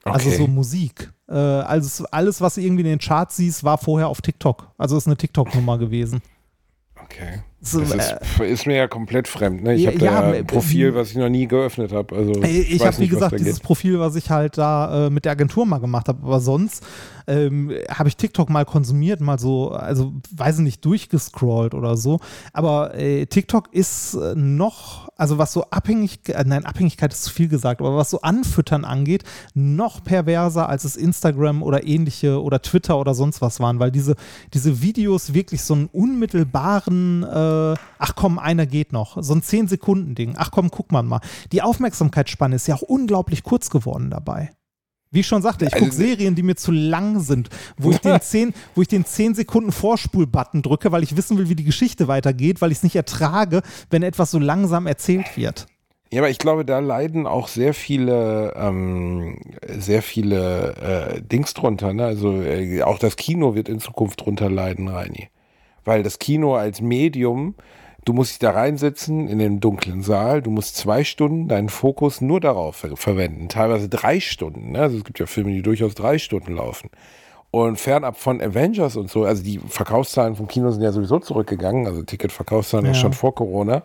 Also 0.04 0.28
Okay. 0.28 0.38
so 0.38 0.46
Musik. 0.46 1.12
Äh, 1.28 1.34
also 1.34 2.06
alles, 2.12 2.40
was 2.40 2.54
du 2.54 2.60
irgendwie 2.60 2.82
in 2.82 2.88
den 2.88 2.98
Charts 3.00 3.36
siehst, 3.36 3.64
war 3.64 3.76
vorher 3.76 4.08
auf 4.08 4.22
TikTok. 4.22 4.72
Also 4.78 4.96
ist 4.96 5.06
eine 5.06 5.16
TikTok-Nummer 5.16 5.78
gewesen. 5.78 6.22
Okay. 7.02 7.42
So, 7.60 7.80
Das 7.80 7.92
ist, 7.92 8.40
äh, 8.40 8.50
ist 8.52 8.66
mir 8.66 8.76
ja 8.76 8.86
komplett 8.86 9.26
fremd. 9.26 9.64
Ne? 9.64 9.74
Ich 9.74 9.82
Ja, 9.82 9.88
habe 9.90 9.98
da 9.98 10.04
ja, 10.04 10.32
äh, 10.32 10.38
ein 10.38 10.46
Profil, 10.46 10.94
was 10.94 11.10
ich 11.10 11.16
noch 11.16 11.28
nie 11.28 11.48
geöffnet 11.48 11.92
habe. 11.92 12.14
Also, 12.14 12.32
Ey, 12.42 12.60
Ich 12.60 12.80
weiß 12.80 12.94
habe, 12.94 12.98
wie 13.00 13.08
gesagt, 13.08 13.38
dieses 13.38 13.56
geht. 13.56 13.62
Profil, 13.64 13.98
was 13.98 14.14
ich 14.14 14.30
halt 14.30 14.58
da 14.58 15.06
äh, 15.06 15.10
mit 15.10 15.24
der 15.24 15.32
Agentur 15.32 15.66
mal 15.66 15.78
gemacht 15.78 16.06
habe. 16.08 16.22
Aber 16.22 16.40
sonst 16.40 16.84
ähm, 17.26 17.72
habe 17.90 18.08
ich 18.08 18.16
TikTok 18.16 18.48
mal 18.48 18.64
konsumiert, 18.64 19.20
mal 19.20 19.38
so, 19.40 19.70
also 19.72 20.12
weiß 20.34 20.58
ich 20.58 20.64
nicht, 20.64 20.84
durchgescrollt 20.84 21.74
oder 21.74 21.96
so. 21.96 22.20
Aber 22.52 22.94
äh, 22.94 23.26
TikTok 23.26 23.72
ist 23.74 24.14
äh, 24.14 24.34
noch, 24.36 25.08
also 25.16 25.36
was 25.36 25.52
so 25.52 25.64
abhängig, 25.70 26.20
äh, 26.28 26.44
nein, 26.46 26.64
Abhängigkeit 26.64 27.12
ist 27.12 27.24
zu 27.24 27.32
viel 27.32 27.48
gesagt, 27.48 27.80
aber 27.80 27.96
was 27.96 28.10
so 28.10 28.20
Anfüttern 28.22 28.84
angeht, 28.84 29.24
noch 29.54 30.02
perverser, 30.04 30.68
als 30.68 30.84
es 30.84 30.96
Instagram 30.96 31.62
oder 31.62 31.84
ähnliche 31.86 32.40
oder 32.40 32.62
Twitter 32.62 32.98
oder 32.98 33.14
sonst 33.14 33.42
was 33.42 33.58
waren, 33.60 33.80
weil 33.80 33.90
diese, 33.90 34.14
diese 34.54 34.80
Videos 34.80 35.34
wirklich 35.34 35.62
so 35.62 35.74
einen 35.74 35.88
unmittelbaren, 35.88 37.24
äh, 37.74 37.80
ach 37.98 38.14
komm, 38.14 38.38
einer 38.38 38.66
geht 38.66 38.92
noch, 38.92 39.16
so 39.22 39.34
ein 39.34 39.42
10-Sekunden-Ding, 39.42 40.34
ach 40.36 40.50
komm, 40.50 40.70
guck 40.70 40.92
mal 40.92 41.02
mal. 41.02 41.20
Die 41.52 41.62
Aufmerksamkeitsspanne 41.62 42.56
ist 42.56 42.66
ja 42.68 42.74
auch 42.74 42.82
unglaublich 42.82 43.42
kurz 43.42 43.70
geworden 43.70 44.10
dabei. 44.10 44.50
Wie 45.10 45.20
ich 45.20 45.26
schon 45.26 45.40
sagte, 45.40 45.64
ich 45.64 45.72
Also- 45.72 45.86
gucke 45.86 45.96
Serien, 45.96 46.34
die 46.34 46.42
mir 46.42 46.56
zu 46.56 46.70
lang 46.70 47.20
sind, 47.20 47.48
wo 47.78 47.90
ich 47.90 47.98
den 48.00 48.20
10, 48.20 48.52
wo 48.74 48.82
ich 48.82 48.88
den 48.88 49.06
10 49.06 49.34
Sekunden 49.34 49.72
Vorspul-Button 49.72 50.60
drücke, 50.62 50.92
weil 50.92 51.02
ich 51.02 51.16
wissen 51.16 51.38
will, 51.38 51.48
wie 51.48 51.54
die 51.54 51.64
Geschichte 51.64 52.08
weitergeht, 52.08 52.60
weil 52.60 52.72
ich 52.72 52.78
es 52.78 52.82
nicht 52.84 52.96
ertrage, 52.96 53.62
wenn 53.90 54.02
etwas 54.02 54.30
so 54.30 54.38
langsam 54.38 54.86
erzählt 54.86 55.36
wird. 55.36 55.66
Ja, 56.10 56.20
aber 56.22 56.30
ich 56.30 56.38
glaube, 56.38 56.64
da 56.64 56.78
leiden 56.78 57.26
auch 57.26 57.48
sehr 57.48 57.74
viele, 57.74 58.54
ähm, 58.56 59.38
sehr 59.78 60.00
viele 60.02 60.74
äh, 61.16 61.22
Dings 61.22 61.52
drunter. 61.54 61.92
Ne? 61.92 62.04
Also 62.04 62.40
äh, 62.42 62.82
auch 62.82 62.98
das 62.98 63.16
Kino 63.16 63.54
wird 63.54 63.68
in 63.68 63.78
Zukunft 63.78 64.20
drunter 64.22 64.48
leiden, 64.50 64.88
Reini. 64.88 65.28
Weil 65.88 66.02
das 66.02 66.18
Kino 66.18 66.54
als 66.54 66.82
Medium, 66.82 67.54
du 68.04 68.12
musst 68.12 68.32
dich 68.32 68.38
da 68.40 68.50
reinsetzen 68.50 69.26
in 69.26 69.38
den 69.38 69.58
dunklen 69.58 70.02
Saal, 70.02 70.42
du 70.42 70.50
musst 70.50 70.76
zwei 70.76 71.02
Stunden 71.02 71.48
deinen 71.48 71.70
Fokus 71.70 72.20
nur 72.20 72.40
darauf 72.40 72.76
ver 72.76 72.94
verwenden, 72.94 73.48
teilweise 73.48 73.88
drei 73.88 74.20
Stunden. 74.20 74.72
Ne? 74.72 74.80
Also 74.80 74.98
es 74.98 75.04
gibt 75.04 75.18
ja 75.18 75.24
Filme, 75.24 75.50
die 75.50 75.62
durchaus 75.62 75.94
drei 75.94 76.18
Stunden 76.18 76.56
laufen. 76.56 76.90
Und 77.50 77.80
fernab 77.80 78.18
von 78.18 78.42
Avengers 78.42 78.96
und 78.96 79.10
so, 79.10 79.24
also 79.24 79.42
die 79.42 79.58
Verkaufszahlen 79.66 80.36
vom 80.36 80.46
Kino 80.46 80.70
sind 80.70 80.82
ja 80.82 80.92
sowieso 80.92 81.20
zurückgegangen, 81.20 81.86
also 81.86 82.02
Ticketverkaufszahlen 82.02 82.88
Ja. 82.88 82.92
schon 82.94 83.14
vor 83.14 83.34
Corona. 83.34 83.82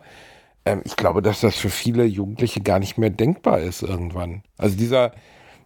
ähm, 0.66 0.82
ich 0.84 0.98
glaube, 0.98 1.22
dass 1.22 1.40
das 1.40 1.56
für 1.56 1.70
viele 1.70 2.04
Jugendliche 2.04 2.60
gar 2.60 2.80
nicht 2.80 2.98
mehr 2.98 3.12
denkbar 3.12 3.62
ist 3.62 3.82
irgendwann. 3.82 4.44
Also 4.58 4.76
dieser 4.76 5.14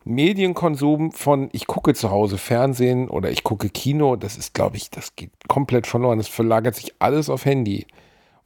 Medienkonsum 0.07 1.11
von 1.11 1.49
ich 1.51 1.67
gucke 1.67 1.93
zu 1.93 2.09
Hause 2.09 2.37
Fernsehen 2.37 3.09
oder 3.09 3.31
ich 3.31 3.43
gucke 3.43 3.69
Kino, 3.69 4.15
das 4.15 4.37
ist, 4.37 4.53
glaube 4.53 4.77
ich, 4.77 4.89
das 4.89 5.15
geht 5.15 5.31
komplett 5.47 5.87
verloren. 5.87 6.19
Es 6.19 6.27
verlagert 6.27 6.75
sich 6.75 6.93
alles 6.99 7.29
auf 7.29 7.45
Handy 7.45 7.85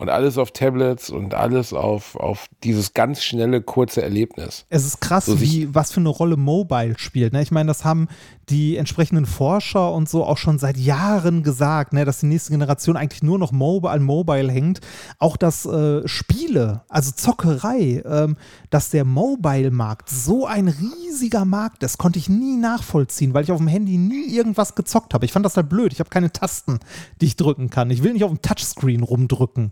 und 0.01 0.09
alles 0.09 0.39
auf 0.39 0.49
Tablets 0.49 1.11
und 1.11 1.35
alles 1.35 1.73
auf, 1.73 2.15
auf 2.15 2.47
dieses 2.63 2.95
ganz 2.95 3.23
schnelle, 3.23 3.61
kurze 3.61 4.01
Erlebnis. 4.01 4.65
Es 4.69 4.83
ist 4.83 4.99
krass, 4.99 5.27
So 5.27 5.39
wie, 5.39 5.73
was 5.75 5.91
für 5.91 5.99
eine 5.99 6.09
Rolle 6.09 6.37
Mobile 6.37 6.95
spielt. 6.97 7.33
Ne? 7.33 7.43
Ich 7.43 7.51
meine, 7.51 7.67
das 7.67 7.85
haben 7.85 8.07
die 8.49 8.77
entsprechenden 8.77 9.25
Forscher 9.25 9.93
und 9.93 10.09
so 10.09 10.25
auch 10.25 10.37
schon 10.37 10.59
seit 10.59 10.77
Jahren 10.77 11.43
gesagt, 11.43 11.93
ne? 11.93 12.05
dass 12.05 12.19
die 12.19 12.25
nächste 12.25 12.51
Generation 12.51 12.97
eigentlich 12.97 13.23
nur 13.23 13.39
noch 13.39 13.51
mobile 13.51 13.91
an 13.91 14.03
Mobile 14.03 14.51
hängt. 14.51 14.81
Auch 15.19 15.37
dass 15.37 15.65
äh, 15.65 16.07
Spiele, 16.07 16.81
also 16.89 17.11
Zockerei, 17.11 18.03
ähm, 18.05 18.37
dass 18.69 18.89
der 18.89 19.05
Mobile-Markt 19.05 20.09
so 20.09 20.45
ein 20.45 20.67
riesiger 20.67 21.45
Markt 21.45 21.83
ist, 21.83 21.97
konnte 21.97 22.19
ich 22.19 22.29
nie 22.29 22.57
nachvollziehen, 22.57 23.33
weil 23.33 23.43
ich 23.43 23.51
auf 23.51 23.59
dem 23.59 23.67
Handy 23.67 23.97
nie 23.97 24.33
irgendwas 24.33 24.75
gezockt 24.75 25.13
habe. 25.13 25.25
Ich 25.25 25.31
fand 25.31 25.45
das 25.45 25.55
halt 25.55 25.69
blöd. 25.69 25.93
Ich 25.93 25.99
habe 25.99 26.09
keine 26.09 26.31
Tasten, 26.31 26.79
die 27.21 27.27
ich 27.27 27.35
drücken 27.35 27.69
kann. 27.69 27.89
Ich 27.89 28.03
will 28.03 28.13
nicht 28.13 28.23
auf 28.23 28.31
dem 28.31 28.41
Touchscreen 28.41 29.03
rumdrücken. 29.03 29.71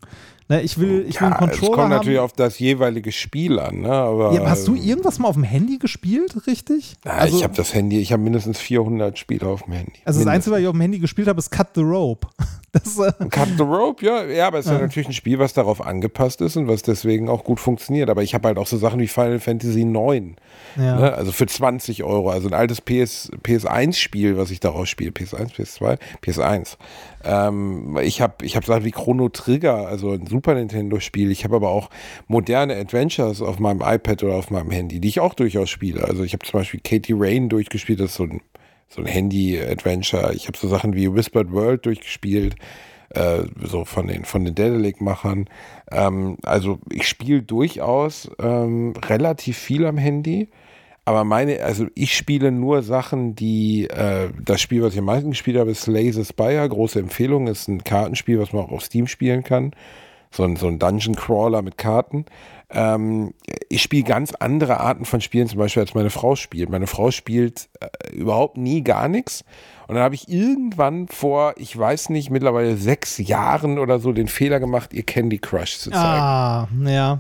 Ne? 0.49 0.61
Ich 0.63 0.79
will, 0.79 1.05
ich 1.07 1.21
will 1.21 1.27
einen 1.27 1.35
Ja, 1.39 1.47
es 1.47 1.59
Controller 1.59 1.75
kommt 1.75 1.89
natürlich 1.89 2.17
haben. 2.17 2.25
auf 2.25 2.33
das 2.33 2.57
jeweilige 2.57 3.11
Spiel 3.11 3.59
an, 3.59 3.81
ne? 3.81 3.91
Aber, 3.91 4.33
Ja, 4.33 4.49
hast 4.49 4.67
du 4.67 4.73
irgendwas 4.73 5.19
mal 5.19 5.27
auf 5.27 5.35
dem 5.35 5.43
Handy 5.43 5.77
gespielt, 5.77 6.47
richtig? 6.47 6.95
Ja, 7.05 7.23
ich 7.25 7.43
habe 7.43 7.53
das 7.55 7.75
Handy, 7.75 7.99
ich 7.99 8.11
habe 8.11 8.23
mindestens 8.23 8.59
400 8.59 9.17
Spiele 9.19 9.47
auf 9.47 9.61
dem 9.63 9.73
Handy. 9.73 9.91
Also 10.05 10.19
das 10.19 10.25
Mindestens. 10.25 10.33
Einzige, 10.33 10.53
was 10.55 10.61
ich 10.61 10.67
auf 10.67 10.73
dem 10.73 10.81
Handy 10.81 10.99
gespielt 10.99 11.27
habe, 11.27 11.37
ist 11.37 11.51
Cut 11.51 11.67
the 11.75 11.81
Rope. 11.81 12.27
Das, 12.71 12.99
äh, 12.99 13.11
Cut 13.31 13.47
the 13.57 13.63
Rope, 13.63 14.05
ja, 14.05 14.23
ja, 14.25 14.45
aber 14.45 14.59
es 14.59 14.67
ist 14.67 14.71
ja. 14.71 14.77
natürlich 14.77 15.07
ein 15.07 15.13
Spiel, 15.13 15.39
was 15.39 15.53
darauf 15.53 15.83
angepasst 15.83 16.39
ist 16.41 16.55
und 16.55 16.67
was 16.67 16.83
deswegen 16.83 17.27
auch 17.27 17.43
gut 17.43 17.59
funktioniert. 17.59 18.11
Aber 18.11 18.21
ich 18.21 18.35
habe 18.35 18.47
halt 18.47 18.59
auch 18.59 18.67
so 18.67 18.77
Sachen 18.77 18.99
wie 18.99 19.07
Final 19.07 19.39
Fantasy 19.39 19.85
9, 19.85 20.35
ja. 20.75 20.99
ne? 20.99 21.13
also 21.15 21.31
für 21.31 21.47
20 21.47 22.03
Euro, 22.03 22.29
also 22.29 22.47
ein 22.47 22.53
altes 22.53 22.79
PS, 22.79 23.31
PS1-Spiel, 23.43 24.37
was 24.37 24.51
ich 24.51 24.59
daraus 24.59 24.87
spiele, 24.87 25.09
PS1, 25.09 25.55
PS2, 25.55 25.97
PS1. 26.23 26.77
Ähm, 27.23 27.97
ich 28.01 28.21
habe 28.21 28.45
ich 28.45 28.55
hab 28.55 28.65
Sachen 28.65 28.85
wie 28.85 28.91
Chrono 28.91 29.29
Trigger, 29.29 29.87
also 29.87 30.11
ein 30.11 30.27
Super 30.27 30.53
Nintendo-Spiel. 30.53 31.31
Ich 31.31 31.43
habe 31.43 31.55
aber 31.55 31.69
auch 31.69 31.89
moderne 32.27 32.75
Adventures 32.75 33.41
auf 33.41 33.59
meinem 33.59 33.81
iPad 33.81 34.23
oder 34.23 34.35
auf 34.35 34.51
meinem 34.51 34.71
Handy, 34.71 34.99
die 34.99 35.09
ich 35.09 35.19
auch 35.19 35.33
durchaus 35.33 35.69
spiele. 35.69 36.03
Also 36.05 36.23
ich 36.23 36.33
habe 36.33 36.45
zum 36.45 36.59
Beispiel 36.59 36.79
Katie 36.83 37.15
Rain 37.15 37.49
durchgespielt, 37.49 37.99
das 37.99 38.11
ist 38.11 38.15
so 38.15 38.23
ein 38.23 38.41
so 38.89 39.01
ein 39.01 39.07
Handy-Adventure. 39.07 40.33
Ich 40.33 40.47
habe 40.47 40.57
so 40.57 40.67
Sachen 40.67 40.95
wie 40.95 41.13
Whispered 41.13 41.51
World 41.51 41.85
durchgespielt, 41.85 42.55
äh, 43.11 43.43
so 43.61 43.85
von 43.85 44.07
den, 44.07 44.25
von 44.25 44.43
den 44.43 44.55
Daedalic-Machern. 44.55 45.47
Ähm, 45.91 46.37
also 46.43 46.79
ich 46.91 47.07
spiele 47.07 47.43
durchaus 47.43 48.29
ähm, 48.39 48.93
relativ 49.05 49.57
viel 49.57 49.85
am 49.85 49.97
Handy. 49.97 50.49
Aber 51.09 51.23
meine, 51.23 51.63
also 51.63 51.87
ich 51.95 52.15
spiele 52.15 52.51
nur 52.51 52.83
Sachen, 52.83 53.33
die, 53.33 53.89
äh, 53.89 54.29
das 54.45 54.61
Spiel, 54.61 54.83
was 54.83 54.93
ich 54.93 54.99
am 54.99 55.05
meisten 55.05 55.31
gespielt 55.31 55.57
habe, 55.57 55.71
ist 55.71 55.85
the 55.85 56.23
Spire. 56.23 56.69
Große 56.69 56.99
Empfehlung, 56.99 57.47
ist 57.47 57.67
ein 57.67 57.83
Kartenspiel, 57.83 58.37
was 58.39 58.53
man 58.53 58.65
auch 58.65 58.71
auf 58.71 58.83
Steam 58.83 59.07
spielen 59.07 59.43
kann. 59.43 59.71
So 60.29 60.43
ein, 60.43 60.55
so 60.55 60.67
ein 60.67 60.77
Dungeon 60.77 61.15
Crawler 61.15 61.63
mit 61.63 61.79
Karten. 61.79 62.25
Ähm, 62.69 63.33
ich 63.69 63.81
spiele 63.81 64.03
ganz 64.03 64.33
andere 64.35 64.81
Arten 64.81 65.03
von 65.03 65.19
Spielen, 65.19 65.47
zum 65.47 65.57
Beispiel 65.57 65.81
als 65.81 65.95
meine 65.95 66.11
Frau 66.11 66.35
spielt. 66.35 66.69
Meine 66.69 66.85
Frau 66.85 67.09
spielt 67.09 67.69
äh, 67.79 68.15
überhaupt 68.15 68.57
nie 68.57 68.83
gar 68.83 69.07
nichts. 69.07 69.43
Und 69.87 69.95
dann 69.95 70.03
habe 70.03 70.13
ich 70.13 70.29
irgendwann 70.29 71.07
vor, 71.07 71.55
ich 71.57 71.75
weiß 71.75 72.09
nicht, 72.09 72.29
mittlerweile 72.29 72.77
sechs 72.77 73.17
Jahren 73.17 73.79
oder 73.79 73.97
so 73.97 74.13
den 74.13 74.27
Fehler 74.27 74.59
gemacht, 74.59 74.93
ihr 74.93 75.01
Candy 75.01 75.39
Crush 75.39 75.79
zu 75.79 75.89
zeigen. 75.89 76.21
Ah, 76.21 76.67
ja. 76.85 77.19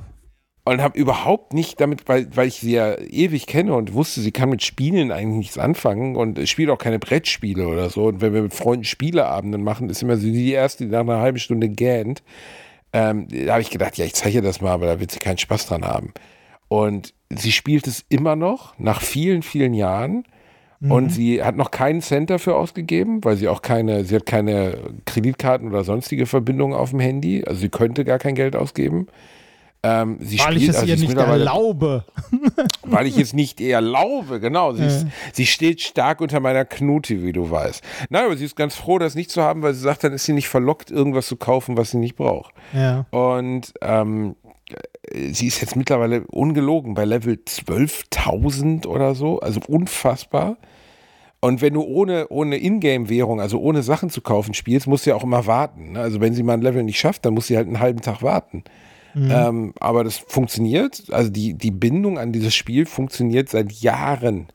Und 0.65 0.81
habe 0.81 0.99
überhaupt 0.99 1.53
nicht 1.53 1.81
damit, 1.81 2.07
weil, 2.07 2.27
weil 2.35 2.47
ich 2.47 2.55
sie 2.55 2.73
ja 2.73 2.95
ewig 2.99 3.47
kenne 3.47 3.73
und 3.73 3.93
wusste, 3.93 4.21
sie 4.21 4.31
kann 4.31 4.49
mit 4.49 4.61
Spielen 4.61 5.11
eigentlich 5.11 5.37
nichts 5.37 5.57
anfangen 5.57 6.15
und 6.15 6.47
spielt 6.47 6.69
auch 6.69 6.77
keine 6.77 6.99
Brettspiele 6.99 7.67
oder 7.67 7.89
so. 7.89 8.05
Und 8.05 8.21
wenn 8.21 8.33
wir 8.33 8.43
mit 8.43 8.53
Freunden 8.53 8.83
Spieleabenden 8.83 9.63
machen, 9.63 9.89
ist 9.89 10.03
immer 10.03 10.17
sie 10.17 10.31
die 10.31 10.51
erste, 10.51 10.85
die 10.85 10.91
nach 10.91 10.99
einer 10.99 11.19
halben 11.19 11.39
Stunde 11.39 11.69
gähnt. 11.69 12.21
Ähm, 12.93 13.27
da 13.29 13.53
habe 13.53 13.61
ich 13.61 13.71
gedacht, 13.71 13.97
ja, 13.97 14.05
ich 14.05 14.13
zeige 14.13 14.41
das 14.41 14.61
mal, 14.61 14.71
aber 14.71 14.85
da 14.85 14.99
wird 14.99 15.11
sie 15.11 15.19
keinen 15.19 15.37
Spaß 15.37 15.65
dran 15.65 15.85
haben. 15.85 16.13
Und 16.67 17.13
sie 17.29 17.51
spielt 17.51 17.87
es 17.87 18.05
immer 18.09 18.35
noch, 18.35 18.77
nach 18.77 19.01
vielen, 19.01 19.41
vielen 19.41 19.73
Jahren. 19.73 20.23
Und 20.81 21.09
sie 21.09 21.43
hat 21.43 21.57
noch 21.57 21.71
keinen 21.71 22.01
Cent 22.01 22.29
dafür 22.29 22.55
ausgegeben, 22.55 23.21
weil 23.25 23.35
sie 23.35 23.49
auch 23.49 23.61
keine, 23.61 24.05
sie 24.05 24.15
hat 24.15 24.25
keine 24.25 24.77
Kreditkarten 25.05 25.67
oder 25.67 25.83
sonstige 25.83 26.25
Verbindungen 26.25 26.73
auf 26.77 26.91
dem 26.91 27.01
Handy. 27.01 27.43
Also 27.45 27.59
sie 27.59 27.69
könnte 27.69 28.05
gar 28.05 28.17
kein 28.17 28.33
Geld 28.33 28.55
ausgeben. 28.55 29.07
Ähm, 29.81 30.17
sie 30.19 30.39
Weil 30.39 30.57
ich 30.57 30.63
spielt, 30.63 30.69
es 30.71 30.75
also 30.75 30.91
ihr 30.91 30.97
nicht 30.97 31.17
erlaube. 31.17 32.03
weil 32.83 33.07
ich 33.07 33.17
es 33.17 33.31
nicht 33.31 33.61
erlaube, 33.61 34.41
genau. 34.41 34.73
Sie, 34.73 34.83
ist, 34.83 35.07
sie 35.31 35.45
steht 35.45 35.81
stark 35.81 36.19
unter 36.19 36.41
meiner 36.41 36.65
Knute, 36.65 37.23
wie 37.23 37.31
du 37.31 37.49
weißt. 37.49 37.81
Nein, 38.09 38.25
aber 38.25 38.35
sie 38.35 38.43
ist 38.43 38.57
ganz 38.57 38.75
froh, 38.75 38.99
das 38.99 39.15
nicht 39.15 39.31
zu 39.31 39.41
haben, 39.41 39.61
weil 39.61 39.73
sie 39.73 39.79
sagt, 39.79 40.03
dann 40.03 40.11
ist 40.11 40.25
sie 40.25 40.33
nicht 40.33 40.49
verlockt, 40.49 40.91
irgendwas 40.91 41.27
zu 41.27 41.37
kaufen, 41.37 41.77
was 41.77 41.91
sie 41.91 41.97
nicht 41.97 42.17
braucht. 42.17 42.53
Ja. 42.73 43.05
Und 43.11 43.73
ähm, 43.81 44.35
sie 45.13 45.47
ist 45.47 45.61
jetzt 45.61 45.77
mittlerweile 45.77 46.25
ungelogen 46.27 46.93
bei 46.93 47.05
Level 47.05 47.35
12.000 47.35 48.85
oder 48.85 49.15
so, 49.15 49.39
also 49.39 49.61
unfassbar. 49.67 50.57
Und 51.41 51.61
wenn 51.61 51.73
du 51.73 51.83
ohne, 51.83 52.27
ohne 52.27 52.57
Ingame-Währung, 52.57 53.39
also 53.39 53.61
ohne 53.61 53.81
Sachen 53.81 54.09
zu 54.09 54.19
kaufen 54.19 54.53
spielst, 54.53 54.87
musst 54.87 55.05
du 55.05 55.11
ja 55.11 55.15
auch 55.15 55.23
immer 55.23 55.45
warten. 55.45 55.93
ne? 55.93 56.01
Also 56.01 56.19
wenn 56.19 56.33
sie 56.33 56.43
mal 56.43 56.53
ein 56.53 56.61
Level 56.61 56.83
nicht 56.83 56.99
schafft, 56.99 57.25
dann 57.25 57.33
muss 57.33 57.47
sie 57.47 57.55
halt 57.55 57.67
einen 57.67 57.79
halben 57.79 58.01
Tag 58.01 58.21
warten. 58.21 58.65
Ähm, 59.15 59.73
aber 59.79 60.03
das 60.03 60.17
funktioniert, 60.17 61.03
also 61.11 61.29
die, 61.29 61.53
die 61.53 61.71
Bindung 61.71 62.17
an 62.19 62.31
dieses 62.31 62.55
Spiel 62.55 62.85
funktioniert 62.85 63.49
seit 63.49 63.71
Jahren. 63.71 64.47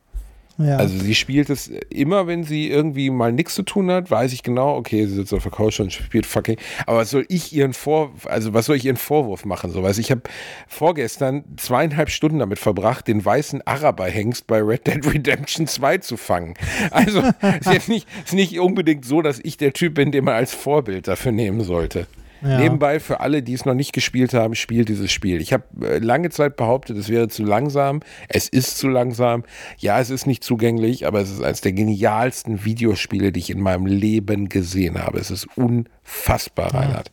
ja. 0.59 0.76
Also 0.76 0.96
sie 0.98 1.14
spielt 1.16 1.50
es 1.50 1.68
immer, 1.90 2.28
wenn 2.28 2.44
sie 2.44 2.68
irgendwie 2.70 3.11
mal 3.11 3.32
nichts 3.32 3.55
zu 3.57 3.62
tun 3.64 3.90
hat, 3.90 4.11
weiß 4.11 4.32
ich 4.32 4.44
genau, 4.44 4.76
okay, 4.76 5.05
sie 5.07 5.14
sitzt 5.16 5.34
auf 5.34 5.42
der 5.42 5.50
Couch 5.50 5.80
und 5.80 5.92
spielt 5.92 6.26
fucking. 6.26 6.57
Aber 6.86 6.98
was 6.98 7.11
soll 7.11 7.26
ich 7.28 7.52
ihren 7.52 7.72
Vor, 7.72 8.12
also 8.26 8.55
was 8.55 8.66
soll 8.66 8.76
ich 8.76 8.84
ihren 8.84 8.96
Vorwurf 8.96 9.44
machen? 9.44 9.72
So, 9.72 9.82
weiß 9.82 9.98
ich 9.98 10.12
habe 10.12 10.22
vorgestern 10.68 11.44
zweieinhalb 11.57 12.09
Stunden 12.11 12.38
damit 12.38 12.61
verbracht, 12.61 13.09
den 13.09 13.24
weißen 13.24 13.66
Araber-Hengst 13.66 14.46
bei 14.46 14.62
Red 14.62 14.86
Dead 14.86 15.05
Redemption 15.05 15.66
2 15.66 15.98
zu 15.98 16.16
fangen. 16.16 16.55
Also 16.92 17.20
es 17.40 17.66
ist 17.66 17.72
jetzt 17.72 17.88
nicht, 17.88 18.07
ist 18.24 18.34
nicht 18.34 18.59
unbedingt 18.61 19.05
so, 19.05 19.22
dass 19.22 19.40
ich 19.42 19.57
der 19.57 19.72
Typ 19.72 19.94
bin, 19.94 20.12
den 20.12 20.24
man 20.24 20.34
als 20.34 20.55
Vorbild 20.55 21.09
dafür 21.09 21.32
nehmen 21.32 21.62
sollte. 21.62 22.07
Ja. 22.45 22.59
Nebenbei 22.59 23.01
für 23.01 23.20
alle, 23.20 23.42
die 23.42 23.55
es 23.55 23.64
noch 23.64 23.72
nicht 23.72 23.95
gespielt 23.95 24.34
haben, 24.34 24.55
spielt 24.55 24.90
dieses 24.90 25.11
Spiel. 25.11 25.40
Ich 25.40 25.55
habe 25.55 25.64
äh, 25.80 25.99
lange 25.99 26.28
Zeit 26.28 26.57
behauptet, 26.57 26.99
es 26.99 27.09
wäre 27.09 27.28
zu 27.28 27.42
langsam. 27.42 28.01
Es 28.28 28.49
ist 28.51 28.76
zu 28.76 28.88
langsam. 28.88 29.45
Ja, 29.78 29.99
es 29.99 30.11
ist 30.11 30.26
nicht 30.26 30.45
zugänglich, 30.45 31.07
aber 31.07 31.20
es 31.20 31.30
ist 31.30 31.42
eines 31.42 31.62
der 31.62 31.72
genialsten 31.72 32.64
Videospiele, 32.66 33.32
die 33.32 33.40
ich 33.40 33.49
in 33.49 33.61
meinem 33.61 33.86
Leben 33.86 34.51
gesehen 34.51 35.03
habe. 35.03 35.18
Es 35.18 35.30
ist 35.30 35.49
unfassbar, 35.57 36.74
Reinhard. 36.74 37.11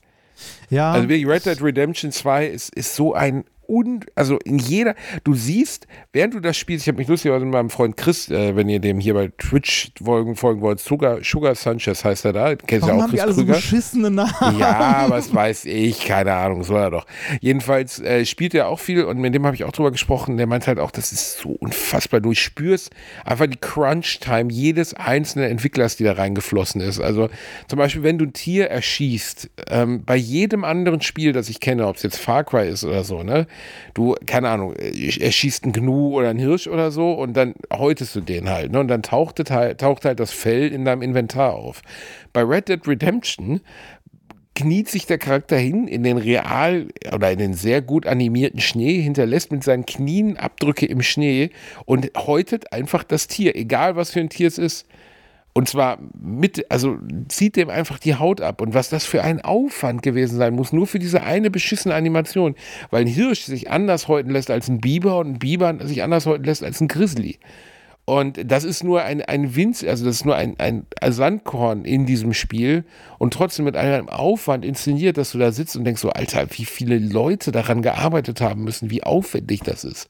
ja. 0.69 0.91
Also 0.91 1.07
wirklich, 1.07 1.27
Red 1.27 1.45
Dead 1.45 1.61
Redemption 1.61 2.11
2 2.11 2.47
ist, 2.47 2.75
ist 2.75 2.95
so 2.95 3.13
ein 3.13 3.45
un, 3.67 4.01
also 4.15 4.37
in 4.39 4.57
jeder, 4.57 4.95
du 5.23 5.33
siehst, 5.33 5.87
während 6.13 6.33
du 6.33 6.39
das 6.39 6.57
spielst, 6.57 6.85
ich 6.85 6.87
habe 6.87 6.97
mich 6.97 7.07
lustigerweise 7.07 7.45
mit 7.45 7.53
meinem 7.53 7.69
Freund 7.69 7.97
Chris, 7.97 8.29
äh, 8.29 8.55
wenn 8.55 8.69
ihr 8.69 8.79
dem 8.79 8.99
hier 8.99 9.13
bei 9.13 9.31
Twitch 9.37 9.91
folgen, 10.03 10.35
folgen 10.35 10.61
wollt, 10.61 10.79
Sugar, 10.79 11.19
Sugar 11.23 11.55
Sanchez 11.55 12.03
heißt 12.03 12.25
er 12.25 12.33
da, 12.33 12.55
kennst 12.55 12.87
ja 12.87 12.93
auch 12.93 13.01
haben 13.01 13.11
die 13.11 13.17
Chris 13.17 13.25
alle 13.25 13.33
so 13.33 13.45
beschissene 13.45 14.11
Namen? 14.11 14.59
Ja, 14.59 15.05
was 15.07 15.33
weiß 15.33 15.65
ich, 15.65 16.05
keine 16.05 16.33
Ahnung, 16.33 16.63
soll 16.63 16.81
er 16.81 16.91
doch. 16.91 17.05
Jedenfalls 17.39 17.99
äh, 17.99 18.25
spielt 18.25 18.53
er 18.53 18.67
auch 18.67 18.79
viel 18.79 19.03
und 19.05 19.17
mit 19.19 19.33
dem 19.33 19.45
habe 19.45 19.55
ich 19.55 19.63
auch 19.63 19.71
drüber 19.71 19.91
gesprochen. 19.91 20.37
Der 20.37 20.47
meint 20.47 20.67
halt 20.67 20.79
auch, 20.79 20.91
das 20.91 21.11
ist 21.11 21.39
so 21.39 21.49
unfassbar. 21.49 22.19
Du 22.19 22.33
spürst 22.33 22.91
einfach 23.25 23.47
die 23.47 23.57
Crunch-Time 23.57 24.51
jedes 24.51 24.93
einzelnen 24.93 25.49
Entwicklers, 25.49 25.95
die 25.95 26.03
da 26.03 26.13
reingeflossen 26.13 26.81
ist. 26.81 26.99
Also 26.99 27.29
zum 27.67 27.79
Beispiel, 27.79 28.03
wenn 28.03 28.17
du 28.17 28.25
ein 28.25 28.33
Tier 28.33 28.69
erschießt, 28.69 29.49
ähm, 29.69 30.03
bei 30.03 30.15
jedem 30.15 30.63
anderen 30.63 31.01
Spiel, 31.01 31.33
das 31.33 31.49
ich 31.49 31.59
kenne, 31.59 31.87
ob 31.87 31.95
es 31.95 32.03
jetzt 32.03 32.17
Far 32.17 32.43
Cry 32.43 32.67
ist 32.67 32.83
oder 32.83 33.03
so, 33.03 33.23
ne, 33.23 33.47
du, 33.93 34.15
keine 34.25 34.49
Ahnung, 34.49 34.73
erschießt 34.75 35.63
einen 35.63 35.73
Gnu 35.73 36.17
oder 36.17 36.29
einen 36.29 36.39
Hirsch 36.39 36.67
oder 36.67 36.91
so 36.91 37.13
und 37.13 37.35
dann 37.35 37.55
häutest 37.71 38.15
du 38.15 38.21
den 38.21 38.49
halt, 38.49 38.71
ne, 38.71 38.79
und 38.79 38.87
dann 38.87 39.03
taucht 39.03 39.49
halt, 39.49 39.79
taucht 39.79 40.05
halt 40.05 40.19
das 40.19 40.31
Fell 40.31 40.71
in 40.71 40.85
deinem 40.85 41.01
Inventar 41.01 41.53
auf. 41.53 41.81
Bei 42.33 42.41
Red 42.41 42.69
Dead 42.69 42.87
Redemption 42.87 43.61
kniet 44.55 44.89
sich 44.89 45.05
der 45.05 45.17
Charakter 45.17 45.57
hin 45.57 45.87
in 45.87 46.03
den 46.03 46.17
real 46.17 46.87
oder 47.13 47.31
in 47.31 47.39
den 47.39 47.53
sehr 47.53 47.81
gut 47.81 48.05
animierten 48.05 48.59
Schnee, 48.59 49.01
hinterlässt 49.01 49.51
mit 49.51 49.63
seinen 49.63 49.85
Knien 49.85 50.37
Abdrücke 50.37 50.85
im 50.85 51.01
Schnee 51.01 51.51
und 51.85 52.11
häutet 52.17 52.73
einfach 52.73 53.03
das 53.03 53.27
Tier, 53.27 53.55
egal 53.55 53.95
was 53.95 54.11
für 54.11 54.19
ein 54.19 54.29
Tier 54.29 54.47
es 54.47 54.57
ist. 54.57 54.87
Und 55.53 55.67
zwar 55.67 55.99
mit, 56.19 56.71
also 56.71 56.97
zieht 57.27 57.57
dem 57.57 57.69
einfach 57.69 57.99
die 57.99 58.15
Haut 58.15 58.39
ab. 58.39 58.61
Und 58.61 58.73
was 58.73 58.89
das 58.89 59.05
für 59.05 59.23
ein 59.23 59.41
Aufwand 59.41 60.01
gewesen 60.01 60.37
sein 60.37 60.53
muss, 60.53 60.71
nur 60.71 60.87
für 60.87 60.99
diese 60.99 61.23
eine 61.23 61.51
beschissene 61.51 61.93
Animation. 61.93 62.55
Weil 62.89 63.01
ein 63.01 63.07
Hirsch 63.07 63.43
sich 63.43 63.69
anders 63.69 64.07
häuten 64.07 64.29
lässt 64.29 64.49
als 64.49 64.69
ein 64.69 64.79
Biber 64.79 65.17
und 65.19 65.27
ein 65.27 65.39
Biber 65.39 65.75
sich 65.85 66.03
anders 66.03 66.25
häuten 66.25 66.45
lässt 66.45 66.63
als 66.63 66.79
ein 66.79 66.87
Grizzly. 66.87 67.39
Und 68.05 68.51
das 68.51 68.63
ist 68.63 68.83
nur 68.83 69.03
ein, 69.03 69.21
ein 69.21 69.55
Winz, 69.55 69.83
also 69.83 70.05
das 70.05 70.15
ist 70.15 70.25
nur 70.25 70.35
ein, 70.35 70.55
ein 70.57 70.85
Sandkorn 71.07 71.85
in 71.85 72.05
diesem 72.05 72.33
Spiel 72.33 72.83
und 73.19 73.33
trotzdem 73.33 73.65
mit 73.65 73.77
einem 73.77 74.09
Aufwand 74.09 74.65
inszeniert, 74.65 75.17
dass 75.17 75.31
du 75.31 75.37
da 75.37 75.51
sitzt 75.51 75.75
und 75.75 75.85
denkst 75.85 76.01
so, 76.01 76.09
Alter, 76.09 76.47
wie 76.51 76.65
viele 76.65 76.97
Leute 76.97 77.51
daran 77.51 77.81
gearbeitet 77.81 78.41
haben 78.41 78.63
müssen, 78.63 78.89
wie 78.89 79.03
aufwendig 79.03 79.61
das 79.61 79.83
ist. 79.83 80.09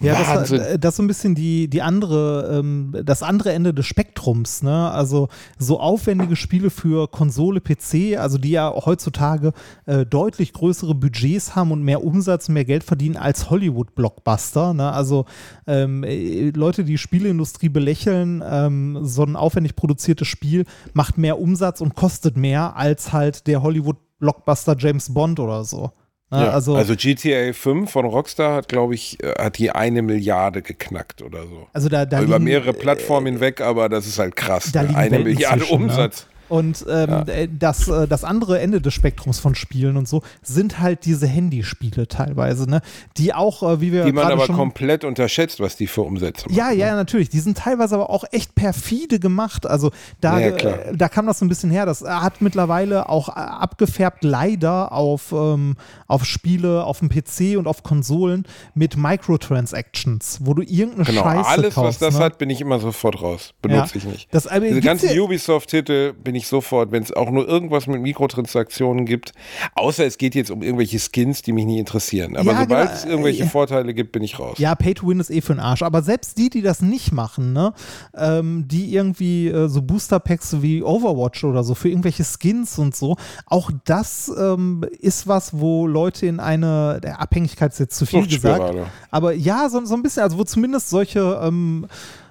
Ja, 0.00 0.18
das, 0.18 0.28
Wahnsinn. 0.28 0.60
äh, 0.60 0.78
das 0.78 0.92
ist 0.92 0.96
so 0.96 1.02
ein 1.02 1.08
bisschen 1.08 1.34
die, 1.34 1.68
die 1.68 1.82
andere, 1.82 2.58
ähm, 2.58 2.94
das 3.04 3.22
andere 3.22 3.52
Ende 3.52 3.74
des 3.74 3.86
Spektrums, 3.86 4.62
ne? 4.62 4.90
Also 4.90 5.28
so 5.58 5.80
aufwendige 5.80 6.36
Spiele 6.36 6.70
für 6.70 7.08
Konsole, 7.08 7.60
PC, 7.60 8.16
also 8.16 8.38
die 8.38 8.50
ja 8.50 8.72
heutzutage 8.72 9.52
äh, 9.86 10.06
deutlich 10.06 10.52
größere 10.52 10.94
Budgets 10.94 11.56
haben 11.56 11.72
und 11.72 11.82
mehr 11.82 12.04
Umsatz, 12.04 12.48
mehr 12.48 12.64
Geld 12.64 12.84
verdienen 12.84 13.16
als 13.16 13.50
Hollywood-Blockbuster. 13.50 14.74
Ne? 14.74 14.92
Also 14.92 15.24
ähm, 15.66 16.04
äh, 16.04 16.50
Leute, 16.50 16.84
die 16.84 16.98
Spieleindustrie 16.98 17.68
belächeln, 17.68 18.42
ähm, 18.48 18.98
so 19.02 19.24
ein 19.24 19.36
aufwendig 19.36 19.74
produziertes 19.74 20.28
Spiel 20.28 20.64
macht 20.92 21.18
mehr 21.18 21.40
Umsatz 21.40 21.80
und 21.80 21.94
kostet 21.96 22.36
mehr 22.36 22.76
als 22.76 23.12
halt 23.12 23.46
der 23.46 23.62
Hollywood-Blockbuster 23.62 24.76
James 24.78 25.12
Bond 25.12 25.40
oder 25.40 25.64
so. 25.64 25.92
Ne? 26.30 26.44
Ja, 26.44 26.50
also, 26.50 26.76
also, 26.76 26.94
GTA 26.94 27.54
5 27.54 27.90
von 27.90 28.04
Rockstar 28.04 28.56
hat, 28.56 28.68
glaube 28.68 28.94
ich, 28.94 29.22
äh, 29.22 29.32
hat 29.38 29.56
die 29.56 29.70
eine 29.70 30.02
Milliarde 30.02 30.60
geknackt 30.60 31.22
oder 31.22 31.46
so. 31.46 31.68
also 31.72 31.88
da, 31.88 32.04
da 32.04 32.20
Über 32.20 32.34
liegen, 32.34 32.44
mehrere 32.44 32.74
Plattformen 32.74 33.26
hinweg, 33.28 33.62
aber 33.62 33.88
das 33.88 34.06
ist 34.06 34.18
halt 34.18 34.36
krass. 34.36 34.70
da 34.72 34.82
ne? 34.82 34.94
Eine 34.94 35.10
Welten 35.12 35.24
Milliarde 35.24 35.64
zwischen, 35.64 35.86
ne? 35.86 36.10
Und 36.48 36.84
ähm, 36.88 37.10
Ja. 37.10 37.22
äh, 37.24 37.48
das, 37.50 37.88
äh, 37.88 38.06
das 38.08 38.24
andere 38.24 38.60
Ende 38.60 38.80
des 38.80 38.94
Spektrums 38.94 39.38
von 39.38 39.54
Spielen 39.54 39.96
und 39.96 40.08
so 40.08 40.22
sind 40.42 40.80
halt 40.80 41.04
diese 41.04 41.26
Handyspiele 41.26 42.08
teilweise, 42.08 42.68
ne? 42.68 42.80
Die 43.16 43.34
auch, 43.34 43.62
äh, 43.62 43.80
wie 43.80 43.92
wir 43.92 44.04
Die 44.04 44.12
man 44.12 44.32
aber 44.32 44.46
schon 44.46 44.56
komplett 44.56 45.04
unterschätzt, 45.04 45.60
was 45.60 45.76
die 45.76 45.86
für 45.86 46.02
Umsätze 46.02 46.46
machen. 46.46 46.56
ja, 46.56 46.70
ja, 46.70 46.94
natürlich. 46.96 47.28
Die 47.28 47.40
sind 47.40 47.58
teilweise 47.58 47.94
aber 47.96 48.10
auch 48.10 48.24
echt 48.32 48.54
perfide 48.54 49.18
gemacht. 49.20 49.66
Also 49.66 49.90
da, 50.20 50.38
Ja, 50.40 50.48
äh, 50.56 50.96
da 50.96 51.08
kam 51.08 51.26
das 51.26 51.38
so 51.38 51.44
ein 51.44 51.48
bisschen 51.48 51.70
her. 51.70 51.84
Das 51.86 52.02
hat 52.02 52.40
mittlerweile 52.40 53.08
auch 53.08 53.28
abgefärbt, 53.28 54.24
leider 54.24 54.92
auf, 54.92 55.32
ähm, 55.32 55.76
auf 56.06 56.24
Spiele, 56.24 56.84
auf 56.84 57.00
dem 57.00 57.08
PC 57.08 57.56
und 57.58 57.66
auf 57.66 57.82
Konsolen 57.82 58.44
mit 58.74 58.96
Microtransactions, 58.96 60.38
wo 60.42 60.54
du 60.54 60.62
irgendeine 60.62 61.04
Genau, 61.04 61.22
Scheiße 61.22 61.48
alles, 61.48 61.74
kaufst. 61.74 62.00
was 62.00 62.08
das 62.10 62.18
ne? 62.18 62.24
hat, 62.24 62.38
bin 62.38 62.50
ich 62.50 62.60
immer 62.60 62.78
sofort 62.78 63.20
raus. 63.20 63.54
Benutze 63.62 63.94
Ja. 63.94 63.96
ich 63.96 64.04
nicht. 64.04 64.28
Das, 64.34 64.48
Diese 64.48 64.80
ganzen 64.80 65.14
ja- 65.14 65.22
Ubisoft-Titel 65.22 66.12
bin 66.12 66.34
ich 66.34 66.37
sofort, 66.46 66.92
wenn 66.92 67.02
es 67.02 67.12
auch 67.12 67.30
nur 67.30 67.48
irgendwas 67.48 67.86
mit 67.86 68.00
Mikrotransaktionen 68.02 69.06
gibt, 69.06 69.32
außer 69.74 70.04
es 70.06 70.18
geht 70.18 70.34
jetzt 70.34 70.50
um 70.50 70.62
irgendwelche 70.62 70.98
Skins, 70.98 71.42
die 71.42 71.52
mich 71.52 71.64
nicht 71.66 71.78
interessieren. 71.78 72.36
Aber 72.36 72.52
Ja, 72.52 72.60
sobald 72.60 72.88
genau. 72.88 72.98
es 72.98 73.04
irgendwelche 73.04 73.42
Ja. 73.44 73.48
Vorteile 73.48 73.94
gibt, 73.94 74.12
bin 74.12 74.22
ich 74.22 74.38
raus. 74.38 74.58
Ja, 74.58 74.74
Pay 74.74 74.94
to 74.94 75.08
Win 75.08 75.18
ist 75.20 75.30
eh 75.30 75.40
für 75.40 75.54
den 75.54 75.60
Arsch. 75.60 75.82
Aber 75.82 76.02
selbst 76.02 76.38
die, 76.38 76.50
die 76.50 76.62
das 76.62 76.82
nicht 76.82 77.12
machen, 77.12 77.52
ne, 77.52 77.72
ähm, 78.14 78.66
die 78.68 78.94
irgendwie 78.94 79.48
äh, 79.48 79.68
so 79.68 79.82
Booster 79.82 80.20
Packs 80.20 80.62
wie 80.62 80.82
Overwatch 80.82 81.44
oder 81.44 81.64
so 81.64 81.74
für 81.74 81.88
irgendwelche 81.88 82.24
Skins 82.24 82.78
und 82.78 82.94
so, 82.94 83.16
auch 83.46 83.70
das 83.84 84.30
ähm, 84.38 84.84
ist 85.00 85.26
was, 85.26 85.58
wo 85.58 85.86
Leute 85.86 86.26
in 86.26 86.40
eine, 86.40 87.00
der 87.02 87.20
Abhängigkeit 87.20 87.72
ist 87.72 87.78
jetzt 87.78 87.96
zu 87.96 88.06
viel 88.06 88.26
gesagt, 88.26 88.58
Suchtspirale. 88.58 88.86
aber 89.10 89.32
ja, 89.32 89.68
so, 89.68 89.84
so 89.84 89.94
ein 89.94 90.02
bisschen, 90.02 90.22
also 90.22 90.38
wo 90.38 90.44
zumindest 90.44 90.90
solche 90.90 91.40
ähm, 91.42 91.86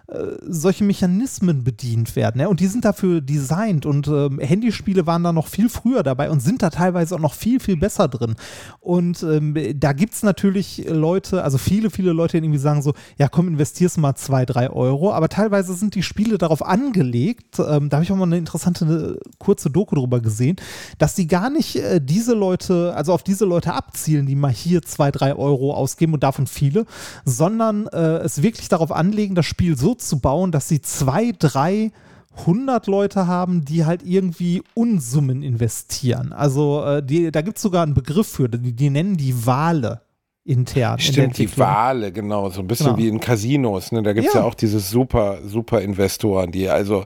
äh, 0.10 0.38
solche 0.48 0.86
Mechanismen 0.86 1.66
bedient 1.66 2.16
werden. 2.16 2.40
Ne? 2.40 2.48
Und 2.48 2.62
die 2.62 2.68
sind 2.68 2.86
dafür 2.86 3.20
designt 3.20 3.86
und 3.86 4.08
ähm, 4.08 4.40
Handyspiele 4.40 5.06
waren 5.06 5.22
da 5.22 5.34
noch 5.34 5.48
viel 5.48 5.68
früher 5.68 6.02
dabei 6.02 6.30
und 6.30 6.40
sind 6.40 6.62
da 6.62 6.70
teilweise 6.70 7.16
auch 7.16 7.20
noch 7.20 7.34
viel, 7.34 7.60
viel 7.60 7.76
besser 7.76 8.08
drin. 8.08 8.36
Und 8.80 9.22
ähm, 9.24 9.54
da 9.78 9.92
gibt 9.92 10.14
es 10.14 10.24
natürlich 10.24 10.86
Leute, 10.88 11.44
also 11.44 11.58
viele, 11.58 11.90
viele 11.90 12.14
Leute, 12.14 12.40
die 12.40 12.46
irgendwie 12.46 12.58
sagen 12.58 12.82
so, 12.82 12.94
ja 13.18 13.28
komm, 13.28 13.50
investierst 13.50 13.98
mal 13.98 14.16
zwei, 14.16 14.46
drei 14.46 14.70
Euro, 14.70 15.12
aber 15.12 15.28
teilweise 15.28 15.74
sind 15.74 15.94
die 15.94 16.04
Spiele 16.04 16.38
darauf 16.38 16.66
angelegt, 16.66 17.60
ähm, 17.60 17.90
da 17.90 17.98
habe 17.98 18.06
ich 18.06 18.12
auch 18.14 18.16
mal 18.16 18.24
eine 18.24 18.38
interessante 18.38 19.20
äh, 19.20 19.30
kurze 19.40 19.70
Doku 19.70 19.96
drüber 19.96 20.22
gesehen, 20.22 20.56
dass 21.00 21.16
die 21.16 21.28
gar 21.28 21.50
nicht 21.50 21.76
äh, 21.76 22.00
diese 22.00 22.34
Leute, 22.34 22.94
also 22.96 23.12
auf 23.12 23.24
diese 23.24 23.44
Leute 23.44 23.74
abzielen, 23.74 24.26
die 24.26 24.36
mal 24.36 24.54
hier 24.54 24.82
zwei, 24.84 25.12
drei 25.12 25.36
Euro 25.36 25.74
ausgeben 25.74 26.14
und 26.14 26.24
davon 26.24 26.48
viele, 26.48 26.86
sondern 27.26 27.88
äh, 27.88 28.20
es 28.20 28.42
wirklich 28.42 28.70
darauf 28.70 28.94
anlegen, 28.94 29.36
das 29.36 29.46
Spiel 29.46 29.78
so 29.78 29.97
zu 30.02 30.20
bauen, 30.20 30.52
dass 30.52 30.68
sie 30.68 30.82
zwei, 30.82 31.32
drei 31.38 31.92
100 32.40 32.86
Leute 32.88 33.26
haben, 33.28 33.66
die 33.66 33.86
halt 33.86 34.04
irgendwie 34.04 34.62
Unsummen 34.76 35.42
investieren. 35.42 36.34
Also 36.34 36.84
äh, 36.86 37.04
die, 37.04 37.32
da 37.32 37.42
gibt 37.42 37.58
es 37.58 37.64
sogar 37.64 37.84
einen 37.84 37.94
Begriff 37.96 38.28
für, 38.28 38.48
die, 38.48 38.74
die 38.74 38.90
nennen 38.90 39.18
die 39.18 39.46
Wale 39.46 40.02
intern. 40.44 40.94
in 40.96 41.00
Stimmt, 41.02 41.18
die 41.18 41.22
Entwicklung. 41.44 41.68
Wale, 41.68 42.12
genau, 42.12 42.50
so 42.50 42.62
ein 42.62 42.68
bisschen 42.68 42.86
Genau. 42.88 42.98
wie 43.00 43.08
in 43.08 43.20
Casinos. 43.20 43.92
Ne? 43.92 44.02
Da 44.04 44.14
gibt 44.14 44.28
es 44.28 44.34
ja. 44.34 44.42
Ja. 44.42 44.46
auch 44.46 44.54
diese 44.54 44.80
super, 44.80 45.40
super 45.46 45.82
Investoren, 45.82 46.52
die 46.52 46.70
also 46.70 47.06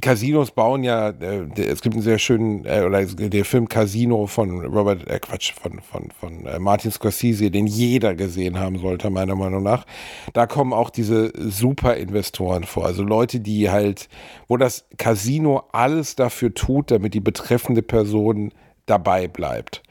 Casinos 0.00 0.50
bauen 0.50 0.84
ja, 0.84 1.10
äh, 1.10 1.46
es 1.56 1.80
gibt 1.80 1.94
einen 1.94 2.02
sehr 2.02 2.18
schönen, 2.18 2.64
äh, 2.64 2.82
oder 2.82 3.04
der 3.04 3.44
Film 3.44 3.68
Casino 3.68 4.26
von 4.26 4.64
Robert, 4.64 5.08
äh, 5.08 5.18
Quatsch, 5.18 5.52
von, 5.52 5.80
von, 5.80 6.10
von 6.10 6.46
äh, 6.46 6.58
Martin 6.58 6.90
Scorsese, 6.90 7.50
den 7.50 7.66
jeder 7.66 8.14
gesehen 8.14 8.58
haben 8.58 8.78
sollte, 8.78 9.10
meiner 9.10 9.34
Meinung 9.34 9.62
nach. 9.62 9.86
Da 10.32 10.46
kommen 10.46 10.72
auch 10.72 10.90
diese 10.90 11.32
Super-Investoren 11.36 12.64
vor, 12.64 12.86
also 12.86 13.02
Leute, 13.02 13.40
die 13.40 13.70
halt, 13.70 14.08
wo 14.48 14.56
das 14.56 14.86
Casino 14.98 15.64
alles 15.72 16.16
dafür 16.16 16.54
tut, 16.54 16.90
damit 16.90 17.14
die 17.14 17.20
betreffende 17.20 17.82
Person 17.82 18.52
dabei 18.86 19.28
bleibt. 19.28 19.82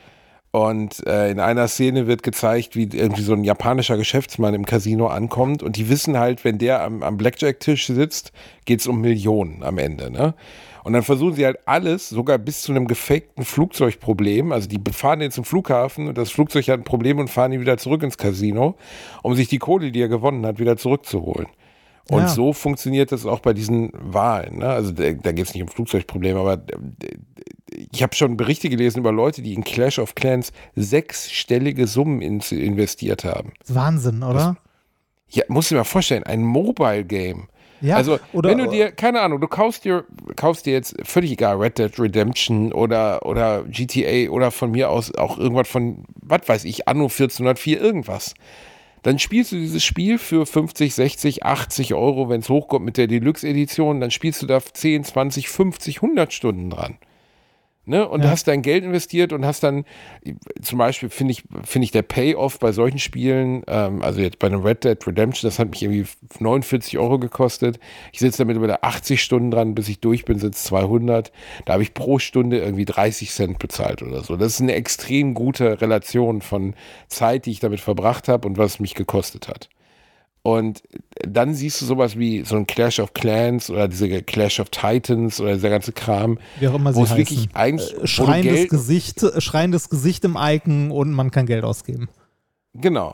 Und 0.52 1.08
äh, 1.08 1.32
in 1.32 1.40
einer 1.40 1.70
Szene 1.70 2.08
wird 2.08 2.24
gezeigt, 2.24 2.76
wie 2.76 2.84
irgendwie 2.84 3.22
so 3.22 3.32
ein 3.32 3.46
japanischer 3.46 3.96
Geschäftsmann 3.96 4.54
im 4.54 4.66
Casino 4.66 5.08
ankommt 5.08 5.64
und 5.64 5.78
die 5.78 5.88
wissen 5.90 6.20
halt, 6.20 6.44
wenn 6.44 6.58
der 6.58 6.84
am, 6.84 7.04
am 7.04 7.16
Blackjack-Tisch 7.16 7.88
sitzt, 7.88 8.34
geht's 8.66 8.86
um 8.86 9.00
Millionen 9.00 9.64
am 9.64 9.78
Ende. 9.78 10.12
Ne? 10.12 10.34
Und 10.84 10.92
dann 10.92 11.04
versuchen 11.04 11.36
sie 11.36 11.46
halt 11.46 11.60
alles, 11.66 12.10
sogar 12.10 12.38
bis 12.38 12.64
zu 12.64 12.74
einem 12.74 12.88
gefakten 12.88 13.46
Flugzeugproblem. 13.46 14.52
Also 14.52 14.68
die 14.68 14.82
fahren 14.92 15.20
den 15.20 15.32
zum 15.32 15.46
Flughafen 15.46 16.10
und 16.10 16.18
das 16.18 16.32
Flugzeug 16.32 16.68
hat 16.68 16.82
ein 16.82 16.84
Problem 16.84 17.20
und 17.20 17.30
fahren 17.30 17.54
ihn 17.54 17.62
wieder 17.62 17.78
zurück 17.78 18.04
ins 18.04 18.18
Casino, 18.18 18.76
um 19.24 19.36
sich 19.36 19.48
die 19.48 19.60
Kohle, 19.60 19.92
die 19.92 20.02
er 20.02 20.10
gewonnen 20.10 20.46
hat, 20.46 20.60
wieder 20.60 20.76
zurückzuholen. 20.76 21.48
Und 22.12 22.22
Ja. 22.24 22.28
so 22.28 22.54
funktioniert 22.54 23.12
das 23.12 23.26
auch 23.26 23.40
bei 23.40 23.54
diesen 23.54 23.92
Wahlen. 23.94 24.60
Ne? 24.60 24.68
Also 24.68 24.92
da, 24.92 25.12
da 25.12 25.32
geht 25.32 25.46
es 25.48 25.54
nicht 25.54 25.64
um 25.64 25.70
Flugzeugprobleme, 25.70 26.40
aber 26.40 26.54
äh, 26.54 27.16
ich 27.92 28.04
habe 28.04 28.14
schon 28.16 28.36
Berichte 28.38 28.70
gelesen 28.70 29.00
über 29.00 29.12
Leute, 29.12 29.42
die 29.42 29.54
in 29.54 29.64
Clash 29.64 29.98
of 29.98 30.14
Clans 30.16 30.52
sechsstellige 30.76 31.88
Summen 31.88 32.22
in, 32.22 32.40
investiert 32.52 33.24
haben. 33.24 33.54
Wahnsinn, 33.68 34.24
oder? 34.24 34.58
Ja, 35.30 35.44
musst 35.48 35.72
du 35.72 35.76
dir 35.76 35.80
mal 35.80 35.84
vorstellen, 35.86 36.24
ein 36.24 36.44
Mobile 36.44 37.06
Game. 37.06 37.48
Ja, 37.80 37.96
also, 37.96 38.20
oder- 38.34 38.50
wenn 38.50 38.60
du 38.60 38.68
dir, 38.68 38.92
keine 38.92 39.22
Ahnung, 39.22 39.40
du 39.42 39.48
kaufst 39.48 39.86
dir, 39.86 40.04
kaufst 40.36 40.66
dir 40.68 40.74
jetzt 40.74 40.96
völlig 41.04 41.32
egal, 41.32 41.56
Red 41.58 41.80
Dead 41.80 41.98
Redemption 42.00 42.72
oder, 42.74 43.26
oder 43.26 43.64
GTA 43.64 44.30
oder 44.30 44.52
von 44.52 44.70
mir 44.72 44.90
aus 44.90 45.16
auch 45.16 45.38
irgendwas 45.40 45.68
von, 45.68 46.04
was 46.22 46.42
weiß 46.48 46.66
ich, 46.66 46.88
Anno 46.88 47.06
1404, 47.06 47.82
irgendwas. 47.82 48.36
Dann 49.04 49.18
spielst 49.18 49.52
du 49.52 49.56
dieses 49.56 49.84
Spiel 49.84 50.20
für 50.20 50.46
50, 50.46 50.94
60, 50.94 51.44
80 51.44 51.94
Euro, 51.96 52.30
wenn 52.30 52.42
es 52.42 52.50
hochkommt 52.50 52.86
mit 52.86 52.98
der 52.98 53.08
Deluxe-Edition, 53.08 54.00
dann 54.00 54.12
spielst 54.12 54.42
du 54.44 54.46
da 54.46 54.62
10, 54.62 55.04
20, 55.04 55.50
50, 55.50 56.04
100 56.04 56.32
Stunden 56.32 56.70
dran. 56.70 56.98
Ne? 57.86 58.08
Und 58.08 58.24
Ja. 58.24 58.30
hast 58.30 58.48
dein 58.48 58.62
Geld 58.62 58.84
investiert 58.84 59.34
und 59.34 59.44
hast 59.44 59.64
dann, 59.64 59.86
zum 60.62 60.78
Beispiel 60.78 61.10
finde 61.10 61.32
ich, 61.32 61.44
finde 61.64 61.86
ich 61.86 61.92
der 61.92 62.04
Payoff 62.04 62.60
bei 62.60 62.72
solchen 62.72 63.00
Spielen, 63.00 63.64
ähm, 63.68 64.04
also 64.04 64.22
jetzt 64.22 64.38
bei 64.38 64.48
einem 64.48 64.62
Red 64.62 64.84
Dead 64.84 65.08
Redemption, 65.08 65.48
das 65.48 65.58
hat 65.58 65.72
mich 65.72 65.82
irgendwie 65.82 66.06
49 66.40 67.00
Euro 67.00 67.18
gekostet. 67.18 67.80
Ich 68.12 68.20
sitze 68.20 68.40
damit 68.40 68.56
über 68.56 68.84
80 68.84 69.22
Stunden 69.24 69.50
dran, 69.50 69.74
bis 69.74 69.90
ich 69.90 70.00
durch 70.00 70.26
bin, 70.26 70.38
sitze 70.38 70.64
200. 70.66 71.32
Da 71.66 71.74
habe 71.74 71.84
ich 71.84 71.96
pro 71.96 72.20
Stunde 72.20 72.60
irgendwie 72.60 72.86
30 72.86 73.32
Cent 73.32 73.58
bezahlt 73.58 74.04
oder 74.04 74.24
so. 74.24 74.38
Das 74.38 74.54
ist 74.54 74.62
eine 74.62 74.74
extrem 74.76 75.34
gute 75.34 75.82
Relation 75.82 76.42
von 76.42 76.76
Zeit, 77.08 77.48
die 77.48 77.52
ich 77.52 77.60
damit 77.62 77.80
verbracht 77.80 78.28
habe 78.28 78.48
und 78.48 78.58
was 78.60 78.74
es 78.74 78.80
mich 78.80 78.94
gekostet 78.94 79.48
hat. 79.48 79.70
Und 80.44 80.82
dann 81.28 81.54
siehst 81.54 81.82
du 81.82 81.86
sowas 81.86 82.18
wie 82.18 82.44
so 82.44 82.56
ein 82.56 82.66
Clash 82.66 83.00
of 83.00 83.14
Clans 83.14 83.70
oder 83.70 83.88
diese 83.88 84.24
Clash 84.24 84.60
of 84.60 84.70
Titans 84.70 85.40
oder 85.40 85.54
dieser 85.54 85.70
ganze 85.70 85.92
Kram, 85.92 86.40
Wie 86.60 86.68
auch 86.68 86.74
immer 86.74 86.94
sie 86.94 87.00
wo 87.00 87.04
es 87.04 87.12
heißen. 87.12 87.18
wirklich 87.20 87.50
eigentlich 87.54 87.94
Äh, 88.02 88.08
schreiendes 88.08 88.68
Gesicht, 88.70 89.24
schreiendes 89.38 89.90
Gesicht 89.90 90.24
im 90.26 90.38
Icon 90.40 90.90
und 90.90 91.12
man 91.12 91.30
kann 91.30 91.46
Geld 91.46 91.64
ausgeben. 91.64 92.10
Genau. 92.74 93.14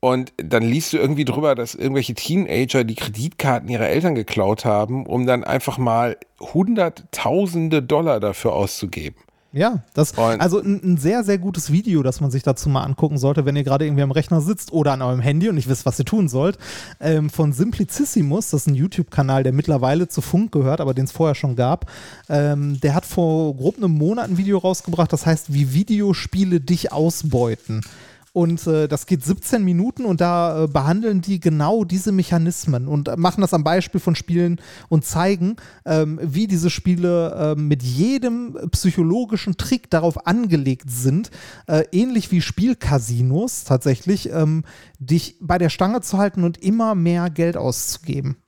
Und 0.00 0.32
dann 0.36 0.62
liest 0.62 0.92
du 0.92 0.98
irgendwie 0.98 1.24
drüber, 1.24 1.54
dass 1.54 1.74
irgendwelche 1.74 2.14
Teenager 2.14 2.84
die 2.84 2.94
Kreditkarten 2.94 3.68
ihrer 3.70 3.88
Eltern 3.88 4.14
geklaut 4.14 4.64
haben, 4.64 5.06
um 5.06 5.26
dann 5.26 5.44
einfach 5.44 5.78
mal 5.78 6.18
hunderttausende 6.40 7.82
Dollar 7.82 8.20
dafür 8.20 8.52
auszugeben. 8.52 9.16
Ja, 9.56 9.82
das, 9.94 10.10
Und- 10.12 10.40
also 10.40 10.58
ein, 10.60 10.80
ein 10.82 10.96
sehr, 10.96 11.22
sehr 11.22 11.38
gutes 11.38 11.70
Video, 11.70 12.02
das 12.02 12.20
man 12.20 12.32
sich 12.32 12.42
dazu 12.42 12.68
mal 12.68 12.82
angucken 12.82 13.18
sollte, 13.18 13.44
wenn 13.46 13.54
ihr 13.54 13.62
gerade 13.62 13.84
irgendwie 13.86 14.02
am 14.02 14.10
Rechner 14.10 14.40
sitzt 14.40 14.72
oder 14.72 14.92
an 14.92 15.00
eurem 15.00 15.20
Handy 15.20 15.48
und 15.48 15.54
nicht 15.54 15.68
wisst, 15.68 15.86
was 15.86 15.96
ihr 15.98 16.04
tun 16.04 16.28
sollt, 16.28 16.58
ähm, 16.98 17.30
von 17.30 17.52
Simplicissimus, 17.52 18.50
das 18.50 18.62
ist 18.62 18.66
ein 18.66 18.74
YouTube-Kanal, 18.74 19.44
der 19.44 19.52
mittlerweile 19.52 20.08
zu 20.08 20.22
Funk 20.22 20.50
gehört, 20.50 20.80
aber 20.80 20.92
den 20.92 21.04
es 21.04 21.12
vorher 21.12 21.36
schon 21.36 21.54
gab. 21.54 21.88
Ähm, 22.28 22.80
der 22.80 22.94
hat 22.94 23.06
vor 23.06 23.54
grob 23.54 23.76
einem 23.76 23.92
Monat 23.92 24.28
ein 24.28 24.38
Video 24.38 24.58
rausgebracht, 24.58 25.12
das 25.12 25.24
heißt, 25.24 25.52
wie 25.52 25.72
Videospiele 25.72 26.60
dich 26.60 26.90
ausbeuten. 26.92 27.82
Und 28.34 28.66
äh, 28.66 28.88
das 28.88 29.06
geht 29.06 29.24
17 29.24 29.62
Minuten 29.62 30.04
und 30.04 30.20
da 30.20 30.64
äh, 30.64 30.66
behandeln 30.66 31.20
die 31.20 31.38
genau 31.38 31.84
diese 31.84 32.10
Mechanismen 32.10 32.88
und 32.88 33.16
machen 33.16 33.42
das 33.42 33.54
am 33.54 33.62
Beispiel 33.62 34.00
von 34.00 34.16
Spielen 34.16 34.60
und 34.88 35.04
zeigen, 35.04 35.54
ähm, 35.86 36.18
wie 36.20 36.48
diese 36.48 36.68
Spiele 36.68 37.54
äh, 37.54 37.54
mit 37.54 37.84
jedem 37.84 38.58
psychologischen 38.72 39.56
Trick 39.56 39.88
darauf 39.88 40.26
angelegt 40.26 40.90
sind, 40.90 41.30
äh, 41.68 41.84
ähnlich 41.92 42.32
wie 42.32 42.40
Spielcasinos 42.40 43.62
tatsächlich, 43.62 44.30
ähm, 44.30 44.64
dich 44.98 45.36
bei 45.40 45.56
der 45.56 45.68
Stange 45.68 46.00
zu 46.00 46.18
halten 46.18 46.42
und 46.42 46.58
immer 46.58 46.96
mehr 46.96 47.30
Geld 47.30 47.56
auszugeben. 47.56 48.43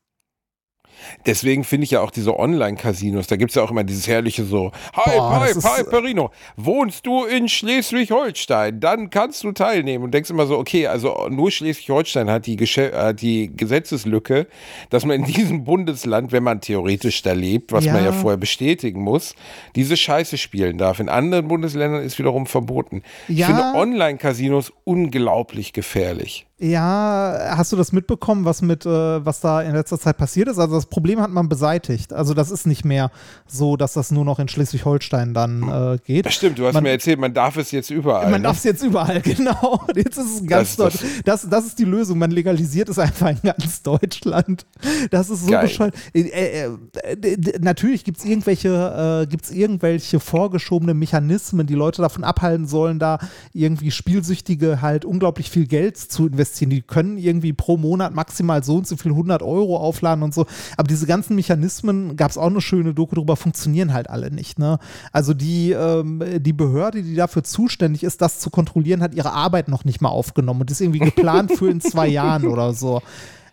Deswegen 1.27 1.65
finde 1.65 1.85
ich 1.85 1.91
ja 1.93 2.01
auch 2.01 2.11
diese 2.11 2.39
Online-Casinos, 2.39 3.27
da 3.27 3.37
gibt 3.37 3.51
es 3.51 3.55
ja 3.57 3.63
auch 3.63 3.71
immer 3.71 3.85
dieses 3.85 4.07
herrliche 4.09 4.45
so, 4.45 4.73
hi, 4.95 5.17
Boah, 5.17 5.41
hi, 5.41 5.53
hi, 5.53 5.85
Perino, 5.85 6.31
wohnst 6.57 7.07
du 7.07 7.25
in 7.25 7.49
Schleswig-Holstein, 7.49 8.81
dann 8.81 9.11
kannst 9.11 9.45
du 9.45 9.53
teilnehmen. 9.53 10.05
Und 10.05 10.13
denkst 10.15 10.31
immer 10.31 10.47
so, 10.47 10.59
okay, 10.59 10.87
also 10.87 11.29
nur 11.31 11.51
Schleswig-Holstein 11.51 12.31
hat 12.31 12.47
die, 12.47 12.57
äh, 12.57 13.15
die 13.15 13.55
Gesetzeslücke, 13.57 14.47
dass 14.91 15.05
man 15.05 15.17
in 15.17 15.25
diesem 15.25 15.65
Bundesland, 15.65 16.33
wenn 16.33 16.43
man 16.43 16.61
theoretisch 16.61 17.23
da 17.23 17.33
lebt, 17.33 17.73
was 17.73 17.85
man 17.87 17.97
Ja. 17.97 18.05
ja 18.07 18.13
vorher 18.13 18.37
bestätigen 18.39 19.01
muss, 19.03 19.35
diese 19.75 19.97
Scheiße 19.97 20.39
spielen 20.39 20.79
darf. 20.79 21.01
In 21.01 21.09
anderen 21.09 21.49
Bundesländern 21.49 22.03
ist 22.03 22.19
wiederum 22.19 22.47
verboten. 22.47 23.03
Ich 23.29 23.39
Ja. 23.39 23.47
finde 23.47 23.63
Online-Casinos 23.79 24.73
unglaublich 24.85 25.73
gefährlich. 25.73 26.47
Ja, 26.59 27.55
hast 27.55 27.71
du 27.73 27.77
das 27.77 27.93
mitbekommen, 27.93 28.47
was 28.47 28.63
mit, 28.63 28.87
äh, 28.87 28.89
was 28.89 29.41
da 29.41 29.61
in 29.61 29.75
letzter 29.75 29.99
Zeit 30.01 30.17
passiert 30.17 30.49
ist? 30.49 30.59
Also 30.59 30.75
das 30.77 30.87
Problem 30.87 31.21
hat 31.21 31.31
man 31.31 31.51
beseitigt. 31.51 32.15
Also 32.15 32.33
das 32.33 32.51
ist 32.51 32.67
nicht 32.67 32.83
mehr 32.83 33.11
so, 33.47 33.77
dass 33.77 33.93
das 33.93 34.11
nur 34.11 34.25
noch 34.25 34.39
in 34.39 34.49
Schleswig-Holstein 34.49 35.35
dann 35.35 35.69
äh, 35.69 35.99
geht. 36.03 36.25
Das 36.25 36.33
stimmt, 36.33 36.59
du 36.59 36.65
hast 36.67 36.73
Man- 36.73 36.85
mir 36.85 36.93
erzählt, 36.93 37.21
man 37.21 37.35
darf 37.35 37.59
es 37.59 37.73
jetzt 37.73 37.91
überall. 37.91 38.31
Man 38.31 38.41
ne? 38.41 38.47
darf 38.49 38.57
es 38.57 38.65
jetzt 38.65 38.83
überall, 38.83 39.21
genau. 39.23 39.83
Jetzt 39.95 40.17
ist 40.17 40.41
es 40.41 40.47
ganz 40.47 40.77
Das- 40.77 40.95
Deutsch. 40.95 41.05
Das, 41.27 41.47
das 41.47 41.67
ist 41.67 41.79
die 41.79 41.85
Lösung. 41.85 42.19
Man 42.19 42.31
legalisiert 42.31 42.89
es 42.89 42.99
einfach 42.99 43.29
in 43.29 43.39
ganz 43.43 43.83
Deutschland. 43.83 44.65
Das 45.11 45.29
ist 45.29 45.43
so 45.45 45.51
Geil. 45.51 45.61
bescheuert. 45.67 45.95
Äh, 46.15 46.21
äh, 46.23 46.71
äh, 47.05 47.59
natürlich 47.61 48.03
gibt 48.03 48.17
es 48.21 48.25
irgendwelche, 48.25 49.25
äh, 49.25 49.27
gibt's 49.27 49.51
irgendwelche 49.51 50.21
vorgeschobene 50.21 50.95
Mechanismen, 50.95 51.67
die 51.67 51.75
Leute 51.75 52.01
davon 52.01 52.25
abhalten 52.25 52.67
sollen, 52.67 52.99
da 52.99 53.19
irgendwie 53.53 53.91
Spielsüchtige 53.91 54.81
halt 54.81 55.05
unglaublich 55.05 55.51
viel 55.51 55.67
Geld 55.67 55.99
zu 55.99 56.23
investieren. 56.29 56.46
Die 56.55 56.83
können 56.83 57.19
irgendwie 57.19 57.53
pro 57.53 57.77
Monat 57.77 58.15
maximal 58.15 58.63
so 58.63 58.77
und 58.77 58.87
so 58.87 58.97
viel 58.97 59.13
100 59.13 59.43
Euro 59.43 59.77
aufladen 59.77 60.23
und 60.23 60.35
so. 60.35 60.47
Aber 60.77 60.89
diese 60.89 61.07
ganzen 61.07 61.35
Mechanismen, 61.37 62.17
gab 62.17 62.31
es 62.31 62.39
auch 62.39 62.47
eine 62.47 62.61
schöne 62.61 62.95
Doku 62.95 63.15
drüber, 63.15 63.37
funktionieren 63.37 63.93
halt 63.93 64.11
alle 64.11 64.31
nicht. 64.31 64.59
Ne? 64.59 64.79
Also 65.13 65.35
die, 65.35 65.73
ähm, 65.73 66.23
die 66.39 66.53
Behörde, 66.53 67.03
die 67.03 67.15
dafür 67.15 67.45
zuständig 67.45 68.03
ist, 68.03 68.21
das 68.23 68.39
zu 68.39 68.51
kontrollieren, 68.51 69.03
hat 69.03 69.15
ihre 69.15 69.33
Arbeit 69.33 69.69
noch 69.69 69.85
nicht 69.85 70.01
mal 70.01 70.09
aufgenommen 70.09 70.63
und 70.63 70.71
ist 70.71 70.81
irgendwie 70.81 71.01
geplant 71.01 71.53
für 71.53 71.71
in 71.71 71.81
zwei 71.81 72.07
Jahren 72.17 72.47
oder 72.47 72.73
so. 72.73 73.03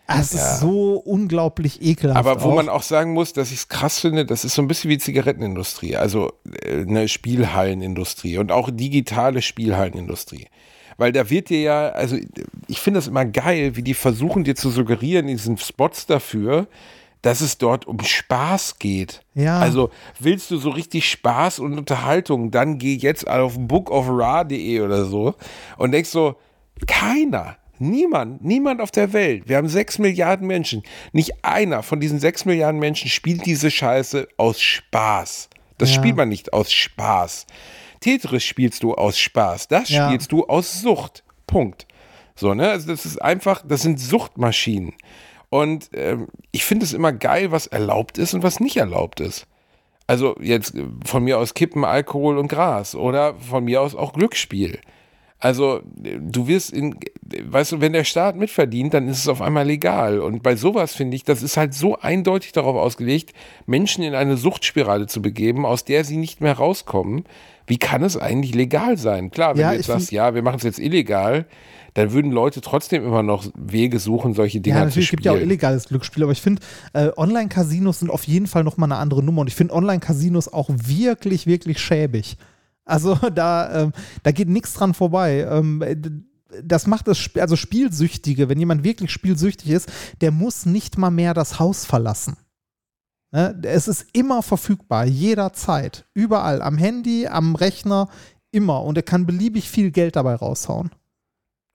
Es 0.06 0.34
ist 0.34 0.60
so 0.60 0.96
unglaublich 0.96 1.82
ekelhaft. 1.82 2.18
Aber 2.18 2.44
wo 2.44 2.50
auch. 2.50 2.56
man 2.56 2.70
auch 2.70 2.84
sagen 2.84 3.14
muss, 3.14 3.34
dass 3.34 3.52
ich 3.52 3.60
es 3.60 3.68
krass 3.70 4.00
finde, 4.00 4.26
das 4.26 4.44
ist 4.44 4.54
so 4.54 4.62
ein 4.62 4.68
bisschen 4.68 4.90
wie 4.90 4.98
Zigarettenindustrie, 4.98 5.96
also 5.96 6.34
äh, 6.66 6.82
eine 6.82 7.08
Spielhallenindustrie 7.08 8.38
und 8.38 8.52
auch 8.52 8.70
digitale 8.72 9.42
Spielhallenindustrie. 9.42 10.48
Weil 10.98 11.12
da 11.12 11.30
wird 11.30 11.50
dir 11.50 11.62
ja, 11.62 11.90
also 11.90 12.18
ich 12.68 12.80
finde 12.80 13.00
das 13.00 13.08
immer 13.08 13.26
geil, 13.26 13.76
wie 13.76 13.84
die 13.84 13.94
versuchen 13.94 14.44
dir 14.44 14.56
zu 14.56 14.70
suggerieren 14.70 15.28
in 15.28 15.38
diesen 15.38 15.58
Spots 15.58 16.06
dafür, 16.06 16.68
dass 17.22 17.40
es 17.42 17.58
dort 17.58 17.86
um 17.88 18.00
Spaß 18.02 18.80
geht. 18.80 19.22
Ja. 19.34 19.60
Also 19.60 19.92
willst 20.20 20.52
du 20.52 20.58
so 20.58 20.70
richtig 20.70 21.10
Spaß 21.10 21.60
und 21.60 21.78
Unterhaltung, 21.78 22.52
dann 22.52 22.78
geh 22.78 22.96
jetzt 22.96 23.28
auf 23.28 23.58
bookofra.de 23.58 24.82
oder 24.82 25.06
so 25.06 25.36
und 25.78 25.92
denkst 25.92 26.10
so, 26.10 26.36
keiner, 26.86 27.58
niemand, 27.80 28.44
niemand 28.44 28.82
auf 28.82 28.92
der 28.92 29.14
Welt, 29.14 29.48
wir 29.48 29.58
haben 29.58 29.70
sechs 29.70 30.00
Milliarden 30.00 30.48
Menschen, 30.48 30.84
nicht 31.14 31.46
einer 31.46 31.82
von 31.82 32.00
diesen 32.02 32.20
sechs 32.20 32.44
Milliarden 32.46 32.80
Menschen 32.80 33.10
spielt 33.10 33.46
diese 33.46 33.72
Scheiße 33.72 34.28
aus 34.38 34.60
Spaß. 34.62 35.50
Das 35.78 35.90
Ja. 35.90 35.96
spielt 35.96 36.18
man 36.18 36.30
nicht 36.30 36.52
aus 36.54 36.72
Spaß. 36.74 37.46
Tetris 38.04 38.44
spielst 38.44 38.84
du 38.84 38.94
aus 38.96 39.18
Spaß, 39.18 39.68
das 39.68 39.90
Ja. 39.90 40.08
spielst 40.08 40.32
du 40.32 40.46
aus 40.46 40.82
Sucht. 40.82 41.24
Punkt. 41.48 41.88
So, 42.36 42.54
ne? 42.54 42.70
Also 42.70 42.88
das 42.88 43.06
ist 43.06 43.22
einfach, 43.22 43.64
das 43.68 43.82
sind 43.82 44.00
Suchtmaschinen. 44.00 44.94
Und 45.50 45.90
ähm, 45.94 46.28
ich 46.52 46.66
finde 46.66 46.86
es 46.86 46.94
immer 46.94 47.14
geil, 47.14 47.52
was 47.52 47.68
erlaubt 47.68 48.18
ist 48.18 48.34
und 48.34 48.42
was 48.44 48.60
nicht 48.60 48.78
erlaubt 48.78 49.20
ist. 49.20 49.46
Also 50.08 50.36
jetzt 50.42 50.74
von 51.06 51.24
mir 51.24 51.38
aus 51.40 51.54
Kippen, 51.54 51.86
Alkohol 51.86 52.38
und 52.38 52.48
Gras 52.48 52.96
oder 52.96 53.36
von 53.36 53.64
mir 53.64 53.82
aus 53.82 53.96
auch 53.96 54.14
Glücksspiel. 54.14 54.80
Also 55.44 55.82
du 55.84 56.48
wirst 56.48 56.72
in, 56.72 56.96
weißt 57.44 57.74
du, 57.74 57.82
wenn 57.82 57.92
der 57.92 58.06
Staat 58.06 58.38
mitverdient, 58.38 58.94
dann 58.94 59.10
ist 59.10 59.20
es 59.20 59.28
auf 59.28 59.42
einmal 59.42 59.66
legal. 59.68 60.20
Und 60.22 60.42
bei 60.42 60.56
sowas 60.56 60.96
finde 60.96 61.18
ich, 61.18 61.26
das 61.26 61.44
ist 61.44 61.58
halt 61.58 61.74
so 61.74 61.98
eindeutig 62.00 62.54
darauf 62.54 62.78
ausgelegt, 62.78 63.34
Menschen 63.66 64.06
in 64.06 64.16
eine 64.16 64.38
Suchtspirale 64.38 65.06
zu 65.08 65.22
begeben, 65.22 65.66
aus 65.66 65.84
der 65.84 66.06
sie 66.06 66.16
nicht 66.16 66.40
mehr 66.40 66.54
rauskommen. 66.54 67.26
Wie 67.68 67.78
kann 67.78 68.04
es 68.04 68.16
eigentlich 68.16 68.56
legal 68.56 68.98
sein? 68.98 69.32
Klar, 69.32 69.56
wenn 69.56 69.64
Ja, 69.64 69.70
du 69.72 69.76
jetzt 69.76 69.88
sagst, 69.88 70.14
ja, 70.14 70.34
wir 70.34 70.44
machen 70.44 70.58
es 70.58 70.64
jetzt 70.64 70.80
illegal, 70.80 71.46
dann 71.94 72.14
würden 72.14 72.32
Leute 72.32 72.62
trotzdem 72.62 73.04
immer 73.06 73.22
noch 73.22 73.46
Wege 73.58 74.00
suchen, 74.00 74.34
solche 74.34 74.62
Dinger 74.62 74.78
Ja, 74.78 74.82
zu 74.84 74.88
natürlich 74.88 75.08
spielen. 75.08 75.18
gibt 75.24 75.26
ja 75.26 75.34
auch 75.34 75.44
illegales 75.44 75.90
Glücksspiel, 75.90 76.24
aber 76.24 76.32
ich 76.32 76.42
finde, 76.42 76.62
äh, 76.94 77.10
Online-Casinos 77.18 78.00
sind 78.00 78.12
auf 78.12 78.24
jeden 78.24 78.48
Fall 78.48 78.64
nochmal 78.64 78.90
eine 78.90 78.98
andere 79.00 79.22
Nummer 79.22 79.42
und 79.42 79.48
ich 79.48 79.56
finde 79.56 79.74
Online-Casinos 79.74 80.54
auch 80.54 80.70
wirklich, 80.74 81.48
wirklich 81.48 81.80
schäbig. 81.80 82.38
Also 82.86 83.16
da, 83.36 83.84
ähm, 83.84 83.94
da 84.24 84.32
geht 84.32 84.50
nichts 84.50 84.74
dran 84.74 84.94
vorbei. 84.94 85.48
Ähm, 85.50 85.82
äh, 85.82 85.96
das 86.64 86.86
macht 86.86 87.08
das, 87.08 87.18
Sp- 87.18 87.42
also 87.42 87.56
Spielsüchtige, 87.56 88.48
wenn 88.50 88.60
jemand 88.60 88.84
wirklich 88.84 89.12
spielsüchtig 89.12 89.70
ist, 89.72 89.92
der 90.22 90.32
muss 90.32 90.66
nicht 90.68 90.98
mal 90.98 91.10
mehr 91.10 91.34
das 91.34 91.60
Haus 91.60 91.86
verlassen. 91.86 92.38
Ne? 93.32 93.60
Es 93.64 93.88
ist 93.88 94.06
immer 94.14 94.44
verfügbar, 94.44 95.06
jederzeit, 95.06 96.06
überall, 96.14 96.62
am 96.62 96.78
Handy, 96.78 97.26
am 97.28 97.56
Rechner, 97.56 98.08
immer 98.52 98.84
und 98.84 98.98
er 98.98 99.04
kann 99.04 99.26
beliebig 99.26 99.68
viel 99.68 99.90
Geld 99.90 100.16
dabei 100.16 100.36
raushauen. 100.36 100.92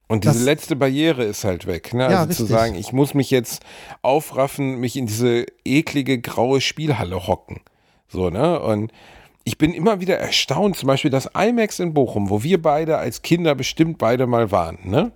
Und 0.07 0.23
diese 0.23 0.35
Das- 0.35 0.43
letzte 0.43 0.75
Barriere 0.77 1.25
ist 1.25 1.43
halt 1.43 1.67
weg. 1.67 1.93
Ne? 1.93 2.03
Ja, 2.09 2.19
Also 2.21 2.33
zu 2.33 2.43
richtig. 2.43 2.47
sagen, 2.49 2.75
ich 2.75 2.93
muss 2.93 3.13
mich 3.13 3.29
jetzt 3.31 3.63
aufraffen, 4.01 4.79
mich 4.79 4.95
in 4.95 5.07
diese 5.07 5.45
eklige 5.65 6.21
graue 6.21 6.61
Spielhalle 6.61 7.27
hocken. 7.27 7.59
So, 8.07 8.29
ne? 8.29 8.59
Und 8.61 8.91
ich 9.49 9.57
bin 9.57 9.73
immer 9.73 9.99
wieder 9.99 10.15
erstaunt, 10.19 10.75
zum 10.77 10.85
Beispiel 10.85 11.09
das 11.09 11.27
IMAX 11.35 11.79
in 11.79 11.95
Bochum, 11.95 12.29
wo 12.29 12.43
wir 12.43 12.61
beide 12.61 12.97
als 12.99 13.23
Kinder 13.23 13.55
bestimmt 13.55 13.97
beide 13.97 14.27
mal 14.27 14.51
waren, 14.51 14.77
ne? 14.83 15.11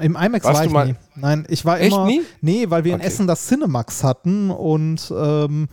Im 0.00 0.16
IMAX 0.16 0.44
Warst 0.46 0.56
war 0.56 0.62
du 0.62 0.66
ich 0.68 0.72
mal- 0.72 0.86
nie. 0.86 0.94
Nein, 1.16 1.46
ich 1.50 1.64
war 1.66 1.78
Echt 1.78 1.92
immer. 1.94 2.06
nie? 2.06 2.22
Nee, 2.40 2.64
weil 2.70 2.84
wir 2.84 2.94
in 2.94 3.00
Okay. 3.00 3.06
Essen 3.08 3.26
das 3.26 3.46
Cinemax 3.46 4.02
hatten 4.02 4.50
und 4.50 5.12
ähm, 5.14 5.68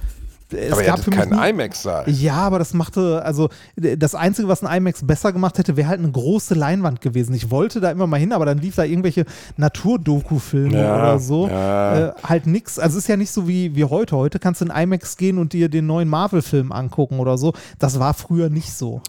es 0.53 0.73
Aber 0.73 0.83
gab 0.83 0.99
für 0.99 1.09
mich 1.09 1.19
keinen 1.19 1.33
IMAX-Saal. 1.33 2.09
Ja, 2.09 2.35
aber 2.35 2.59
das 2.59 2.73
machte, 2.73 3.23
also 3.23 3.49
das 3.75 4.15
Einzige, 4.15 4.47
was 4.47 4.63
ein 4.63 4.77
IMAX 4.77 5.05
besser 5.05 5.31
gemacht 5.33 5.57
hätte, 5.57 5.77
wäre 5.77 5.87
halt 5.87 5.99
eine 5.99 6.11
große 6.11 6.53
Leinwand 6.53 7.01
gewesen. 7.01 7.33
Ich 7.33 7.51
wollte 7.51 7.79
da 7.79 7.91
immer 7.91 8.07
mal 8.07 8.19
hin, 8.19 8.33
aber 8.33 8.45
dann 8.45 8.57
lief 8.57 8.75
da 8.75 8.83
irgendwelche 8.83 9.25
Naturdoku-Filme 9.57 10.79
Ja, 10.81 10.95
oder 10.95 11.19
so. 11.19 11.47
ja. 11.47 12.09
Äh, 12.09 12.13
halt 12.23 12.47
nix. 12.47 12.79
Also 12.79 12.97
es 12.97 13.05
ist 13.05 13.07
ja 13.07 13.17
nicht 13.17 13.31
so 13.31 13.47
wie, 13.47 13.75
wie 13.75 13.85
heute. 13.85 14.15
Heute 14.15 14.39
kannst 14.39 14.61
du 14.61 14.65
in 14.65 14.71
IMAX 14.71 15.17
gehen 15.17 15.37
und 15.37 15.53
dir 15.53 15.69
den 15.69 15.85
neuen 15.85 16.07
Marvel-Film 16.09 16.71
angucken 16.71 17.19
oder 17.19 17.37
so. 17.37 17.53
Das 17.79 17.99
war 17.99 18.13
früher 18.13 18.49
nicht 18.49 18.73
so. 18.73 19.01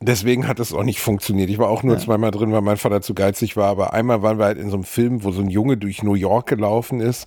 Deswegen 0.00 0.46
hat 0.46 0.60
es 0.60 0.72
auch 0.72 0.84
nicht 0.84 1.00
funktioniert. 1.00 1.50
Ich 1.50 1.58
war 1.58 1.68
auch 1.68 1.82
nur 1.82 1.98
zweimal 1.98 2.30
drin, 2.30 2.52
weil 2.52 2.60
mein 2.60 2.76
Vater 2.76 3.00
zu 3.00 3.14
geizig 3.14 3.56
war. 3.56 3.66
Aber 3.68 3.94
einmal 3.94 4.22
waren 4.22 4.38
wir 4.38 4.44
halt 4.44 4.58
in 4.58 4.70
so 4.70 4.76
einem 4.76 4.84
Film, 4.84 5.24
wo 5.24 5.32
so 5.32 5.40
ein 5.42 5.48
Junge 5.50 5.76
durch 5.76 6.04
New 6.04 6.14
York 6.14 6.48
gelaufen 6.48 7.00
ist. 7.00 7.26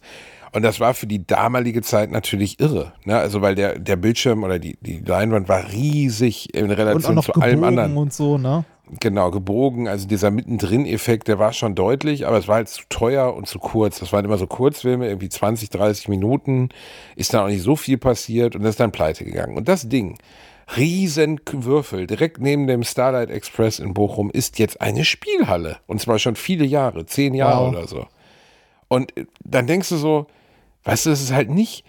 Und 0.54 0.64
das 0.64 0.80
war 0.80 0.94
für 0.94 1.08
die 1.08 1.26
damalige 1.26 1.82
Zeit 1.82 2.12
natürlich 2.12 2.60
irre. 2.60 2.92
Ne? 3.06 3.18
Also 3.18 3.42
weil 3.42 3.56
der, 3.56 3.80
der 3.80 3.96
Bildschirm 3.96 4.44
oder 4.44 4.60
die, 4.60 4.78
die 4.82 5.00
Leinwand 5.00 5.48
war 5.48 5.72
riesig 5.72 6.54
in 6.54 6.70
Relation 6.72 7.22
zu 7.22 7.34
allem 7.34 7.64
anderen. 7.64 7.96
und 7.96 8.14
so, 8.14 8.38
ne? 8.38 8.66
Genau, 9.00 9.32
gebogen. 9.32 9.88
Also 9.88 10.06
dieser 10.06 10.32
Mittendrin-Effekt, 10.32 11.30
der 11.30 11.40
war 11.40 11.54
schon 11.54 11.76
deutlich, 11.76 12.28
aber 12.28 12.38
es 12.38 12.50
war 12.50 12.56
halt 12.56 12.68
zu 12.68 12.82
teuer 12.90 13.34
und 13.34 13.48
zu 13.48 13.60
kurz. 13.60 14.00
Das 14.00 14.12
waren 14.12 14.26
immer 14.26 14.38
so 14.38 14.48
Kurzfilme, 14.48 15.08
irgendwie 15.08 15.30
20, 15.30 15.70
30 15.70 16.10
Minuten. 16.10 16.68
Ist 17.16 17.34
dann 17.34 17.44
auch 17.46 17.48
nicht 17.48 17.62
so 17.64 17.78
viel 17.78 17.98
passiert 17.98 18.54
und 18.54 18.64
das 18.64 18.72
ist 18.72 18.82
dann 18.82 18.92
pleite 18.92 19.24
gegangen. 19.24 19.56
Und 19.56 19.70
das 19.70 19.88
Ding, 19.88 20.18
riesen 20.76 21.40
Würfel, 21.50 22.06
direkt 22.06 22.42
neben 22.42 22.68
dem 22.68 22.84
Starlight 22.84 23.30
Express 23.30 23.80
in 23.80 23.94
Bochum, 23.94 24.30
ist 24.30 24.60
jetzt 24.60 24.82
eine 24.82 25.06
Spielhalle. 25.06 25.78
Und 25.88 26.02
zwar 26.02 26.20
schon 26.20 26.36
viele 26.36 26.66
Jahre, 26.66 27.06
zehn 27.06 27.34
Jahre 27.34 27.68
Wow. 27.68 27.70
oder 27.74 27.88
so. 27.88 28.08
Und 28.90 29.18
äh, 29.18 29.26
dann 29.46 29.68
denkst 29.68 29.88
du 29.88 29.96
so, 29.96 30.28
weißt 30.84 31.06
du, 31.06 31.10
es 31.12 31.22
ist 31.22 31.34
halt 31.34 31.50
nicht 31.50 31.84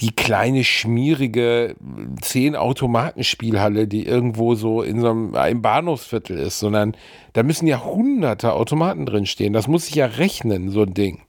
die 0.00 0.14
kleine, 0.14 0.62
schmierige 0.62 1.74
Zehn-Automaten-Spielhalle, 2.20 3.88
die 3.88 4.04
irgendwo 4.04 4.54
so 4.54 4.82
in 4.82 5.00
so 5.00 5.08
einem, 5.08 5.34
einem 5.34 5.62
Bahnhofsviertel 5.62 6.38
ist, 6.38 6.58
sondern 6.58 6.96
da 7.32 7.42
müssen 7.42 7.66
ja 7.66 7.82
hunderte 7.82 8.52
Automaten 8.52 9.06
drin 9.06 9.24
stehen. 9.24 9.54
Das 9.54 9.68
muss 9.68 9.86
sich 9.86 9.94
ja 9.94 10.06
rechnen, 10.06 10.70
so 10.70 10.82
ein 10.82 10.92
Ding. 10.92 11.22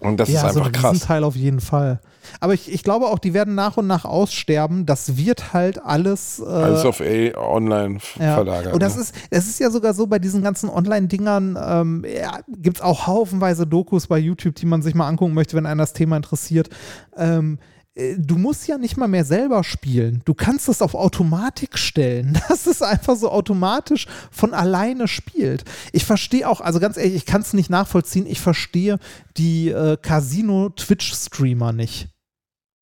Und 0.00 0.18
das 0.18 0.28
ja, 0.28 0.40
ist 0.40 0.56
einfach 0.56 0.66
so 0.66 0.72
krass. 0.72 0.92
Diesen 0.92 1.06
Teil 1.06 1.24
auf 1.24 1.36
jeden 1.36 1.60
Fall. 1.60 2.00
Aber 2.38 2.54
ich, 2.54 2.72
ich 2.72 2.82
glaube 2.82 3.06
auch, 3.06 3.18
die 3.18 3.34
werden 3.34 3.54
nach 3.54 3.76
und 3.76 3.86
nach 3.86 4.04
aussterben. 4.04 4.86
Das 4.86 5.16
wird 5.16 5.52
halt 5.52 5.82
alles. 5.84 6.38
Äh, 6.38 6.44
Alles 6.44 6.84
auf 6.84 7.00
A 7.00 7.38
online 7.38 7.98
ja. 8.18 8.34
verlagert. 8.34 8.72
Und 8.72 8.82
das 8.82 8.96
ne? 8.96 9.02
ist, 9.02 9.14
das 9.30 9.46
ist 9.46 9.60
ja 9.60 9.70
sogar 9.70 9.94
so 9.94 10.06
bei 10.06 10.18
diesen 10.18 10.42
ganzen 10.42 10.68
Online-Dingern, 10.68 11.58
ähm, 11.62 12.04
ja, 12.04 12.40
gibt 12.48 12.78
es 12.78 12.82
auch 12.82 13.06
haufenweise 13.06 13.66
Dokus 13.66 14.06
bei 14.06 14.18
YouTube, 14.18 14.54
die 14.54 14.66
man 14.66 14.82
sich 14.82 14.94
mal 14.94 15.08
angucken 15.08 15.34
möchte, 15.34 15.56
wenn 15.56 15.66
einen 15.66 15.78
das 15.78 15.92
Thema 15.92 16.16
interessiert. 16.16 16.68
Ähm, 17.16 17.58
äh, 17.58 17.79
Du 18.18 18.38
musst 18.38 18.66
ja 18.68 18.78
nicht 18.78 18.96
mal 18.96 19.08
mehr 19.08 19.24
selber 19.24 19.64
spielen. 19.64 20.22
Du 20.24 20.34
kannst 20.34 20.68
es 20.68 20.82
auf 20.82 20.94
Automatik 20.94 21.78
stellen, 21.78 22.38
dass 22.48 22.66
es 22.66 22.82
einfach 22.82 23.16
so 23.16 23.30
automatisch 23.30 24.06
von 24.30 24.54
alleine 24.54 25.08
spielt. 25.08 25.64
Ich 25.92 26.04
verstehe 26.04 26.48
auch, 26.48 26.60
also 26.60 26.80
ganz 26.80 26.96
ehrlich, 26.96 27.14
ich 27.14 27.26
kann 27.26 27.42
es 27.42 27.52
nicht 27.52 27.70
nachvollziehen. 27.70 28.26
Ich 28.26 28.40
verstehe 28.40 28.98
die 29.36 29.70
äh, 29.70 29.96
Casino-Twitch-Streamer 30.00 31.72
nicht. 31.72 32.08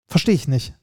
Verstehe 0.07 0.35
ich 0.35 0.49
nicht. 0.49 0.75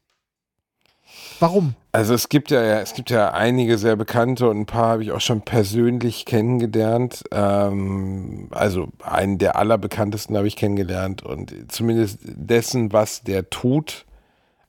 Warum? 1.40 1.76
Also 1.91 2.14
es 2.14 2.30
gibt 2.30 2.52
ja, 2.52 2.80
es 2.80 2.94
gibt 2.94 3.10
ja 3.10 3.32
einige 3.32 3.78
sehr 3.78 3.95
bekannte 3.95 4.49
und 4.49 4.62
ein 4.62 4.66
paar 4.66 4.90
habe 4.90 5.03
ich 5.03 5.12
auch 5.12 5.22
schon 5.22 5.41
persönlich 5.41 6.26
kennengelernt. 6.26 7.24
Ähm, 7.32 8.48
also 8.52 8.90
einen 9.02 9.38
der 9.38 9.56
allerbekanntesten 9.56 10.36
habe 10.36 10.48
ich 10.48 10.56
kennengelernt 10.56 11.24
und 11.24 11.53
zumindest 11.72 12.20
dessen, 12.24 12.91
was 12.94 13.24
der 13.24 13.49
tut 13.49 14.06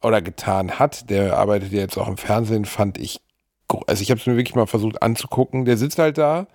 oder 0.06 0.22
getan 0.22 0.78
hat, 0.78 1.10
der 1.10 1.36
arbeitet 1.36 1.72
ja 1.72 1.80
jetzt 1.80 1.98
auch 1.98 2.06
im 2.08 2.16
Fernsehen, 2.16 2.64
fand 2.64 2.96
ich, 2.98 3.20
also 3.88 4.00
ich 4.02 4.10
habe 4.10 4.20
es 4.20 4.26
mir 4.26 4.36
wirklich 4.36 4.54
mal 4.54 4.66
versucht 4.66 5.02
anzugucken. 5.02 5.64
Der 5.64 5.76
sitzt 5.76 5.98
halt 5.98 6.16
da 6.16 6.46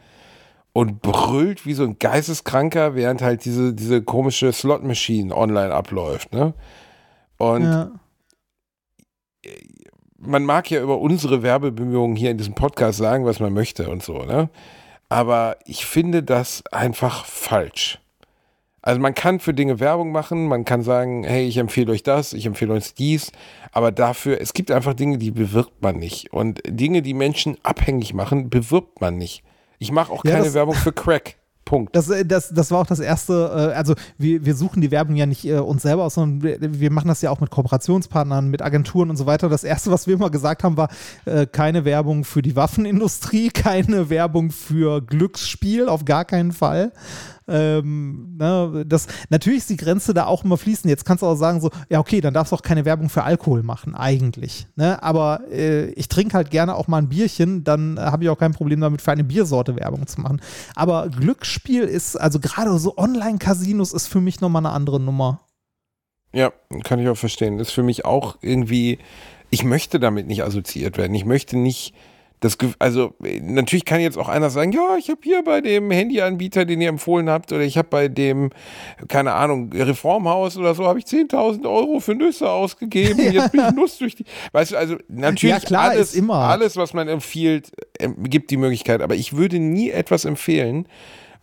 und 0.73 1.01
brüllt 1.01 1.65
wie 1.65 1.73
so 1.73 1.83
ein 1.83 1.99
Geisteskranker, 1.99 2.95
während 2.95 3.21
halt 3.21 3.43
diese, 3.43 3.73
diese 3.73 4.01
komische 4.01 4.53
Slot-Machine 4.53 5.35
online 5.35 5.73
abläuft. 5.73 6.31
Ne? 6.33 6.53
Und 7.37 7.63
Ja. 7.63 7.91
man 10.17 10.45
mag 10.45 10.71
ja 10.71 10.81
über 10.81 10.99
unsere 10.99 11.43
Werbebemühungen 11.43 12.15
hier 12.15 12.31
in 12.31 12.37
diesem 12.37 12.55
Podcast 12.55 12.99
sagen, 12.99 13.25
was 13.25 13.39
man 13.41 13.53
möchte 13.53 13.89
und 13.89 14.01
so, 14.01 14.19
ne? 14.23 14.49
Aber 15.09 15.57
ich 15.65 15.85
finde 15.85 16.23
das 16.23 16.63
einfach 16.71 17.25
falsch. 17.25 17.99
Also 18.81 18.99
man 18.99 19.13
kann 19.13 19.39
für 19.39 19.53
Dinge 19.53 19.79
Werbung 19.79 20.11
machen, 20.11 20.47
man 20.47 20.65
kann 20.65 20.81
sagen, 20.81 21.23
hey, 21.23 21.45
ich 21.47 21.57
empfehle 21.57 21.91
euch 21.91 22.01
das, 22.01 22.33
ich 22.33 22.45
empfehle 22.47 22.73
euch 22.73 22.95
dies, 22.95 23.31
aber 23.71 23.91
dafür, 23.91 24.41
es 24.41 24.53
gibt 24.53 24.71
einfach 24.71 24.95
Dinge, 24.95 25.19
die 25.19 25.31
bewirbt 25.31 25.81
man 25.81 25.97
nicht. 25.97 26.33
Und 26.33 26.61
Dinge, 26.67 27.01
die 27.01 27.13
Menschen 27.13 27.57
abhängig 27.63 28.13
machen, 28.13 28.49
bewirbt 28.49 28.99
man 28.99 29.17
nicht. 29.17 29.43
Ich 29.77 29.91
mache 29.91 30.11
auch 30.11 30.25
Ja, 30.25 30.37
keine 30.37 30.53
Werbung 30.53 30.75
für 30.75 30.93
Crack. 30.93 31.35
Punkt. 31.63 31.95
Das, 31.95 32.09
äh, 32.09 32.25
das, 32.25 32.49
das 32.49 32.69
war 32.71 32.79
auch 32.79 32.85
das 32.85 32.99
erste, 32.99 33.71
äh, 33.71 33.77
also 33.77 33.93
wir, 34.17 34.43
wir 34.45 34.55
suchen 34.55 34.81
die 34.81 34.91
Werbung 34.91 35.15
ja 35.15 35.25
nicht 35.25 35.45
äh, 35.45 35.59
uns 35.59 35.83
selber 35.83 36.03
aus, 36.03 36.15
sondern 36.15 36.43
wir, 36.43 36.79
wir 36.81 36.91
machen 36.91 37.07
das 37.07 37.21
ja 37.21 37.29
auch 37.29 37.39
mit 37.39 37.49
Kooperationspartnern, 37.49 38.49
mit 38.49 38.61
Agenturen 38.61 39.09
und 39.09 39.15
so 39.15 39.25
weiter. 39.25 39.47
Das 39.47 39.63
erste, 39.63 39.89
was 39.89 40.05
wir 40.05 40.15
immer 40.15 40.29
gesagt 40.29 40.63
haben, 40.63 40.75
war 40.75 40.89
keine 41.53 41.85
Werbung 41.85 42.25
für 42.25 42.41
die 42.41 42.55
Waffenindustrie, 42.57 43.49
keine 43.53 44.09
Werbung 44.09 44.51
für 44.51 45.01
Glücksspiel, 45.01 45.87
auf 45.87 46.03
gar 46.03 46.25
keinen 46.25 46.51
Fall. 46.51 46.91
Ähm, 47.51 48.37
ne, 48.37 48.85
das, 48.87 49.07
natürlich 49.29 49.59
ist 49.59 49.69
die 49.69 49.77
Grenze 49.77 50.13
da 50.13 50.25
auch 50.25 50.43
immer 50.43 50.57
fließend. 50.57 50.89
Jetzt 50.89 51.05
kannst 51.05 51.21
du 51.21 51.27
auch 51.27 51.35
sagen, 51.35 51.59
so, 51.59 51.69
ja, 51.89 51.99
okay, 51.99 52.21
dann 52.21 52.33
darfst 52.33 52.51
du 52.51 52.55
auch 52.55 52.61
keine 52.61 52.85
Werbung 52.85 53.09
für 53.09 53.23
Alkohol 53.23 53.63
machen, 53.63 53.93
eigentlich. 53.93 54.67
Ne? 54.75 55.01
Aber 55.03 55.41
äh, 55.51 55.91
ich 55.91 56.07
trinke 56.07 56.35
halt 56.35 56.49
gerne 56.51 56.75
auch 56.75 56.87
mal 56.87 56.99
ein 56.99 57.09
Bierchen, 57.09 57.63
dann 57.63 57.97
äh, 57.97 58.01
habe 58.01 58.23
ich 58.23 58.29
auch 58.29 58.37
kein 58.37 58.53
Problem 58.53 58.81
damit, 58.81 59.01
für 59.01 59.11
eine 59.11 59.23
Biersorte 59.23 59.75
Werbung 59.75 60.07
zu 60.07 60.21
machen. 60.21 60.41
Aber 60.75 61.09
Glücksspiel 61.09 61.83
ist, 61.83 62.15
also 62.15 62.39
gerade 62.39 62.77
so 62.79 62.97
Online-Casinos 62.97 63.93
ist 63.93 64.07
für 64.07 64.21
mich 64.21 64.41
nochmal 64.41 64.65
eine 64.65 64.73
andere 64.73 64.99
Nummer. 64.99 65.41
Ja, 66.33 66.53
kann 66.83 66.99
ich 66.99 67.09
auch 67.09 67.17
verstehen. 67.17 67.59
Ist 67.59 67.71
für 67.71 67.83
mich 67.83 68.05
auch 68.05 68.37
irgendwie, 68.41 68.99
ich 69.49 69.63
möchte 69.63 69.99
damit 69.99 70.27
nicht 70.27 70.43
assoziiert 70.43 70.97
werden. 70.97 71.13
Ich 71.13 71.25
möchte 71.25 71.57
nicht 71.57 71.93
das, 72.41 72.57
also 72.80 73.13
äh, 73.23 73.39
natürlich 73.39 73.85
kann 73.85 74.01
jetzt 74.01 74.18
auch 74.18 74.27
einer 74.27 74.49
sagen, 74.49 74.72
ja, 74.72 74.97
ich 74.97 75.09
habe 75.09 75.22
hier 75.23 75.43
bei 75.43 75.61
dem 75.61 75.91
Handyanbieter, 75.91 76.65
den 76.65 76.81
ihr 76.81 76.89
empfohlen 76.89 77.30
habt, 77.30 77.51
oder 77.51 77.61
ich 77.61 77.77
habe 77.77 77.88
bei 77.88 78.07
dem, 78.07 78.49
keine 79.07 79.34
Ahnung, 79.34 79.72
Reformhaus 79.72 80.57
oder 80.57 80.73
so, 80.73 80.85
habe 80.85 80.97
ich 80.97 81.05
10.000 81.05 81.69
Euro 81.69 81.99
für 81.99 82.15
Nüsse 82.15 82.49
ausgegeben. 82.49 83.19
Jetzt 83.31 83.51
bin 83.51 83.61
ich 83.61 83.76
Nuss 83.76 83.99
durch 83.99 84.15
die, 84.15 84.26
weißt 84.53 84.72
du, 84.72 84.77
also 84.77 84.97
natürlich 85.07 85.55
Ja, 85.55 85.59
klar, 85.59 85.91
alles, 85.91 86.19
alles, 86.30 86.77
was 86.77 86.93
man 86.93 87.07
empfiehlt, 87.07 87.72
ähm, 87.99 88.15
gibt 88.23 88.49
die 88.49 88.57
Möglichkeit. 88.57 89.03
Aber 89.03 89.13
ich 89.13 89.38
würde 89.38 89.59
nie 89.59 89.91
etwas 89.91 90.26
empfehlen, 90.26 90.88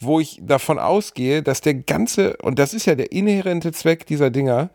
wo 0.00 0.18
ich 0.18 0.40
davon 0.42 0.80
ausgehe, 0.80 1.44
dass 1.44 1.60
der 1.60 1.74
ganze, 1.74 2.36
und 2.38 2.58
das 2.58 2.74
ist 2.74 2.86
ja 2.86 2.96
der 2.96 3.12
inhärente 3.12 3.70
Zweck 3.70 4.04
dieser 4.06 4.30
Dinger, 4.30 4.70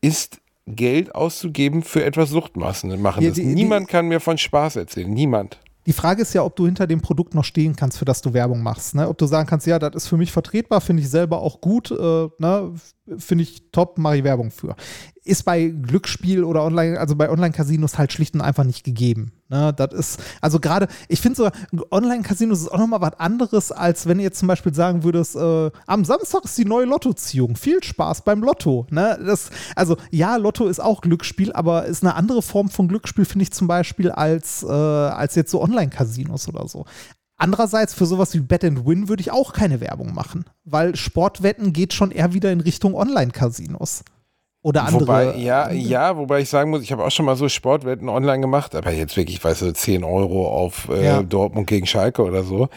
ist 0.00 0.40
Geld 0.66 1.14
auszugeben 1.14 1.82
für 1.82 2.04
etwas 2.04 2.30
Suchtmassen 2.30 3.00
machen. 3.00 3.22
Ja, 3.22 3.28
das. 3.30 3.36
die- 3.36 3.42
die- 3.44 3.54
Niemand 3.54 3.88
kann 3.88 4.08
mir 4.08 4.20
von 4.20 4.36
Spaß 4.36 4.76
erzählen. 4.76 5.08
Niemand. 5.10 5.58
Die 5.86 5.92
Frage 5.92 6.22
ist 6.22 6.34
ja, 6.34 6.42
ob 6.42 6.56
du 6.56 6.66
hinter 6.66 6.88
dem 6.88 7.00
Produkt 7.00 7.34
noch 7.34 7.44
stehen 7.44 7.76
kannst, 7.76 7.96
für 7.98 8.04
das 8.04 8.20
du 8.20 8.34
Werbung 8.34 8.60
machst. 8.60 8.96
Ne? 8.96 9.08
Ob 9.08 9.16
du 9.18 9.26
sagen 9.26 9.48
kannst, 9.48 9.68
ja, 9.68 9.78
das 9.78 9.94
ist 9.94 10.08
für 10.08 10.16
mich 10.16 10.32
vertretbar, 10.32 10.80
finde 10.80 11.02
ich 11.02 11.08
selber 11.08 11.40
auch 11.40 11.60
gut, 11.60 11.92
äh, 11.92 12.28
ne? 12.38 12.72
Finde 13.18 13.42
ich 13.42 13.70
top, 13.70 13.98
mache 13.98 14.18
ich 14.18 14.24
Werbung 14.24 14.50
für. 14.50 14.76
Ist 15.24 15.44
bei 15.44 15.68
Glücksspiel 15.68 16.44
oder 16.44 16.62
Online, 16.64 16.98
also 16.98 17.16
bei 17.16 17.28
Online-Casinos 17.28 17.98
halt 17.98 18.12
schlicht 18.12 18.34
und 18.34 18.40
einfach 18.40 18.64
nicht 18.64 18.84
gegeben. 18.84 19.32
Ne? 19.48 19.72
Das 19.76 19.92
ist, 19.92 20.20
also 20.40 20.60
gerade, 20.60 20.88
ich 21.08 21.20
finde 21.20 21.36
so, 21.36 21.50
Online-Casinos 21.90 22.60
ist 22.60 22.68
auch 22.68 22.78
nochmal 22.78 23.00
was 23.00 23.18
anderes, 23.18 23.72
als 23.72 24.06
wenn 24.06 24.18
du 24.18 24.24
jetzt 24.24 24.38
zum 24.38 24.48
Beispiel 24.48 24.74
sagen 24.74 25.02
würdest, 25.04 25.36
äh, 25.36 25.70
am 25.86 26.04
Samstag 26.04 26.44
ist 26.44 26.58
die 26.58 26.64
neue 26.64 26.86
Lottoziehung. 26.86 27.56
Viel 27.56 27.82
Spaß 27.82 28.22
beim 28.22 28.42
Lotto. 28.42 28.86
Ne? 28.90 29.18
Das, 29.24 29.50
also 29.74 29.96
ja, 30.10 30.36
Lotto 30.36 30.66
ist 30.66 30.80
auch 30.80 31.00
Glücksspiel, 31.00 31.52
aber 31.52 31.86
ist 31.86 32.02
eine 32.02 32.14
andere 32.14 32.42
Form 32.42 32.68
von 32.68 32.88
Glücksspiel, 32.88 33.24
finde 33.24 33.44
ich 33.44 33.52
zum 33.52 33.66
Beispiel, 33.66 34.10
als, 34.10 34.62
äh, 34.62 34.66
als 34.68 35.34
jetzt 35.34 35.50
so 35.50 35.62
Online-Casinos 35.62 36.48
oder 36.48 36.68
so. 36.68 36.84
Andererseits 37.36 37.92
für 37.94 38.06
sowas 38.06 38.32
wie 38.34 38.40
Bet 38.40 38.64
and 38.64 38.86
Win 38.86 39.08
würde 39.08 39.20
ich 39.20 39.30
auch 39.30 39.52
keine 39.52 39.80
Werbung 39.80 40.14
machen, 40.14 40.46
weil 40.64 40.96
Sportwetten 40.96 41.72
geht 41.72 41.92
schon 41.92 42.10
eher 42.10 42.32
wieder 42.32 42.50
in 42.50 42.60
Richtung 42.60 42.94
Online-Casinos. 42.94 44.04
Oder 44.62 44.82
andere. 44.84 45.02
Wobei, 45.02 45.36
ja, 45.36 45.70
ja, 45.70 46.16
wobei 46.16 46.40
ich 46.40 46.48
sagen 46.48 46.70
muss, 46.70 46.82
ich 46.82 46.90
habe 46.90 47.04
auch 47.04 47.10
schon 47.12 47.24
mal 47.24 47.36
so 47.36 47.48
Sportwetten 47.48 48.08
online 48.08 48.40
gemacht, 48.40 48.74
aber 48.74 48.90
jetzt 48.90 49.16
wirklich, 49.16 49.42
weißt 49.44 49.62
du, 49.62 49.72
10 49.72 50.02
Euro 50.02 50.48
auf 50.48 50.88
äh, 50.88 51.04
Ja. 51.04 51.22
Dortmund 51.22 51.68
gegen 51.68 51.86
Schalke 51.86 52.24
oder 52.24 52.42
so. 52.42 52.68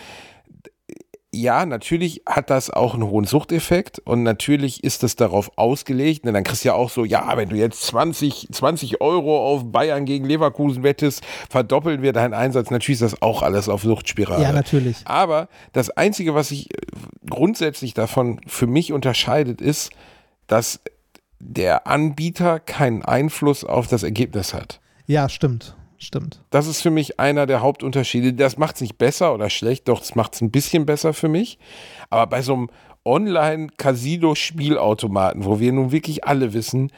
Ja, 1.31 1.67
natürlich 1.67 2.23
hat 2.25 2.49
das 2.49 2.71
auch 2.71 2.95
einen 2.95 3.03
hohen 3.03 3.25
Suchteffekt 3.25 3.99
und 3.99 4.23
natürlich 4.23 4.83
ist 4.83 5.03
es 5.03 5.15
darauf 5.15 5.51
ausgelegt. 5.59 6.25
Und 6.25 6.33
dann 6.33 6.43
kriegst 6.43 6.63
du 6.63 6.69
ja 6.69 6.73
auch 6.73 6.89
so, 6.89 7.05
ja, 7.05 7.37
wenn 7.37 7.49
du 7.49 7.55
jetzt 7.55 7.83
20, 7.83 8.47
20 8.51 8.99
Euro 8.99 9.45
auf 9.45 9.71
Bayern 9.71 10.05
gegen 10.05 10.25
Leverkusen 10.25 10.81
wettest, 10.81 11.23
verdoppeln 11.47 12.01
wir 12.01 12.13
deinen 12.13 12.33
Einsatz. 12.33 12.71
Natürlich 12.71 13.01
ist 13.01 13.13
das 13.13 13.21
auch 13.21 13.43
alles 13.43 13.69
auf 13.69 13.83
Suchtspirale. 13.83 14.41
Ja, 14.41 14.51
natürlich. 14.51 14.97
Aber 15.05 15.49
das 15.71 15.91
Einzige, 15.91 16.33
was 16.33 16.49
sich 16.49 16.73
äh, 16.73 16.77
grundsätzlich 17.29 17.93
davon 17.93 18.41
für 18.47 18.65
mich 18.65 18.91
unterscheidet, 18.91 19.61
ist, 19.61 19.91
dass 20.47 20.79
der 21.39 21.85
Anbieter 21.85 22.59
keinen 22.59 23.05
Einfluss 23.05 23.63
auf 23.63 23.87
das 23.87 24.01
Ergebnis 24.01 24.55
hat. 24.55 24.79
Ja, 25.05 25.29
stimmt. 25.29 25.75
Stimmt. 26.01 26.41
Das 26.49 26.65
ist 26.67 26.81
für 26.81 26.91
mich 26.91 27.19
einer 27.19 27.45
der 27.45 27.61
Hauptunterschiede. 27.61 28.31
Das 28.33 28.57
macht 28.57 28.75
es 28.75 28.81
nicht 28.81 28.97
besser 28.97 29.33
oder 29.33 29.49
schlecht, 29.49 29.89
doch 29.89 30.01
es 30.01 30.15
macht 30.15 30.33
es 30.35 30.41
ein 30.41 30.49
bisschen 30.49 30.85
besser 30.85 31.11
für 31.13 31.27
mich. 31.27 31.59
Aber 32.09 32.25
bei 32.27 32.41
so 32.41 32.53
einem 32.53 32.69
Online-Casino-Spielautomaten, 33.05 35.45
wo 35.45 35.59
wir 35.59 35.71
nun 35.71 35.91
wirklich 35.91 36.23
alle 36.25 36.53
wissen, 36.53 36.91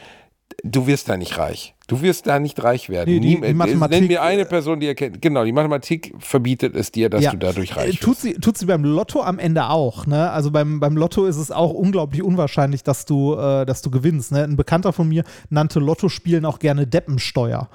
du 0.63 0.87
wirst 0.87 1.09
da 1.09 1.17
nicht 1.17 1.37
reich. 1.37 1.75
Du 1.87 2.01
wirst 2.01 2.27
da 2.27 2.39
nicht 2.39 2.63
reich 2.63 2.89
werden. 2.89 3.13
Nee, 3.13 3.19
die- 3.19 3.35
Nie- 3.39 3.47
die 3.47 3.53
Mathematik- 3.53 3.99
Nenn 4.01 4.07
mir 4.07 4.21
eine 4.21 4.45
Person, 4.45 4.79
die 4.79 4.87
erkennt. 4.87 5.21
Genau, 5.21 5.43
die 5.43 5.51
Mathematik 5.51 6.13
verbietet 6.19 6.75
es 6.75 6.91
dir, 6.91 7.09
dass 7.09 7.23
Ja. 7.23 7.31
du 7.31 7.37
dadurch 7.37 7.71
Äh, 7.71 7.79
reich 7.79 7.99
Tut 7.99 8.09
wirst. 8.11 8.21
sie, 8.21 8.33
tut 8.35 8.57
sie 8.57 8.65
beim 8.65 8.83
Lotto 8.83 9.21
am 9.23 9.39
Ende 9.39 9.69
auch. 9.69 10.05
Ne? 10.05 10.29
Also 10.31 10.51
beim, 10.51 10.79
beim 10.79 10.95
Lotto 10.95 11.25
ist 11.25 11.37
es 11.37 11.51
auch 11.51 11.71
unglaublich 11.73 12.23
unwahrscheinlich, 12.23 12.83
dass 12.83 13.05
du, 13.05 13.35
äh, 13.35 13.65
dass 13.65 13.81
du 13.81 13.91
gewinnst. 13.91 14.31
Ne? 14.31 14.43
Ein 14.43 14.55
Bekannter 14.57 14.93
von 14.93 15.07
mir 15.09 15.23
nannte 15.49 15.79
Lottospielen 15.79 16.45
auch 16.45 16.59
gerne 16.59 16.87
Deppensteuer. 16.87 17.69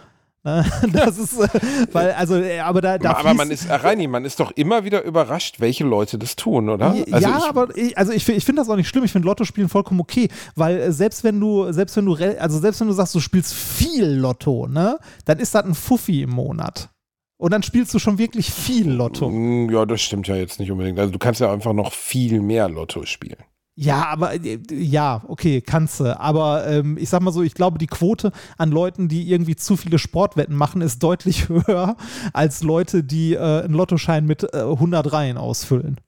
Ne? 0.46 0.64
Das 0.92 1.18
ist, 1.18 1.38
äh, 1.38 1.48
weil, 1.92 2.12
also, 2.12 2.36
äh, 2.36 2.60
aber 2.60 2.80
da, 2.80 2.98
da 2.98 3.16
aber 3.16 3.34
man 3.34 3.50
ist, 3.50 3.68
Reini, 3.68 4.06
man 4.06 4.24
ist 4.24 4.38
doch 4.38 4.52
immer 4.52 4.84
wieder 4.84 5.02
überrascht, 5.02 5.58
welche 5.58 5.84
Leute 5.84 6.18
das 6.18 6.36
tun, 6.36 6.68
oder? 6.68 6.92
Also 6.92 7.08
ja, 7.10 7.38
ich, 7.38 7.44
aber 7.44 7.76
ich, 7.76 7.98
also 7.98 8.12
ich, 8.12 8.28
ich 8.28 8.44
finde 8.44 8.62
das 8.62 8.70
auch 8.70 8.76
nicht 8.76 8.88
schlimm. 8.88 9.02
Ich 9.04 9.12
finde 9.12 9.26
Lottospielen 9.26 9.68
vollkommen 9.68 10.00
okay, 10.00 10.28
weil 10.54 10.78
äh, 10.78 10.92
selbst 10.92 11.24
wenn 11.24 11.40
du, 11.40 11.72
selbst 11.72 11.96
wenn 11.96 12.06
du, 12.06 12.14
also 12.14 12.58
selbst 12.60 12.80
wenn 12.80 12.86
du 12.86 12.92
sagst, 12.94 13.14
du 13.14 13.20
spielst 13.20 13.52
viel 13.54 14.06
Lotto, 14.06 14.68
ne, 14.68 14.98
dann 15.24 15.38
ist 15.38 15.54
das 15.54 15.64
ein 15.64 15.74
Fuffi 15.74 16.22
im 16.22 16.30
Monat. 16.30 16.90
Und 17.38 17.52
dann 17.52 17.62
spielst 17.62 17.92
du 17.92 17.98
schon 17.98 18.16
wirklich 18.18 18.50
viel 18.50 18.88
Lotto. 18.90 19.28
Mm, 19.28 19.68
Ja, 19.70 19.84
das 19.84 20.00
stimmt 20.00 20.26
ja 20.28 20.36
jetzt 20.36 20.58
nicht 20.60 20.70
unbedingt. 20.70 20.98
Also 20.98 21.12
du 21.12 21.18
kannst 21.18 21.40
ja 21.40 21.52
einfach 21.52 21.72
noch 21.74 21.92
viel 21.92 22.40
mehr 22.40 22.68
Lotto 22.68 23.04
spielen. 23.04 23.36
Ja, 23.78 24.06
aber 24.06 24.34
äh, 24.42 24.58
ja, 24.72 25.22
okay, 25.28 25.60
kannst 25.60 26.00
du. 26.00 26.18
Aber 26.18 26.66
ähm, 26.66 26.96
ich 26.98 27.10
sag 27.10 27.20
mal 27.20 27.30
so, 27.32 27.42
ich 27.42 27.52
glaube, 27.52 27.76
die 27.78 27.86
Quote 27.86 28.32
an 28.56 28.70
Leuten, 28.70 29.08
die 29.08 29.30
irgendwie 29.30 29.54
zu 29.54 29.76
viele 29.76 29.98
Sportwetten 29.98 30.56
machen, 30.56 30.80
ist 30.80 31.02
deutlich 31.02 31.48
höher 31.50 31.96
als 32.32 32.62
Leute, 32.62 33.04
die 33.04 33.34
äh, 33.34 33.38
einen 33.64 33.74
Lottoschein 33.74 34.24
mit 34.24 34.44
äh, 34.54 34.60
100 34.62 35.12
Reihen 35.12 35.36
ausfüllen. 35.36 35.98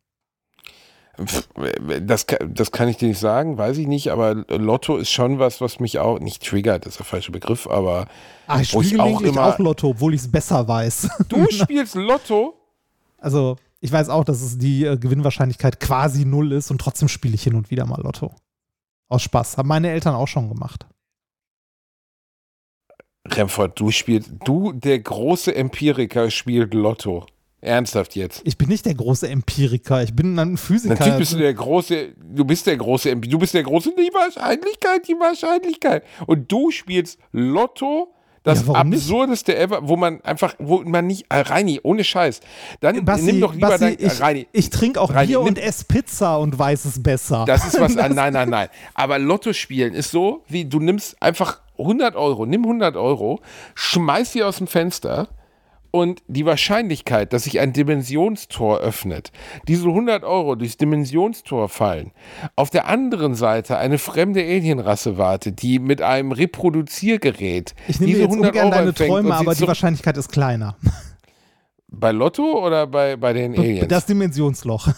Pff, 1.22 1.48
Das, 2.00 2.26
das 2.48 2.70
kann 2.70 2.88
ich 2.88 2.96
dir 2.96 3.08
nicht 3.08 3.18
sagen, 3.18 3.58
weiß 3.58 3.76
ich 3.78 3.86
nicht, 3.88 4.08
aber 4.12 4.34
Lotto 4.48 4.96
ist 4.96 5.10
schon 5.10 5.38
was, 5.40 5.60
was 5.60 5.80
mich 5.80 5.98
auch 5.98 6.20
nicht 6.20 6.46
triggert, 6.46 6.86
das 6.86 6.92
ist 6.94 6.98
der 7.00 7.06
falsche 7.06 7.32
Begriff, 7.32 7.66
aber 7.66 8.06
Ah, 8.46 8.60
ich 8.60 8.70
spiele 8.70 9.02
auch 9.02 9.20
immer- 9.20 9.44
auch 9.46 9.58
Lotto, 9.58 9.88
obwohl 9.88 10.14
ich 10.14 10.20
es 10.22 10.30
besser 10.30 10.66
weiß. 10.66 11.08
du 11.28 11.44
spielst 11.50 11.96
Lotto? 11.96 12.54
Also, 13.18 13.56
ich 13.80 13.92
weiß 13.92 14.08
auch, 14.08 14.24
dass 14.24 14.42
es 14.42 14.58
die 14.58 14.84
äh, 14.84 14.96
Gewinnwahrscheinlichkeit 14.96 15.80
quasi 15.80 16.24
null 16.24 16.52
ist 16.52 16.70
und 16.70 16.80
trotzdem 16.80 17.08
spiele 17.08 17.34
ich 17.34 17.42
hin 17.42 17.54
und 17.54 17.70
wieder 17.70 17.86
mal 17.86 18.00
Lotto. 18.02 18.34
Aus 19.08 19.22
Spaß. 19.22 19.56
Haben 19.56 19.68
meine 19.68 19.90
Eltern 19.90 20.14
auch 20.14 20.28
schon 20.28 20.48
gemacht. 20.48 20.86
Remford, 23.26 23.78
du 23.78 23.90
spielst, 23.90 24.32
du, 24.44 24.72
der 24.72 24.98
große 24.98 25.54
Empiriker, 25.54 26.30
spielt 26.30 26.74
Lotto. 26.74 27.26
Ernsthaft 27.60 28.14
jetzt. 28.14 28.42
Ich 28.44 28.56
bin 28.56 28.68
nicht 28.68 28.86
der 28.86 28.94
große 28.94 29.28
Empiriker, 29.28 30.02
ich 30.02 30.14
bin 30.14 30.38
ein 30.38 30.56
Physiker. 30.56 30.94
Natürlich 30.94 31.18
bist 31.18 31.32
du 31.32 31.38
der 31.38 31.54
große, 31.54 32.14
du 32.16 32.44
bist 32.44 32.66
der 32.66 32.76
große, 32.76 33.16
du 33.16 33.38
bist 33.38 33.52
der 33.52 33.64
große, 33.64 33.90
die 33.96 34.14
Wahrscheinlichkeit, 34.14 35.08
die 35.08 35.14
Wahrscheinlichkeit. 35.14 36.04
Und 36.26 36.50
du 36.52 36.70
spielst 36.70 37.18
Lotto, 37.32 38.14
das 38.48 38.60
Ja, 38.60 38.68
warum 38.68 38.88
nicht? 38.90 39.02
absurdeste 39.02 39.56
ever, 39.56 39.86
wo 39.88 39.96
man 39.96 40.20
einfach, 40.22 40.54
wo 40.58 40.80
man 40.80 41.06
nicht, 41.06 41.26
äh, 41.28 41.40
Reini, 41.40 41.80
ohne 41.82 42.02
Scheiß. 42.04 42.40
Dann 42.80 43.04
Basti, 43.04 43.26
nimm 43.26 43.40
doch 43.40 43.54
lieber 43.54 43.68
Basti, 43.68 43.96
dein, 43.96 43.98
äh, 43.98 44.06
ich, 44.12 44.20
Reini. 44.20 44.46
ich 44.52 44.70
trinke 44.70 45.00
auch 45.00 45.12
Reini, 45.12 45.28
Bier 45.28 45.38
nimm- 45.38 45.48
und 45.48 45.58
esse 45.58 45.84
Pizza 45.84 46.38
und 46.38 46.58
weiß 46.58 46.84
es 46.84 47.02
besser. 47.02 47.44
Das 47.46 47.66
ist 47.66 47.80
was, 47.80 47.96
an, 47.98 48.14
nein, 48.14 48.32
nein, 48.32 48.48
nein. 48.48 48.68
Aber 48.94 49.18
Lotto 49.18 49.52
spielen 49.52 49.94
ist 49.94 50.10
so, 50.10 50.42
wie 50.48 50.64
du 50.64 50.80
nimmst 50.80 51.20
einfach 51.22 51.60
100 51.78 52.16
Euro, 52.16 52.44
nimm 52.46 52.62
100 52.64 52.96
Euro, 52.96 53.40
schmeiß 53.74 54.32
sie 54.32 54.42
aus 54.42 54.58
dem 54.58 54.66
Fenster 54.66 55.28
und 55.90 56.22
die 56.28 56.44
Wahrscheinlichkeit, 56.46 57.32
dass 57.32 57.44
sich 57.44 57.60
ein 57.60 57.72
Dimensionstor 57.72 58.78
öffnet, 58.78 59.32
diese 59.66 59.86
100 59.88 60.22
Euro 60.24 60.54
durchs 60.54 60.76
Dimensionstor 60.76 61.68
fallen, 61.68 62.12
auf 62.56 62.70
der 62.70 62.86
anderen 62.88 63.34
Seite 63.34 63.78
eine 63.78 63.98
fremde 63.98 64.40
Alienrasse 64.40 65.16
wartet, 65.18 65.62
die 65.62 65.78
mit 65.78 66.02
einem 66.02 66.32
Reproduziergerät 66.32 67.74
ich 67.88 68.00
nehme 68.00 68.12
diese 68.12 68.22
jetzt 68.22 68.30
100 68.32 68.52
ungern 68.52 68.66
Euro 68.66 68.74
deine 68.76 68.94
Träume, 68.94 69.34
aber 69.34 69.54
die 69.54 69.66
Wahrscheinlichkeit 69.66 70.16
ist 70.16 70.30
kleiner. 70.30 70.76
Bei 71.90 72.12
Lotto 72.12 72.64
oder 72.66 72.86
bei, 72.86 73.16
bei 73.16 73.32
den 73.32 73.58
Aliens? 73.58 73.88
Das 73.88 74.04
Dimensionsloch. 74.04 74.88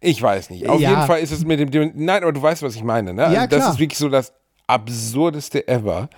Ich 0.00 0.20
weiß 0.22 0.48
nicht. 0.50 0.68
Auf 0.68 0.80
Ja. 0.80 0.90
jeden 0.90 1.02
Fall 1.02 1.20
ist 1.20 1.32
es 1.32 1.44
mit 1.44 1.60
dem. 1.60 1.70
Dim- 1.70 1.92
Nein, 1.94 2.22
aber 2.22 2.32
du 2.32 2.40
weißt, 2.40 2.62
was 2.62 2.74
ich 2.76 2.82
meine. 2.82 3.12
Ne? 3.12 3.24
Also 3.24 3.34
Ja, 3.36 3.46
das 3.46 3.58
klar. 3.58 3.72
ist 3.72 3.78
wirklich 3.78 3.98
so 3.98 4.08
das 4.08 4.32
absurdeste 4.66 5.68
ever. 5.68 6.08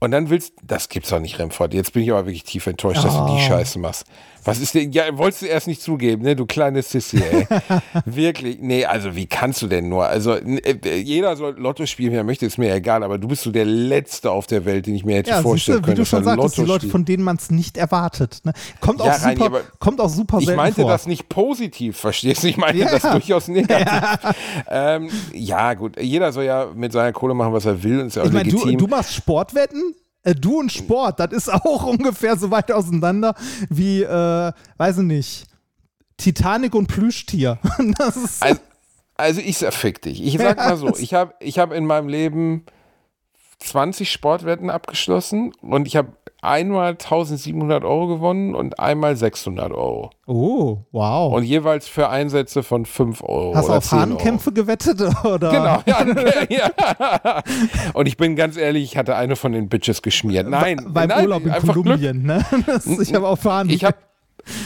Und 0.00 0.12
dann 0.12 0.30
willst 0.30 0.52
das 0.62 0.88
gibt's 0.88 1.10
doch 1.10 1.18
nicht, 1.18 1.38
Remford. 1.38 1.74
Jetzt 1.74 1.92
bin 1.92 2.02
ich 2.02 2.10
aber 2.12 2.26
wirklich 2.26 2.44
tief 2.44 2.66
enttäuscht, 2.66 3.02
dass 3.04 3.14
du 3.14 3.26
die 3.26 3.32
Oh. 3.32 3.38
Scheiße 3.38 3.78
machst. 3.78 4.04
Was 4.48 4.60
ist 4.60 4.74
denn? 4.74 4.92
Ja, 4.92 5.04
wolltest 5.18 5.42
du 5.42 5.46
erst 5.46 5.66
nicht 5.66 5.82
zugeben, 5.82 6.22
ne? 6.22 6.34
Du 6.34 6.46
kleine 6.46 6.82
Sissy, 6.82 7.18
ey. 7.22 7.46
wirklich? 8.06 8.58
Nee, 8.60 8.84
also 8.86 9.14
wie 9.14 9.26
kannst 9.26 9.60
du 9.62 9.66
denn 9.66 9.88
nur? 9.88 10.06
Also 10.06 10.32
äh, 10.34 10.96
jeder 10.96 11.36
soll 11.36 11.54
Lotto 11.58 11.84
spielen, 11.86 12.12
wer 12.12 12.24
möchte, 12.24 12.46
ist 12.46 12.56
mir 12.58 12.74
egal. 12.74 13.02
Aber 13.02 13.18
du 13.18 13.28
bist 13.28 13.42
so 13.42 13.50
der 13.50 13.64
Letzte 13.64 14.30
auf 14.30 14.46
der 14.46 14.64
Welt, 14.64 14.86
den 14.86 14.94
ich 14.94 15.04
mir 15.04 15.16
hätte 15.16 15.30
Ja, 15.30 15.42
vorstellen 15.42 15.78
du, 15.78 15.82
wie 15.82 15.84
können. 15.86 15.96
du 15.96 16.02
dass 16.02 16.08
schon 16.08 16.24
sagtest, 16.24 16.56
die 16.56 16.60
Lotto 16.62 16.72
Leute, 16.72 16.80
spielt. 16.80 16.92
von 16.92 17.04
denen 17.04 17.22
man 17.24 17.36
es 17.36 17.50
nicht 17.50 17.76
erwartet. 17.76 18.40
Ne? 18.44 18.52
Kommt, 18.80 19.00
Ja, 19.00 19.06
auch 19.12 19.22
Reini, 19.22 19.36
super, 19.36 19.46
aber 19.46 19.60
kommt 19.78 20.00
auch 20.00 20.08
super 20.08 20.38
Ich 20.38 20.46
selten 20.46 20.56
meinte 20.56 20.80
vor. 20.82 20.90
das 20.90 21.06
nicht 21.06 21.28
positiv, 21.28 21.98
verstehst 21.98 22.42
du? 22.42 22.48
Ich 22.48 22.56
meinte 22.56 22.78
Ja. 22.78 22.90
das 22.90 23.02
durchaus 23.02 23.48
negativ. 23.48 23.86
Ähm, 24.70 25.08
ja, 25.32 25.74
gut, 25.74 26.00
jeder 26.00 26.32
soll 26.32 26.44
ja 26.44 26.68
mit 26.74 26.92
seiner 26.92 27.12
Kohle 27.12 27.34
machen, 27.34 27.52
was 27.52 27.64
er 27.64 27.82
will, 27.82 28.00
und 28.00 28.06
ist 28.08 28.16
ja 28.16 28.22
auch 28.22 28.26
Ich 28.26 28.32
meine, 28.32 28.48
du, 28.50 28.76
du 28.76 28.86
machst 28.86 29.14
Sportwetten? 29.14 29.94
Äh, 30.22 30.34
Du 30.34 30.58
und 30.58 30.72
Sport, 30.72 31.20
das 31.20 31.32
ist 31.32 31.48
auch 31.52 31.84
ungefähr 31.84 32.36
so 32.36 32.50
weit 32.50 32.72
auseinander 32.72 33.34
wie, 33.68 34.02
äh, 34.02 34.52
weiß 34.76 34.98
ich 34.98 35.04
nicht, 35.04 35.46
Titanic 36.16 36.74
und 36.74 36.86
Plüschtier. 36.86 37.58
Also, 37.98 38.60
also 39.16 39.40
ich 39.40 39.56
fick 39.58 40.02
dich. 40.02 40.22
Ich 40.22 40.38
sag 40.38 40.58
mal 40.58 40.76
so, 40.76 40.94
ich 40.98 41.14
habe 41.14 41.34
ich 41.40 41.58
hab 41.58 41.72
in 41.72 41.86
meinem 41.86 42.08
Leben 42.08 42.66
20 43.60 44.10
Sportwetten 44.10 44.70
abgeschlossen 44.70 45.52
und 45.60 45.86
ich 45.86 45.96
habe 45.96 46.12
einmal 46.40 46.90
1700 46.90 47.84
Euro 47.84 48.06
gewonnen 48.06 48.54
und 48.54 48.78
einmal 48.78 49.16
600 49.16 49.72
Euro. 49.72 50.10
oh, 50.26 50.78
wow. 50.92 51.34
Und 51.34 51.44
jeweils 51.44 51.88
für 51.88 52.08
Einsätze 52.08 52.62
von 52.62 52.84
5 52.84 53.22
Euro. 53.22 53.54
Hast 53.54 53.68
du 53.68 53.72
auf 53.72 53.84
10 53.84 53.98
Euro. 53.98 54.10
Hahnkämpfe 54.10 54.52
gewettet? 54.52 55.00
Oder? 55.24 55.50
Genau, 55.50 55.82
ja, 55.86 56.46
ja. 56.72 57.42
Und 57.94 58.06
ich 58.06 58.16
bin 58.16 58.36
ganz 58.36 58.56
ehrlich, 58.56 58.84
ich 58.84 58.96
hatte 58.96 59.16
eine 59.16 59.36
von 59.36 59.52
den 59.52 59.68
Bitches 59.68 60.02
geschmiert. 60.02 60.48
Nein, 60.48 60.86
Beim 60.88 61.08
nein, 61.08 61.24
Urlaub 61.24 61.44
in. 61.44 61.52
Kolumbien, 61.52 62.22
ne? 62.22 62.44
Ich 63.00 63.14
habe 63.14 63.26
auf 63.26 63.44
Hahn. 63.44 63.68
Ich 63.68 63.84
habe 63.84 63.96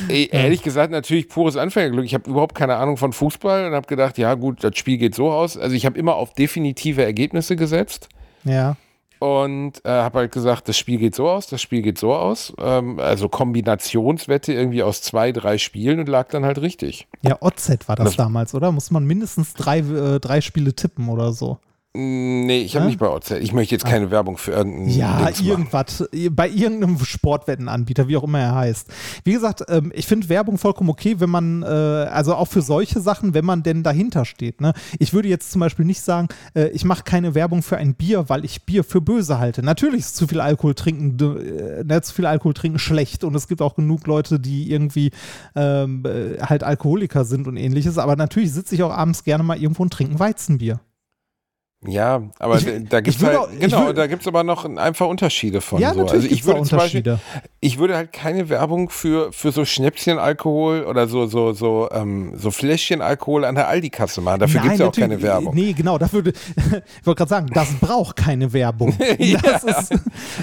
ehrlich 0.08 0.62
gesagt 0.62 0.92
natürlich 0.92 1.28
pures 1.28 1.56
Anfängerglück. 1.56 2.04
Ich 2.04 2.14
habe 2.14 2.28
überhaupt 2.30 2.54
keine 2.54 2.76
Ahnung 2.76 2.96
von 2.96 3.12
Fußball 3.12 3.66
und 3.66 3.74
habe 3.74 3.86
gedacht, 3.86 4.18
ja 4.18 4.34
gut, 4.34 4.62
das 4.62 4.76
Spiel 4.76 4.98
geht 4.98 5.14
so 5.14 5.30
aus. 5.30 5.56
Also 5.56 5.74
ich 5.74 5.86
habe 5.86 5.98
immer 5.98 6.16
auf 6.16 6.34
definitive 6.34 7.04
Ergebnisse 7.04 7.56
gesetzt 7.56 8.08
ja. 8.44 8.76
Und 9.22 9.84
äh, 9.84 9.88
habe 9.90 10.18
halt 10.20 10.32
gesagt, 10.32 10.68
das 10.68 10.76
Spiel 10.76 10.98
geht 10.98 11.14
so 11.14 11.28
aus, 11.28 11.46
das 11.46 11.62
Spiel 11.62 11.80
geht 11.82 11.96
so 11.96 12.12
aus. 12.12 12.52
Ähm, 12.58 12.98
also 12.98 13.28
Kombinationswette 13.28 14.52
irgendwie 14.52 14.82
aus 14.82 15.00
zwei, 15.02 15.30
drei 15.32 15.58
Spielen 15.58 16.00
und 16.00 16.08
lag 16.08 16.28
dann 16.28 16.44
halt 16.44 16.60
richtig. 16.60 17.06
Ja, 17.22 17.36
OZ 17.40 17.78
war 17.88 17.96
das 17.96 18.06
Das- 18.06 18.16
damals, 18.16 18.54
oder? 18.54 18.72
Muss 18.72 18.90
man 18.90 19.04
mindestens 19.04 19.54
drei, 19.54 19.78
äh, 19.78 20.18
drei 20.20 20.40
Spiele 20.40 20.74
tippen 20.74 21.08
oder 21.08 21.32
so. 21.32 21.58
Nee, 21.94 22.62
ich 22.62 22.74
habe 22.74 22.86
Hä? 22.86 22.88
nicht 22.88 22.98
bei 22.98 23.08
OZ. 23.10 23.32
Ich 23.32 23.52
möchte 23.52 23.74
jetzt 23.74 23.84
keine 23.84 24.10
Werbung 24.10 24.38
für 24.38 24.52
irgendeinen 24.52 24.88
Ja, 24.88 25.18
Dings 25.26 25.40
machen. 25.40 25.46
irgendwas. 25.46 26.08
Bei 26.30 26.48
irgendeinem 26.48 26.98
Sportwettenanbieter, 26.98 28.08
wie 28.08 28.16
auch 28.16 28.22
immer 28.22 28.40
er 28.40 28.54
heißt. 28.54 28.88
Wie 29.24 29.32
gesagt, 29.32 29.64
ähm, 29.68 29.92
ich 29.94 30.06
finde 30.06 30.30
Werbung 30.30 30.56
vollkommen 30.56 30.88
okay, 30.88 31.16
wenn 31.18 31.28
man, 31.28 31.62
äh, 31.62 31.66
also 31.66 32.34
auch 32.34 32.46
für 32.46 32.62
solche 32.62 33.00
Sachen, 33.02 33.34
wenn 33.34 33.44
man 33.44 33.62
denn 33.62 33.82
dahinter 33.82 34.24
steht. 34.24 34.62
Ne? 34.62 34.72
Ich 34.98 35.12
würde 35.12 35.28
jetzt 35.28 35.52
zum 35.52 35.60
Beispiel 35.60 35.84
nicht 35.84 36.00
sagen, 36.00 36.28
äh, 36.54 36.68
ich 36.68 36.86
mache 36.86 37.02
keine 37.02 37.34
Werbung 37.34 37.62
für 37.62 37.76
ein 37.76 37.94
Bier, 37.94 38.30
weil 38.30 38.46
ich 38.46 38.64
Bier 38.64 38.84
für 38.84 39.02
böse 39.02 39.38
halte. 39.38 39.62
Natürlich 39.62 40.00
ist 40.00 40.16
zu 40.16 40.26
viel 40.26 40.40
Alkohol 40.40 40.74
trinken, 40.74 41.18
äh, 41.36 41.84
ne, 41.84 42.00
zu 42.00 42.14
viel 42.14 42.24
Alkohol 42.24 42.54
trinken 42.54 42.78
schlecht 42.78 43.22
und 43.22 43.34
es 43.34 43.48
gibt 43.48 43.60
auch 43.60 43.74
genug 43.74 44.06
Leute, 44.06 44.40
die 44.40 44.72
irgendwie 44.72 45.10
ähm, 45.54 46.04
äh, 46.06 46.40
halt 46.40 46.64
Alkoholiker 46.64 47.26
sind 47.26 47.46
und 47.46 47.58
ähnliches. 47.58 47.98
Aber 47.98 48.16
natürlich 48.16 48.50
sitze 48.52 48.74
ich 48.74 48.82
auch 48.82 48.92
abends 48.92 49.24
gerne 49.24 49.44
mal 49.44 49.58
irgendwo 49.58 49.82
und 49.82 49.92
trinke 49.92 50.14
ein 50.14 50.18
Weizenbier. 50.20 50.80
Ja, 51.84 52.22
aber 52.38 52.58
Ich- 52.58 52.66
da 52.88 52.98
es 53.00 53.22
halt, 53.24 53.36
auch- 53.36 53.48
genau, 53.58 53.80
würde- 53.86 53.94
da 53.94 54.06
gibt 54.06 54.22
es 54.22 54.28
aber 54.28 54.44
noch 54.44 54.64
einfach 54.76 55.08
Unterschiede 55.08 55.60
von. 55.60 55.80
ja, 55.80 55.92
so. 55.92 56.00
natürlich 56.02 56.12
Also 56.12 56.24
ich 56.26 56.30
gibt's 56.42 56.46
würde 56.46 56.62
zum 56.68 56.78
Beispiel, 56.78 57.18
ich 57.60 57.78
würde 57.78 57.96
halt 57.96 58.12
keine 58.12 58.48
Werbung 58.48 58.88
für, 58.88 59.32
für 59.32 59.50
so 59.50 59.64
Schnäpschenalkohol 59.64 60.84
oder 60.84 61.08
so, 61.08 61.26
so, 61.26 61.52
so, 61.52 61.88
ähm, 61.92 62.34
so 62.36 62.52
Fläschchenalkohol 62.52 63.44
an 63.44 63.56
der 63.56 63.66
Aldi-Kasse 63.66 64.20
machen. 64.20 64.38
Dafür 64.40 64.60
gibt 64.60 64.74
es 64.74 64.78
ja 64.80 64.86
auch 64.88 64.92
keine 64.92 65.20
Werbung. 65.22 65.54
Nee, 65.56 65.72
genau, 65.72 65.98
dafür, 65.98 66.22
ich 66.26 66.34
wollte 67.04 67.18
gerade 67.18 67.28
sagen, 67.28 67.46
das 67.52 67.72
braucht 67.80 68.14
keine 68.16 68.52
Werbung. 68.52 68.96
Das 69.42 69.64
ist, 69.64 69.94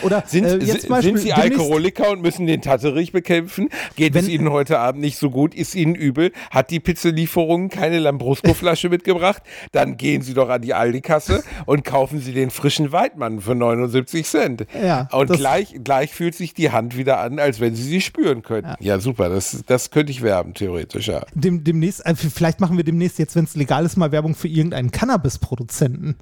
oder 0.01 0.23
Sind, 0.27 0.43
äh, 0.45 0.57
jetzt 0.57 0.89
Beispiel 0.89 1.15
sind 1.17 1.23
Sie 1.23 1.33
Alkoholiker 1.33 2.09
und 2.11 2.21
müssen 2.21 2.47
den 2.47 2.61
Tatterich 2.61 3.11
bekämpfen? 3.13 3.69
Geht 3.95 4.15
es 4.15 4.25
Wenn- 4.25 4.31
Ihnen 4.31 4.51
heute 4.51 4.79
Abend 4.79 5.01
nicht 5.01 5.17
so 5.17 5.29
gut? 5.29 5.55
Ist 5.55 5.73
Ihnen 5.75 5.95
übel? 5.95 6.31
Hat 6.51 6.69
die 6.69 6.79
Pizzalieferung 6.81 7.69
keine 7.69 7.99
Lambrusco-Flasche 7.99 8.89
mitgebracht? 8.89 9.41
Dann 9.71 9.95
gehen 9.97 10.21
Sie 10.21 10.33
doch 10.33 10.49
an 10.49 10.61
die 10.61 10.73
Aldi-Kasse 10.73 11.28
und 11.65 11.83
kaufen 11.83 12.19
Sie 12.19 12.33
den 12.33 12.49
frischen 12.49 12.91
Weidmann 12.91 13.41
für 13.41 13.55
79 13.55 14.25
Cent. 14.25 14.65
Ja, 14.81 15.07
und 15.11 15.31
gleich, 15.31 15.75
gleich 15.83 16.13
fühlt 16.13 16.35
sich 16.35 16.53
die 16.53 16.71
Hand 16.71 16.97
wieder 16.97 17.19
an, 17.19 17.39
als 17.39 17.59
wenn 17.59 17.75
Sie 17.75 17.83
sie 17.83 18.01
spüren 18.01 18.41
könnten. 18.41 18.75
Ja, 18.79 18.99
super. 18.99 19.29
Das, 19.29 19.63
das 19.65 19.91
könnte 19.91 20.11
ich 20.11 20.21
werben, 20.21 20.53
theoretisch, 20.53 21.07
ja. 21.07 21.21
Dem, 21.33 21.63
demnächst, 21.63 22.05
äh, 22.05 22.15
vielleicht 22.15 22.59
machen 22.59 22.77
wir 22.77 22.83
demnächst 22.83 23.19
jetzt, 23.19 23.35
wenn 23.35 23.45
es 23.45 23.55
legal 23.55 23.85
ist, 23.85 23.97
mal 23.97 24.11
Werbung 24.11 24.35
für 24.35 24.47
irgendeinen 24.47 24.91
Cannabis-Produzenten. 24.91 26.17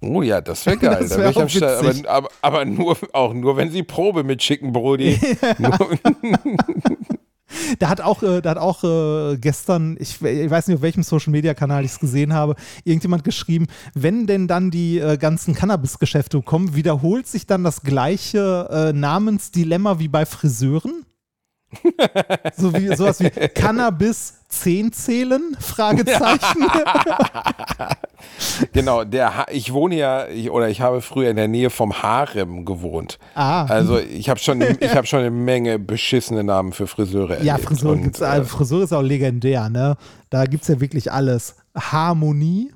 Oh 0.00 0.22
ja, 0.22 0.40
das 0.40 0.66
wäre 0.66 0.76
geil. 0.76 0.96
Das 1.00 1.10
da 1.10 1.18
wär 1.18 1.34
wär 1.34 1.46
ich 1.46 1.62
am. 1.62 1.68
Aber, 1.68 2.08
aber, 2.08 2.28
aber 2.42 2.64
nur, 2.64 2.96
auch 3.12 3.32
nur, 3.34 3.56
wenn 3.56 3.70
Sie 3.70 3.82
Probe 3.82 4.24
mitschicken, 4.24 4.72
Brody. 4.72 5.18
Nur, 5.58 5.72
Da 7.78 7.88
hat 7.88 8.00
auch, 8.00 8.22
äh, 8.22 8.40
da 8.40 8.50
hat 8.50 8.58
auch 8.58 8.84
äh, 8.84 9.36
gestern, 9.38 9.96
ich, 9.98 10.20
ich 10.22 10.50
weiß 10.50 10.68
nicht, 10.68 10.76
auf 10.76 10.82
welchem 10.82 11.02
Social-Media-Kanal 11.02 11.84
ich 11.84 11.92
es 11.92 12.00
gesehen 12.00 12.32
habe, 12.32 12.54
irgendjemand 12.84 13.24
geschrieben, 13.24 13.66
wenn 13.94 14.26
denn 14.26 14.48
dann 14.48 14.70
die 14.70 14.98
äh, 14.98 15.16
ganzen 15.16 15.54
Cannabis-Geschäfte 15.54 16.42
kommen, 16.42 16.74
wiederholt 16.74 17.26
sich 17.26 17.46
dann 17.46 17.64
das 17.64 17.82
gleiche 17.82 18.92
Namensdilemma 18.94 19.98
wie 19.98 20.08
bei 20.08 20.26
Friseuren? 20.26 21.04
so 22.56 22.72
wie 22.74 22.94
sowas 22.94 23.20
wie 23.20 23.30
Cannabis 23.30 24.34
10 24.48 24.92
zählen? 24.92 25.56
Fragezeichen. 25.60 26.66
Genau, 28.72 29.04
der 29.04 29.36
ha 29.36 29.46
ich 29.50 29.72
wohne 29.72 29.96
ja, 29.96 30.26
ich, 30.28 30.50
oder 30.50 30.68
ich 30.68 30.80
habe 30.80 31.00
früher 31.00 31.30
in 31.30 31.36
der 31.36 31.48
Nähe 31.48 31.70
vom 31.70 32.02
Harem 32.02 32.64
gewohnt. 32.64 33.18
Ah. 33.34 33.64
Also 33.66 33.98
ich 33.98 34.28
habe 34.28 34.40
schon, 34.40 34.60
ich 34.80 34.94
habe 34.96 35.06
schon 35.06 35.20
eine 35.20 35.30
Menge 35.30 35.78
beschissene 35.78 36.42
Namen 36.44 36.72
für 36.72 36.86
Friseure 36.86 37.42
Ja. 37.42 37.58
Friseur, 37.58 37.92
Und, 37.92 38.20
äh, 38.20 38.24
also 38.24 38.48
Friseur 38.48 38.84
ist 38.84 38.92
auch 38.92 39.02
legendär, 39.02 39.68
ne? 39.68 39.96
Da 40.30 40.44
gibt 40.46 40.62
es 40.62 40.68
ja 40.68 40.80
wirklich 40.80 41.12
alles. 41.12 41.56
Harmonie. 41.76 42.72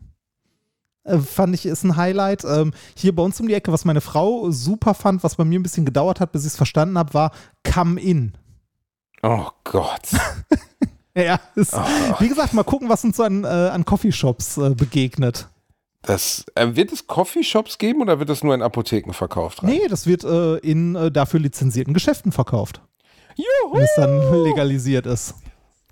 äh, 1.04 1.18
Fand 1.18 1.54
ich 1.54 1.64
ist 1.66 1.84
ein 1.84 1.96
Highlight. 1.96 2.44
Ähm, 2.44 2.72
hier 2.96 3.14
bei 3.14 3.22
uns 3.22 3.40
um 3.40 3.48
die 3.48 3.54
Ecke, 3.54 3.72
was 3.72 3.84
meine 3.84 4.00
Frau 4.00 4.50
super 4.50 4.94
fand, 4.94 5.24
was 5.24 5.36
bei 5.36 5.44
mir 5.44 5.58
ein 5.58 5.62
bisschen 5.62 5.84
gedauert 5.86 6.20
hat, 6.20 6.32
bis 6.32 6.42
ich 6.42 6.48
es 6.48 6.56
verstanden 6.56 6.98
habe, 6.98 7.14
war 7.14 7.30
Come 7.64 8.00
In. 8.00 8.32
Oh 9.22 9.48
Gott. 9.64 10.08
Ja, 11.16 11.40
ist, 11.56 11.72
wie 12.20 12.28
gesagt, 12.28 12.54
mal 12.54 12.62
gucken, 12.62 12.88
was 12.88 13.02
uns 13.02 13.16
so 13.16 13.24
an, 13.24 13.42
äh, 13.42 13.48
an 13.48 13.84
Coffeeshops 13.84 14.56
äh, 14.56 14.70
begegnet. 14.70 15.48
Das, 16.02 16.44
äh, 16.54 16.76
wird 16.76 16.92
es 16.92 17.08
Coffeeshops 17.08 17.78
geben 17.78 18.02
oder 18.02 18.20
wird 18.20 18.28
das 18.28 18.44
nur 18.44 18.54
in 18.54 18.62
Apotheken 18.62 19.12
verkauft? 19.12 19.64
Rein? 19.64 19.70
Nee, 19.70 19.88
das 19.88 20.06
wird 20.06 20.22
äh, 20.22 20.58
in 20.58 20.94
äh, 20.94 21.10
dafür 21.10 21.40
lizenzierten 21.40 21.92
Geschäften 21.92 22.30
verkauft. 22.30 22.82
Juhu! 23.34 23.74
Wenn 23.74 23.82
es 23.82 23.94
dann 23.96 24.44
legalisiert 24.44 25.06
ist. 25.06 25.34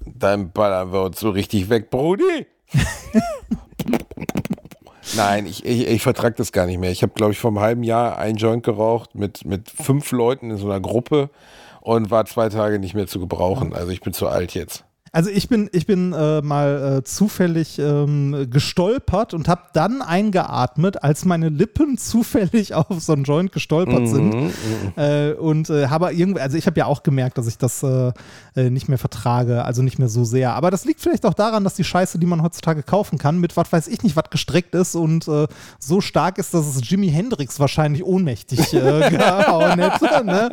Dann 0.05 0.53
ballern 0.53 0.93
wir 0.93 1.03
uns 1.03 1.19
so 1.19 1.31
richtig 1.31 1.69
weg, 1.69 1.91
Brudi. 1.91 2.47
Nein, 5.17 5.47
ich, 5.47 5.65
ich, 5.65 5.89
ich 5.89 6.03
vertrage 6.03 6.37
das 6.37 6.53
gar 6.53 6.67
nicht 6.67 6.79
mehr. 6.79 6.91
Ich 6.91 7.03
habe, 7.03 7.13
glaube 7.15 7.33
ich, 7.33 7.39
vor 7.39 7.51
einem 7.51 7.61
halben 7.61 7.83
Jahr 7.83 8.19
einen 8.19 8.37
Joint 8.37 8.63
geraucht 8.65 9.15
mit, 9.15 9.45
mit 9.45 9.71
fünf 9.71 10.13
Leuten 10.13 10.51
in 10.51 10.57
so 10.57 10.67
einer 10.67 10.81
Gruppe 10.81 11.31
und 11.87 12.11
war 12.11 12.25
zwei 12.27 12.49
Tage 12.49 12.81
nicht 12.81 12.95
mehr 12.95 13.07
zu 13.07 13.21
gebrauchen. 13.21 13.73
Also 13.73 13.91
ich 13.93 14.01
bin 14.01 14.13
zu 14.13 14.27
alt 14.27 14.55
jetzt. 14.55 14.83
Also 15.13 15.31
ich 15.31 15.49
bin, 15.49 15.71
ich 15.73 15.87
bin 15.87 16.13
äh, 16.13 16.43
mal 16.43 16.99
äh, 16.99 17.03
zufällig 17.03 17.79
ähm, 17.79 18.49
gestolpert 18.51 19.33
und 19.33 19.49
habe 19.49 19.63
dann 19.73 20.03
eingeatmet, 20.03 21.03
als 21.03 21.25
meine 21.25 21.49
Lippen 21.49 21.97
zufällig 21.99 22.75
auf 22.75 22.87
so 22.99 23.15
einen 23.15 23.25
Joint 23.25 23.51
gestolpert 23.51 24.01
Mhm, 24.01 24.07
sind. 24.07 24.53
Äh, 24.97 25.33
und 25.33 25.71
äh, 25.71 25.89
habe 25.89 26.13
irgendwie, 26.13 26.43
also 26.43 26.59
ich 26.59 26.67
habe 26.67 26.79
ja 26.79 26.85
auch 26.85 27.03
gemerkt, 27.03 27.39
dass 27.39 27.47
ich 27.47 27.57
das 27.57 27.83
äh, 27.83 28.13
äh, 28.57 28.69
nicht 28.69 28.91
mehr 28.91 28.99
vertrage, 28.99 29.65
also 29.65 29.81
nicht 29.81 29.99
mehr 29.99 30.11
so 30.11 30.25
sehr. 30.25 30.53
Aber 30.53 30.71
das 30.71 30.85
liegt 30.85 31.01
vielleicht 31.01 31.25
auch 31.25 31.35
daran, 31.35 31.65
dass 31.65 31.75
die 31.75 31.85
Scheiße, 31.85 32.19
die 32.19 32.27
man 32.27 32.43
heutzutage 32.43 32.83
kaufen 32.83 33.17
kann, 33.17 33.39
mit 33.39 33.57
was 33.57 33.73
weiß 33.73 33.89
ich 33.89 34.03
nicht, 34.03 34.17
was 34.17 34.29
gestreckt 34.29 34.75
ist 34.75 34.97
und 34.97 35.25
so 35.25 36.01
stark 36.03 36.37
ist, 36.37 36.53
dass 36.53 36.67
es 36.67 36.87
Jimi 36.87 37.09
Hendrix 37.09 37.59
wahrscheinlich 37.59 38.05
ohnmächtig 38.05 38.71
gehauen 38.71 39.79
hätte. 39.79 40.25
Ne? 40.27 40.51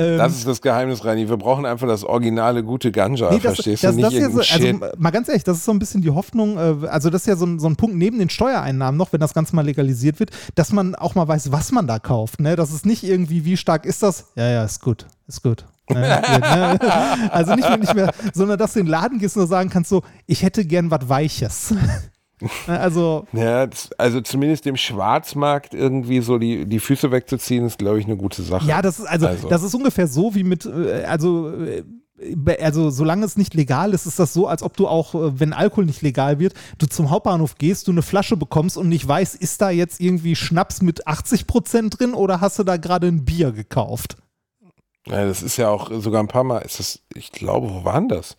Ähm, 0.00 0.18
Das 0.18 0.32
ist 0.32 0.46
das 0.46 0.60
Geheimnis, 0.62 1.04
Reini. 1.04 1.28
Wir 1.28 1.36
brauchen 1.36 1.66
einfach 1.66 1.86
das 1.86 2.04
originale 2.04 2.64
gute 2.64 2.90
Ganja, 2.90 3.30
Nee, 3.30 3.38
das, 3.38 3.54
verstehst 3.56 3.84
das, 3.84 3.96
du? 3.96 4.02
das 4.02 4.12
Nicht 4.12 4.22
ja 4.22 4.30
so, 4.30 4.38
also 4.40 4.86
mal 4.98 5.10
ganz 5.10 5.28
ehrlich, 5.28 5.44
das 5.44 5.58
ist 5.58 5.64
so 5.64 5.72
ein 5.72 5.78
bisschen 5.78 6.00
die 6.00 6.10
Hoffnung, 6.10 6.56
äh, 6.56 6.86
also 6.88 7.10
das 7.10 7.22
ist 7.22 7.26
ja 7.26 7.36
so 7.36 7.44
ein, 7.46 7.58
so 7.58 7.68
ein 7.68 7.76
Punkt 7.76 7.96
neben 7.96 8.18
den 8.18 8.30
Steuereinnahmen 8.30 8.96
noch, 8.96 9.12
wenn 9.12 9.20
das 9.20 9.34
Ganze 9.34 9.54
mal 9.54 9.64
legalisiert 9.64 10.20
wird, 10.20 10.30
dass 10.54 10.72
man 10.72 10.94
auch 10.94 11.14
mal 11.14 11.28
weiß, 11.28 11.52
was 11.52 11.72
man 11.72 11.86
da 11.86 11.98
kauft. 11.98 12.40
Ne? 12.40 12.56
Das 12.56 12.72
ist 12.72 12.86
nicht 12.86 13.04
irgendwie, 13.04 13.44
wie 13.44 13.56
stark 13.56 13.84
ist 13.84 14.02
das? 14.02 14.26
Ja, 14.36 14.48
ja, 14.48 14.64
ist 14.64 14.80
gut, 14.80 15.06
ist 15.26 15.42
gut. 15.42 15.64
Ne? 15.92 16.78
Also 17.32 17.56
nicht 17.56 17.68
mehr, 17.68 17.76
nicht 17.78 17.94
mehr, 17.96 18.12
sondern 18.32 18.58
dass 18.58 18.74
du 18.74 18.78
in 18.78 18.86
den 18.86 18.92
Laden 18.92 19.18
gehst 19.18 19.36
und 19.36 19.48
sagen 19.48 19.70
kannst 19.70 19.90
so, 19.90 20.02
ich 20.26 20.44
hätte 20.44 20.64
gern 20.64 20.88
was 20.90 21.08
Weiches. 21.08 21.74
Ne, 22.66 22.80
also 22.80 23.26
Ja, 23.32 23.68
also 23.98 24.20
zumindest 24.20 24.64
dem 24.64 24.76
Schwarzmarkt 24.76 25.74
irgendwie 25.74 26.20
so 26.20 26.38
die, 26.38 26.66
die 26.66 26.80
Füße 26.80 27.10
wegzuziehen, 27.10 27.66
ist, 27.66 27.78
glaube 27.78 27.98
ich, 28.00 28.06
eine 28.06 28.16
gute 28.16 28.42
Sache. 28.42 28.66
Ja, 28.66 28.82
das 28.82 28.98
ist 28.98 29.06
also, 29.06 29.26
Also. 29.26 29.48
das 29.48 29.62
ist 29.62 29.74
ungefähr 29.74 30.06
so 30.06 30.34
wie 30.34 30.44
mit, 30.44 30.66
äh, 30.66 31.04
also, 31.04 31.52
äh, 31.52 31.84
also 32.60 32.90
solange 32.90 33.24
es 33.24 33.36
nicht 33.36 33.54
legal 33.54 33.94
ist, 33.94 34.06
ist 34.06 34.18
das 34.18 34.32
so, 34.34 34.46
als 34.46 34.62
ob 34.62 34.76
du 34.76 34.88
auch, 34.88 35.14
äh, 35.14 35.40
wenn 35.40 35.52
Alkohol 35.52 35.86
nicht 35.86 36.02
legal 36.02 36.38
wird, 36.38 36.54
du 36.78 36.86
zum 36.86 37.10
Hauptbahnhof 37.10 37.56
gehst, 37.56 37.88
du 37.88 37.92
eine 37.92 38.02
Flasche 38.02 38.36
bekommst 38.36 38.76
und 38.76 38.88
nicht 38.88 39.06
weißt, 39.06 39.36
ist 39.36 39.60
da 39.60 39.70
jetzt 39.70 40.00
irgendwie 40.00 40.36
Schnaps 40.36 40.82
mit 40.82 41.06
80 41.06 41.46
Prozent 41.46 41.98
drin 41.98 42.14
oder 42.14 42.40
hast 42.40 42.58
du 42.58 42.64
da 42.64 42.76
gerade 42.76 43.06
ein 43.08 43.24
Bier 43.24 43.52
gekauft? 43.52 44.16
Ja, 45.06 45.24
das 45.24 45.42
ist 45.42 45.56
ja 45.56 45.70
auch 45.70 45.90
sogar 46.00 46.22
ein 46.22 46.28
paar 46.28 46.44
Mal, 46.44 46.58
ist 46.58 46.78
das, 46.78 47.00
ich 47.14 47.32
glaube, 47.32 47.70
wo 47.70 47.84
waren 47.84 48.08
das? 48.08 48.36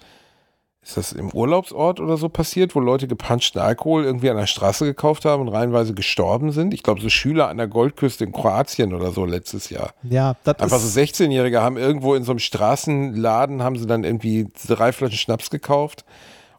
Ist 0.84 0.98
das 0.98 1.14
im 1.14 1.30
Urlaubsort 1.32 2.00
oder 2.00 2.18
so 2.18 2.28
passiert, 2.28 2.74
wo 2.74 2.80
Leute 2.80 3.08
gepanschten 3.08 3.62
Alkohol 3.62 4.04
irgendwie 4.04 4.32
an 4.32 4.38
der 4.38 4.48
Straße 4.48 4.84
gekauft 4.84 5.26
haben 5.26 5.42
und 5.42 5.50
reihenweise 5.50 5.94
gestorben 5.94 6.52
sind? 6.52 6.74
Ich 6.74 6.82
glaube, 6.82 7.02
so 7.02 7.10
Schüler 7.10 7.50
an 7.50 7.58
der 7.58 7.68
Goldküste 7.68 8.24
in 8.24 8.32
Kroatien 8.32 8.96
oder 8.96 9.12
so 9.12 9.26
letztes 9.26 9.70
Jahr. 9.70 9.94
Ja, 10.02 10.36
das 10.44 10.60
Einfach 10.60 10.80
so 10.80 11.00
ist, 11.00 11.16
16-Jährige 11.16 11.62
haben 11.62 11.78
irgendwo 11.78 12.16
in 12.16 12.24
so 12.24 12.32
einem 12.32 12.40
Straßenladen, 12.40 13.62
haben 13.62 13.78
sie 13.78 13.86
dann 13.86 14.04
irgendwie 14.04 14.48
drei 14.68 14.92
Flaschen 14.92 15.20
Schnaps 15.20 15.52
gekauft. 15.52 16.04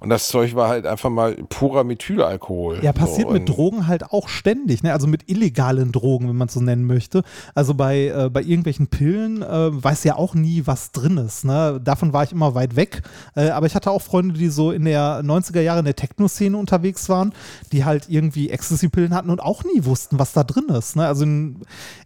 Und 0.02 0.08
das 0.08 0.26
Zeug 0.26 0.56
war 0.56 0.68
halt 0.68 0.84
einfach 0.84 1.10
mal 1.10 1.36
purer 1.48 1.84
Methylalkohol. 1.84 2.80
Ja, 2.82 2.92
passiert 2.92 3.28
so, 3.28 3.34
mit 3.34 3.48
Drogen 3.48 3.86
halt 3.86 4.10
auch 4.10 4.28
ständig, 4.28 4.82
ne? 4.82 4.92
also 4.92 5.06
mit 5.06 5.30
illegalen 5.30 5.92
Drogen, 5.92 6.28
wenn 6.28 6.34
man 6.34 6.48
es 6.48 6.54
so 6.54 6.60
nennen 6.60 6.84
möchte. 6.84 7.22
Also 7.54 7.74
bei, 7.74 8.08
äh, 8.08 8.28
bei 8.28 8.40
irgendwelchen 8.40 8.88
Pillen 8.88 9.42
äh, 9.42 9.46
weiß 9.70 10.02
ja 10.02 10.16
auch 10.16 10.34
nie, 10.34 10.62
was 10.64 10.90
drin 10.90 11.18
ist. 11.18 11.44
Ne? 11.44 11.80
Davon 11.84 12.12
war 12.12 12.24
ich 12.24 12.32
immer 12.32 12.56
weit 12.56 12.74
weg. 12.74 13.02
Äh, 13.36 13.50
aber 13.50 13.66
ich 13.66 13.76
hatte 13.76 13.92
auch 13.92 14.02
Freunde, 14.02 14.34
die 14.34 14.48
so 14.48 14.72
in 14.72 14.86
der 14.86 15.22
90er 15.22 15.60
Jahre 15.60 15.78
in 15.78 15.84
der 15.84 15.94
Techno-Szene 15.94 16.56
unterwegs 16.56 17.08
waren, 17.08 17.32
die 17.70 17.84
halt 17.84 18.08
irgendwie 18.08 18.50
Ecstasy-Pillen 18.50 19.14
hatten 19.14 19.30
und 19.30 19.40
auch 19.40 19.62
nie 19.62 19.84
wussten, 19.84 20.18
was 20.18 20.32
da 20.32 20.42
drin 20.42 20.66
ist. 20.70 20.96
Ne? 20.96 21.06
Also 21.06 21.22
in, 21.22 21.60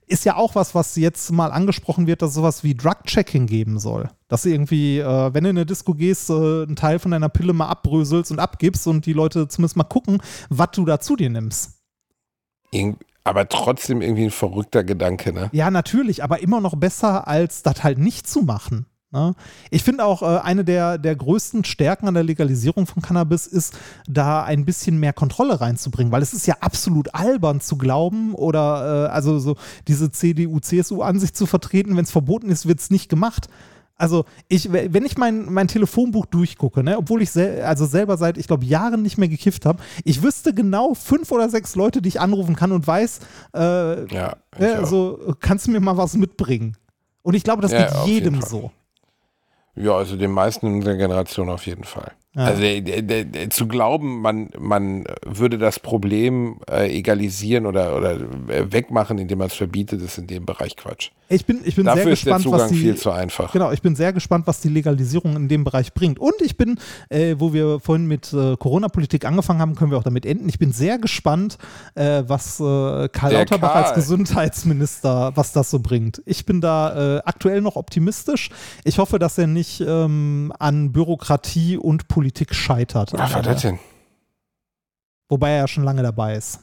ist 0.06 0.24
ja 0.24 0.36
auch 0.36 0.54
was, 0.54 0.74
was 0.74 0.96
jetzt 0.96 1.30
mal 1.32 1.50
angesprochen 1.50 2.06
wird, 2.06 2.22
dass 2.22 2.30
es 2.30 2.34
sowas 2.36 2.62
wie 2.62 2.74
Drug-Checking 2.74 3.46
geben 3.46 3.78
soll. 3.78 4.08
Dass 4.28 4.42
du 4.42 4.50
irgendwie, 4.50 4.98
äh, 4.98 5.34
wenn 5.34 5.44
du 5.44 5.50
in 5.50 5.56
eine 5.56 5.66
Disco 5.66 5.94
gehst, 5.94 6.30
äh, 6.30 6.32
einen 6.34 6.76
Teil 6.76 6.98
von 6.98 7.10
deiner 7.10 7.28
Pille 7.28 7.52
mal 7.52 7.68
abbröselst 7.68 8.30
und 8.30 8.38
abgibst 8.38 8.86
und 8.86 9.06
die 9.06 9.12
Leute 9.12 9.48
zumindest 9.48 9.76
mal 9.76 9.84
gucken, 9.84 10.22
was 10.48 10.70
du 10.72 10.84
da 10.84 11.00
zu 11.00 11.16
dir 11.16 11.30
nimmst. 11.30 11.78
Irg- 12.72 12.96
aber 13.24 13.48
trotzdem 13.48 14.02
irgendwie 14.02 14.24
ein 14.24 14.30
verrückter 14.30 14.84
Gedanke, 14.84 15.32
ne? 15.32 15.50
Ja, 15.52 15.72
natürlich, 15.72 16.22
aber 16.22 16.40
immer 16.40 16.60
noch 16.60 16.76
besser, 16.76 17.26
als 17.26 17.64
das 17.64 17.82
halt 17.82 17.98
nicht 17.98 18.28
zu 18.28 18.42
machen. 18.42 18.86
Ne? 19.16 19.34
Ich 19.70 19.82
finde 19.82 20.04
auch, 20.04 20.20
äh, 20.20 20.40
eine 20.42 20.62
der, 20.62 20.98
der 20.98 21.16
größten 21.16 21.64
Stärken 21.64 22.06
an 22.06 22.12
der 22.12 22.22
Legalisierung 22.22 22.86
von 22.86 23.02
Cannabis 23.02 23.46
ist, 23.46 23.74
da 24.06 24.42
ein 24.44 24.66
bisschen 24.66 25.00
mehr 25.00 25.14
Kontrolle 25.14 25.58
reinzubringen, 25.58 26.12
weil 26.12 26.20
es 26.20 26.34
ist 26.34 26.46
ja 26.46 26.56
absolut 26.60 27.14
albern 27.14 27.62
zu 27.62 27.78
glauben 27.78 28.34
oder 28.34 29.06
äh, 29.06 29.08
also 29.10 29.38
so 29.38 29.56
diese 29.88 30.10
CDU-CSU-Ansicht 30.10 31.34
zu 31.34 31.46
vertreten, 31.46 31.96
wenn 31.96 32.04
es 32.04 32.10
verboten 32.10 32.50
ist, 32.50 32.66
wird 32.68 32.78
es 32.80 32.90
nicht 32.90 33.08
gemacht. 33.08 33.48
Also 33.98 34.26
ich, 34.48 34.70
wenn 34.70 35.06
ich 35.06 35.16
mein, 35.16 35.50
mein 35.50 35.68
Telefonbuch 35.68 36.26
durchgucke, 36.26 36.84
ne, 36.84 36.98
obwohl 36.98 37.22
ich 37.22 37.30
sel 37.30 37.62
also 37.62 37.86
selber 37.86 38.18
seit, 38.18 38.36
ich 38.36 38.46
glaube, 38.46 38.66
Jahren 38.66 39.00
nicht 39.00 39.16
mehr 39.16 39.28
gekifft 39.28 39.64
habe, 39.64 39.82
ich 40.04 40.22
wüsste 40.22 40.52
genau 40.52 40.92
fünf 40.92 41.32
oder 41.32 41.48
sechs 41.48 41.74
Leute, 41.74 42.02
die 42.02 42.10
ich 42.10 42.20
anrufen 42.20 42.54
kann 42.54 42.72
und 42.72 42.86
weiß, 42.86 43.20
äh, 43.54 44.14
Ja. 44.14 44.36
auch. 44.54 44.60
also 44.60 45.34
kannst 45.40 45.66
du 45.66 45.70
mir 45.70 45.80
mal 45.80 45.96
was 45.96 46.14
mitbringen? 46.14 46.76
Und 47.22 47.32
ich 47.34 47.42
glaube, 47.42 47.62
das 47.62 47.72
Ja, 47.72 47.86
geht 48.04 48.06
jedem 48.06 48.34
Fall. 48.42 48.48
so. 48.50 48.70
Ja, 49.76 49.92
also 49.92 50.16
den 50.16 50.30
meisten 50.32 50.66
in 50.66 50.74
unserer 50.76 50.96
Generation 50.96 51.50
auf 51.50 51.66
jeden 51.66 51.84
Fall. 51.84 52.12
Ja. 52.36 52.44
Also 52.44 52.60
der, 52.60 52.82
der, 52.82 53.24
der, 53.24 53.48
zu 53.48 53.66
glauben, 53.66 54.20
man, 54.20 54.50
man 54.58 55.04
würde 55.24 55.56
das 55.56 55.80
Problem 55.80 56.60
äh, 56.70 56.94
egalisieren 56.94 57.64
oder, 57.64 57.96
oder 57.96 58.16
äh, 58.48 58.70
wegmachen, 58.70 59.16
indem 59.16 59.38
man 59.38 59.46
es 59.46 59.54
verbietet, 59.54 60.02
ist 60.02 60.18
in 60.18 60.26
dem 60.26 60.44
Bereich 60.44 60.76
Quatsch. 60.76 61.12
Ich 61.30 61.46
bin, 61.46 61.62
ich 61.64 61.74
bin 61.74 61.86
Dafür 61.86 62.04
sehr 62.04 62.12
ist 62.12 62.26
der 62.26 62.34
gespannt, 62.34 62.44
Zugang 62.44 62.60
was 62.60 62.68
die, 62.68 62.76
viel 62.76 62.94
zu 62.96 63.10
einfach. 63.10 63.52
Genau, 63.52 63.72
ich 63.72 63.80
bin 63.80 63.96
sehr 63.96 64.12
gespannt, 64.12 64.46
was 64.46 64.60
die 64.60 64.68
Legalisierung 64.68 65.34
in 65.34 65.48
dem 65.48 65.64
Bereich 65.64 65.94
bringt. 65.94 66.18
Und 66.18 66.34
ich 66.40 66.58
bin, 66.58 66.78
äh, 67.08 67.36
wo 67.38 67.54
wir 67.54 67.80
vorhin 67.80 68.06
mit 68.06 68.32
äh, 68.34 68.56
Corona-Politik 68.56 69.24
angefangen 69.24 69.60
haben, 69.60 69.74
können 69.74 69.90
wir 69.90 69.98
auch 69.98 70.04
damit 70.04 70.26
enden. 70.26 70.46
Ich 70.48 70.58
bin 70.58 70.72
sehr 70.72 70.98
gespannt, 70.98 71.56
äh, 71.94 72.22
was 72.26 72.60
äh, 72.60 73.08
Karl 73.08 73.30
Der 73.30 73.38
Lauterbach 73.40 73.72
Karl. 73.72 73.84
als 73.84 73.94
Gesundheitsminister, 73.94 75.32
was 75.34 75.52
das 75.52 75.70
so 75.70 75.78
bringt. 75.80 76.22
Ich 76.26 76.44
bin 76.44 76.60
da 76.60 77.22
aktuell 77.24 77.60
noch 77.60 77.76
optimistisch. 77.76 78.50
Ich 78.84 78.98
hoffe, 78.98 79.18
dass 79.18 79.38
er 79.38 79.46
nicht 79.46 79.80
ähm, 79.80 80.52
an 80.58 80.92
Bürokratie 80.92 81.76
und 81.76 82.08
Politik 82.08 82.25
scheitert. 82.52 83.12
Was 83.12 83.34
war 83.34 83.42
das 83.42 83.62
denn? 83.62 83.78
Wobei 85.28 85.50
er 85.50 85.58
ja 85.58 85.68
schon 85.68 85.84
lange 85.84 86.02
dabei 86.02 86.34
ist. 86.34 86.60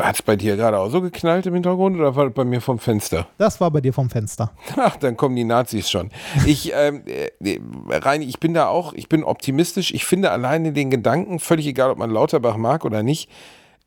Hat 0.00 0.16
es 0.16 0.22
bei 0.22 0.36
dir 0.36 0.56
gerade 0.56 0.78
auch 0.78 0.90
so 0.90 1.00
geknallt 1.00 1.46
im 1.46 1.54
Hintergrund 1.54 1.96
oder 1.96 2.14
war 2.16 2.26
das 2.26 2.34
bei 2.34 2.44
mir 2.44 2.60
vom 2.60 2.78
Fenster? 2.78 3.26
Das 3.38 3.62
war 3.62 3.70
bei 3.70 3.80
dir 3.80 3.94
vom 3.94 4.10
Fenster. 4.10 4.52
Ach, 4.76 4.96
dann 4.96 5.16
kommen 5.16 5.36
die 5.36 5.44
Nazis 5.44 5.90
schon. 5.90 6.10
Ich, 6.44 6.70
ähm, 6.74 7.02
äh, 7.06 7.60
Reini, 7.88 8.26
ich 8.26 8.38
bin 8.38 8.52
da 8.52 8.68
auch, 8.68 8.92
ich 8.92 9.08
bin 9.08 9.24
optimistisch. 9.24 9.94
Ich 9.94 10.04
finde 10.04 10.30
alleine 10.30 10.72
den 10.72 10.90
Gedanken, 10.90 11.40
völlig 11.40 11.66
egal, 11.66 11.90
ob 11.90 11.98
man 11.98 12.10
Lauterbach 12.10 12.58
mag 12.58 12.84
oder 12.84 13.02
nicht, 13.02 13.30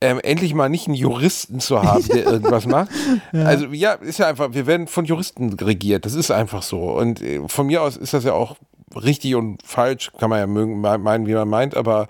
ähm, 0.02 0.20
endlich 0.24 0.56
mal 0.56 0.70
nicht 0.70 0.88
einen 0.88 0.96
Juristen 0.96 1.60
zu 1.60 1.84
haben, 1.84 2.08
der 2.08 2.24
irgendwas 2.26 2.66
macht. 2.66 2.90
Also 3.32 3.68
ja, 3.68 3.94
ist 3.94 4.18
ja 4.18 4.28
einfach, 4.28 4.54
wir 4.54 4.66
werden 4.66 4.88
von 4.88 5.06
Juristen 5.06 5.54
regiert, 5.54 6.06
das 6.06 6.16
ist 6.16 6.32
einfach 6.32 6.64
so. 6.64 6.92
Und 6.92 7.22
äh, 7.22 7.48
von 7.48 7.68
mir 7.68 7.84
aus 7.84 7.98
ist 7.98 8.16
das 8.16 8.24
ja 8.24 8.34
auch 8.34 8.56
richtig 8.96 9.36
und 9.36 9.62
falsch, 9.64 10.12
kann 10.18 10.30
man 10.30 10.40
ja 10.40 10.48
mögen, 10.48 10.82
me- 10.82 10.98
meinen, 10.98 11.28
wie 11.28 11.34
man 11.34 11.48
meint, 11.50 11.76
aber 11.76 12.08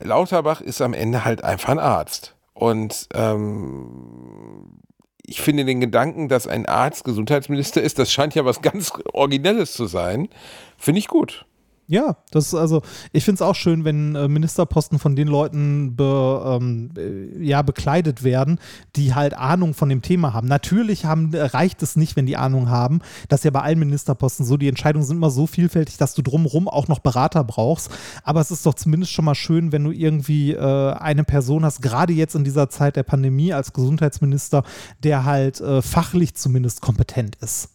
Lauterbach 0.00 0.60
ist 0.60 0.80
am 0.80 0.94
Ende 0.94 1.24
halt 1.24 1.44
einfach 1.44 1.70
ein 1.70 1.78
Arzt. 1.78 2.34
Und 2.54 3.08
ähm, 3.14 4.80
ich 5.22 5.40
finde 5.40 5.64
den 5.64 5.80
Gedanken, 5.80 6.28
dass 6.28 6.46
ein 6.46 6.66
Arzt 6.66 7.04
Gesundheitsminister 7.04 7.80
ist, 7.80 7.98
das 7.98 8.12
scheint 8.12 8.34
ja 8.34 8.44
was 8.44 8.62
ganz 8.62 8.92
Originelles 9.12 9.72
zu 9.72 9.86
sein, 9.86 10.28
finde 10.76 10.98
ich 10.98 11.08
gut. 11.08 11.46
Ja, 11.90 12.18
das 12.30 12.46
ist 12.46 12.54
also, 12.54 12.82
ich 13.10 13.24
finde 13.24 13.38
es 13.38 13.42
auch 13.42 13.56
schön, 13.56 13.84
wenn 13.84 14.14
äh, 14.14 14.28
Ministerposten 14.28 15.00
von 15.00 15.16
den 15.16 15.26
Leuten 15.26 15.96
be, 15.96 16.40
ähm, 16.46 16.92
äh, 16.96 17.44
ja, 17.44 17.62
bekleidet 17.62 18.22
werden, 18.22 18.60
die 18.94 19.12
halt 19.12 19.34
Ahnung 19.34 19.74
von 19.74 19.88
dem 19.88 20.00
Thema 20.00 20.32
haben. 20.32 20.46
Natürlich 20.46 21.04
haben, 21.04 21.34
äh, 21.34 21.42
reicht 21.42 21.82
es 21.82 21.96
nicht, 21.96 22.14
wenn 22.14 22.26
die 22.26 22.36
Ahnung 22.36 22.70
haben. 22.70 23.00
Das 23.28 23.40
ist 23.40 23.44
ja 23.44 23.50
bei 23.50 23.62
allen 23.62 23.80
Ministerposten 23.80 24.46
so. 24.46 24.56
Die 24.56 24.68
Entscheidungen 24.68 25.04
sind 25.04 25.16
immer 25.16 25.30
so 25.30 25.48
vielfältig, 25.48 25.96
dass 25.96 26.14
du 26.14 26.22
drumherum 26.22 26.68
auch 26.68 26.86
noch 26.86 27.00
Berater 27.00 27.42
brauchst. 27.42 27.90
Aber 28.22 28.40
es 28.40 28.52
ist 28.52 28.66
doch 28.66 28.74
zumindest 28.74 29.10
schon 29.10 29.24
mal 29.24 29.34
schön, 29.34 29.72
wenn 29.72 29.82
du 29.82 29.90
irgendwie 29.90 30.52
äh, 30.52 30.92
eine 30.92 31.24
Person 31.24 31.64
hast, 31.64 31.82
gerade 31.82 32.12
jetzt 32.12 32.36
in 32.36 32.44
dieser 32.44 32.68
Zeit 32.68 32.94
der 32.94 33.02
Pandemie 33.02 33.52
als 33.52 33.72
Gesundheitsminister, 33.72 34.62
der 35.02 35.24
halt 35.24 35.60
äh, 35.60 35.82
fachlich 35.82 36.36
zumindest 36.36 36.82
kompetent 36.82 37.34
ist. 37.40 37.70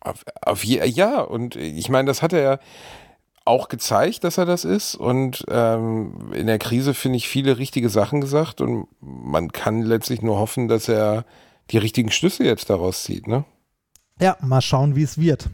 Auf, 0.00 0.24
auf 0.42 0.64
je, 0.64 0.84
ja, 0.86 1.20
und 1.20 1.56
ich 1.56 1.88
meine, 1.88 2.06
das 2.06 2.22
hat 2.22 2.32
er 2.32 2.42
ja 2.42 2.58
auch 3.44 3.68
gezeigt, 3.68 4.24
dass 4.24 4.38
er 4.38 4.46
das 4.46 4.64
ist. 4.64 4.94
Und 4.94 5.44
ähm, 5.48 6.30
in 6.32 6.46
der 6.46 6.58
Krise 6.58 6.94
finde 6.94 7.16
ich 7.16 7.28
viele 7.28 7.58
richtige 7.58 7.88
Sachen 7.88 8.20
gesagt. 8.20 8.60
Und 8.60 8.86
man 9.00 9.52
kann 9.52 9.82
letztlich 9.82 10.22
nur 10.22 10.38
hoffen, 10.38 10.68
dass 10.68 10.88
er 10.88 11.24
die 11.70 11.78
richtigen 11.78 12.10
Schlüsse 12.10 12.44
jetzt 12.44 12.70
daraus 12.70 13.04
zieht. 13.04 13.26
Ne? 13.26 13.44
Ja, 14.20 14.36
mal 14.40 14.60
schauen, 14.60 14.96
wie 14.96 15.02
es 15.02 15.18
wird. 15.18 15.48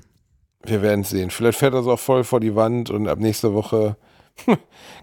Wir 0.63 0.83
werden 0.83 1.03
es 1.03 1.11
sehen. 1.11 1.31
Vielleicht 1.31 1.59
fährt 1.59 1.75
er 1.75 1.83
so 1.83 1.93
auch 1.93 1.99
voll 1.99 2.25
vor 2.25 2.41
die 2.41 2.57
Wand 2.57 2.91
und 2.91 3.09
ab 3.09 3.19
nächster 3.19 3.55
Woche 3.55 3.97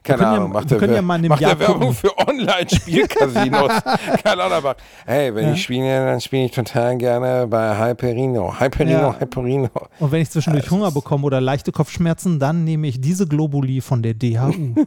keine 0.04 0.28
Ahnung, 0.28 0.48
ja, 0.48 0.54
macht 0.54 0.72
er 0.72 0.92
ja 0.92 1.02
macht 1.02 1.42
der 1.42 1.60
Werbung 1.60 1.94
für 1.94 2.18
Online-Spielcasinos. 2.18 3.72
Keine 4.24 4.44
Ahnung, 4.44 4.74
hey, 5.06 5.34
wenn 5.34 5.48
ja. 5.48 5.54
ich 5.54 5.64
spiele, 5.64 6.06
dann 6.06 6.22
spiele 6.22 6.46
ich 6.46 6.52
total 6.52 6.98
gerne 6.98 7.48
bei 7.48 7.78
Hyperino. 7.78 8.60
Hyperino, 8.60 8.92
ja. 8.92 9.20
Hyperino. 9.20 9.70
Und 10.00 10.12
wenn 10.12 10.22
ich 10.22 10.30
zwischendurch 10.30 10.70
Hunger 10.70 10.92
bekomme 10.92 11.26
oder 11.26 11.42
leichte 11.42 11.72
Kopfschmerzen, 11.72 12.40
dann 12.40 12.64
nehme 12.64 12.88
ich 12.88 13.00
diese 13.00 13.28
Globuli 13.28 13.82
von 13.82 14.02
der 14.02 14.14
DHU. 14.14 14.76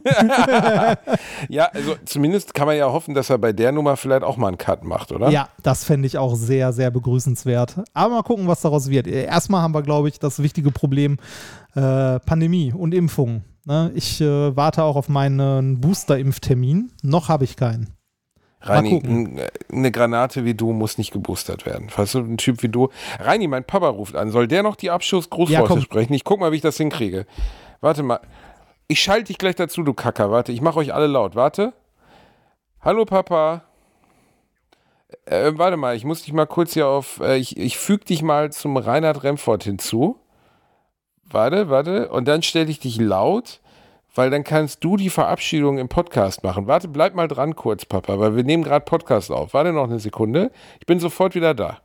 ja, 1.49 1.65
also 1.65 1.95
zumindest 2.05 2.53
kann 2.53 2.67
man 2.67 2.77
ja 2.77 2.91
hoffen, 2.91 3.13
dass 3.13 3.29
er 3.29 3.37
bei 3.37 3.53
der 3.53 3.71
Nummer 3.71 3.97
vielleicht 3.97 4.23
auch 4.23 4.37
mal 4.37 4.49
einen 4.49 4.57
Cut 4.57 4.83
macht, 4.83 5.11
oder? 5.11 5.29
Ja, 5.29 5.49
das 5.63 5.83
fände 5.83 6.07
ich 6.07 6.17
auch 6.17 6.35
sehr, 6.35 6.73
sehr 6.73 6.91
begrüßenswert. 6.91 7.81
Aber 7.93 8.15
mal 8.15 8.23
gucken, 8.23 8.47
was 8.47 8.61
daraus 8.61 8.89
wird. 8.89 9.07
Erstmal 9.07 9.61
haben 9.61 9.73
wir, 9.73 9.81
glaube 9.81 10.09
ich, 10.09 10.19
das 10.19 10.41
wichtige 10.41 10.71
Problem 10.71 11.17
äh, 11.75 12.19
Pandemie 12.19 12.73
und 12.73 12.93
Impfungen. 12.93 13.43
Ne? 13.67 13.91
Ich 13.95 14.21
äh, 14.21 14.55
warte 14.55 14.83
auch 14.83 14.95
auf 14.95 15.09
meinen 15.09 15.81
Booster-Impftermin. 15.81 16.89
Noch 17.03 17.27
habe 17.27 17.43
ich 17.43 17.57
keinen. 17.57 17.93
Reini, 18.61 19.41
eine 19.69 19.91
Granate 19.91 20.45
wie 20.45 20.55
du 20.55 20.71
muss 20.71 20.97
nicht 20.97 21.11
geboostert 21.11 21.65
werden. 21.65 21.89
Falls 21.89 22.13
du 22.13 22.19
ein 22.19 22.37
Typ 22.37 22.63
wie 22.63 22.69
du. 22.69 22.89
Reini, 23.19 23.47
mein 23.47 23.65
Papa 23.65 23.89
ruft 23.89 24.15
an. 24.15 24.31
Soll 24.31 24.47
der 24.47 24.63
noch 24.63 24.77
die 24.77 24.89
Abschussgrußworte 24.89 25.73
ja, 25.73 25.81
sprechen? 25.81 26.13
Ich 26.13 26.23
guck 26.23 26.39
mal, 26.39 26.53
wie 26.53 26.55
ich 26.55 26.61
das 26.61 26.77
hinkriege. 26.77 27.25
Warte 27.81 28.03
mal. 28.03 28.21
Ich 28.87 29.01
schalte 29.01 29.25
dich 29.25 29.37
gleich 29.37 29.55
dazu, 29.55 29.83
du 29.83 29.93
Kacker. 29.93 30.31
Warte, 30.31 30.53
ich 30.53 30.61
mache 30.61 30.79
euch 30.79 30.93
alle 30.93 31.07
laut. 31.07 31.35
Warte. 31.35 31.73
Hallo, 32.79 33.03
Papa. 33.03 33.65
Äh, 35.25 35.51
warte 35.55 35.75
mal, 35.75 35.95
ich 35.97 36.05
muss 36.05 36.23
dich 36.23 36.31
mal 36.31 36.47
kurz 36.47 36.73
hier 36.73 36.87
auf. 36.87 37.19
Äh, 37.19 37.35
ich 37.35 37.57
ich 37.57 37.77
füge 37.77 38.05
dich 38.05 38.23
mal 38.23 38.49
zum 38.53 38.77
Reinhard 38.77 39.23
Remford 39.23 39.65
hinzu. 39.65 40.17
Warte, 41.29 41.69
warte. 41.69 42.09
Und 42.09 42.27
dann 42.27 42.41
stelle 42.41 42.69
ich 42.69 42.79
dich 42.79 42.99
laut, 42.99 43.59
weil 44.15 44.29
dann 44.29 44.43
kannst 44.43 44.83
du 44.83 44.97
die 44.97 45.09
Verabschiedung 45.09 45.77
im 45.77 45.89
Podcast 45.89 46.43
machen. 46.43 46.67
Warte, 46.67 46.87
bleib 46.87 47.15
mal 47.15 47.27
dran 47.27 47.55
kurz, 47.55 47.85
Papa, 47.85 48.19
weil 48.19 48.35
wir 48.35 48.43
nehmen 48.43 48.63
gerade 48.63 48.85
Podcast 48.85 49.31
auf. 49.31 49.53
Warte 49.53 49.73
noch 49.73 49.85
eine 49.85 49.99
Sekunde. 49.99 50.51
Ich 50.79 50.85
bin 50.85 50.99
sofort 50.99 51.35
wieder 51.35 51.53
da. 51.53 51.79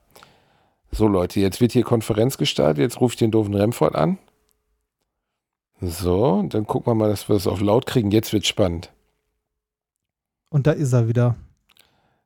So, 0.90 1.08
Leute, 1.08 1.40
jetzt 1.40 1.60
wird 1.60 1.72
hier 1.72 1.84
Konferenz 1.84 2.36
gestartet. 2.38 2.78
Jetzt 2.78 3.00
rufe 3.00 3.14
ich 3.14 3.18
den 3.18 3.30
doofen 3.30 3.54
Remford 3.54 3.94
an. 3.94 4.18
So, 5.80 6.34
und 6.34 6.54
dann 6.54 6.66
gucken 6.66 6.92
wir 6.92 6.94
mal, 6.94 7.10
dass 7.10 7.28
wir 7.28 7.34
das 7.34 7.48
auf 7.48 7.60
laut 7.60 7.86
kriegen. 7.86 8.12
Jetzt 8.12 8.32
wird 8.32 8.46
spannend. 8.46 8.92
Und 10.48 10.66
da 10.66 10.72
ist 10.72 10.92
er 10.92 11.08
wieder. 11.08 11.34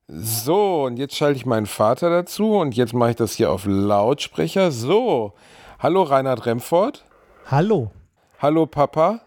So, 0.09 0.85
und 0.85 0.99
jetzt 0.99 1.17
schalte 1.17 1.39
ich 1.39 1.47
meinen 1.47 1.67
Vater 1.67 2.11
dazu 2.11 2.59
und 2.59 2.77
jetzt 2.77 2.93
mache 2.93 3.11
ich 3.11 3.17
das 3.17 3.33
hier 3.33 3.51
auf 3.51 3.65
Lautsprecher. 3.67 4.71
So, 4.71 5.33
hallo 5.79 6.03
Reinhard 6.03 6.45
Remford. 6.45 7.06
Hallo. 7.49 7.93
Hallo 8.41 8.67
Papa. 8.67 9.21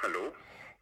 Hallo. 0.00 0.30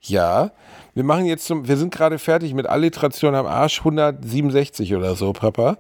Ja, 0.03 0.51
wir 0.93 1.03
machen 1.03 1.25
jetzt 1.25 1.47
zum, 1.47 1.67
wir 1.67 1.79
sind 1.79 1.91
gerade 1.91 2.19
fertig 2.19 2.53
mit 2.53 2.67
Alliteration 2.67 3.35
am 3.35 3.47
Arsch 3.47 3.79
167 3.79 4.95
oder 4.95 5.15
so, 5.15 5.33
Papa. 5.33 5.79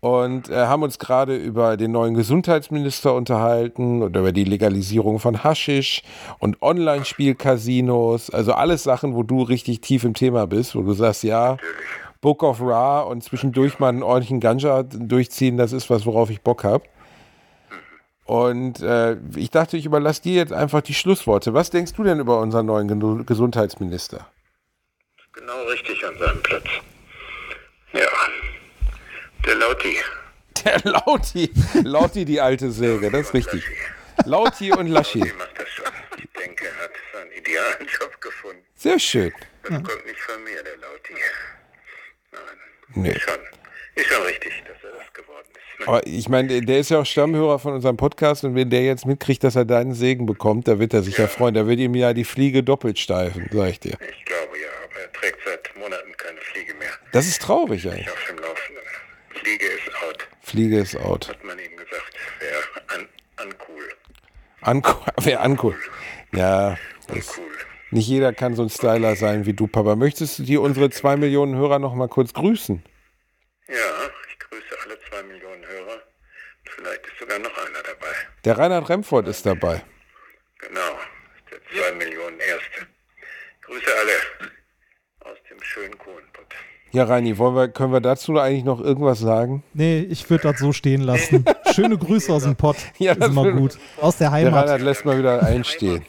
Und 0.00 0.50
äh, 0.50 0.66
haben 0.66 0.82
uns 0.82 0.98
gerade 0.98 1.34
über 1.34 1.78
den 1.78 1.92
neuen 1.92 2.12
Gesundheitsminister 2.12 3.14
unterhalten 3.14 4.02
und 4.02 4.14
über 4.14 4.32
die 4.32 4.44
Legalisierung 4.44 5.18
von 5.18 5.44
Haschisch 5.44 6.02
und 6.38 6.60
Online-Spielcasinos. 6.60 8.28
Also 8.28 8.52
alles 8.52 8.82
Sachen, 8.82 9.14
wo 9.14 9.22
du 9.22 9.40
richtig 9.40 9.80
tief 9.80 10.04
im 10.04 10.12
Thema 10.12 10.46
bist, 10.46 10.74
wo 10.74 10.82
du 10.82 10.92
sagst, 10.92 11.22
ja, 11.22 11.56
Book 12.20 12.42
of 12.42 12.60
Ra 12.60 13.00
und 13.00 13.24
zwischendurch 13.24 13.78
mal 13.78 13.88
einen 13.88 14.02
ordentlichen 14.02 14.40
Ganja 14.40 14.82
durchziehen, 14.82 15.56
das 15.56 15.72
ist 15.72 15.88
was, 15.88 16.04
worauf 16.04 16.28
ich 16.28 16.42
Bock 16.42 16.64
habe. 16.64 16.84
Und 18.32 18.80
äh, 18.80 19.18
ich 19.36 19.50
dachte, 19.50 19.76
ich 19.76 19.84
überlasse 19.84 20.22
dir 20.22 20.32
jetzt 20.32 20.54
einfach 20.54 20.80
die 20.80 20.94
Schlussworte. 20.94 21.52
Was 21.52 21.68
denkst 21.68 21.92
du 21.92 22.02
denn 22.02 22.18
über 22.18 22.40
unseren 22.40 22.64
neuen 22.64 23.26
Gesundheitsminister? 23.26 24.26
Genau 25.34 25.62
richtig 25.64 26.02
an 26.02 26.18
seinem 26.18 26.42
Platz. 26.42 26.64
Ja, 27.92 28.08
der 29.44 29.54
Lauti. 29.56 29.96
Der 30.64 30.80
Lauti. 30.82 31.50
Lauti, 31.82 32.24
die 32.24 32.40
alte 32.40 32.70
Säge, 32.70 33.10
das 33.10 33.20
ist 33.20 33.34
richtig. 33.34 33.64
Lauti 34.24 34.72
und 34.72 34.86
Laschi. 34.86 35.18
Lauti 35.18 35.32
macht 35.34 35.58
das 35.58 35.68
schon. 35.68 35.84
Ich 36.16 36.32
denke, 36.40 36.64
er 36.68 36.84
hat 36.84 36.90
seinen 37.12 37.32
idealen 37.32 37.86
Job 37.86 38.18
gefunden. 38.18 38.62
Sehr 38.76 38.98
schön. 38.98 39.32
Das 39.62 39.72
ja. 39.72 39.76
kommt 39.76 40.06
nicht 40.06 40.20
von 40.20 40.42
mir, 40.44 40.62
der 40.62 40.76
Lauti. 40.78 41.14
Nein. 42.30 42.40
Nee. 42.94 43.18
Schon. 43.18 43.40
Ist 43.96 44.06
schon 44.06 44.22
richtig, 44.22 44.52
dass 44.66 44.76
er 44.84 44.98
das 44.98 45.12
geworden 45.12 45.48
ist. 45.50 45.51
Aber 45.86 46.06
ich 46.06 46.28
meine, 46.28 46.60
der 46.60 46.78
ist 46.78 46.90
ja 46.90 47.00
auch 47.00 47.06
Stammhörer 47.06 47.58
von 47.58 47.74
unserem 47.74 47.96
Podcast 47.96 48.44
und 48.44 48.54
wenn 48.54 48.70
der 48.70 48.82
jetzt 48.82 49.06
mitkriegt, 49.06 49.42
dass 49.42 49.56
er 49.56 49.64
deinen 49.64 49.94
Segen 49.94 50.26
bekommt, 50.26 50.68
da 50.68 50.78
wird 50.78 50.94
er 50.94 51.02
sich 51.02 51.18
ja, 51.18 51.24
ja 51.24 51.28
freuen. 51.28 51.54
Da 51.54 51.66
wird 51.66 51.80
ihm 51.80 51.94
ja 51.94 52.12
die 52.12 52.24
Fliege 52.24 52.62
doppelt 52.62 52.98
steifen, 52.98 53.48
sag 53.52 53.70
ich 53.70 53.80
dir. 53.80 53.98
Ich 54.00 54.24
glaube 54.24 54.58
ja, 54.60 54.68
aber 54.84 55.00
er 55.00 55.12
trägt 55.12 55.38
seit 55.44 55.76
Monaten 55.76 56.12
keine 56.16 56.38
Fliege 56.40 56.74
mehr. 56.74 56.90
Das 57.12 57.26
ist 57.26 57.42
traurig 57.42 57.86
eigentlich. 57.88 58.08
Auf 58.08 58.24
dem 58.28 58.36
Laufenden. 58.36 58.82
Fliege 59.30 59.66
ist 59.66 59.88
out. 60.08 60.28
Fliege 60.40 60.78
ist 60.78 60.96
out. 60.96 61.28
Hat 61.28 61.44
man 61.44 61.58
ihm 61.58 61.76
gesagt. 61.76 62.12
Wäre 62.38 63.00
un 63.00 63.08
uncool. 63.46 63.88
Uncool. 64.64 65.12
Wäre 65.24 65.42
uncool. 65.44 65.76
Ja. 66.32 66.76
Uncool. 67.08 67.52
Nicht 67.92 68.08
jeder 68.08 68.32
kann 68.32 68.56
so 68.56 68.62
ein 68.62 68.70
Styler 68.70 69.16
sein 69.16 69.44
wie 69.44 69.52
du, 69.52 69.66
Papa. 69.66 69.96
Möchtest 69.96 70.38
du 70.38 70.44
dir 70.44 70.62
unsere 70.62 70.88
zwei 70.88 71.18
Millionen 71.18 71.54
Hörer 71.56 71.78
noch 71.78 71.94
mal 71.94 72.08
kurz 72.08 72.32
grüßen? 72.32 72.82
Ja, 73.68 73.74
ich 74.30 74.38
grüße 74.38 74.76
alle 74.82 74.98
zwei 75.10 75.22
Millionen 75.24 75.62
Hörer. 75.66 76.00
Vielleicht 76.64 77.06
ist 77.06 77.10
sogar 77.22 77.38
noch 77.38 77.56
einer 77.56 77.82
dabei. 77.82 78.12
Der 78.44 78.58
Reinhard 78.58 78.88
Remford 78.88 79.28
ist 79.28 79.46
dabei. 79.46 79.82
Genau, 80.58 80.98
der 81.50 81.58
zwei 81.70 81.92
Millionen 81.96 82.38
Erste. 82.40 82.86
Grüße 83.62 83.90
alle 84.00 85.30
aus 85.30 85.38
dem 85.48 85.62
schönen 85.62 85.96
Kohlenpott. 85.98 86.46
Ja, 86.90 87.04
Reini, 87.04 87.38
wollen 87.38 87.54
wir, 87.54 87.68
können 87.68 87.92
wir 87.92 88.00
dazu 88.00 88.38
eigentlich 88.38 88.64
noch 88.64 88.80
irgendwas 88.80 89.18
sagen? 89.18 89.62
Nee, 89.72 90.00
ich 90.10 90.28
würde 90.28 90.52
das 90.52 90.60
so 90.60 90.72
stehen 90.72 91.00
lassen. 91.00 91.44
Schöne 91.74 91.96
Grüße 91.96 92.30
aus 92.32 92.42
dem 92.42 92.56
Pott. 92.56 92.76
Ja, 92.98 93.14
das 93.14 93.28
ist 93.28 93.32
immer 93.32 93.50
gut. 93.50 93.78
Aus 93.98 94.18
der 94.18 94.30
Heimat. 94.30 94.52
Der 94.52 94.60
Reinhard 94.62 94.80
lässt 94.82 95.04
mal 95.04 95.18
wieder 95.18 95.42
einstehen. 95.42 96.04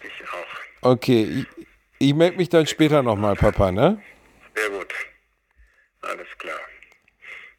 Ich 0.00 0.28
auch. 0.28 0.92
Okay, 0.92 1.22
ich, 1.24 1.66
ich 1.98 2.14
melde 2.14 2.36
mich 2.36 2.48
dann 2.50 2.66
später 2.66 3.02
nochmal, 3.02 3.34
Papa, 3.34 3.72
ne? 3.72 4.00
Sehr 4.54 4.70
gut. 4.70 4.94
Alles 6.02 6.28
klar. 6.38 6.60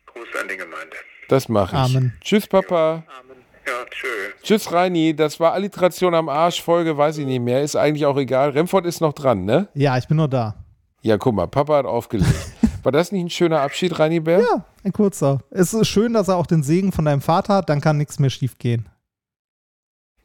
Gruß 0.05 0.27
an 0.39 0.47
die 0.47 0.55
Gemeinde. 0.55 0.95
Das 1.29 1.47
mache 1.47 1.75
ich. 1.75 1.95
Amen. 1.95 2.13
Tschüss, 2.21 2.47
Papa. 2.47 3.03
Amen. 3.19 3.37
Ja, 3.65 3.85
tschüss. 3.89 4.09
Tschüss, 4.43 4.71
Reini. 4.73 5.15
Das 5.15 5.39
war 5.39 5.53
Alliteration 5.53 6.15
am 6.15 6.27
Arsch. 6.27 6.61
Folge 6.61 6.97
weiß 6.97 7.19
ich 7.19 7.25
nicht 7.25 7.39
mehr. 7.39 7.61
Ist 7.61 7.75
eigentlich 7.75 8.05
auch 8.05 8.17
egal. 8.17 8.49
Remford 8.49 8.85
ist 8.85 8.99
noch 8.99 9.13
dran, 9.13 9.45
ne? 9.45 9.67
Ja, 9.75 9.97
ich 9.97 10.07
bin 10.07 10.17
nur 10.17 10.27
da. 10.27 10.55
Ja, 11.01 11.17
guck 11.17 11.35
mal, 11.35 11.47
Papa 11.47 11.77
hat 11.77 11.85
aufgelegt. 11.85 12.33
War 12.83 12.91
das 12.91 13.11
nicht 13.11 13.23
ein 13.23 13.29
schöner 13.29 13.61
Abschied, 13.61 13.99
Reini 13.99 14.19
Bär? 14.19 14.39
Ja, 14.39 14.65
ein 14.83 14.91
kurzer. 14.91 15.39
Es 15.51 15.73
ist 15.73 15.87
schön, 15.87 16.13
dass 16.13 16.29
er 16.29 16.37
auch 16.37 16.47
den 16.47 16.63
Segen 16.63 16.91
von 16.91 17.05
deinem 17.05 17.21
Vater 17.21 17.55
hat. 17.55 17.69
Dann 17.69 17.79
kann 17.79 17.97
nichts 17.97 18.19
mehr 18.19 18.29
schief 18.29 18.57
gehen. 18.57 18.89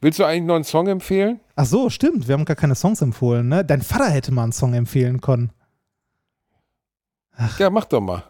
Willst 0.01 0.19
du 0.19 0.23
eigentlich 0.23 0.45
noch 0.45 0.55
einen 0.55 0.63
Song 0.63 0.87
empfehlen? 0.87 1.39
Ach 1.55 1.65
so, 1.65 1.89
stimmt. 1.89 2.27
Wir 2.27 2.33
haben 2.33 2.45
gar 2.45 2.55
keine 2.55 2.75
Songs 2.75 3.01
empfohlen, 3.01 3.47
ne? 3.47 3.63
Dein 3.63 3.81
Vater 3.81 4.09
hätte 4.09 4.31
mal 4.31 4.43
einen 4.43 4.51
Song 4.53 4.73
empfehlen 4.73 5.21
können. 5.21 5.51
Ach. 7.37 7.59
Ja, 7.59 7.69
mach 7.69 7.85
doch 7.85 8.01
mal. 8.01 8.23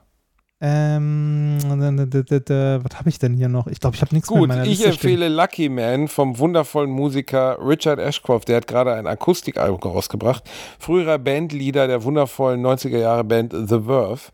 Ähm, 0.62 1.58
was 1.62 2.96
habe 2.98 3.10
ich 3.10 3.20
denn 3.20 3.36
hier 3.36 3.50
noch? 3.50 3.68
Ich 3.68 3.80
glaube, 3.82 3.96
ich 3.96 4.02
habe 4.02 4.16
nichts 4.16 4.30
Gut, 4.30 4.38
mehr 4.38 4.44
in 4.44 4.50
meiner 4.50 4.64
ich 4.64 4.78
Liste 4.80 4.86
empfehle 4.88 5.28
Lucky 5.28 5.68
Man 5.68 6.08
vom 6.08 6.40
wundervollen 6.40 6.90
Musiker 6.90 7.58
Richard 7.60 8.00
Ashcroft. 8.00 8.48
Der 8.48 8.58
hat 8.58 8.68
gerade 8.68 8.94
ein 8.94 9.06
Akustikalbum 9.06 9.80
rausgebracht. 9.80 10.44
Früherer 10.80 11.20
Bandleader 11.20 11.88
der 11.88 12.04
wundervollen 12.04 12.66
90er 12.66 12.98
Jahre 12.98 13.24
Band 13.26 13.54
The 13.54 13.82
Verve. 13.82 14.32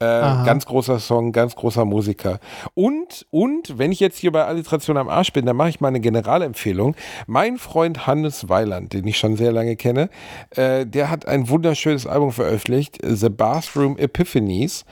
Äh, 0.00 0.44
ganz 0.44 0.66
großer 0.66 0.98
Song, 0.98 1.32
ganz 1.32 1.54
großer 1.54 1.84
Musiker. 1.84 2.40
Und, 2.74 3.26
und, 3.30 3.78
wenn 3.78 3.92
ich 3.92 4.00
jetzt 4.00 4.18
hier 4.18 4.32
bei 4.32 4.44
Alliteration 4.44 4.96
am 4.96 5.08
Arsch 5.08 5.32
bin, 5.32 5.46
dann 5.46 5.56
mache 5.56 5.68
ich 5.68 5.80
mal 5.80 5.88
eine 5.88 6.00
Generalempfehlung. 6.00 6.96
Mein 7.26 7.58
Freund 7.58 8.06
Hannes 8.06 8.48
Weiland, 8.48 8.92
den 8.92 9.06
ich 9.06 9.16
schon 9.16 9.36
sehr 9.36 9.52
lange 9.52 9.76
kenne, 9.76 10.10
äh, 10.50 10.84
der 10.84 11.10
hat 11.10 11.26
ein 11.26 11.48
wunderschönes 11.48 12.06
Album 12.06 12.32
veröffentlicht, 12.32 12.98
The 13.02 13.30
Bathroom 13.30 13.96
Epiphanies. 13.96 14.84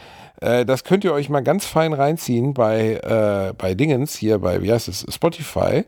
Äh, 0.42 0.66
das 0.66 0.82
könnt 0.84 1.04
ihr 1.04 1.12
euch 1.12 1.28
mal 1.28 1.42
ganz 1.42 1.66
fein 1.66 1.92
reinziehen 1.92 2.52
bei, 2.52 2.94
äh, 2.96 3.54
bei 3.56 3.74
Dingens, 3.74 4.16
hier 4.16 4.40
bei, 4.40 4.60
wie 4.62 4.72
heißt 4.72 4.88
es, 4.88 5.06
Spotify. 5.08 5.84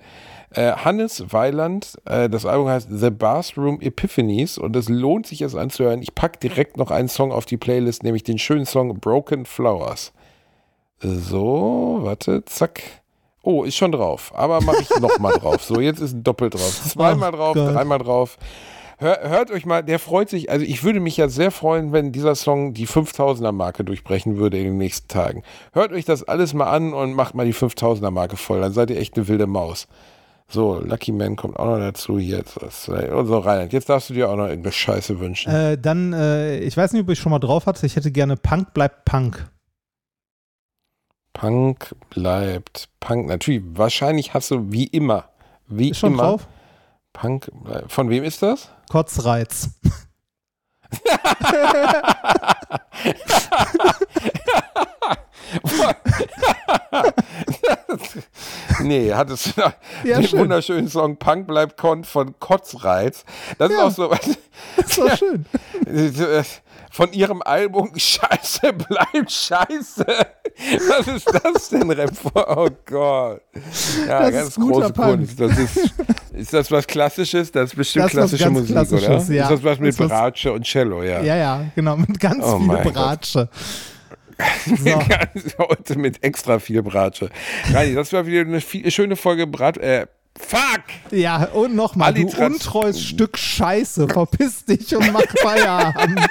Äh, 0.50 0.72
Hannes 0.72 1.32
Weiland, 1.32 1.98
äh, 2.04 2.28
das 2.30 2.46
Album 2.46 2.68
heißt 2.68 2.88
The 2.88 3.10
Bathroom 3.10 3.80
Epiphanies 3.80 4.56
und 4.56 4.76
es 4.76 4.88
lohnt 4.88 5.26
sich 5.26 5.42
es 5.42 5.56
anzuhören. 5.56 6.00
Ich 6.00 6.14
packe 6.14 6.38
direkt 6.38 6.76
noch 6.76 6.92
einen 6.92 7.08
Song 7.08 7.32
auf 7.32 7.44
die 7.44 7.56
Playlist, 7.56 8.04
nämlich 8.04 8.22
den 8.22 8.38
schönen 8.38 8.64
Song 8.64 9.00
Broken 9.00 9.44
Flowers. 9.44 10.12
So, 11.00 11.98
warte, 12.02 12.44
zack. 12.44 12.82
Oh, 13.42 13.64
ist 13.64 13.74
schon 13.74 13.90
drauf. 13.90 14.32
Aber 14.36 14.60
mache 14.60 14.82
ich 14.82 15.00
nochmal 15.00 15.34
drauf. 15.34 15.64
So, 15.64 15.80
jetzt 15.80 16.00
ist 16.00 16.16
doppelt 16.22 16.54
drauf. 16.54 16.80
Zweimal 16.88 17.30
Ach 17.32 17.36
drauf, 17.36 17.54
dreimal 17.54 17.98
drauf. 17.98 18.38
Hör, 19.04 19.18
hört 19.28 19.50
euch 19.50 19.66
mal, 19.66 19.82
der 19.82 19.98
freut 19.98 20.30
sich. 20.30 20.50
Also, 20.50 20.64
ich 20.64 20.82
würde 20.82 20.98
mich 20.98 21.18
ja 21.18 21.28
sehr 21.28 21.50
freuen, 21.50 21.92
wenn 21.92 22.10
dieser 22.10 22.34
Song 22.34 22.72
die 22.72 22.86
5000er-Marke 22.86 23.84
durchbrechen 23.84 24.38
würde 24.38 24.56
in 24.56 24.64
den 24.64 24.78
nächsten 24.78 25.08
Tagen. 25.08 25.42
Hört 25.74 25.92
euch 25.92 26.06
das 26.06 26.24
alles 26.24 26.54
mal 26.54 26.70
an 26.70 26.94
und 26.94 27.12
macht 27.12 27.34
mal 27.34 27.44
die 27.44 27.52
5000er-Marke 27.52 28.38
voll. 28.38 28.62
Dann 28.62 28.72
seid 28.72 28.88
ihr 28.88 28.98
echt 28.98 29.14
eine 29.18 29.28
wilde 29.28 29.46
Maus. 29.46 29.88
So, 30.48 30.80
Lucky 30.80 31.12
Man 31.12 31.36
kommt 31.36 31.58
auch 31.58 31.66
noch 31.66 31.78
dazu. 31.78 32.16
Jetzt 32.16 32.62
was. 32.62 32.88
Und 32.88 33.26
so, 33.26 33.40
Reinhard, 33.40 33.74
jetzt 33.74 33.90
darfst 33.90 34.08
du 34.08 34.14
dir 34.14 34.30
auch 34.30 34.36
noch 34.36 34.46
irgendeine 34.46 34.72
Scheiße 34.72 35.20
wünschen. 35.20 35.52
Äh, 35.52 35.76
dann, 35.76 36.14
äh, 36.14 36.60
ich 36.60 36.74
weiß 36.74 36.94
nicht, 36.94 37.02
ob 37.02 37.10
ich 37.10 37.18
schon 37.18 37.30
mal 37.30 37.40
drauf 37.40 37.66
hatte. 37.66 37.84
Ich 37.84 37.96
hätte 37.96 38.10
gerne 38.10 38.38
Punk 38.38 38.72
bleibt 38.72 39.04
Punk. 39.04 39.50
Punk 41.34 41.94
bleibt 42.08 42.88
Punk. 43.00 43.26
Natürlich, 43.26 43.64
wahrscheinlich 43.74 44.32
hast 44.32 44.50
du 44.50 44.72
wie 44.72 44.84
immer, 44.84 45.24
wie 45.66 45.90
Ist 45.90 45.98
schon 45.98 46.14
immer, 46.14 46.22
drauf? 46.22 46.48
Punk. 47.14 47.50
bleibt- 47.62 47.90
Von 47.90 48.10
wem 48.10 48.24
ist 48.24 48.42
das? 48.42 48.68
Kotzreiz. 48.90 49.70
Nee, 58.82 59.08
du 59.54 59.60
noch 59.60 59.72
Ja, 60.04 60.18
den 60.18 60.28
schön. 60.28 60.40
wunderschönen 60.40 60.88
Song 60.88 61.16
Punk 61.16 61.46
bleibt 61.46 61.76
Kont 61.76 62.06
von 62.06 62.34
Kotzreiz. 62.38 63.24
Das 63.58 63.70
Ja. 63.70 63.76
ist 63.78 63.82
auch 63.84 63.90
so 63.90 64.10
was. 64.10 64.20
Das 64.76 64.98
war 64.98 65.16
schön. 65.16 65.46
Von 66.90 67.12
ihrem 67.12 67.42
Album 67.42 67.90
Scheiße 67.96 68.72
bleibt 68.72 69.30
Scheiße. 69.32 70.06
Was 70.06 71.08
ist 71.08 71.28
das 71.42 71.68
denn, 71.70 71.90
Rapper? 71.90 72.56
Oh 72.56 72.68
Gott. 72.86 73.42
Ja, 74.06 74.20
Das 74.22 74.32
ganz 74.32 74.48
ist 74.50 74.54
guter 74.56 74.90
große. 74.92 75.16
Kunst. 75.16 75.40
Das 75.40 75.58
ist, 75.58 75.94
ist 76.32 76.52
das 76.52 76.70
was 76.70 76.86
Klassisches? 76.86 77.50
Das 77.50 77.70
ist 77.70 77.76
bestimmt 77.76 78.04
Das 78.04 78.12
ist 78.12 78.18
klassische 78.38 78.50
Musik, 78.50 78.76
oder? 78.76 79.00
ja. 79.34 79.42
Ist 79.42 79.50
das 79.50 79.64
was 79.64 79.78
mit 79.80 79.98
Das 79.98 80.06
Bratsche 80.08 80.52
und 80.52 80.64
Cello, 80.64 81.02
ja. 81.02 81.20
Ja, 81.20 81.34
ja, 81.36 81.64
genau. 81.74 81.96
Mit 81.96 82.20
ganz 82.20 82.44
Oh 82.44 82.58
viel 82.58 82.66
mein 82.68 82.92
Gott. 82.92 83.48
So. 84.66 85.58
Heute 85.58 85.98
mit 85.98 86.22
extra 86.24 86.58
viel 86.58 86.82
Bratsche. 86.82 87.30
Reini, 87.72 87.94
das 87.94 88.12
war 88.12 88.26
wieder 88.26 88.40
eine 88.40 88.60
viel, 88.60 88.90
schöne 88.90 89.16
Folge 89.16 89.46
Brat. 89.46 89.78
Äh, 89.78 90.06
fuck! 90.38 90.82
Ja, 91.10 91.44
und 91.46 91.74
nochmal, 91.74 92.14
du 92.14 92.26
untreues 92.26 93.00
Stück 93.00 93.38
Scheiße. 93.38 94.08
Verpiss 94.08 94.64
dich 94.64 94.94
und 94.96 95.12
mach 95.12 95.22
Feierabend. 95.36 96.28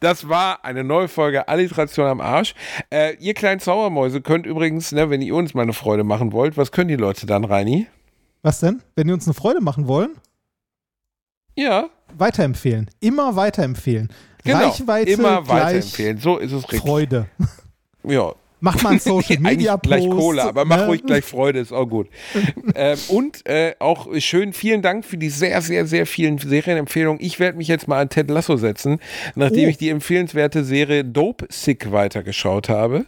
Das 0.00 0.28
war 0.28 0.64
eine 0.64 0.84
neue 0.84 1.08
Folge 1.08 1.48
Alliteration 1.48 2.06
am 2.06 2.20
Arsch. 2.20 2.54
Äh, 2.90 3.16
ihr 3.18 3.34
kleinen 3.34 3.60
Zaubermäuse 3.60 4.20
könnt 4.20 4.46
übrigens, 4.46 4.92
ne, 4.92 5.10
wenn 5.10 5.22
ihr 5.22 5.34
uns 5.34 5.54
mal 5.54 5.62
eine 5.62 5.72
Freude 5.72 6.04
machen 6.04 6.32
wollt, 6.32 6.56
was 6.56 6.72
können 6.72 6.88
die 6.88 6.96
Leute 6.96 7.26
dann, 7.26 7.44
Reini? 7.44 7.86
Was 8.42 8.60
denn? 8.60 8.82
Wenn 8.94 9.06
die 9.06 9.12
uns 9.12 9.26
eine 9.26 9.34
Freude 9.34 9.60
machen 9.60 9.88
wollen, 9.88 10.10
Ja, 11.56 11.88
weiterempfehlen. 12.16 12.90
Immer 13.00 13.36
weiterempfehlen. 13.36 14.08
genau. 14.44 14.58
Reichweite 14.58 15.10
Immer 15.10 15.42
gleich 15.42 15.48
weiterempfehlen. 15.48 16.18
So 16.18 16.38
ist 16.38 16.52
es 16.52 16.62
richtig. 16.64 16.80
Freude. 16.80 17.26
Ja. 18.02 18.32
Mach 18.60 18.82
mal 18.82 18.90
einen 18.90 18.98
Social 19.00 19.38
Media 19.40 19.74
Eigentlich 19.74 19.82
gleich 19.82 20.04
Post. 20.06 20.18
Kohle, 20.18 20.42
aber 20.44 20.64
mach 20.64 20.78
ne? 20.78 20.86
ruhig 20.86 21.02
gleich 21.04 21.24
Freude, 21.24 21.58
ist 21.58 21.70
auch 21.72 21.84
gut. 21.86 22.08
ähm, 22.74 22.98
und 23.08 23.46
äh, 23.46 23.74
auch 23.78 24.08
schön, 24.18 24.54
vielen 24.54 24.80
Dank 24.80 25.04
für 25.04 25.18
die 25.18 25.28
sehr, 25.28 25.60
sehr, 25.60 25.86
sehr 25.86 26.06
vielen 26.06 26.38
Serienempfehlungen. 26.38 27.22
Ich 27.22 27.38
werde 27.38 27.58
mich 27.58 27.68
jetzt 27.68 27.88
mal 27.88 28.00
an 28.00 28.08
Ted 28.08 28.30
Lasso 28.30 28.56
setzen, 28.56 29.00
nachdem 29.34 29.66
Oh. 29.66 29.68
ich 29.68 29.76
die 29.76 29.90
empfehlenswerte 29.90 30.64
Serie 30.64 31.04
Dope 31.04 31.46
Sick 31.50 31.92
weitergeschaut 31.92 32.70
habe. 32.70 33.04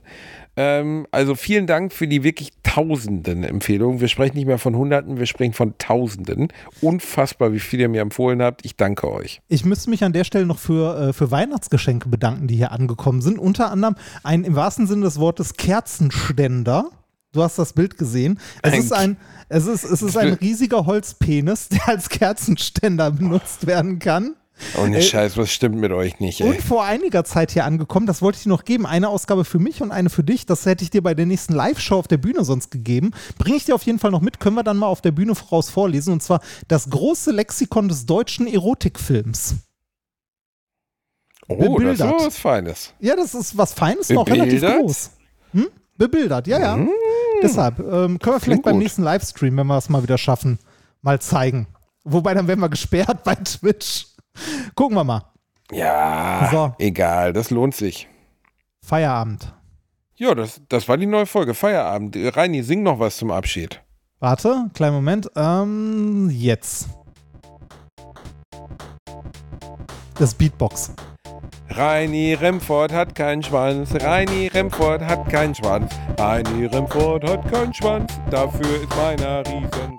Ähm, 0.57 1.07
also 1.11 1.35
vielen 1.35 1.67
Dank 1.67 1.93
für 1.93 2.09
die 2.09 2.23
wirklich 2.23 2.51
tausenden 2.63 3.45
Empfehlungen. 3.45 4.01
Wir 4.01 4.09
sprechen 4.09 4.37
nicht 4.37 4.47
mehr 4.47 4.59
von 4.59 4.75
Hunderten, 4.75 5.19
wir 5.19 5.27
sprechen 5.27 5.53
von 5.53 5.75
Tausenden. 5.79 6.49
Unfassbar, 6.81 7.53
wie 7.53 7.61
viel 7.61 7.81
ihr 7.81 7.89
mir 7.89 8.01
empfohlen 8.01 8.43
habt. 8.43 8.65
Ich 8.65 8.77
danke 8.77 9.11
euch. 9.11 9.41
Ich 9.49 9.65
müsste 9.65 9.91
mich 9.91 10.03
an 10.05 10.13
der 10.13 10.25
Stelle 10.25 10.47
noch 10.47 10.59
für, 10.59 11.09
äh, 11.09 11.13
für 11.13 11.31
Weihnachtsgeschenke 11.31 12.09
bedanken, 12.09 12.49
die 12.49 12.57
hier 12.57 12.73
angekommen 12.73 13.21
sind. 13.21 13.39
Unter 13.39 13.71
anderem 13.71 13.97
ein 14.23 14.45
im 14.45 14.55
wahrsten 14.57 14.87
Sinne 14.87 15.03
des 15.03 15.21
Wortes 15.21 15.55
Kerzenständer. 15.55 16.91
Du 17.33 17.43
hast 17.43 17.59
das 17.59 17.75
Bild 17.75 17.99
gesehen. 17.99 18.41
Es 18.63 18.79
ist 18.79 18.93
ein, 18.93 19.19
es 19.51 19.67
ist, 19.67 19.85
es 19.85 20.01
ist 20.01 20.17
ein 20.17 20.33
riesiger 20.35 20.87
Holzpenis, 20.87 21.69
der 21.71 21.89
als 21.89 22.09
Kerzenständer 22.09 23.11
benutzt 23.11 23.67
werden 23.67 23.99
kann. 23.99 24.37
Ohne 24.81 24.99
Äh, 24.99 25.03
Scheiß, 25.03 25.37
was 25.37 25.51
stimmt 25.53 25.77
mit 25.77 25.93
euch 25.93 26.19
nicht, 26.19 26.41
ey? 26.41 26.49
Und 26.49 26.63
vor 26.63 26.85
einiger 26.85 27.25
Zeit 27.25 27.51
hier 27.51 27.65
angekommen, 27.67 28.07
das 28.07 28.23
wollte 28.23 28.37
ich 28.39 28.45
dir 28.45 28.49
noch 28.49 28.65
geben. 28.65 28.87
Eine 28.87 29.09
Ausgabe 29.11 29.45
für 29.45 29.59
mich 29.59 29.83
und 29.83 29.91
eine 29.93 30.09
für 30.11 30.25
dich. 30.25 30.47
Das 30.47 30.65
hätte 30.65 30.83
ich 30.83 30.91
dir 30.91 31.03
bei 31.03 31.15
der 31.15 31.27
nächsten 31.27 31.53
Live-Show 31.53 31.97
auf 31.99 32.09
der 32.09 32.17
Bühne 32.17 32.45
sonst 32.45 32.71
gegeben. 32.71 33.11
Bringe 33.39 33.57
ich 33.57 33.65
dir 33.67 33.75
auf 33.75 33.83
jeden 33.83 33.99
Fall 33.99 34.11
noch 34.11 34.23
mit, 34.23 34.41
können 34.41 34.57
wir 34.57 34.63
dann 34.65 34.79
mal 34.79 34.87
auf 34.87 35.03
der 35.03 35.13
Bühne 35.13 35.35
voraus 35.35 35.69
vorlesen. 35.71 36.13
Und 36.13 36.23
zwar 36.23 36.41
das 36.69 36.89
große 36.89 37.33
Lexikon 37.33 37.89
des 37.89 38.07
deutschen 38.07 38.47
Erotikfilms. 38.47 39.57
Oh, 41.49 41.55
das 41.57 41.67
ist 41.67 41.73
bebildert. 41.77 42.15
was 42.27 42.39
Feines. 42.39 42.93
Ja, 42.99 43.15
das 43.15 43.35
ist 43.35 43.57
was 43.57 43.73
Feines, 43.73 44.09
noch 44.09 44.27
relativ 44.27 44.61
Bebildert? 44.61 44.81
groß. 44.81 45.11
Hm? 45.53 45.67
Bebildert, 45.97 46.47
ja, 46.49 46.59
ja. 46.59 46.87
Deshalb 47.43 47.79
ähm, 47.79 48.19
können 48.19 48.37
wir 48.37 48.41
vielleicht 48.41 48.63
beim 48.63 48.79
nächsten 48.79 49.03
Livestream, 49.03 49.57
wenn 49.57 49.67
wir 49.67 49.77
es 49.79 49.89
mal 49.89 50.03
wieder 50.03 50.19
schaffen, 50.19 50.59
mal 51.03 51.21
zeigen. 51.21 51.69
Wobei 52.05 52.35
dann 52.35 52.49
werden 52.49 52.61
wir 52.61 52.69
gesperrt 52.69 53.23
bei 53.25 53.35
Twitch. 53.37 54.07
Gucken 54.75 54.97
wir 54.97 55.05
mal. 55.05 55.23
Ja, 55.73 56.49
So. 56.53 56.75
egal, 56.79 57.33
das 57.33 57.51
lohnt 57.51 57.75
sich. 57.75 58.09
Feierabend. 58.85 59.53
Ja, 60.17 60.35
das, 60.35 60.63
das 60.69 60.89
war 60.89 60.97
die 60.97 61.07
neue 61.07 61.27
Folge. 61.27 61.55
Feierabend. 61.55 62.17
Reini, 62.17 62.63
sing 62.63 62.83
noch 62.83 62.99
was 62.99 63.17
zum 63.17 63.31
Abschied. 63.31 63.83
Warte, 64.21 64.71
kleinen 64.73 64.95
Moment. 64.95 65.31
Ähm, 65.37 66.31
jetzt. 66.33 66.89
Das 70.19 70.35
Beatbox. 70.35 70.93
Reini 71.69 72.33
Remford 72.35 72.93
hat 72.93 73.15
keinen 73.15 73.43
Schwanz. 73.43 73.93
Reini 73.95 74.47
Remford 74.47 75.03
hat 75.03 75.29
keinen 75.29 75.55
Schwanz. 75.55 75.93
Reini 76.19 76.65
Remford 76.67 77.29
hat 77.29 77.51
keinen 77.53 77.75
Schwanz. 77.75 78.19
Dafür 78.31 78.83
ist 78.83 78.97
meiner 78.97 79.41
riesen. 79.47 79.99